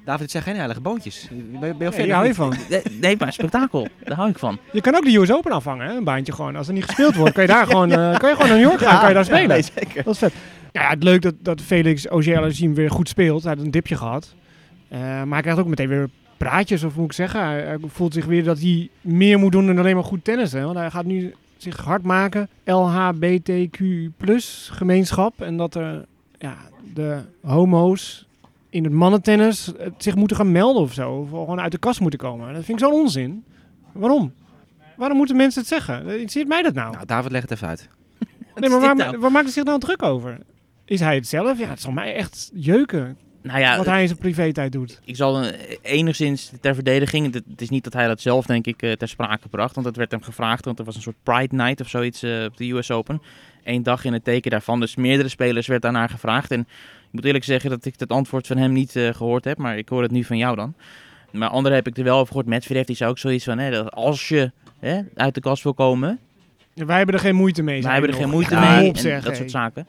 David, 0.06 0.22
het 0.22 0.32
zijn 0.32 0.44
geen 0.44 0.56
heilige 0.56 0.82
boontjes. 0.82 1.28
Ben 1.30 1.68
je, 1.68 1.76
ben 1.76 1.92
je 1.92 1.98
Nee, 1.98 2.06
hier 2.06 2.06
of 2.06 2.12
hou 2.12 2.28
je 2.28 2.34
van. 2.34 2.54
Nee, 3.00 3.16
maar 3.20 3.34
spektakel, 3.34 3.88
daar 4.04 4.16
hou 4.16 4.30
ik 4.30 4.40
van. 4.40 4.58
Je 4.72 4.82
kan 4.82 4.96
ook 4.96 5.06
de 5.06 5.18
US 5.18 5.32
Open 5.32 5.52
afvangen, 5.52 5.88
hè? 5.88 5.96
een 5.96 6.04
baantje 6.04 6.34
gewoon. 6.34 6.56
Als 6.56 6.68
er 6.68 6.74
niet 6.74 6.84
gespeeld 6.86 7.16
wordt, 7.16 7.34
kan 7.34 7.44
je 7.44 7.50
daar 7.50 7.66
gewoon, 7.72 7.92
eh, 7.92 8.18
kan 8.18 8.30
je 8.30 8.36
gewoon 8.36 8.50
naar 8.50 8.60
New 8.60 8.70
York 8.70 8.82
gaan, 8.82 9.00
kan 9.00 9.08
je 9.08 9.14
daar 9.14 9.26
spelen. 9.26 9.48
nee, 9.48 9.62
zeker. 9.62 10.04
Dat 10.04 10.14
is 10.14 10.20
vet. 10.20 10.34
Ja, 10.72 10.82
ja, 10.82 10.90
het 10.90 11.04
leuk 11.04 11.22
dat, 11.22 11.34
dat 11.40 11.62
Felix 11.62 12.06
Auger-Aliassime 12.06 12.74
weer 12.74 12.92
goed 12.92 13.10
speelt. 13.10 13.44
Hij 13.44 13.54
had 13.56 13.64
een 13.66 13.72
dipje 13.72 13.96
gehad. 13.96 14.34
Eh, 14.88 15.00
maar 15.00 15.28
hij 15.32 15.42
krijgt 15.42 15.60
ook 15.60 15.68
meteen 15.68 15.88
weer 15.88 16.10
praatjes, 16.38 16.84
of 16.84 16.96
moet 16.96 17.06
ik 17.06 17.14
zeggen. 17.14 17.42
Hij, 17.42 17.62
hij 17.62 17.78
voelt 17.88 18.14
zich 18.14 18.26
weer 18.26 18.44
dat 18.44 18.60
hij 18.60 18.90
meer 19.02 19.40
moet 19.40 19.52
doen 19.52 19.66
dan 19.66 19.78
alleen 19.78 19.96
maar 19.96 20.04
goed 20.04 20.24
tennissen. 20.24 20.64
Want 20.64 20.78
hij 20.78 20.92
gaat 20.92 21.06
nu 21.06 21.34
zich 21.58 21.78
hard 21.78 22.04
maken. 22.04 22.50
LHBTQ 22.64 23.80
gemeenschap. 24.72 25.42
En 25.42 25.58
dat 25.58 25.76
er 25.76 26.06
ja, 26.38 26.56
de 26.94 27.18
homo's 27.42 28.25
in 28.76 28.84
het 28.84 28.94
mannentennis 28.94 29.76
eh, 29.76 29.88
zich 29.98 30.16
moeten 30.16 30.38
gaan 30.38 30.52
melden 30.52 30.82
of 30.82 30.94
zo. 30.94 31.12
Of 31.12 31.30
gewoon 31.30 31.60
uit 31.60 31.72
de 31.72 31.78
kast 31.78 32.00
moeten 32.00 32.20
komen. 32.20 32.54
Dat 32.54 32.66
vind 32.66 32.80
ik 32.80 32.86
zo'n 32.86 32.94
onzin. 32.94 33.46
Waarom? 33.92 34.34
Waarom 34.98 35.18
moeten 35.18 35.36
mensen 35.36 35.60
het 35.60 35.70
zeggen? 35.70 36.02
Interesseert 36.08 36.48
mij 36.48 36.62
dat 36.62 36.74
nou? 36.74 36.92
Nou, 36.92 37.06
David, 37.06 37.32
leg 37.32 37.42
het 37.42 37.52
even 37.52 37.68
uit. 37.68 37.90
Nee, 38.56 38.70
maar 38.70 38.80
waar, 38.80 38.96
nou? 38.96 39.18
waar 39.18 39.32
maakt 39.32 39.46
hij 39.46 39.54
zich 39.54 39.64
nou 39.64 39.80
druk 39.80 40.04
over? 40.04 40.38
Is 40.86 41.00
hij 41.00 41.16
het 41.16 41.28
zelf? 41.28 41.60
Ja, 41.60 41.68
het 41.70 41.82
zal 41.82 41.92
mij 41.92 42.16
echt 42.16 42.52
jeuken 42.54 43.18
Nou 43.42 43.60
ja, 43.60 43.78
wat 43.78 43.86
hij 43.86 44.02
in 44.02 44.08
zijn 44.08 44.20
privé-tijd 44.20 44.72
doet. 44.72 45.00
ik 45.04 45.16
zal 45.16 45.42
eh, 45.42 45.78
enigszins 45.82 46.52
ter 46.62 46.76
verdediging. 46.76 47.34
Het, 47.34 47.44
het 47.50 47.62
is 47.62 47.70
niet 47.70 47.84
dat 47.84 47.94
hij 47.94 48.08
dat 48.08 48.22
zelf, 48.22 48.46
denk 48.46 48.68
ik, 48.68 48.82
eh, 48.82 48.92
ter 48.92 49.08
sprake 49.08 49.48
bracht. 49.48 49.74
Want 49.74 49.88
dat 49.88 49.96
werd 49.96 50.12
hem 50.12 50.22
gevraagd. 50.22 50.66
Want 50.66 50.80
er 50.80 50.86
was 50.86 50.96
een 50.96 51.02
soort 51.02 51.24
Pride 51.24 51.56
Night 51.56 51.82
of 51.82 51.90
zoiets 51.90 52.24
eh, 52.24 52.44
op 52.44 52.58
de 52.58 52.72
US 52.72 52.92
Open. 52.92 53.22
Eén 53.64 53.84
dag 53.84 54.06
in 54.06 54.14
het 54.14 54.24
teken 54.24 54.52
daarvan. 54.52 54.80
Dus 54.80 54.96
meerdere 54.96 55.30
spelers 55.30 55.68
werd 55.68 55.82
daarnaar 55.82 56.10
gevraagd. 56.10 56.52
En 56.52 56.68
moet 57.16 57.26
eerlijk 57.26 57.44
zeggen 57.44 57.70
dat 57.70 57.86
ik 57.86 57.94
het 57.98 58.10
antwoord 58.10 58.48
van 58.48 58.58
hem 58.58 58.72
niet 58.72 58.96
eh, 58.96 59.14
gehoord 59.14 59.46
heb. 59.46 59.58
Maar 59.58 59.78
ik 59.78 59.90
hoor 59.90 60.02
het 60.02 60.12
nu 60.12 60.24
van 60.24 60.38
jou 60.38 60.56
dan. 60.56 60.74
Maar 61.32 61.50
anderen 61.50 61.78
heb 61.78 61.88
ik 61.88 61.98
er 61.98 62.04
wel 62.04 62.16
over 62.16 62.28
gehoord. 62.28 62.46
Medvedev 62.46 62.86
die 62.86 62.96
zei 62.96 63.10
ook 63.10 63.18
zoiets 63.18 63.44
van... 63.44 63.58
Hè, 63.58 63.72
dat 63.72 63.92
als 63.92 64.28
je 64.28 64.52
hè, 64.80 65.02
uit 65.16 65.34
de 65.34 65.42
kast 65.42 65.64
wil 65.64 65.74
komen... 65.74 66.20
Wij 66.74 66.98
hebben 66.98 67.16
er 67.16 67.22
geen 67.22 67.36
moeite 67.36 67.62
mee. 67.62 67.82
Wij 67.82 67.92
hebben 67.92 68.10
er 68.10 68.16
geen 68.16 68.30
moeite 68.30 68.54
Ja, 68.54 68.76
mee 68.76 68.90
op 68.90 68.96
en 68.96 69.02
zeg, 69.02 69.24
dat 69.24 69.36
soort 69.36 69.52
zaken. 69.52 69.88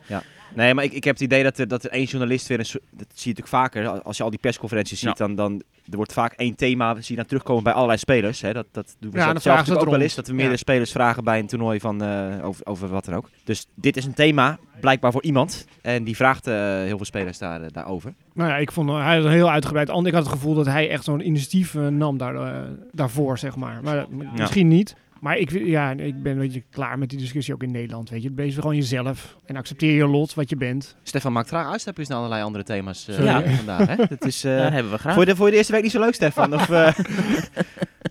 Nee, 0.55 0.75
maar 0.75 0.85
ik, 0.85 0.93
ik 0.93 1.05
heb 1.05 1.15
het 1.15 1.23
idee 1.25 1.43
dat 1.43 1.59
er, 1.59 1.69
dat 1.69 1.85
er 1.85 1.91
één 1.91 2.05
journalist 2.05 2.47
weer 2.47 2.59
een 2.59 2.67
Dat 2.71 2.81
zie 2.91 2.99
je 2.99 3.07
natuurlijk 3.07 3.49
vaker. 3.49 3.89
Als 4.03 4.17
je 4.17 4.23
al 4.23 4.31
die 4.31 4.39
persconferenties 4.39 5.01
ziet, 5.01 5.17
dan, 5.17 5.35
dan 5.35 5.63
er 5.91 5.97
wordt 5.97 6.13
vaak 6.13 6.33
één 6.33 6.55
thema. 6.55 6.95
Zie 6.95 7.05
je 7.09 7.17
dan 7.17 7.25
terugkomen 7.27 7.63
bij 7.63 7.73
allerlei 7.73 7.99
spelers. 7.99 8.41
Hè? 8.41 8.53
Dat, 8.53 8.67
dat 8.73 8.97
doen 8.99 9.11
we 9.11 9.19
Ja, 9.19 9.39
zelf, 9.39 9.71
ook 9.71 9.91
wel 9.91 10.01
eens. 10.01 10.15
Dat 10.15 10.27
we 10.27 10.33
meerdere 10.33 10.53
Ja. 10.53 10.59
spelers 10.59 10.93
vragen 10.93 11.25
bij 11.25 11.39
een 11.39 11.47
toernooi 11.47 11.81
van, 11.81 12.03
eh, 12.03 12.45
over, 12.47 12.67
over 12.67 12.89
wat 12.89 13.05
dan 13.05 13.15
ook. 13.15 13.31
Dus 13.45 13.67
dit 13.75 13.97
is 13.97 14.05
een 14.05 14.15
thema, 14.15 14.59
blijkbaar 14.81 15.13
voor 15.13 15.23
iemand. 15.23 15.67
En 15.83 16.05
die 16.05 16.17
vraagt 16.17 16.47
eh, 16.47 16.55
heel 16.65 16.97
veel 16.97 17.05
spelers 17.05 17.39
daar, 17.39 17.63
eh, 17.63 17.69
daarover. 17.73 18.15
Nou 18.35 18.51
ja, 18.51 18.57
ik 18.57 18.73
vond 18.73 18.91
hij 18.91 19.17
had 19.17 19.25
een 19.25 19.31
heel 19.31 19.51
uitgebreid. 19.51 19.89
Ik 19.89 19.95
had 19.95 20.23
het 20.23 20.33
gevoel 20.33 20.55
dat 20.55 20.67
hij 20.67 20.91
echt 20.91 21.05
zo'n 21.05 21.27
initiatief 21.27 21.75
nam 21.75 22.19
daar, 22.19 22.67
daarvoor, 22.93 23.39
zeg 23.39 23.57
maar. 23.57 23.81
Maar 23.83 24.07
misschien 24.33 24.69
niet. 24.69 24.97
Maar 25.27 25.37
ik, 25.39 25.51
ja, 25.51 25.91
ik 25.91 26.23
ben 26.23 26.33
een 26.33 26.39
beetje 26.39 26.63
klaar 26.71 26.99
met 26.99 27.11
die 27.11 27.19
discussie 27.19 27.55
ook 27.55 27.63
in 27.63 27.71
Nederland. 27.71 28.11
Weet 28.11 28.23
je, 28.23 28.33
wees 28.35 28.55
gewoon 28.55 28.77
jezelf 28.77 29.37
en 29.45 29.57
accepteer 29.57 29.93
je 29.93 30.07
lot 30.07 30.35
wat 30.35 30.51
je 30.51 30.57
bent. 30.57 30.97
Stefan 31.03 31.33
maakt 31.33 31.49
graag 31.49 31.71
uitstapjes 31.71 32.09
naar 32.09 32.19
allerlei 32.19 32.43
andere 32.43 32.65
thema's 32.65 33.09
eh, 33.09 33.39
vandaag. 33.57 33.87
Hè? 33.87 33.97
Dat 34.17 34.25
is, 34.25 34.45
eh, 34.45 34.59
Ja, 34.59 34.71
hebben 34.71 34.93
we 34.93 34.99
graag. 34.99 35.15
Voor 35.15 35.25
de, 35.25 35.37
voor 35.37 35.51
de 35.51 35.57
eerste 35.57 35.73
week 35.73 35.83
niet 35.83 35.91
zo 35.91 36.01
leuk, 36.01 36.15
Stefan? 36.15 36.55
Of, 36.55 36.71
eh, 36.71 36.93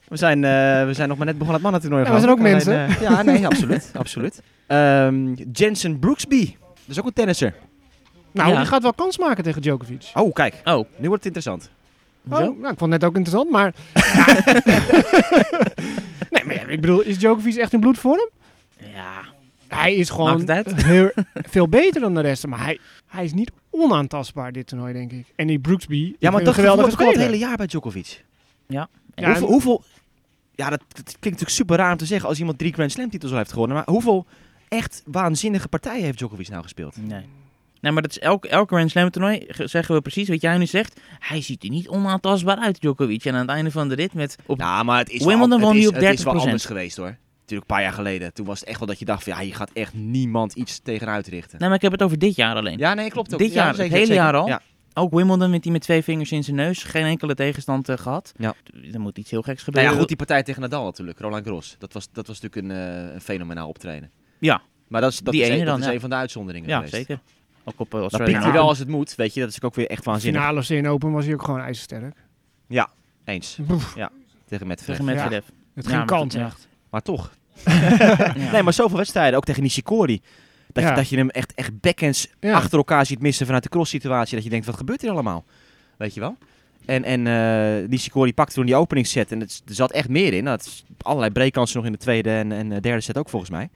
we, 0.07 0.17
zijn, 0.17 0.43
eh, 0.43 0.85
we 0.85 0.93
zijn 0.93 1.07
nog 1.09 1.17
maar 1.17 1.25
net 1.25 1.37
begonnen 1.37 1.53
het 1.53 1.63
mannentoernooi. 1.63 2.03
Ja, 2.05 2.13
we 2.13 2.19
zijn 2.19 2.31
ook. 2.31 2.39
Alleen, 2.39 2.51
mensen. 2.51 3.01
ja, 3.01 3.21
nee, 3.21 3.45
absoluut. 3.45 3.91
absoluut. 4.03 4.41
Ehm, 4.67 5.33
Jensen 5.51 5.99
Brooksby. 5.99 6.45
Dat 6.45 6.75
is 6.87 6.99
ook 6.99 7.05
een 7.05 7.13
tennisser. 7.13 7.53
Nou, 8.31 8.49
Ja. 8.51 8.57
die 8.57 8.65
gaat 8.65 8.81
wel 8.81 8.93
kans 8.93 9.17
maken 9.17 9.43
tegen 9.43 9.61
Djokovic. 9.61 10.11
Oh, 10.13 10.33
kijk. 10.33 10.61
Oh, 10.63 10.87
Nu 10.97 11.07
wordt 11.07 11.23
het 11.23 11.35
interessant. 11.35 11.69
Oh, 12.29 12.39
nou, 12.39 12.51
ik 12.71 12.77
vond 12.77 12.79
het 12.79 12.89
net 12.89 13.03
ook 13.03 13.15
interessant, 13.15 13.49
maar... 13.51 13.73
nee, 16.29 16.45
maar 16.45 16.69
ik 16.69 16.81
bedoel, 16.81 17.01
is 17.01 17.17
Djokovic 17.17 17.55
echt 17.55 17.73
in 17.73 17.79
bloedvorm? 17.79 18.29
ja. 18.93 19.33
Hij 19.67 19.95
is 19.95 20.09
gewoon 20.09 20.49
heel, 20.75 21.11
veel 21.33 21.69
beter 21.69 22.01
dan 22.01 22.13
de 22.13 22.21
rest. 22.21 22.47
Maar 22.47 22.63
hij, 22.63 22.79
hij 23.07 23.23
is 23.23 23.33
niet 23.33 23.51
onaantastbaar, 23.69 24.51
dit 24.51 24.67
toernooi, 24.67 24.93
denk 24.93 25.11
ik. 25.11 25.25
En 25.35 25.47
die 25.47 25.59
Brooksby, 25.59 26.15
Ja, 26.19 26.29
maar 26.29 26.39
een 26.39 26.45
dat 26.45 26.55
geweldige 26.55 26.91
geweldig 26.91 27.15
het 27.17 27.25
hele 27.25 27.37
jaar 27.37 27.57
bij 27.57 27.65
Djokovic. 27.65 28.23
Ja, 28.67 28.87
hoeveel, 29.15 29.33
en- 29.47 29.51
hoeveel... 29.53 29.83
Ja, 30.55 30.69
dat, 30.69 30.79
dat 30.87 31.03
klinkt 31.03 31.23
natuurlijk 31.23 31.49
super 31.49 31.77
raar 31.77 31.91
om 31.91 31.97
te 31.97 32.05
zeggen 32.05 32.29
als 32.29 32.39
iemand 32.39 32.57
drie 32.57 32.73
Grand 32.73 32.91
Slam 32.91 33.09
titels 33.09 33.31
al 33.31 33.37
heeft 33.37 33.51
gewonnen. 33.51 33.75
Maar 33.77 33.85
hoeveel 33.89 34.25
echt 34.67 35.03
waanzinnige 35.05 35.67
partijen 35.67 36.03
heeft 36.03 36.17
Djokovic 36.17 36.49
nou 36.49 36.63
gespeeld? 36.63 37.07
Nee. 37.07 37.25
Nee, 37.85 37.93
maar 37.93 38.01
dat 38.03 38.11
is 38.11 38.19
elk, 38.19 38.45
elk 38.45 38.67
Grand 38.67 38.89
Slam 38.91 39.09
toernooi 39.09 39.43
ge- 39.47 39.67
zeggen 39.67 39.95
we 39.95 40.01
precies 40.01 40.29
wat 40.29 40.41
jij 40.41 40.57
nu 40.57 40.65
zegt. 40.65 40.99
Hij 41.19 41.41
ziet 41.41 41.63
er 41.63 41.69
niet 41.69 41.87
onaantastbaar 41.87 42.57
uit, 42.57 42.79
Djokovic. 42.81 43.25
En 43.25 43.33
aan 43.33 43.39
het 43.39 43.49
einde 43.49 43.71
van 43.71 43.89
de 43.89 43.95
rit 43.95 44.13
met... 44.13 44.35
Op, 44.45 44.59
Ja, 44.59 44.83
maar 44.83 44.97
het 44.99 45.09
is 45.09 45.17
Wimbledon 45.25 45.49
wel, 45.49 45.59
won 45.59 45.67
het 45.67 45.75
hij 45.75 45.81
is, 45.83 45.87
op 45.87 45.93
het 45.95 46.19
is 46.19 46.23
wel 46.23 46.33
30%. 46.33 46.37
anders 46.37 46.65
geweest 46.65 46.97
hoor. 46.97 47.05
Natuurlijk 47.39 47.69
een 47.69 47.75
paar 47.75 47.81
jaar 47.85 47.93
geleden. 47.93 48.33
Toen 48.33 48.45
was 48.45 48.59
het 48.59 48.69
echt 48.69 48.79
wel 48.79 48.87
dat 48.87 48.99
je 48.99 49.05
dacht 49.05 49.23
van 49.23 49.33
ja, 49.33 49.39
hier 49.39 49.55
gaat 49.55 49.69
echt 49.73 49.93
niemand 49.93 50.53
iets 50.53 50.79
tegenuit 50.79 51.27
richten. 51.27 51.59
nee, 51.59 51.67
maar 51.67 51.77
ik 51.77 51.83
heb 51.83 51.91
het 51.91 52.03
over 52.03 52.19
dit 52.19 52.35
jaar 52.35 52.55
alleen. 52.55 52.77
Ja, 52.77 52.93
nee, 52.93 53.09
klopt 53.09 53.33
ook. 53.33 53.39
Dit 53.39 53.53
Ja, 53.53 53.63
jaar, 53.63 53.75
zeker, 53.75 53.83
het 53.83 53.93
hele 53.93 54.05
zeker. 54.05 54.21
jaar 54.23 54.33
al. 54.35 54.47
Ja. 54.47 54.61
Ook 54.93 55.13
Wimbledon 55.13 55.49
met 55.49 55.63
die 55.63 55.71
met 55.71 55.81
twee 55.81 56.03
vingers 56.03 56.31
in 56.31 56.43
zijn 56.43 56.55
neus. 56.55 56.83
Geen 56.83 57.05
enkele 57.05 57.35
tegenstand 57.35 57.89
eh, 57.89 57.97
gehad. 57.97 58.31
Ja. 58.37 58.53
Er 58.93 58.99
moet 58.99 59.17
iets 59.17 59.31
heel 59.31 59.41
geks 59.41 59.53
Nou 59.57 59.65
gebeuren. 59.65 59.91
ja, 59.91 59.97
goed, 59.97 60.07
die 60.07 60.17
partij 60.17 60.43
tegen 60.43 60.61
Nadal 60.61 60.83
natuurlijk, 60.85 61.19
Roland 61.19 61.43
Garros. 61.45 61.75
Dat 61.79 61.93
was, 61.93 62.07
dat 62.11 62.27
was 62.27 62.41
natuurlijk 62.41 62.71
een, 62.79 63.05
eh, 63.07 63.13
een 63.13 63.21
fenomenaal 63.21 63.67
optreden. 63.67 64.11
Ja. 64.39 64.61
Maar 64.87 65.01
dat 65.01 65.11
is, 65.11 65.19
dat 65.19 65.33
Die 65.33 65.41
is, 65.43 65.49
een, 65.49 65.57
dat 65.57 65.65
dan, 65.65 65.79
is 65.79 65.85
ja. 65.85 65.93
een 65.93 65.99
van 65.99 66.09
de 66.09 66.15
uitzonderingen 66.15 66.69
Ja, 66.69 66.75
geweest. 66.75 66.95
zeker. 66.95 67.19
Ook 67.65 67.73
op 67.79 67.91
Dan 67.91 68.01
Australian 68.01 68.31
piekt 68.31 68.43
hij 68.43 68.53
wel 68.53 68.67
als 68.67 68.79
het 68.79 68.87
moet, 68.87 69.15
weet 69.15 69.33
je. 69.33 69.39
Dat 69.39 69.49
is 69.49 69.61
ook 69.61 69.75
weer 69.75 69.89
echt 69.89 70.05
waanzinnig. 70.05 70.41
finale 70.41 70.61
CN 70.65 70.85
Open 70.87 71.11
was 71.11 71.25
hij 71.25 71.33
ook 71.33 71.43
gewoon 71.43 71.59
ijzersterk. 71.61 72.15
Eens. 73.25 73.57
Boef, 73.61 73.95
Tegen 74.47 74.67
Medvedev. 74.67 74.97
Tegen 74.97 75.05
Medvedev. 75.05 75.43
het 75.75 75.89
Ja, 75.89 76.05
dat- 76.05 76.33
ja. 76.33 76.45
echt. 76.45 76.67
Maar 76.89 77.01
toch. 77.01 77.31
Ja. 77.65 78.51
Nee, 78.51 78.63
maar 78.63 78.73
zoveel 78.73 78.97
wedstrijden. 78.97 79.37
Ook 79.37 79.45
tegen 79.45 79.63
Nishikori. 79.63 80.21
Dat, 80.73 80.83
Ja. 80.83 80.89
je, 80.89 80.95
dat 80.95 81.09
je 81.09 81.17
hem 81.17 81.29
echt, 81.29 81.53
echt 81.53 81.79
backhands 81.79 82.27
Ja. 82.39 82.53
achter 82.53 82.77
elkaar 82.77 83.05
ziet 83.05 83.19
missen 83.21 83.45
vanuit 83.45 83.63
de 83.63 83.69
cross-situatie. 83.69 84.35
Dat 84.35 84.43
je 84.43 84.49
denkt, 84.49 84.65
wat 84.65 84.77
gebeurt 84.77 85.01
hier 85.01 85.11
allemaal? 85.11 85.43
Weet 85.97 86.13
je 86.13 86.19
wel? 86.19 86.37
En, 86.85 87.03
en 87.03 87.27
eh 87.27 87.89
Nishikori 87.89 88.33
pakte 88.33 88.53
toen 88.53 88.65
die 88.65 88.75
openingsset. 88.75 89.31
En 89.31 89.39
het, 89.39 89.61
er 89.67 89.73
zat 89.73 89.91
echt 89.91 90.09
meer 90.09 90.33
in. 90.33 90.45
Dat 90.45 90.65
is 90.65 90.83
allerlei 91.01 91.31
breakkansen 91.31 91.77
nog 91.77 91.85
in 91.85 91.91
de 91.91 91.97
tweede 91.97 92.29
en, 92.29 92.51
en 92.51 92.71
eh, 92.71 92.81
derde 92.81 93.01
set 93.01 93.17
ook 93.17 93.29
volgens 93.29 93.51
mij. 93.51 93.69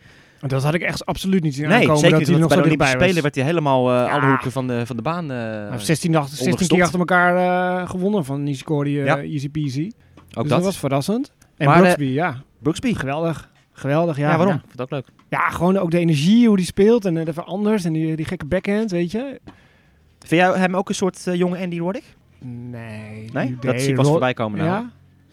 Dat 0.47 0.63
had 0.63 0.73
ik 0.73 0.81
echt 0.81 1.05
absoluut 1.05 1.43
niet 1.43 1.55
zien 1.55 1.67
Nee, 1.67 1.77
aankomen 1.79 1.97
zeker 1.99 2.17
dat 2.19 2.27
hij 2.27 2.37
nog 2.37 2.47
bij 2.47 2.57
zo 2.57 2.61
de 2.63 2.67
Olympische. 2.67 2.97
Spelen 2.97 3.21
werd 3.21 3.35
hij 3.35 3.43
helemaal 3.43 3.89
eh, 3.89 3.95
Ja. 3.95 4.07
alle 4.11 4.25
hoeken 4.27 4.51
van 4.51 4.67
de, 4.67 4.85
van 4.85 4.95
de 4.95 5.01
baan. 5.01 5.31
eh, 5.31 5.37
Hij 5.37 5.67
heeft 5.71 5.85
16, 5.85 6.15
achter, 6.15 6.37
16 6.37 6.67
keer 6.67 6.83
achter 6.83 6.99
elkaar 6.99 7.35
eh, 7.81 7.89
gewonnen 7.89 8.25
van 8.25 8.43
Nishikori, 8.43 8.99
eh 8.99 9.05
Ja. 9.05 9.21
easy 9.21 9.49
peasy. 9.49 9.85
ook 9.85 10.23
dus 10.25 10.33
dat. 10.33 10.47
dat 10.49 10.63
was 10.63 10.77
verrassend. 10.77 11.31
En 11.57 11.67
Maar, 11.67 11.79
Brooksby, 11.79 12.03
ja, 12.05 12.35
Brooksby. 12.59 12.93
geweldig. 12.93 13.49
Geweldig, 13.71 14.17
ja. 14.17 14.29
Ja, 14.31 14.37
waarom? 14.37 14.55
Ja, 14.55 14.61
vond 14.61 14.73
ik 14.73 14.81
ook 14.81 14.89
leuk. 14.91 15.05
Ja, 15.29 15.49
gewoon 15.49 15.77
ook 15.77 15.91
de 15.91 15.99
energie, 15.99 16.47
hoe 16.47 16.57
die 16.57 16.65
speelt 16.65 17.05
en 17.05 17.15
uh, 17.15 17.23
anders. 17.45 17.83
En 17.85 17.93
die, 17.93 18.15
die 18.15 18.25
gekke 18.25 18.45
backhand, 18.45 18.91
weet 18.91 19.11
je. 19.11 19.39
Vind 20.19 20.41
jij 20.41 20.51
hem 20.59 20.75
ook 20.75 20.89
een 20.89 20.95
soort 20.95 21.23
jonge 21.33 21.57
Andy 21.59 21.79
Roddick? 21.79 22.03
Nee. 22.39 23.29
Nee? 23.33 23.57
Dat 23.59 23.81
zie 23.81 23.89
ik 23.89 23.95
pas 23.95 24.07
voorbij 24.07 24.33
komen 24.33 24.59
nou. 24.59 24.69
Ja? 24.71 24.89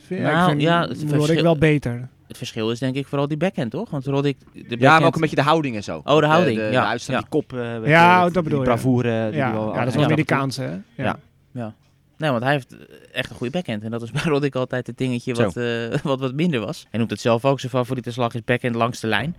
Vind- 0.06 0.20
Nou, 0.22 0.38
ik 0.42 0.48
vind 0.48 0.60
ja, 0.60 0.80
het 0.88 1.12
Roddick 1.12 1.40
wel 1.40 1.58
beter. 1.58 2.08
Het 2.28 2.36
verschil 2.36 2.70
is 2.70 2.78
denk 2.78 2.94
ik 2.96 3.06
vooral 3.06 3.28
die 3.28 3.36
backhand, 3.36 3.70
toch? 3.70 3.90
Want 3.90 4.06
Roddick... 4.06 4.36
De 4.52 4.76
Ja, 4.78 4.98
maar 4.98 5.06
ook 5.06 5.14
een 5.14 5.20
beetje 5.20 5.36
de 5.36 5.42
houding 5.42 5.76
en 5.76 5.82
zo. 5.84 6.00
Oh, 6.04 6.18
de 6.20 6.26
houding, 6.26 6.56
De, 6.58 6.64
de, 6.66 6.70
ja, 6.72 6.80
de 6.80 6.86
uitstand, 6.86 7.18
ja. 7.18 7.22
die 7.22 7.28
kop. 7.40 7.52
eh, 7.52 7.86
Ja, 7.86 8.24
je, 8.24 8.30
dat 8.30 8.44
bedoel 8.44 8.58
je. 8.58 8.64
bravoure. 8.64 9.08
die 9.08 9.14
Ja, 9.18 9.30
die 9.30 9.38
ja, 9.38 9.52
wel- 9.52 9.72
dat 9.72 9.86
is 9.86 9.92
wel 9.92 10.02
ja. 10.02 10.08
Amerikaanse, 10.08 10.62
hè? 10.62 11.02
Ja. 11.02 11.18
Ja. 11.52 11.74
Nee, 12.18 12.30
want 12.30 12.42
hij 12.42 12.52
heeft 12.52 12.76
echt 13.12 13.30
een 13.30 13.36
goede 13.36 13.52
backhand. 13.52 13.82
En 13.82 13.90
dat 13.90 14.02
is 14.02 14.10
bij 14.10 14.22
Roddick 14.32 14.54
altijd 14.54 14.86
het 14.86 14.98
dingetje 14.98 15.34
wat, 15.34 15.56
eh, 15.56 15.98
wat 16.02 16.20
wat 16.20 16.34
minder 16.34 16.60
was. 16.60 16.86
Hij 16.90 16.98
noemt 16.98 17.10
het 17.10 17.20
zelf 17.20 17.44
ook. 17.44 17.60
Zijn 17.60 17.72
favoriete 17.72 18.10
slag 18.12 18.34
is 18.34 18.44
backhand 18.44 18.74
langs 18.74 19.00
de 19.00 19.06
lijn. 19.06 19.36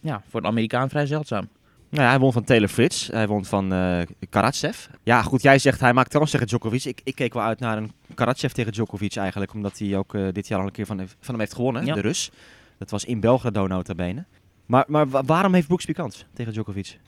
Ja, 0.00 0.22
voor 0.28 0.40
een 0.40 0.46
Amerikaan 0.46 0.88
vrij 0.88 1.06
zeldzaam. 1.06 1.48
Nou 1.90 2.02
ja, 2.04 2.08
hij 2.08 2.18
won 2.18 2.32
van 2.32 2.44
Taylor 2.44 2.68
Fritz. 2.68 3.08
Hij 3.10 3.26
won 3.26 3.44
van 3.44 3.72
eh 3.72 4.00
Karatsev. 4.30 4.86
Ja, 5.02 5.22
goed, 5.22 5.42
jij 5.42 5.58
zegt 5.58 5.80
hij 5.80 5.92
maakt 5.92 6.08
kans 6.12 6.30
tegen 6.30 6.46
Djokovic. 6.46 6.84
Ik, 6.84 7.00
ik 7.04 7.14
keek 7.14 7.34
wel 7.34 7.42
uit 7.42 7.60
naar 7.60 7.76
een 7.76 7.92
Karatsev 8.14 8.52
tegen 8.52 8.72
Djokovic 8.72 9.16
eigenlijk. 9.16 9.54
Omdat 9.54 9.78
hij 9.78 9.96
ook 9.96 10.14
eh, 10.14 10.26
dit 10.32 10.48
jaar 10.48 10.58
al 10.60 10.66
een 10.66 10.72
keer 10.72 10.86
van, 10.86 10.96
van 10.98 11.08
hem 11.26 11.38
heeft 11.38 11.54
gewonnen, 11.54 11.84
Ja. 11.86 11.94
de 11.94 12.00
Rus. 12.00 12.30
Dat 12.78 12.90
was 12.90 13.04
in 13.04 13.20
Belgrado 13.20 13.66
nota 13.66 13.94
bene. 13.94 14.24
Maar, 14.66 14.84
maar 14.88 15.08
wa- 15.08 15.22
waarom 15.24 15.54
heeft 15.54 15.66
Brooksby 15.66 15.92
kans 15.92 16.24
tegen 16.34 16.52
Djokovic? 16.52 16.98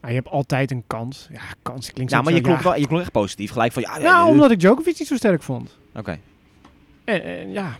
Maar 0.00 0.10
je 0.10 0.16
hebt 0.16 0.28
altijd 0.28 0.70
een 0.70 0.84
kans. 0.86 1.28
Ja, 1.32 1.40
kans 1.62 1.92
klinkt 1.92 2.12
Ja, 2.12 2.18
zo- 2.18 2.24
maar 2.24 2.32
je 2.32 2.40
klonk, 2.40 2.58
ja. 2.58 2.64
wel, 2.64 2.76
je 2.76 2.86
klonk 2.86 3.02
echt 3.02 3.12
positief. 3.12 3.50
Gelijk 3.50 3.72
van, 3.72 3.82
ja... 3.82 3.94
ja, 3.96 4.02
Ja, 4.02 4.08
ja, 4.08 4.26
omdat 4.26 4.50
ik 4.50 4.58
Djokovic 4.60 4.98
niet 4.98 5.08
zo 5.08 5.16
sterk 5.16 5.42
vond. 5.42 5.78
Oké. 5.94 6.18
En, 7.04 7.24
en 7.24 7.52
ja. 7.52 7.78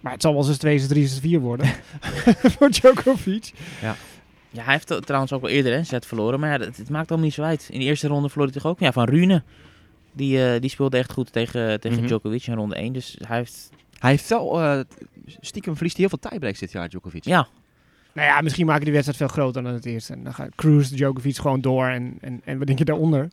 Maar 0.00 0.12
het 0.12 0.22
zal 0.22 0.34
wel 0.34 0.46
eens 0.48 0.58
2, 0.58 0.86
3, 0.86 1.08
4 1.10 1.40
worden. 1.40 1.66
Voor 2.58 2.70
Djokovic. 2.70 3.52
Ja, 3.80 3.96
hij 4.64 4.72
heeft 4.72 5.06
trouwens 5.06 5.32
ook 5.32 5.40
wel 5.40 5.50
eerder 5.50 5.72
een 5.72 5.86
set 5.86 6.06
verloren. 6.06 6.40
Maar 6.40 6.52
ja, 6.60 6.66
het, 6.66 6.76
het 6.76 6.90
maakt 6.90 7.08
allemaal 7.08 7.26
niet 7.26 7.34
zo 7.36 7.42
uit. 7.42 7.68
In 7.72 7.78
de 7.78 7.84
eerste 7.84 8.08
ronde 8.08 8.28
verloor 8.28 8.46
hij 8.50 8.60
toch 8.60 8.70
ook? 8.70 8.80
Ja, 8.80 8.92
van 8.92 9.04
Rune. 9.08 9.42
Die, 10.12 10.44
eh, 10.52 10.60
die 10.60 10.70
speelde 10.70 10.96
echt 10.98 11.12
goed 11.12 11.32
tegen, 11.32 11.80
tegen 11.80 11.98
Mhm. 11.98 12.06
Djokovic 12.06 12.46
in 12.46 12.54
ronde 12.54 12.74
1. 12.76 12.92
Dus 12.92 13.16
hij 13.26 13.36
heeft... 13.36 13.70
Hij 13.98 14.10
heeft 14.10 14.28
wel... 14.28 14.60
eh, 14.62 14.80
stiekem 15.40 15.74
verliest 15.74 15.96
hij 15.96 16.06
heel 16.08 16.18
veel 16.18 16.30
tiebreaks 16.30 16.58
dit 16.58 16.72
jaar, 16.72 16.88
Djokovic. 16.88 17.24
Ja, 17.24 17.48
Nou 18.12 18.26
ja, 18.28 18.40
misschien 18.40 18.66
maken 18.66 18.84
die 18.84 18.92
wedstrijd 18.92 19.18
veel 19.18 19.28
groter 19.42 19.62
dan 19.62 19.72
het 19.72 19.86
eerste. 19.86 20.12
En 20.12 20.24
dan 20.24 20.34
gaat 20.34 20.54
Cruz 20.54 20.88
Djokovic 20.88 21.36
gewoon 21.36 21.60
door. 21.60 21.86
En, 21.86 22.18
en, 22.20 22.40
en 22.44 22.58
wat 22.58 22.66
denk 22.66 22.78
je 22.78 22.84
daaronder? 22.84 23.28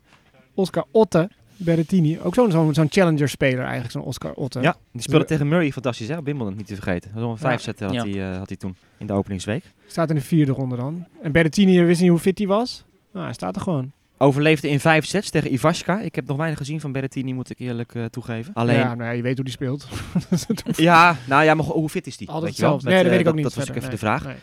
Oscar 0.54 0.84
Otte, 0.90 1.30
Berrettini. 1.56 2.20
Ook 2.20 2.34
zo'n 2.34 2.86
challenger-speler 2.90 3.60
eigenlijk, 3.62 3.90
zo'n 3.90 4.02
Oscar 4.02 4.32
Otte. 4.32 4.60
Ja, 4.60 4.76
die 4.92 5.02
speelde 5.02 5.20
Dus- 5.20 5.28
tegen 5.28 5.48
Murray 5.48 5.72
fantastisch, 5.72 6.08
hè? 6.08 6.16
op 6.16 6.24
Wimbledon, 6.24 6.56
niet 6.56 6.66
te 6.66 6.74
vergeten. 6.74 7.10
Een 7.14 7.28
Ja. 7.28 7.36
vijf 7.36 7.60
zetten 7.60 7.86
had, 7.86 7.94
Ja. 7.94 8.02
hij, 8.02 8.30
eh, 8.32 8.38
had 8.38 8.48
hij 8.48 8.56
toen 8.56 8.76
in 8.98 9.06
de 9.06 9.12
openingsweek. 9.12 9.64
Staat 9.86 10.08
in 10.08 10.14
de 10.14 10.20
vierde 10.20 10.52
ronde 10.52 10.76
dan. 10.76 11.06
En 11.22 11.32
Berrettini 11.32 11.82
wist 11.82 12.00
niet 12.00 12.10
hoe 12.10 12.18
fit 12.18 12.38
hij 12.38 12.46
was. 12.46 12.84
Nou, 13.12 13.24
hij 13.24 13.34
staat 13.34 13.56
er 13.56 13.62
gewoon. 13.62 13.92
Overleefde 14.18 14.68
in 14.68 14.80
vijf 14.80 15.06
sets 15.06 15.30
tegen 15.30 15.52
Ivaska. 15.52 16.00
Ik 16.00 16.14
heb 16.14 16.26
nog 16.26 16.36
weinig 16.36 16.58
gezien 16.58 16.80
van 16.80 16.92
Berrettini, 16.92 17.32
moet 17.34 17.50
ik 17.50 17.58
eerlijk 17.58 17.94
eh, 17.94 18.04
toegeven. 18.04 18.54
Alleen, 18.54 18.74
Ja, 18.74 18.80
ja, 18.80 18.94
nou 18.94 19.04
ja, 19.08 19.10
je 19.10 19.22
weet 19.22 19.34
hoe 19.34 19.44
die 19.44 19.52
speelt. 19.54 19.88
nou 21.28 21.44
ja, 21.44 21.54
maar 21.54 21.64
hoe 21.66 21.88
fit 21.88 22.06
is 22.06 22.16
die? 22.16 22.28
Altijd 22.28 22.50
hetzelfde. 22.50 22.86
Nee, 22.88 22.96
dat 22.96 23.04
eh, 23.04 23.10
weet 23.10 23.20
ik 23.20 23.28
ook 23.28 23.34
niet. 23.34 23.44
Dat 23.44 23.54
was 23.54 23.70
ook 23.70 23.76
even 23.76 23.90
de 23.90 23.98
vraag. 23.98 24.24
nee. 24.24 24.34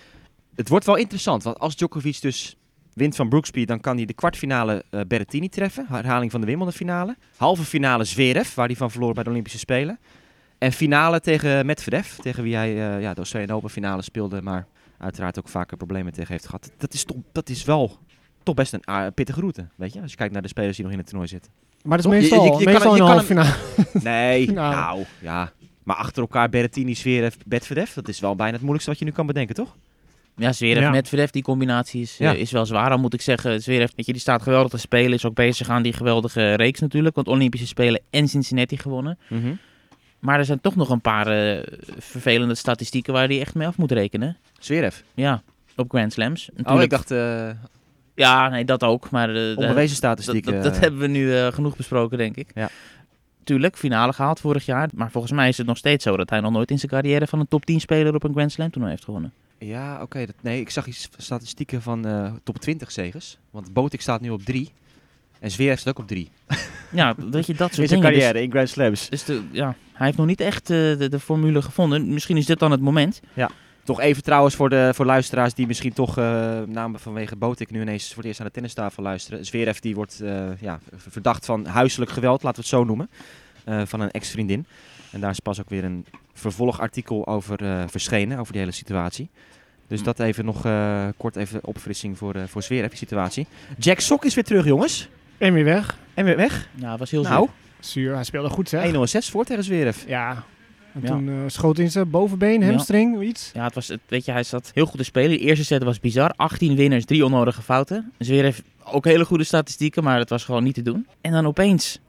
Het 0.55 0.69
wordt 0.69 0.85
wel 0.85 0.95
interessant, 0.95 1.43
want 1.43 1.59
als 1.59 1.75
Djokovic 1.75 2.21
dus 2.21 2.55
wint 2.93 3.15
van 3.15 3.29
Brooksby, 3.29 3.65
dan 3.65 3.79
kan 3.79 3.95
hij 3.97 4.05
de 4.05 4.13
kwartfinale 4.13 4.83
eh 4.89 5.01
Berrettini 5.07 5.49
treffen. 5.49 5.85
Herhaling 5.89 6.31
van 6.31 6.39
de 6.41 6.45
Wimbledon 6.47 6.73
finale. 6.73 7.15
Halve 7.37 7.63
finale 7.63 8.03
Zverev, 8.03 8.53
waar 8.55 8.67
hij 8.67 8.75
van 8.75 8.91
verloor 8.91 9.13
bij 9.13 9.23
de 9.23 9.29
Olympische 9.29 9.59
Spelen. 9.59 9.99
En 10.57 10.71
finale 10.71 11.19
tegen 11.19 11.65
Medvedev, 11.65 12.11
tegen 12.17 12.43
wie 12.43 12.55
hij 12.55 12.69
eh, 12.69 13.01
ja, 13.01 13.11
de 13.11 13.17
Australian 13.17 13.55
Open 13.55 13.69
finale 13.69 14.01
speelde, 14.01 14.41
maar 14.41 14.67
uiteraard 14.97 15.39
ook 15.39 15.47
vaker 15.49 15.77
problemen 15.77 16.13
tegen 16.13 16.31
heeft 16.31 16.45
gehad. 16.45 16.71
Dat 16.77 16.93
is, 16.93 17.03
toch, 17.03 17.17
dat 17.31 17.49
is 17.49 17.63
wel 17.63 17.97
toch 18.43 18.55
best 18.55 18.73
een 18.81 19.13
pittige 19.13 19.39
route, 19.39 19.67
weet 19.75 19.93
je, 19.93 20.01
als 20.01 20.11
je 20.11 20.17
kijkt 20.17 20.33
naar 20.33 20.41
de 20.41 20.47
spelers 20.47 20.75
die 20.75 20.83
nog 20.83 20.93
in 20.93 20.99
het 20.99 21.07
toernooi 21.07 21.29
zitten. 21.29 21.51
Maar 21.83 22.01
dat 22.01 22.11
is 22.13 22.29
Toch? 22.29 22.29
Meestal, 22.29 22.43
je- 22.43 22.49
je 22.59 22.63
kan 22.63 22.73
meestal 22.73 23.17
een 23.17 23.23
finale. 23.23 23.53
Nee, 23.93 24.45
Finale. 24.47 24.75
nou 24.81 25.05
ja. 25.21 25.51
Maar 25.83 25.95
achter 25.95 26.21
elkaar 26.21 26.49
Berrettini, 26.49 26.95
Zverev, 26.95 27.35
Medvedev, 27.45 27.93
dat 27.93 28.07
is 28.07 28.19
wel 28.19 28.35
bijna 28.35 28.51
het 28.51 28.59
moeilijkste 28.61 28.89
wat 28.89 28.99
je 28.99 29.05
nu 29.05 29.11
kan 29.11 29.25
bedenken, 29.25 29.55
toch? 29.55 29.75
Ja, 30.35 30.51
Zverev 30.53 30.77
Ja. 30.79 30.83
met 30.89 30.91
Medvedev, 30.91 31.29
die 31.29 31.43
combinatie 31.43 32.01
is, 32.01 32.17
Ja. 32.17 32.33
eh, 32.33 32.39
is 32.39 32.51
wel 32.51 32.65
zwaar. 32.65 32.89
Dan 32.89 33.01
moet 33.01 33.13
ik 33.13 33.21
zeggen, 33.21 33.61
Zverev, 33.61 33.91
weet 33.95 34.05
je, 34.05 34.11
die 34.11 34.21
staat 34.21 34.41
geweldig 34.41 34.71
te 34.71 34.77
spelen. 34.77 35.13
Is 35.13 35.25
ook 35.25 35.33
bezig 35.35 35.69
aan 35.69 35.81
die 35.81 35.93
geweldige 35.93 36.53
reeks 36.53 36.79
natuurlijk. 36.79 37.15
Want 37.15 37.27
Olympische 37.27 37.67
Spelen 37.67 38.01
en 38.09 38.27
Cincinnati 38.27 38.77
gewonnen. 38.77 39.17
Maar 40.19 40.39
er 40.39 40.45
zijn 40.45 40.61
toch 40.61 40.75
nog 40.75 40.89
een 40.89 41.01
paar 41.01 41.27
eh, 41.27 41.63
vervelende 41.97 42.55
statistieken 42.55 43.13
waar 43.13 43.27
hij 43.27 43.39
echt 43.39 43.55
mee 43.55 43.67
af 43.67 43.77
moet 43.77 43.91
rekenen. 43.91 44.37
Zverev. 44.59 44.99
Ja, 45.13 45.41
op 45.75 45.89
Grand 45.89 46.13
Slams. 46.13 46.49
Oh, 46.49 46.57
Natuurlijk, 46.57 46.83
ik 46.83 46.89
dacht 46.89 47.11
uh, 47.11 47.49
Ja, 48.15 48.49
nee, 48.49 48.65
dat 48.65 48.83
ook. 48.83 49.09
Maar 49.09 49.35
eh, 49.35 49.57
onbewezen 49.57 49.95
statistieken. 49.95 50.53
dat, 50.53 50.63
dat 50.63 50.79
hebben 50.79 50.99
we 50.99 51.07
nu 51.07 51.35
eh, 51.35 51.47
genoeg 51.47 51.75
besproken, 51.75 52.17
denk 52.17 52.35
ik. 52.35 52.51
Ja. 52.55 52.69
Tuurlijk, 53.43 53.77
finale 53.77 54.13
gehaald 54.13 54.39
vorig 54.39 54.65
jaar. 54.65 54.89
Maar 54.93 55.11
volgens 55.11 55.33
mij 55.33 55.47
is 55.47 55.57
het 55.57 55.67
nog 55.67 55.77
steeds 55.77 56.03
zo 56.03 56.17
dat 56.17 56.29
hij 56.29 56.39
nog 56.39 56.51
nooit 56.51 56.71
in 56.71 56.79
zijn 56.79 56.91
carrière 56.91 57.27
van 57.27 57.39
een 57.39 57.47
top 57.47 57.65
10 57.65 57.79
speler 57.79 58.15
op 58.15 58.23
een 58.23 58.33
Grand 58.33 58.51
Slam 58.51 58.69
toernooi 58.69 58.91
heeft 58.91 59.03
gewonnen. 59.05 59.33
Ja, 59.65 60.01
oké. 60.01 60.25
dat 60.25 60.35
nee, 60.41 60.59
ik 60.59 60.69
zag 60.69 60.87
iets 60.87 61.09
statistieken 61.17 61.81
van 61.81 62.05
eh, 62.05 62.33
top 62.43 62.59
20 62.59 62.91
zegens. 62.91 63.37
Want 63.51 63.73
Botik 63.73 64.01
staat 64.01 64.21
nu 64.21 64.29
op 64.29 64.43
3. 64.43 64.71
En 65.39 65.51
Zverev 65.51 65.79
staat 65.79 65.93
ook 65.97 66.03
op 66.03 66.07
3. 66.07 66.29
Ja, 66.93 67.15
weet 67.15 67.45
je, 67.45 67.53
dat 67.53 67.69
In 67.69 67.75
soort 67.75 67.89
zijn 67.89 68.01
dingen. 68.01 68.01
Dus- 68.01 68.23
carrière 68.23 68.41
in 68.41 68.51
Grand 68.51 68.69
Slams. 68.69 69.09
Dus, 69.09 69.23
de, 69.23 69.41
ja, 69.51 69.75
hij 69.93 70.05
heeft 70.05 70.17
nog 70.17 70.27
niet 70.27 70.41
echt 70.41 70.69
eh, 70.69 70.77
de, 70.77 71.07
de 71.09 71.19
formule 71.19 71.61
gevonden. 71.61 72.13
Misschien 72.13 72.37
is 72.37 72.45
dit 72.45 72.59
dan 72.59 72.71
het 72.71 72.81
moment. 72.81 73.21
Toch 73.83 73.99
even 73.99 74.23
trouwens 74.23 74.55
voor 74.55 74.69
de 74.69 74.91
voor 74.93 75.05
luisteraars 75.05 75.53
die 75.53 75.67
misschien 75.67 75.93
toch 75.93 76.17
uh, 76.17 76.61
namen 76.61 76.99
vanwege 76.99 77.35
Botik 77.35 77.71
nu 77.71 77.81
ineens 77.81 78.07
voor 78.07 78.17
het 78.17 78.25
eerst 78.25 78.39
aan 78.39 78.45
de 78.45 78.51
tennistafel 78.51 79.03
luisteren. 79.03 79.45
Zverev 79.45 79.79
die 79.79 79.95
wordt 79.95 80.19
uh, 80.23 80.61
ja, 80.61 80.79
verdacht 80.95 81.45
van 81.45 81.65
huiselijk 81.65 82.11
geweld, 82.11 82.43
laten 82.43 82.63
we 82.63 82.67
het 82.69 82.77
zo 82.79 82.83
noemen. 82.83 83.09
Uh, 83.65 83.81
van 83.85 83.99
een 83.99 84.11
ex-vriendin. 84.11 84.65
En 85.11 85.19
daar 85.19 85.31
is 85.31 85.39
pas 85.39 85.59
ook 85.59 85.69
weer 85.69 85.83
een 85.83 86.05
vervolgartikel 86.41 87.27
over 87.27 87.61
uh, 87.61 87.83
verschenen, 87.87 88.39
over 88.39 88.51
die 88.51 88.61
hele 88.61 88.73
situatie. 88.73 89.29
Dus 89.87 90.03
dat 90.03 90.19
even 90.19 90.45
nog 90.45 90.65
uh, 90.65 91.07
kort 91.17 91.35
even 91.35 91.59
opfrissing 91.63 92.17
voor, 92.17 92.35
uh, 92.35 92.43
voor 92.47 92.63
Zverev, 92.63 92.89
die 92.89 92.97
situatie. 92.97 93.47
Jack 93.77 93.99
Sok 93.99 94.25
is 94.25 94.33
weer 94.35 94.43
terug, 94.43 94.65
jongens. 94.65 95.09
En 95.37 95.53
weer 95.53 95.63
weg. 95.63 95.97
En 96.13 96.25
weer 96.25 96.35
weg. 96.35 96.69
Ja, 96.75 96.97
was 96.97 97.11
heel 97.11 97.23
nou, 97.23 97.47
zuur. 97.79 98.13
Hij 98.13 98.23
speelde 98.23 98.49
goed, 98.49 98.69
zeg. 98.69 98.91
1-0-6 98.91 99.31
voor 99.31 99.45
tegen 99.45 99.63
Zverev. 99.63 100.03
Ja. 100.07 100.43
En 100.93 101.01
Ja. 101.01 101.07
toen 101.07 101.27
uh, 101.27 101.35
schoot 101.47 101.79
in 101.79 101.91
zijn 101.91 102.09
bovenbeen, 102.09 102.63
hamstring, 102.63 103.15
ja. 103.15 103.21
iets. 103.21 103.51
Ja, 103.53 103.63
het 103.63 103.75
was, 103.75 103.87
het, 103.87 103.99
weet 104.07 104.25
je, 104.25 104.31
hij 104.31 104.43
zat 104.43 104.71
heel 104.73 104.85
goed 104.85 104.97
te 104.97 105.03
spelen. 105.03 105.29
De 105.29 105.37
eerste 105.37 105.65
set 105.65 105.83
was 105.83 105.99
bizar. 105.99 106.33
18 106.35 106.75
winners, 106.75 107.05
3 107.05 107.25
onnodige 107.25 107.61
fouten. 107.61 108.11
Zverev 108.17 108.59
ook 108.83 109.05
hele 109.05 109.25
goede 109.25 109.43
statistieken, 109.43 110.03
maar 110.03 110.19
het 110.19 110.29
was 110.29 110.43
gewoon 110.43 110.63
niet 110.63 110.73
te 110.75 110.81
doen. 110.81 111.07
En 111.21 111.31
dan 111.31 111.45
opeens, 111.47 111.99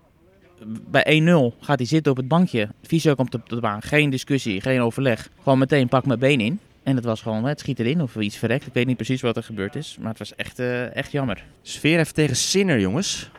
bij 0.67 1.21
1-0, 1.23 1.59
gaat 1.61 1.79
hij 1.79 1.87
zitten 1.87 2.13
op 2.13 2.19
het 2.19 2.29
bankje. 2.29 2.69
Fysio 2.83 3.15
komt 3.15 3.35
op 3.35 3.49
de 3.49 3.61
baan. 3.61 3.83
Geen 3.83 4.11
discussie, 4.11 4.61
geen 4.61 4.81
overleg. 4.81 5.29
Gewoon 5.43 5.59
meteen 5.59 5.89
pak 5.89 6.07
mijn 6.07 6.19
been 6.19 6.41
in. 6.41 6.61
En 6.83 6.97
het 6.97 7.05
was 7.05 7.23
gewoon, 7.23 7.45
het 7.45 7.61
schiet 7.61 7.79
erin 7.79 8.03
of 8.03 8.17
iets 8.17 8.37
verrekt. 8.37 8.67
Ik 8.67 8.73
weet 8.73 8.87
niet 8.87 8.97
precies 8.97 9.21
wat 9.21 9.37
er 9.37 9.43
gebeurd 9.43 9.77
is, 9.77 9.97
maar 10.01 10.09
het 10.09 10.19
was 10.19 10.35
echt, 10.35 10.61
uh, 10.61 10.97
echt 10.97 11.13
jammer. 11.13 11.45
Zverev 11.63 12.11
tegen 12.11 12.37
Sinner, 12.37 12.81
jongens. 12.81 13.31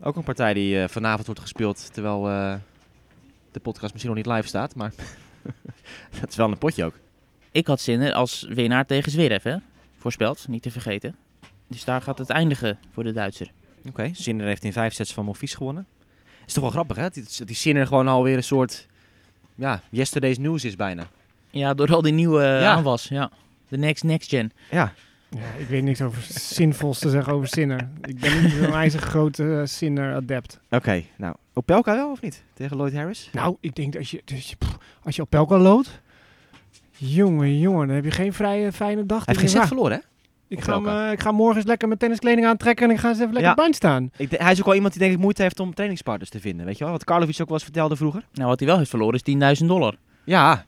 Ook 0.00 0.16
een 0.16 0.22
partij 0.22 0.54
die 0.54 0.76
uh, 0.76 0.88
vanavond 0.88 1.26
wordt 1.26 1.40
gespeeld, 1.40 1.94
terwijl 1.94 2.28
uh, 2.28 2.54
de 3.52 3.60
podcast 3.60 3.92
misschien 3.92 4.14
nog 4.14 4.24
niet 4.24 4.34
live 4.34 4.48
staat. 4.48 4.74
Maar 4.74 4.92
dat 6.20 6.30
is 6.30 6.36
wel 6.36 6.50
een 6.50 6.58
potje 6.58 6.84
ook. 6.84 6.98
Ik 7.50 7.66
had 7.66 7.80
Sinner 7.80 8.12
als 8.12 8.46
winnaar 8.48 8.86
tegen 8.86 9.12
Zverev, 9.12 9.42
hè? 9.42 9.56
Voorspeld, 9.96 10.48
niet 10.48 10.62
te 10.62 10.70
vergeten. 10.70 11.16
Dus 11.68 11.84
daar 11.84 12.02
gaat 12.02 12.18
het 12.18 12.30
eindigen 12.30 12.78
voor 12.92 13.04
de 13.04 13.12
Duitser. 13.12 13.50
Oké, 13.78 13.88
okay. 13.88 14.12
Sinner 14.14 14.46
heeft 14.46 14.64
in 14.64 14.72
vijf 14.72 14.94
sets 14.94 15.14
van 15.14 15.24
Monfils 15.24 15.54
gewonnen. 15.54 15.86
Is 16.46 16.52
toch 16.52 16.62
wel 16.62 16.72
grappig, 16.72 16.96
hè? 16.96 17.08
Die, 17.10 17.24
die 17.44 17.56
Sinner 17.56 17.86
gewoon 17.86 18.08
alweer 18.08 18.36
een 18.36 18.44
soort, 18.44 18.86
ja, 19.54 19.80
yesterday's 19.90 20.38
news 20.38 20.64
is 20.64 20.76
bijna. 20.76 21.06
Ja, 21.50 21.74
door 21.74 21.94
al 21.94 22.02
die 22.02 22.12
nieuwe 22.12 22.42
ja. 22.42 22.74
aanwas, 22.74 23.08
ja. 23.08 23.30
De 23.68 23.76
next, 23.76 24.04
next 24.04 24.28
gen. 24.28 24.52
Ja. 24.70 24.92
Ja, 25.30 25.52
ik 25.58 25.68
weet 25.68 25.82
niks 25.82 26.02
over 26.02 26.22
zinvols 26.28 26.98
te 26.98 27.10
zeggen 27.10 27.32
over 27.32 27.48
Sinner. 27.48 27.88
Ik 28.02 28.20
ben 28.20 28.42
niet 28.42 28.52
zo'n 28.52 28.72
ijzer 28.72 29.00
grote 29.00 29.42
uh, 29.42 29.60
Sinner-adept. 29.64 30.60
Oké, 30.64 30.76
okay, 30.76 31.06
nou, 31.16 31.34
Opelka 31.52 31.94
wel 31.94 32.10
of 32.10 32.20
niet? 32.20 32.42
Tegen 32.54 32.76
Lloyd 32.76 32.94
Harris? 32.94 33.28
Nou, 33.32 33.56
ik 33.60 33.74
denk 33.74 33.92
dat 33.92 34.00
als 34.00 34.10
je, 34.10 34.22
als 34.32 34.50
je, 34.50 34.56
pff, 34.56 34.78
als 35.02 35.16
je 35.16 35.22
Opelka 35.22 35.58
loodt... 35.58 36.02
Jongen, 36.96 37.58
jongen, 37.58 37.86
dan 37.86 37.96
heb 37.96 38.04
je 38.04 38.10
geen 38.10 38.32
vrije, 38.32 38.72
fijne 38.72 39.06
dag. 39.06 39.24
Hij 39.24 39.34
heeft 39.34 39.38
geen 39.38 39.60
set 39.60 39.66
verloren, 39.66 39.96
hè? 39.96 40.02
Ik 40.58 40.64
ga, 40.64 41.06
uh, 41.06 41.12
ik 41.12 41.20
ga 41.20 41.32
morgen 41.32 41.56
eens 41.56 41.66
lekker 41.66 41.88
mijn 41.88 42.00
tenniskleding 42.00 42.46
aantrekken 42.46 42.88
en 42.88 42.94
ik 42.94 43.00
ga 43.00 43.08
eens 43.08 43.18
even 43.18 43.32
lekker 43.32 43.50
ja. 43.50 43.54
band 43.54 43.74
staan. 43.74 44.10
Ik 44.16 44.30
hij 44.30 44.52
is 44.52 44.58
ook 44.58 44.64
wel 44.64 44.74
iemand 44.74 44.92
die 44.92 45.02
denk 45.02 45.14
ik 45.14 45.20
moeite 45.20 45.42
heeft 45.42 45.60
om 45.60 45.74
trainingspartners 45.74 46.30
te 46.30 46.40
vinden, 46.40 46.66
weet 46.66 46.78
je 46.78 46.84
wel? 46.84 46.92
Wat 46.92 47.04
Karlovic 47.04 47.40
ook 47.40 47.46
wel 47.48 47.56
eens 47.56 47.64
vertelde 47.64 47.96
vroeger. 47.96 48.24
Nou, 48.32 48.48
wat 48.48 48.58
hij 48.58 48.68
wel 48.68 48.78
heeft 48.78 48.90
verloren 48.90 49.20
is 49.24 49.60
10.000 49.60 49.66
dollar. 49.66 49.94
Ja, 50.24 50.64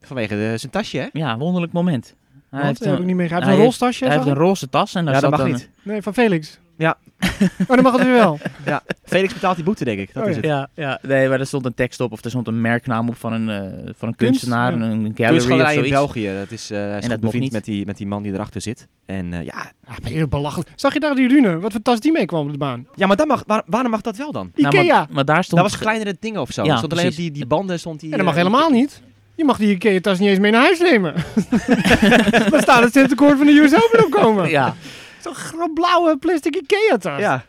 vanwege 0.00 0.34
de, 0.34 0.54
zijn 0.56 0.72
tasje, 0.72 0.98
hè? 0.98 1.08
Ja, 1.12 1.38
wonderlijk 1.38 1.72
moment. 1.72 2.14
Hij 2.50 2.66
heeft, 2.66 2.84
een, 2.84 3.06
niet 3.06 3.16
mee. 3.16 3.28
Hij 3.28 3.36
heeft 3.36 3.50
een 3.50 3.56
rolstasje. 3.56 4.04
Hij 4.04 4.14
heeft 4.14 4.26
een 4.26 4.34
roze 4.34 4.68
tas 4.68 4.94
en 4.94 5.04
daar 5.04 5.14
ja, 5.14 5.20
dat 5.20 5.30
mag 5.30 5.40
een, 5.40 5.46
niet. 5.46 5.70
Nee, 5.82 6.02
van 6.02 6.14
Felix. 6.14 6.58
Ja. 6.80 6.96
oh, 7.68 7.74
dan 7.74 7.82
mag 7.82 7.92
het 7.92 8.02
weer 8.02 8.12
wel. 8.12 8.38
ja. 8.66 8.82
Felix 9.04 9.32
betaalt 9.32 9.56
die 9.56 9.64
boete, 9.64 9.84
denk 9.84 9.98
ik. 9.98 10.14
Dat 10.14 10.22
Oh, 10.22 10.28
is 10.28 10.36
het. 10.36 10.44
Ja, 10.44 10.68
ja, 10.74 10.98
nee, 11.02 11.28
maar 11.28 11.40
er 11.40 11.46
stond 11.46 11.64
een 11.64 11.74
tekst 11.74 12.00
op 12.00 12.12
of 12.12 12.24
er 12.24 12.30
stond 12.30 12.46
een 12.46 12.60
merknaam 12.60 13.08
op 13.08 13.16
van 13.16 13.32
een, 13.32 13.48
uh, 13.48 13.90
van 13.96 14.08
een 14.08 14.16
kunstenaar, 14.16 14.78
ja. 14.78 14.84
een, 14.84 15.04
een 15.04 15.12
gallery 15.16 15.78
of 15.78 15.84
in 15.84 15.90
België. 15.90 16.30
Dat 16.38 16.50
is, 16.50 16.70
uh, 16.70 16.78
hij 16.78 16.98
is 16.98 17.08
dat 17.08 17.20
bevriend 17.20 17.42
niet. 17.44 17.52
met 17.52 17.64
die, 17.64 17.86
met 17.86 17.96
die 17.96 18.06
man 18.06 18.22
die 18.22 18.32
erachter 18.32 18.60
zit. 18.60 18.88
En 19.06 19.32
uh, 19.32 19.44
ja, 19.44 19.72
Ah, 19.86 19.96
ben 20.02 20.12
je 20.12 20.28
belachelijk. 20.28 20.70
Zag 20.74 20.92
je 20.92 21.00
daar 21.00 21.14
die 21.14 21.28
Rune? 21.28 21.58
Wat 21.58 21.72
voor 21.72 21.82
tas 21.82 22.00
die 22.00 22.12
meekwam 22.12 22.46
op 22.46 22.52
de 22.52 22.58
baan? 22.58 22.86
ja, 22.94 23.06
maar 23.06 23.16
dat 23.16 23.26
mag, 23.26 23.42
waar, 23.46 23.62
waarom 23.66 23.90
mag 23.90 24.00
dat 24.00 24.16
wel 24.16 24.32
dan? 24.32 24.50
Nou, 24.54 24.76
Ikea. 24.76 24.96
maar, 24.98 25.06
maar 25.10 25.24
daar 25.24 25.44
stond... 25.44 25.62
Dat 25.62 25.70
was 25.70 25.80
kleinere 25.80 26.16
dingen 26.20 26.40
of 26.40 26.50
zo. 26.50 26.64
Ja, 26.64 26.70
Er 26.70 26.76
stond 26.76 26.92
alleen 26.92 27.08
op 27.08 27.16
die, 27.16 27.30
die 27.30 27.46
banden 27.46 27.78
stond 27.78 28.00
die... 28.00 28.10
En 28.10 28.16
dat 28.16 28.26
mag 28.26 28.36
eh, 28.36 28.42
helemaal 28.42 28.70
niet. 28.70 29.02
Je 29.34 29.44
mag 29.44 29.58
die 29.58 29.70
Ikea-tas 29.74 30.18
niet 30.18 30.28
eens 30.28 30.38
mee 30.38 30.50
naar 30.50 30.60
huis 30.62 30.78
nemen. 30.80 31.14
Dan 32.50 32.60
staat 32.60 32.82
het 32.82 32.92
centercourt 32.92 33.36
van 33.36 33.46
de 33.46 33.52
US 33.52 33.74
Open 33.74 34.04
opkomen. 34.04 34.48
Ja. 34.50 34.74
Zo'n 35.20 35.70
blauwe 35.74 36.16
plastic 36.18 36.54
Ikea-tas. 36.56 37.20
Ja, 37.20 37.44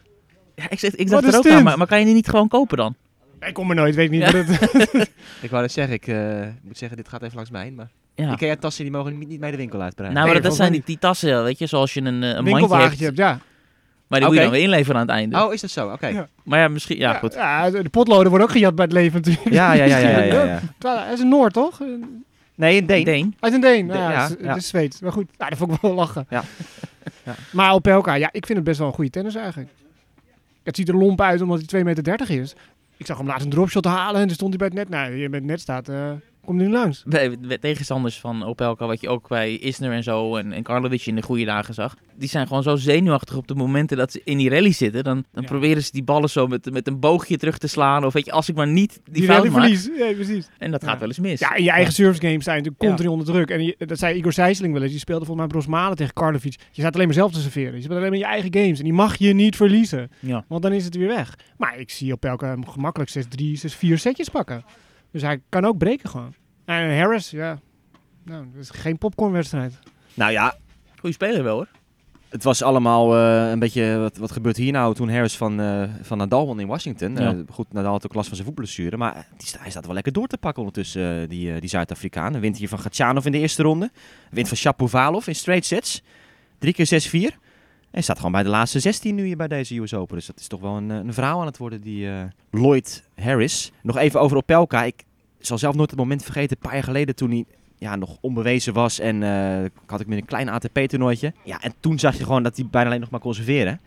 ja, 0.56 0.70
ik, 0.70 0.80
zeg, 0.80 0.96
ik 0.96 1.10
dacht 1.10 1.24
er 1.34 1.38
ook 1.38 1.48
aan, 1.48 1.64
maar, 1.64 1.78
maar 1.78 1.88
kan 1.88 2.00
je 2.00 2.06
die 2.06 2.14
niet 2.14 2.30
gewoon 2.30 2.48
kopen 2.48 2.78
dan? 2.78 2.96
Ik 3.40 3.54
kom 3.54 3.70
er 3.70 3.76
nooit, 3.76 3.96
weet 3.96 4.10
niet 4.12 4.22
Ja. 4.22 4.32
wat 4.32 4.46
het... 4.48 5.12
ik 5.42 5.50
wou 5.50 5.62
net 5.62 5.72
zeggen, 5.72 5.94
ik 5.94 6.08
eh, 6.08 6.18
moet 6.62 6.78
zeggen, 6.78 6.98
dit 6.98 7.08
gaat 7.08 7.22
even 7.22 7.36
langs 7.36 7.50
mij 7.50 7.64
heen. 7.64 7.76
Maar 7.76 7.90
Ja. 8.16 8.32
Ikea-tassen 8.32 8.84
die 8.84 8.92
mogen 8.94 9.18
niet, 9.18 9.28
niet 9.28 9.40
mee 9.40 9.52
de 9.52 9.58
winkel 9.58 9.82
uitbreiden. 9.82 10.20
Nou, 10.20 10.32
maar 10.32 10.42
Nee, 10.42 10.50
dat, 10.50 10.58
zijn 10.60 10.72
die, 10.72 10.82
die 10.86 11.00
tassen, 11.00 11.44
weet 11.44 11.58
je, 11.60 11.66
zoals 11.68 11.94
je 11.94 12.02
een, 12.02 12.24
eh, 12.24 12.30
een 12.30 12.36
mandje 12.36 12.54
winkelwagentje 12.54 13.06
hebt. 13.06 13.18
hebt, 13.18 13.30
ja. 13.40 13.46
Maar 14.08 14.20
die 14.20 14.28
moet 14.30 14.38
je 14.38 14.44
dan 14.44 14.52
weer 14.54 14.62
inleveren 14.64 14.96
aan 14.96 15.08
het 15.08 15.16
einde. 15.16 15.44
oh, 15.46 15.54
is 15.54 15.62
dat 15.62 15.70
zo? 15.70 15.90
Oké. 15.92 16.08
Ja. 16.08 16.28
Maar 16.44 16.60
ja, 16.60 16.68
misschien, 16.68 16.98
ja, 16.98 17.14
goed. 17.14 17.34
Ja, 17.34 17.70
de 17.70 17.90
potloden 17.90 18.30
worden 18.30 18.48
ook 18.48 18.54
gejat 18.54 18.76
bij 18.76 18.86
het 18.86 18.94
leven 18.94 19.22
natuurlijk. 19.22 19.50
Ja, 19.56 19.74
ja, 19.74 19.84
ja, 19.86 19.98
ja, 19.98 20.10
ja, 20.10 20.24
ja, 20.24 20.44
ja. 20.44 20.60
Terwijl, 20.80 21.04
Hij 21.04 21.14
is 21.14 21.20
een 21.20 21.30
Noord, 21.30 21.54
toch? 21.54 21.80
Nee, 22.56 22.78
een 22.82 22.86
Deen. 22.86 23.04
Deen. 23.04 23.36
Hij 23.40 23.50
is 23.50 23.56
een 23.56 23.62
Deen. 23.62 23.88
De- 23.88 23.94
Nou 23.94 24.04
ja, 24.06 24.12
ja, 24.12 24.22
het 24.24 24.38
is- 24.40 24.44
ja. 24.46 24.48
het 24.54 24.62
is 24.62 24.68
Zweeds. 24.68 25.00
Maar 25.00 25.12
goed, 25.12 25.28
nou, 25.38 25.50
dat 25.50 25.60
vond 25.60 25.72
ik 25.74 25.82
wel 25.82 25.94
lachen. 25.94 26.26
Ja. 26.30 26.44
Ja. 27.26 27.36
Maar 27.52 27.74
op 27.74 27.88
elkaar, 27.88 28.20
ja, 28.20 28.30
ik 28.32 28.46
vind 28.46 28.58
het 28.58 28.68
best 28.68 28.80
wel 28.80 28.88
een 28.88 28.94
goede 28.94 29.10
tennis 29.10 29.36
eigenlijk. 29.36 29.70
Het 30.64 30.76
ziet 30.76 30.90
er 30.90 30.98
lomp 30.98 31.22
uit 31.22 31.42
omdat 31.42 31.72
hij 31.72 31.80
2,30 31.80 31.86
meter 31.86 32.30
is. 32.30 32.56
Ik 32.98 33.06
zag 33.06 33.18
hem 33.18 33.28
laatst 33.28 33.46
een 33.46 33.52
dropshot 33.52 33.86
halen 33.86 34.22
en 34.22 34.28
toen 34.28 34.36
stond 34.36 34.50
hij 34.50 34.58
bij 34.58 34.68
het 34.68 34.90
net. 34.90 35.00
Nou, 35.00 35.16
je 35.16 35.30
het 35.30 35.44
net 35.44 35.60
staat, 35.60 35.90
eh 35.90 36.12
kom 36.46 36.58
niet 36.58 36.70
langs. 36.70 37.04
Bij, 37.06 37.40
bij 37.40 37.58
tegenstanders 37.58 38.20
van 38.20 38.44
Opelka, 38.44 38.86
wat 38.88 39.02
je 39.02 39.10
ook 39.10 39.28
bij 39.28 39.54
Isner 39.56 39.92
en 39.92 40.04
zo 40.04 40.36
en, 40.36 40.52
en 40.52 40.64
Karlovic 40.64 41.06
in 41.06 41.16
de 41.16 41.22
goede 41.22 41.46
dagen 41.46 41.74
zag. 41.74 41.96
Die 42.16 42.30
zijn 42.30 42.48
gewoon 42.48 42.64
zo 42.64 42.76
zenuwachtig 42.76 43.36
op 43.36 43.48
de 43.48 43.56
momenten 43.56 43.98
dat 43.98 44.12
ze 44.12 44.22
in 44.24 44.38
die 44.38 44.50
rally 44.50 44.72
zitten. 44.72 45.04
Dan, 45.04 45.24
dan 45.32 45.42
Ja. 45.44 45.50
proberen 45.50 45.84
ze 45.84 45.92
die 45.92 46.04
ballen 46.04 46.30
zo 46.30 46.48
met, 46.48 46.72
met 46.72 46.88
een 46.88 47.00
boogje 47.00 47.38
terug 47.38 47.58
te 47.58 47.68
slaan. 47.68 48.06
Of 48.06 48.14
weet 48.14 48.26
je, 48.26 48.32
als 48.32 48.50
ik 48.50 48.56
maar 48.56 48.68
niet 48.68 49.00
die, 49.04 49.14
Die 49.14 49.24
fout 49.24 49.44
maak. 49.50 49.62
verlies. 49.62 49.90
Ja, 49.98 50.14
precies. 50.14 50.50
En 50.58 50.72
dat 50.72 50.82
Ja. 50.82 50.88
gaat 50.88 51.00
wel 51.00 51.08
eens 51.08 51.20
mis. 51.20 51.40
Ja, 51.40 51.56
en 51.56 51.64
je 51.64 51.72
eigen 51.72 51.94
service 51.94 52.22
games 52.22 52.44
zijn 52.44 52.58
natuurlijk 52.58 52.84
continu 52.84 53.10
onder 53.10 53.26
druk. 53.26 53.50
En 53.50 53.64
je- 53.64 53.76
dat 53.78 53.98
zei 54.00 54.18
Igor 54.18 54.34
Sijsling 54.34 54.74
wel 54.74 54.82
eens. 54.82 54.92
Die 54.92 55.00
speelde 55.00 55.26
volgens 55.26 55.48
mij 55.48 55.56
Brosmalen 55.58 55.98
tegen 55.98 56.14
Karlovic. 56.14 56.56
Je 56.72 56.82
staat 56.82 56.94
alleen 56.94 57.06
maar 57.06 57.16
zelf 57.16 57.32
te 57.32 57.40
serveren. 57.42 57.76
Je 57.76 57.82
speelt 57.82 57.98
alleen 57.98 58.10
maar 58.10 58.20
je 58.20 58.26
eigen 58.26 58.54
games. 58.54 58.78
En 58.78 58.84
die 58.84 58.94
mag 58.94 59.16
je 59.18 59.34
niet 59.34 59.56
verliezen. 59.56 60.12
Ja. 60.20 60.46
Want 60.48 60.62
dan 60.62 60.74
is 60.74 60.86
het 60.86 60.96
weer 60.96 61.08
weg. 61.08 61.36
Maar 61.58 61.80
ik 61.80 61.90
zie 61.90 62.14
op 62.14 62.26
elke 62.26 62.46
hem 62.46 62.68
gemakkelijk 62.68 63.10
6-3, 63.10 63.58
6-4 63.58 63.98
setjes 63.98 64.30
pakken. 64.30 64.64
Dus 65.12 65.22
hij 65.22 65.42
kan 65.50 65.66
ook 65.66 65.78
breken 65.78 66.10
gewoon. 66.10 66.34
En 66.66 66.98
Harris, 66.98 67.30
ja. 67.30 67.60
Nou, 68.24 68.46
dat 68.54 68.62
is 68.62 68.70
geen 68.70 68.98
popcornwedstrijd. 68.98 69.80
Nou 70.14 70.32
ja, 70.32 70.56
Goeie 71.02 71.16
speler 71.16 71.44
wel 71.44 71.56
hoor. 71.56 71.68
het 72.30 72.44
was 72.44 72.62
allemaal 72.62 73.16
eh, 73.16 73.50
een 73.50 73.60
beetje, 73.60 73.98
wat, 73.98 74.18
wat 74.18 74.32
gebeurt 74.32 74.58
hier 74.58 74.72
nou 74.72 74.94
toen 74.96 75.10
Harris 75.10 75.38
van, 75.38 75.60
eh, 75.60 75.84
van 76.02 76.18
Nadal 76.18 76.46
won 76.46 76.60
in 76.60 76.68
Washington. 76.68 77.16
Ja. 77.16 77.32
Eh, 77.32 77.40
goed, 77.50 77.74
Nadal 77.74 77.92
had 77.92 78.06
ook 78.06 78.14
last 78.14 78.28
van 78.28 78.36
zijn 78.36 78.48
voetblessure, 78.48 78.98
maar 78.98 79.28
die, 79.38 79.48
hij 79.60 79.70
staat 79.70 79.86
wel 79.86 79.94
lekker 79.94 80.12
door 80.12 80.28
te 80.28 80.38
pakken 80.38 80.64
ondertussen, 80.64 81.30
die, 81.30 81.60
die 81.60 81.70
Zuid-Afrikaan. 81.70 82.40
Wint 82.40 82.58
hier 82.58 82.68
van 82.68 82.80
Gatchanov 82.80 83.26
in 83.26 83.32
de 83.32 83.38
eerste 83.38 83.64
ronde. 83.64 83.92
Wint 84.30 84.48
van 84.48 84.58
Shapovalov 84.58 85.28
in 85.28 85.36
straight 85.36 85.66
sets. 85.66 86.02
Drie 86.60 86.74
keer 86.74 87.32
6-4. 87.34 87.38
En 87.92 88.04
staat 88.04 88.18
gewoon 88.18 88.32
bij 88.32 88.44
de 88.44 88.50
laatste 88.50 88.80
16 88.80 89.16
nu 89.16 89.26
hier 89.26 89.38
bij 89.38 89.48
deze 89.48 89.76
US 89.80 89.94
Open. 89.94 90.16
Dus 90.16 90.26
dat 90.26 90.40
is 90.40 90.48
toch 90.48 90.60
wel 90.62 90.76
een, 90.78 90.92
eh, 90.92 90.98
een 90.98 91.14
verhaal 91.14 91.40
aan 91.40 91.46
het 91.46 91.58
worden, 91.58 91.82
die 91.82 92.08
eh, 92.10 92.24
Lloyd 92.52 93.04
Harris. 93.16 93.72
Nog 93.82 93.98
even 93.98 94.20
over 94.22 94.38
Opelka. 94.38 94.84
Ik 94.84 95.04
zal 95.40 95.58
zelf 95.58 95.76
nooit 95.76 95.90
het 95.90 96.00
moment 96.00 96.24
vergeten, 96.24 96.52
een 96.56 96.64
paar 96.64 96.74
jaar 96.74 96.84
geleden 96.84 97.16
toen 97.16 97.30
hij 97.30 97.46
ja, 97.78 97.96
nog 97.96 98.18
onbewezen 98.22 98.74
was. 98.74 99.00
En 99.00 99.24
eh, 99.24 99.70
had 99.86 100.00
ik 100.00 100.08
met 100.08 100.18
een 100.18 100.26
klein 100.26 100.50
ATP-toernooitje. 100.50 101.34
Ja, 101.44 101.62
en 101.62 101.74
toen 101.80 102.00
zag 102.00 102.18
je 102.18 102.24
gewoon 102.24 102.44
dat 102.44 102.56
hij 102.58 102.68
bijna 102.72 102.88
alleen 102.88 103.00
nog 103.02 103.10
maar 103.10 103.20
kon 103.20 103.34
serveren. 103.34 103.80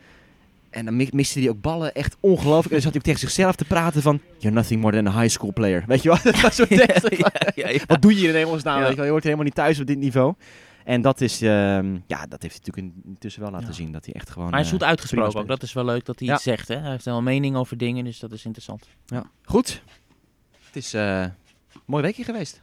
En 0.71 0.85
dan 0.85 0.97
mi- 0.97 1.09
miste 1.13 1.41
hij 1.41 1.49
ook 1.49 1.61
ballen, 1.61 1.95
echt 1.95 2.17
ongelooflijk. 2.21 2.65
En 2.65 2.71
dan 2.73 2.81
zat 2.81 2.91
hij 2.91 3.01
ook 3.01 3.07
tegen 3.07 3.21
zichzelf 3.21 3.55
te 3.57 3.65
praten 3.65 4.03
van... 4.03 4.21
You're 4.39 4.57
nothing 4.57 4.81
more 4.81 4.97
than 5.03 5.07
a 5.15 5.21
high 5.21 5.33
school 5.33 5.53
player. 5.53 5.85
Weet 5.87 6.03
je 6.03 6.09
wel? 6.09 6.19
Dat 6.33 6.41
was 6.41 6.57
zo'n 6.57 6.67
tekst. 6.67 7.09
ja, 7.17 7.31
ja, 7.55 7.69
ja. 7.69 7.79
Wat 7.87 8.03
doe 8.03 8.13
je 8.13 8.19
hier 8.19 8.29
in 8.29 8.35
hemelsnaam? 8.35 8.81
Weet 8.81 8.89
je 8.91 8.95
wel? 8.97 9.05
Je 9.05 9.11
hoort 9.11 9.23
helemaal 9.25 9.45
niet 9.45 9.55
thuis 9.55 9.81
op 9.81 9.87
dit 9.87 9.99
niveau. 9.99 10.35
En 10.85 11.03
dat 11.03 11.21
is... 11.21 11.43
ehm, 11.43 11.99
ja, 12.07 12.27
dat 12.27 12.43
heeft 12.43 12.55
hij 12.55 12.63
natuurlijk 12.65 12.77
in- 12.77 13.03
intussen 13.07 13.43
wel 13.43 13.51
laten 13.51 13.67
Ja. 13.67 13.73
zien. 13.73 13.93
Dat 13.93 14.05
hij 14.05 14.15
echt 14.15 14.31
gewoon... 14.31 14.45
Maar 14.51 14.59
hij 14.59 14.61
is 14.63 14.67
eh, 14.73 14.79
goed 14.79 14.87
uitgesproken 14.89 15.41
ook. 15.41 15.47
Dat 15.49 15.63
is 15.63 15.73
wel 15.73 15.85
leuk 15.85 16.05
dat 16.05 16.19
hij 16.19 16.29
Ja. 16.29 16.35
iets 16.35 16.43
zegt. 16.43 16.69
Hè? 16.69 16.77
Hij 16.77 16.91
heeft 16.91 17.05
wel 17.05 17.17
een 17.19 17.25
mening 17.25 17.57
over 17.57 17.77
dingen, 17.77 18.05
dus 18.05 18.19
dat 18.19 18.33
is 18.33 18.45
interessant. 18.45 18.89
Ja. 19.07 19.25
Goed. 19.45 19.83
Het 20.67 20.77
is 20.77 20.95
eh, 20.95 21.25
mooi 21.85 22.03
weekje 22.03 22.25
geweest. 22.25 22.59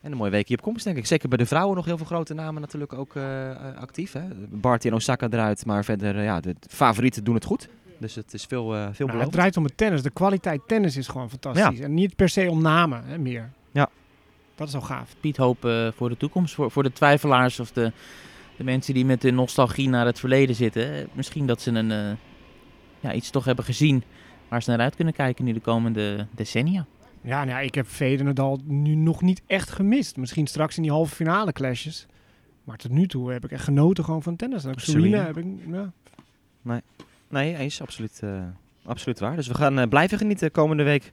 En 0.00 0.10
een 0.12 0.18
mooi 0.18 0.30
weekje 0.30 0.54
op 0.54 0.62
komst, 0.62 0.84
denk 0.84 0.96
ik. 0.96 1.06
Zeker 1.06 1.28
bij 1.28 1.38
de 1.38 1.46
vrouwen 1.46 1.76
nog 1.76 1.84
heel 1.84 1.96
veel 1.96 2.06
grote 2.06 2.34
namen 2.34 2.60
natuurlijk 2.60 2.92
ook 2.92 3.14
uh, 3.14 3.50
actief. 3.76 4.12
Hè? 4.12 4.22
Barty 4.48 4.86
en 4.86 4.94
Osaka 4.94 5.26
eruit, 5.30 5.66
maar 5.66 5.84
verder, 5.84 6.16
uh, 6.16 6.24
ja, 6.24 6.40
de 6.40 6.54
favorieten 6.68 7.24
doen 7.24 7.34
het 7.34 7.44
goed. 7.44 7.68
Dus 7.98 8.14
het 8.14 8.34
is 8.34 8.44
veel, 8.44 8.74
uh, 8.76 8.88
veel 8.92 9.06
nou, 9.06 9.20
Het 9.20 9.32
draait 9.32 9.56
om 9.56 9.64
het 9.64 9.76
tennis. 9.76 10.02
De 10.02 10.10
kwaliteit 10.10 10.60
tennis 10.66 10.96
is 10.96 11.08
gewoon 11.08 11.30
fantastisch. 11.30 11.78
Ja. 11.78 11.84
En 11.84 11.94
niet 11.94 12.16
per 12.16 12.28
se 12.28 12.50
om 12.50 12.62
namen 12.62 13.04
hè, 13.04 13.18
meer. 13.18 13.50
Ja. 13.70 13.88
Dat 14.58 14.68
is 14.68 14.74
al 14.74 14.80
gaaf. 14.80 15.14
Piet, 15.20 15.36
hoop 15.36 15.64
uh, 15.64 15.88
voor 15.92 16.08
de 16.08 16.16
toekomst. 16.16 16.54
Voor, 16.54 16.70
voor 16.70 16.82
de 16.82 16.92
twijfelaars 16.92 17.60
of 17.60 17.72
de, 17.72 17.92
de 18.56 18.64
mensen 18.64 18.94
die 18.94 19.04
met 19.04 19.20
de 19.20 19.30
nostalgie 19.30 19.88
naar 19.88 20.06
het 20.06 20.18
verleden 20.18 20.54
zitten. 20.54 21.08
Misschien 21.12 21.46
dat 21.46 21.60
ze 21.60 21.70
een, 21.70 21.90
uh, 21.90 22.10
ja, 23.00 23.12
iets 23.12 23.30
toch 23.30 23.44
hebben 23.44 23.64
gezien 23.64 24.02
waar 24.48 24.62
ze 24.62 24.70
naar 24.70 24.80
uit 24.80 24.96
kunnen 24.96 25.14
kijken 25.14 25.44
nu 25.44 25.52
de 25.52 25.60
komende 25.60 26.26
decennia. 26.30 26.86
Ja, 27.20 27.44
nou, 27.44 27.64
ik 27.64 27.74
heb 27.74 27.86
Federer 27.86 28.58
nu 28.64 28.94
nog 28.94 29.22
niet 29.22 29.42
echt 29.46 29.70
gemist. 29.70 30.16
Misschien 30.16 30.46
straks 30.46 30.76
in 30.76 30.82
die 30.82 30.92
halve 30.92 31.14
finale 31.14 31.52
clashes. 31.52 32.06
Maar 32.64 32.76
tot 32.76 32.90
nu 32.90 33.06
toe 33.06 33.32
heb 33.32 33.44
ik 33.44 33.50
echt 33.50 33.64
genoten 33.64 34.04
gewoon 34.04 34.22
van 34.22 34.36
tennis. 34.36 34.64
En 34.64 34.74
Serena 34.76 35.24
heb 35.24 35.36
ik... 35.36 35.44
Ja. 35.70 35.92
Nee. 36.62 36.80
Nee, 37.28 37.56
eens. 37.56 37.80
Absoluut, 37.82 38.20
uh, 38.24 38.40
absoluut 38.84 39.18
waar. 39.18 39.36
Dus 39.36 39.46
we 39.46 39.54
gaan 39.54 39.78
uh, 39.78 39.86
blijven 39.88 40.18
genieten 40.18 40.50
komende 40.50 40.82
week 40.82 41.10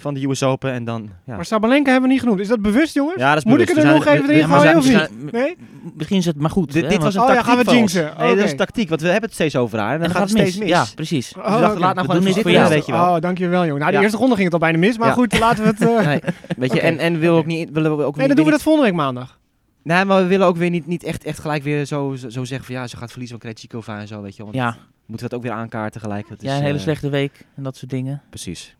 van 0.00 0.14
de 0.14 0.28
US 0.28 0.42
Open. 0.42 0.72
En 0.72 0.84
dan, 0.84 1.08
ja. 1.26 1.34
Maar 1.36 1.44
Sabalenka 1.44 1.90
hebben 1.90 2.08
we 2.08 2.14
niet 2.14 2.22
genoemd. 2.22 2.40
Is 2.40 2.48
dat 2.48 2.62
bewust, 2.62 2.94
jongens? 2.94 3.16
Ja, 3.20 3.28
dat 3.28 3.38
is 3.38 3.44
Moet 3.44 3.52
bewust. 3.58 3.76
ik 3.78 3.84
er 3.84 3.94
nog 3.94 4.06
even 4.06 4.30
erin 4.30 4.48
gooien 4.48 4.76
of 4.76 4.88
niet? 4.88 5.32
Nee? 5.32 5.56
Misschien 5.94 6.18
is 6.18 6.24
het 6.26 6.36
maar 6.36 6.50
goed. 6.50 6.72
Dit, 6.72 6.82
hè, 6.82 6.88
dit 6.88 7.02
was 7.02 7.14
een 7.14 7.20
oh, 7.20 7.26
tactiek 7.26 7.46
ja, 7.46 7.52
gaan 7.54 7.64
we 7.64 7.70
jinxen. 7.72 8.08
ons. 8.10 8.18
Nee, 8.18 8.36
dat 8.36 8.44
is 8.44 8.54
tactiek. 8.56 8.88
Want 8.88 9.00
we 9.00 9.06
hebben 9.06 9.24
het 9.24 9.34
steeds 9.34 9.56
over 9.56 9.78
haar. 9.78 9.92
En 9.94 10.00
dan, 10.00 10.08
dan 10.08 10.16
gaat 10.16 10.28
het 10.30 10.38
steeds 10.38 10.56
mis. 10.58 10.68
Ja, 10.68 10.84
precies. 10.94 11.32
Oh, 11.36 11.44
dus 11.44 11.54
oké. 11.70 11.78
laat 11.78 11.78
nou 11.78 11.94
We 11.94 12.00
gewoon 12.00 12.06
doen 12.16 12.16
even 12.22 12.34
dit 12.34 12.42
voor 12.42 12.50
jou, 12.50 12.68
weet 12.68 12.86
je 12.86 12.92
wel. 12.92 13.14
Oh, 13.14 13.20
dankjewel, 13.20 13.64
jongen. 13.64 13.78
Nou, 13.78 13.90
de 13.90 13.96
Ja. 13.96 14.02
eerste 14.02 14.18
ronde 14.18 14.34
ging 14.34 14.44
het 14.44 14.54
al 14.54 14.60
bijna 14.60 14.78
mis. 14.78 14.98
Maar 14.98 15.08
Ja. 15.08 15.14
goed, 15.14 15.38
laten 15.38 15.62
we 15.64 15.68
het... 15.70 15.80
eh, 15.98 16.06
Nee, 16.06 16.20
weet 16.56 16.72
je, 16.72 16.80
en, 16.80 16.98
en 16.98 17.18
willen 17.18 17.34
we 17.34 17.40
ook 17.40 17.46
niet... 17.46 17.70
Willen 17.72 17.96
we 17.96 18.02
ook 18.02 18.16
Nee, 18.16 18.26
dan 18.26 18.36
doen 18.36 18.44
we 18.44 18.50
dat 18.50 18.62
volgende 18.62 18.88
week 18.88 18.96
maandag. 18.98 19.38
Nee, 19.82 20.04
maar 20.04 20.22
we 20.22 20.28
willen 20.28 20.46
ook 20.46 20.56
weer 20.56 20.70
niet, 20.70 20.86
niet 20.86 21.02
echt, 21.04 21.24
echt 21.24 21.38
gelijk 21.38 21.62
weer 21.62 21.84
zo, 21.84 22.14
zo, 22.16 22.28
zo 22.28 22.44
zeggen 22.44 22.66
van... 22.66 22.74
Ja, 22.74 22.86
ze 22.86 22.96
gaat 22.96 23.10
verliezen 23.10 23.40
van 23.40 23.50
Krejcikova 23.50 23.98
en 24.00 24.06
zo, 24.08 24.22
weet 24.22 24.36
je 24.36 24.42
wel. 24.42 24.52
Want 24.52 24.64
Ja, 24.64 24.76
moeten 25.06 25.28
we 25.28 25.34
het 25.34 25.34
ook 25.34 25.42
weer 25.42 25.52
aankaarten 25.62 26.00
gelijk. 26.00 26.28
Dat 26.28 26.42
ja, 26.42 26.50
is, 26.52 26.56
een 26.58 26.64
hele 26.64 26.76
eh, 26.76 26.82
slechte 26.82 27.08
week 27.08 27.46
en 27.56 27.62
dat 27.62 27.76
soort 27.76 27.90
dingen. 27.90 28.22
Precies. 28.30 28.76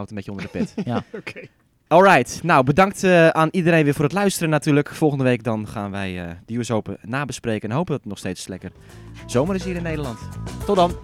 Het 0.00 0.10
een 0.10 0.16
beetje 0.16 0.30
onder 0.30 0.46
de 0.52 0.58
pet. 0.58 0.74
Ja. 0.84 1.04
Oké. 1.18 1.40
Alright, 1.88 2.42
nou 2.42 2.64
bedankt 2.64 3.04
eh, 3.04 3.28
aan 3.28 3.48
iedereen 3.50 3.84
weer 3.84 3.94
voor 3.94 4.04
het 4.04 4.12
luisteren 4.12 4.50
natuurlijk. 4.50 4.88
Volgende 4.88 5.24
week 5.24 5.42
dan 5.42 5.68
gaan 5.68 5.90
wij 5.90 6.24
eh 6.24 6.30
de 6.46 6.56
US 6.56 6.70
Open 6.70 6.98
nabespreken 7.02 7.68
en 7.70 7.74
hopen 7.76 7.92
dat 7.92 8.00
het 8.00 8.08
nog 8.08 8.18
steeds 8.18 8.46
lekker 8.46 8.72
zomer 9.26 9.54
is 9.54 9.64
hier 9.64 9.76
in 9.76 9.82
Nederland. 9.82 10.18
Tot 10.66 10.76
dan! 10.76 10.96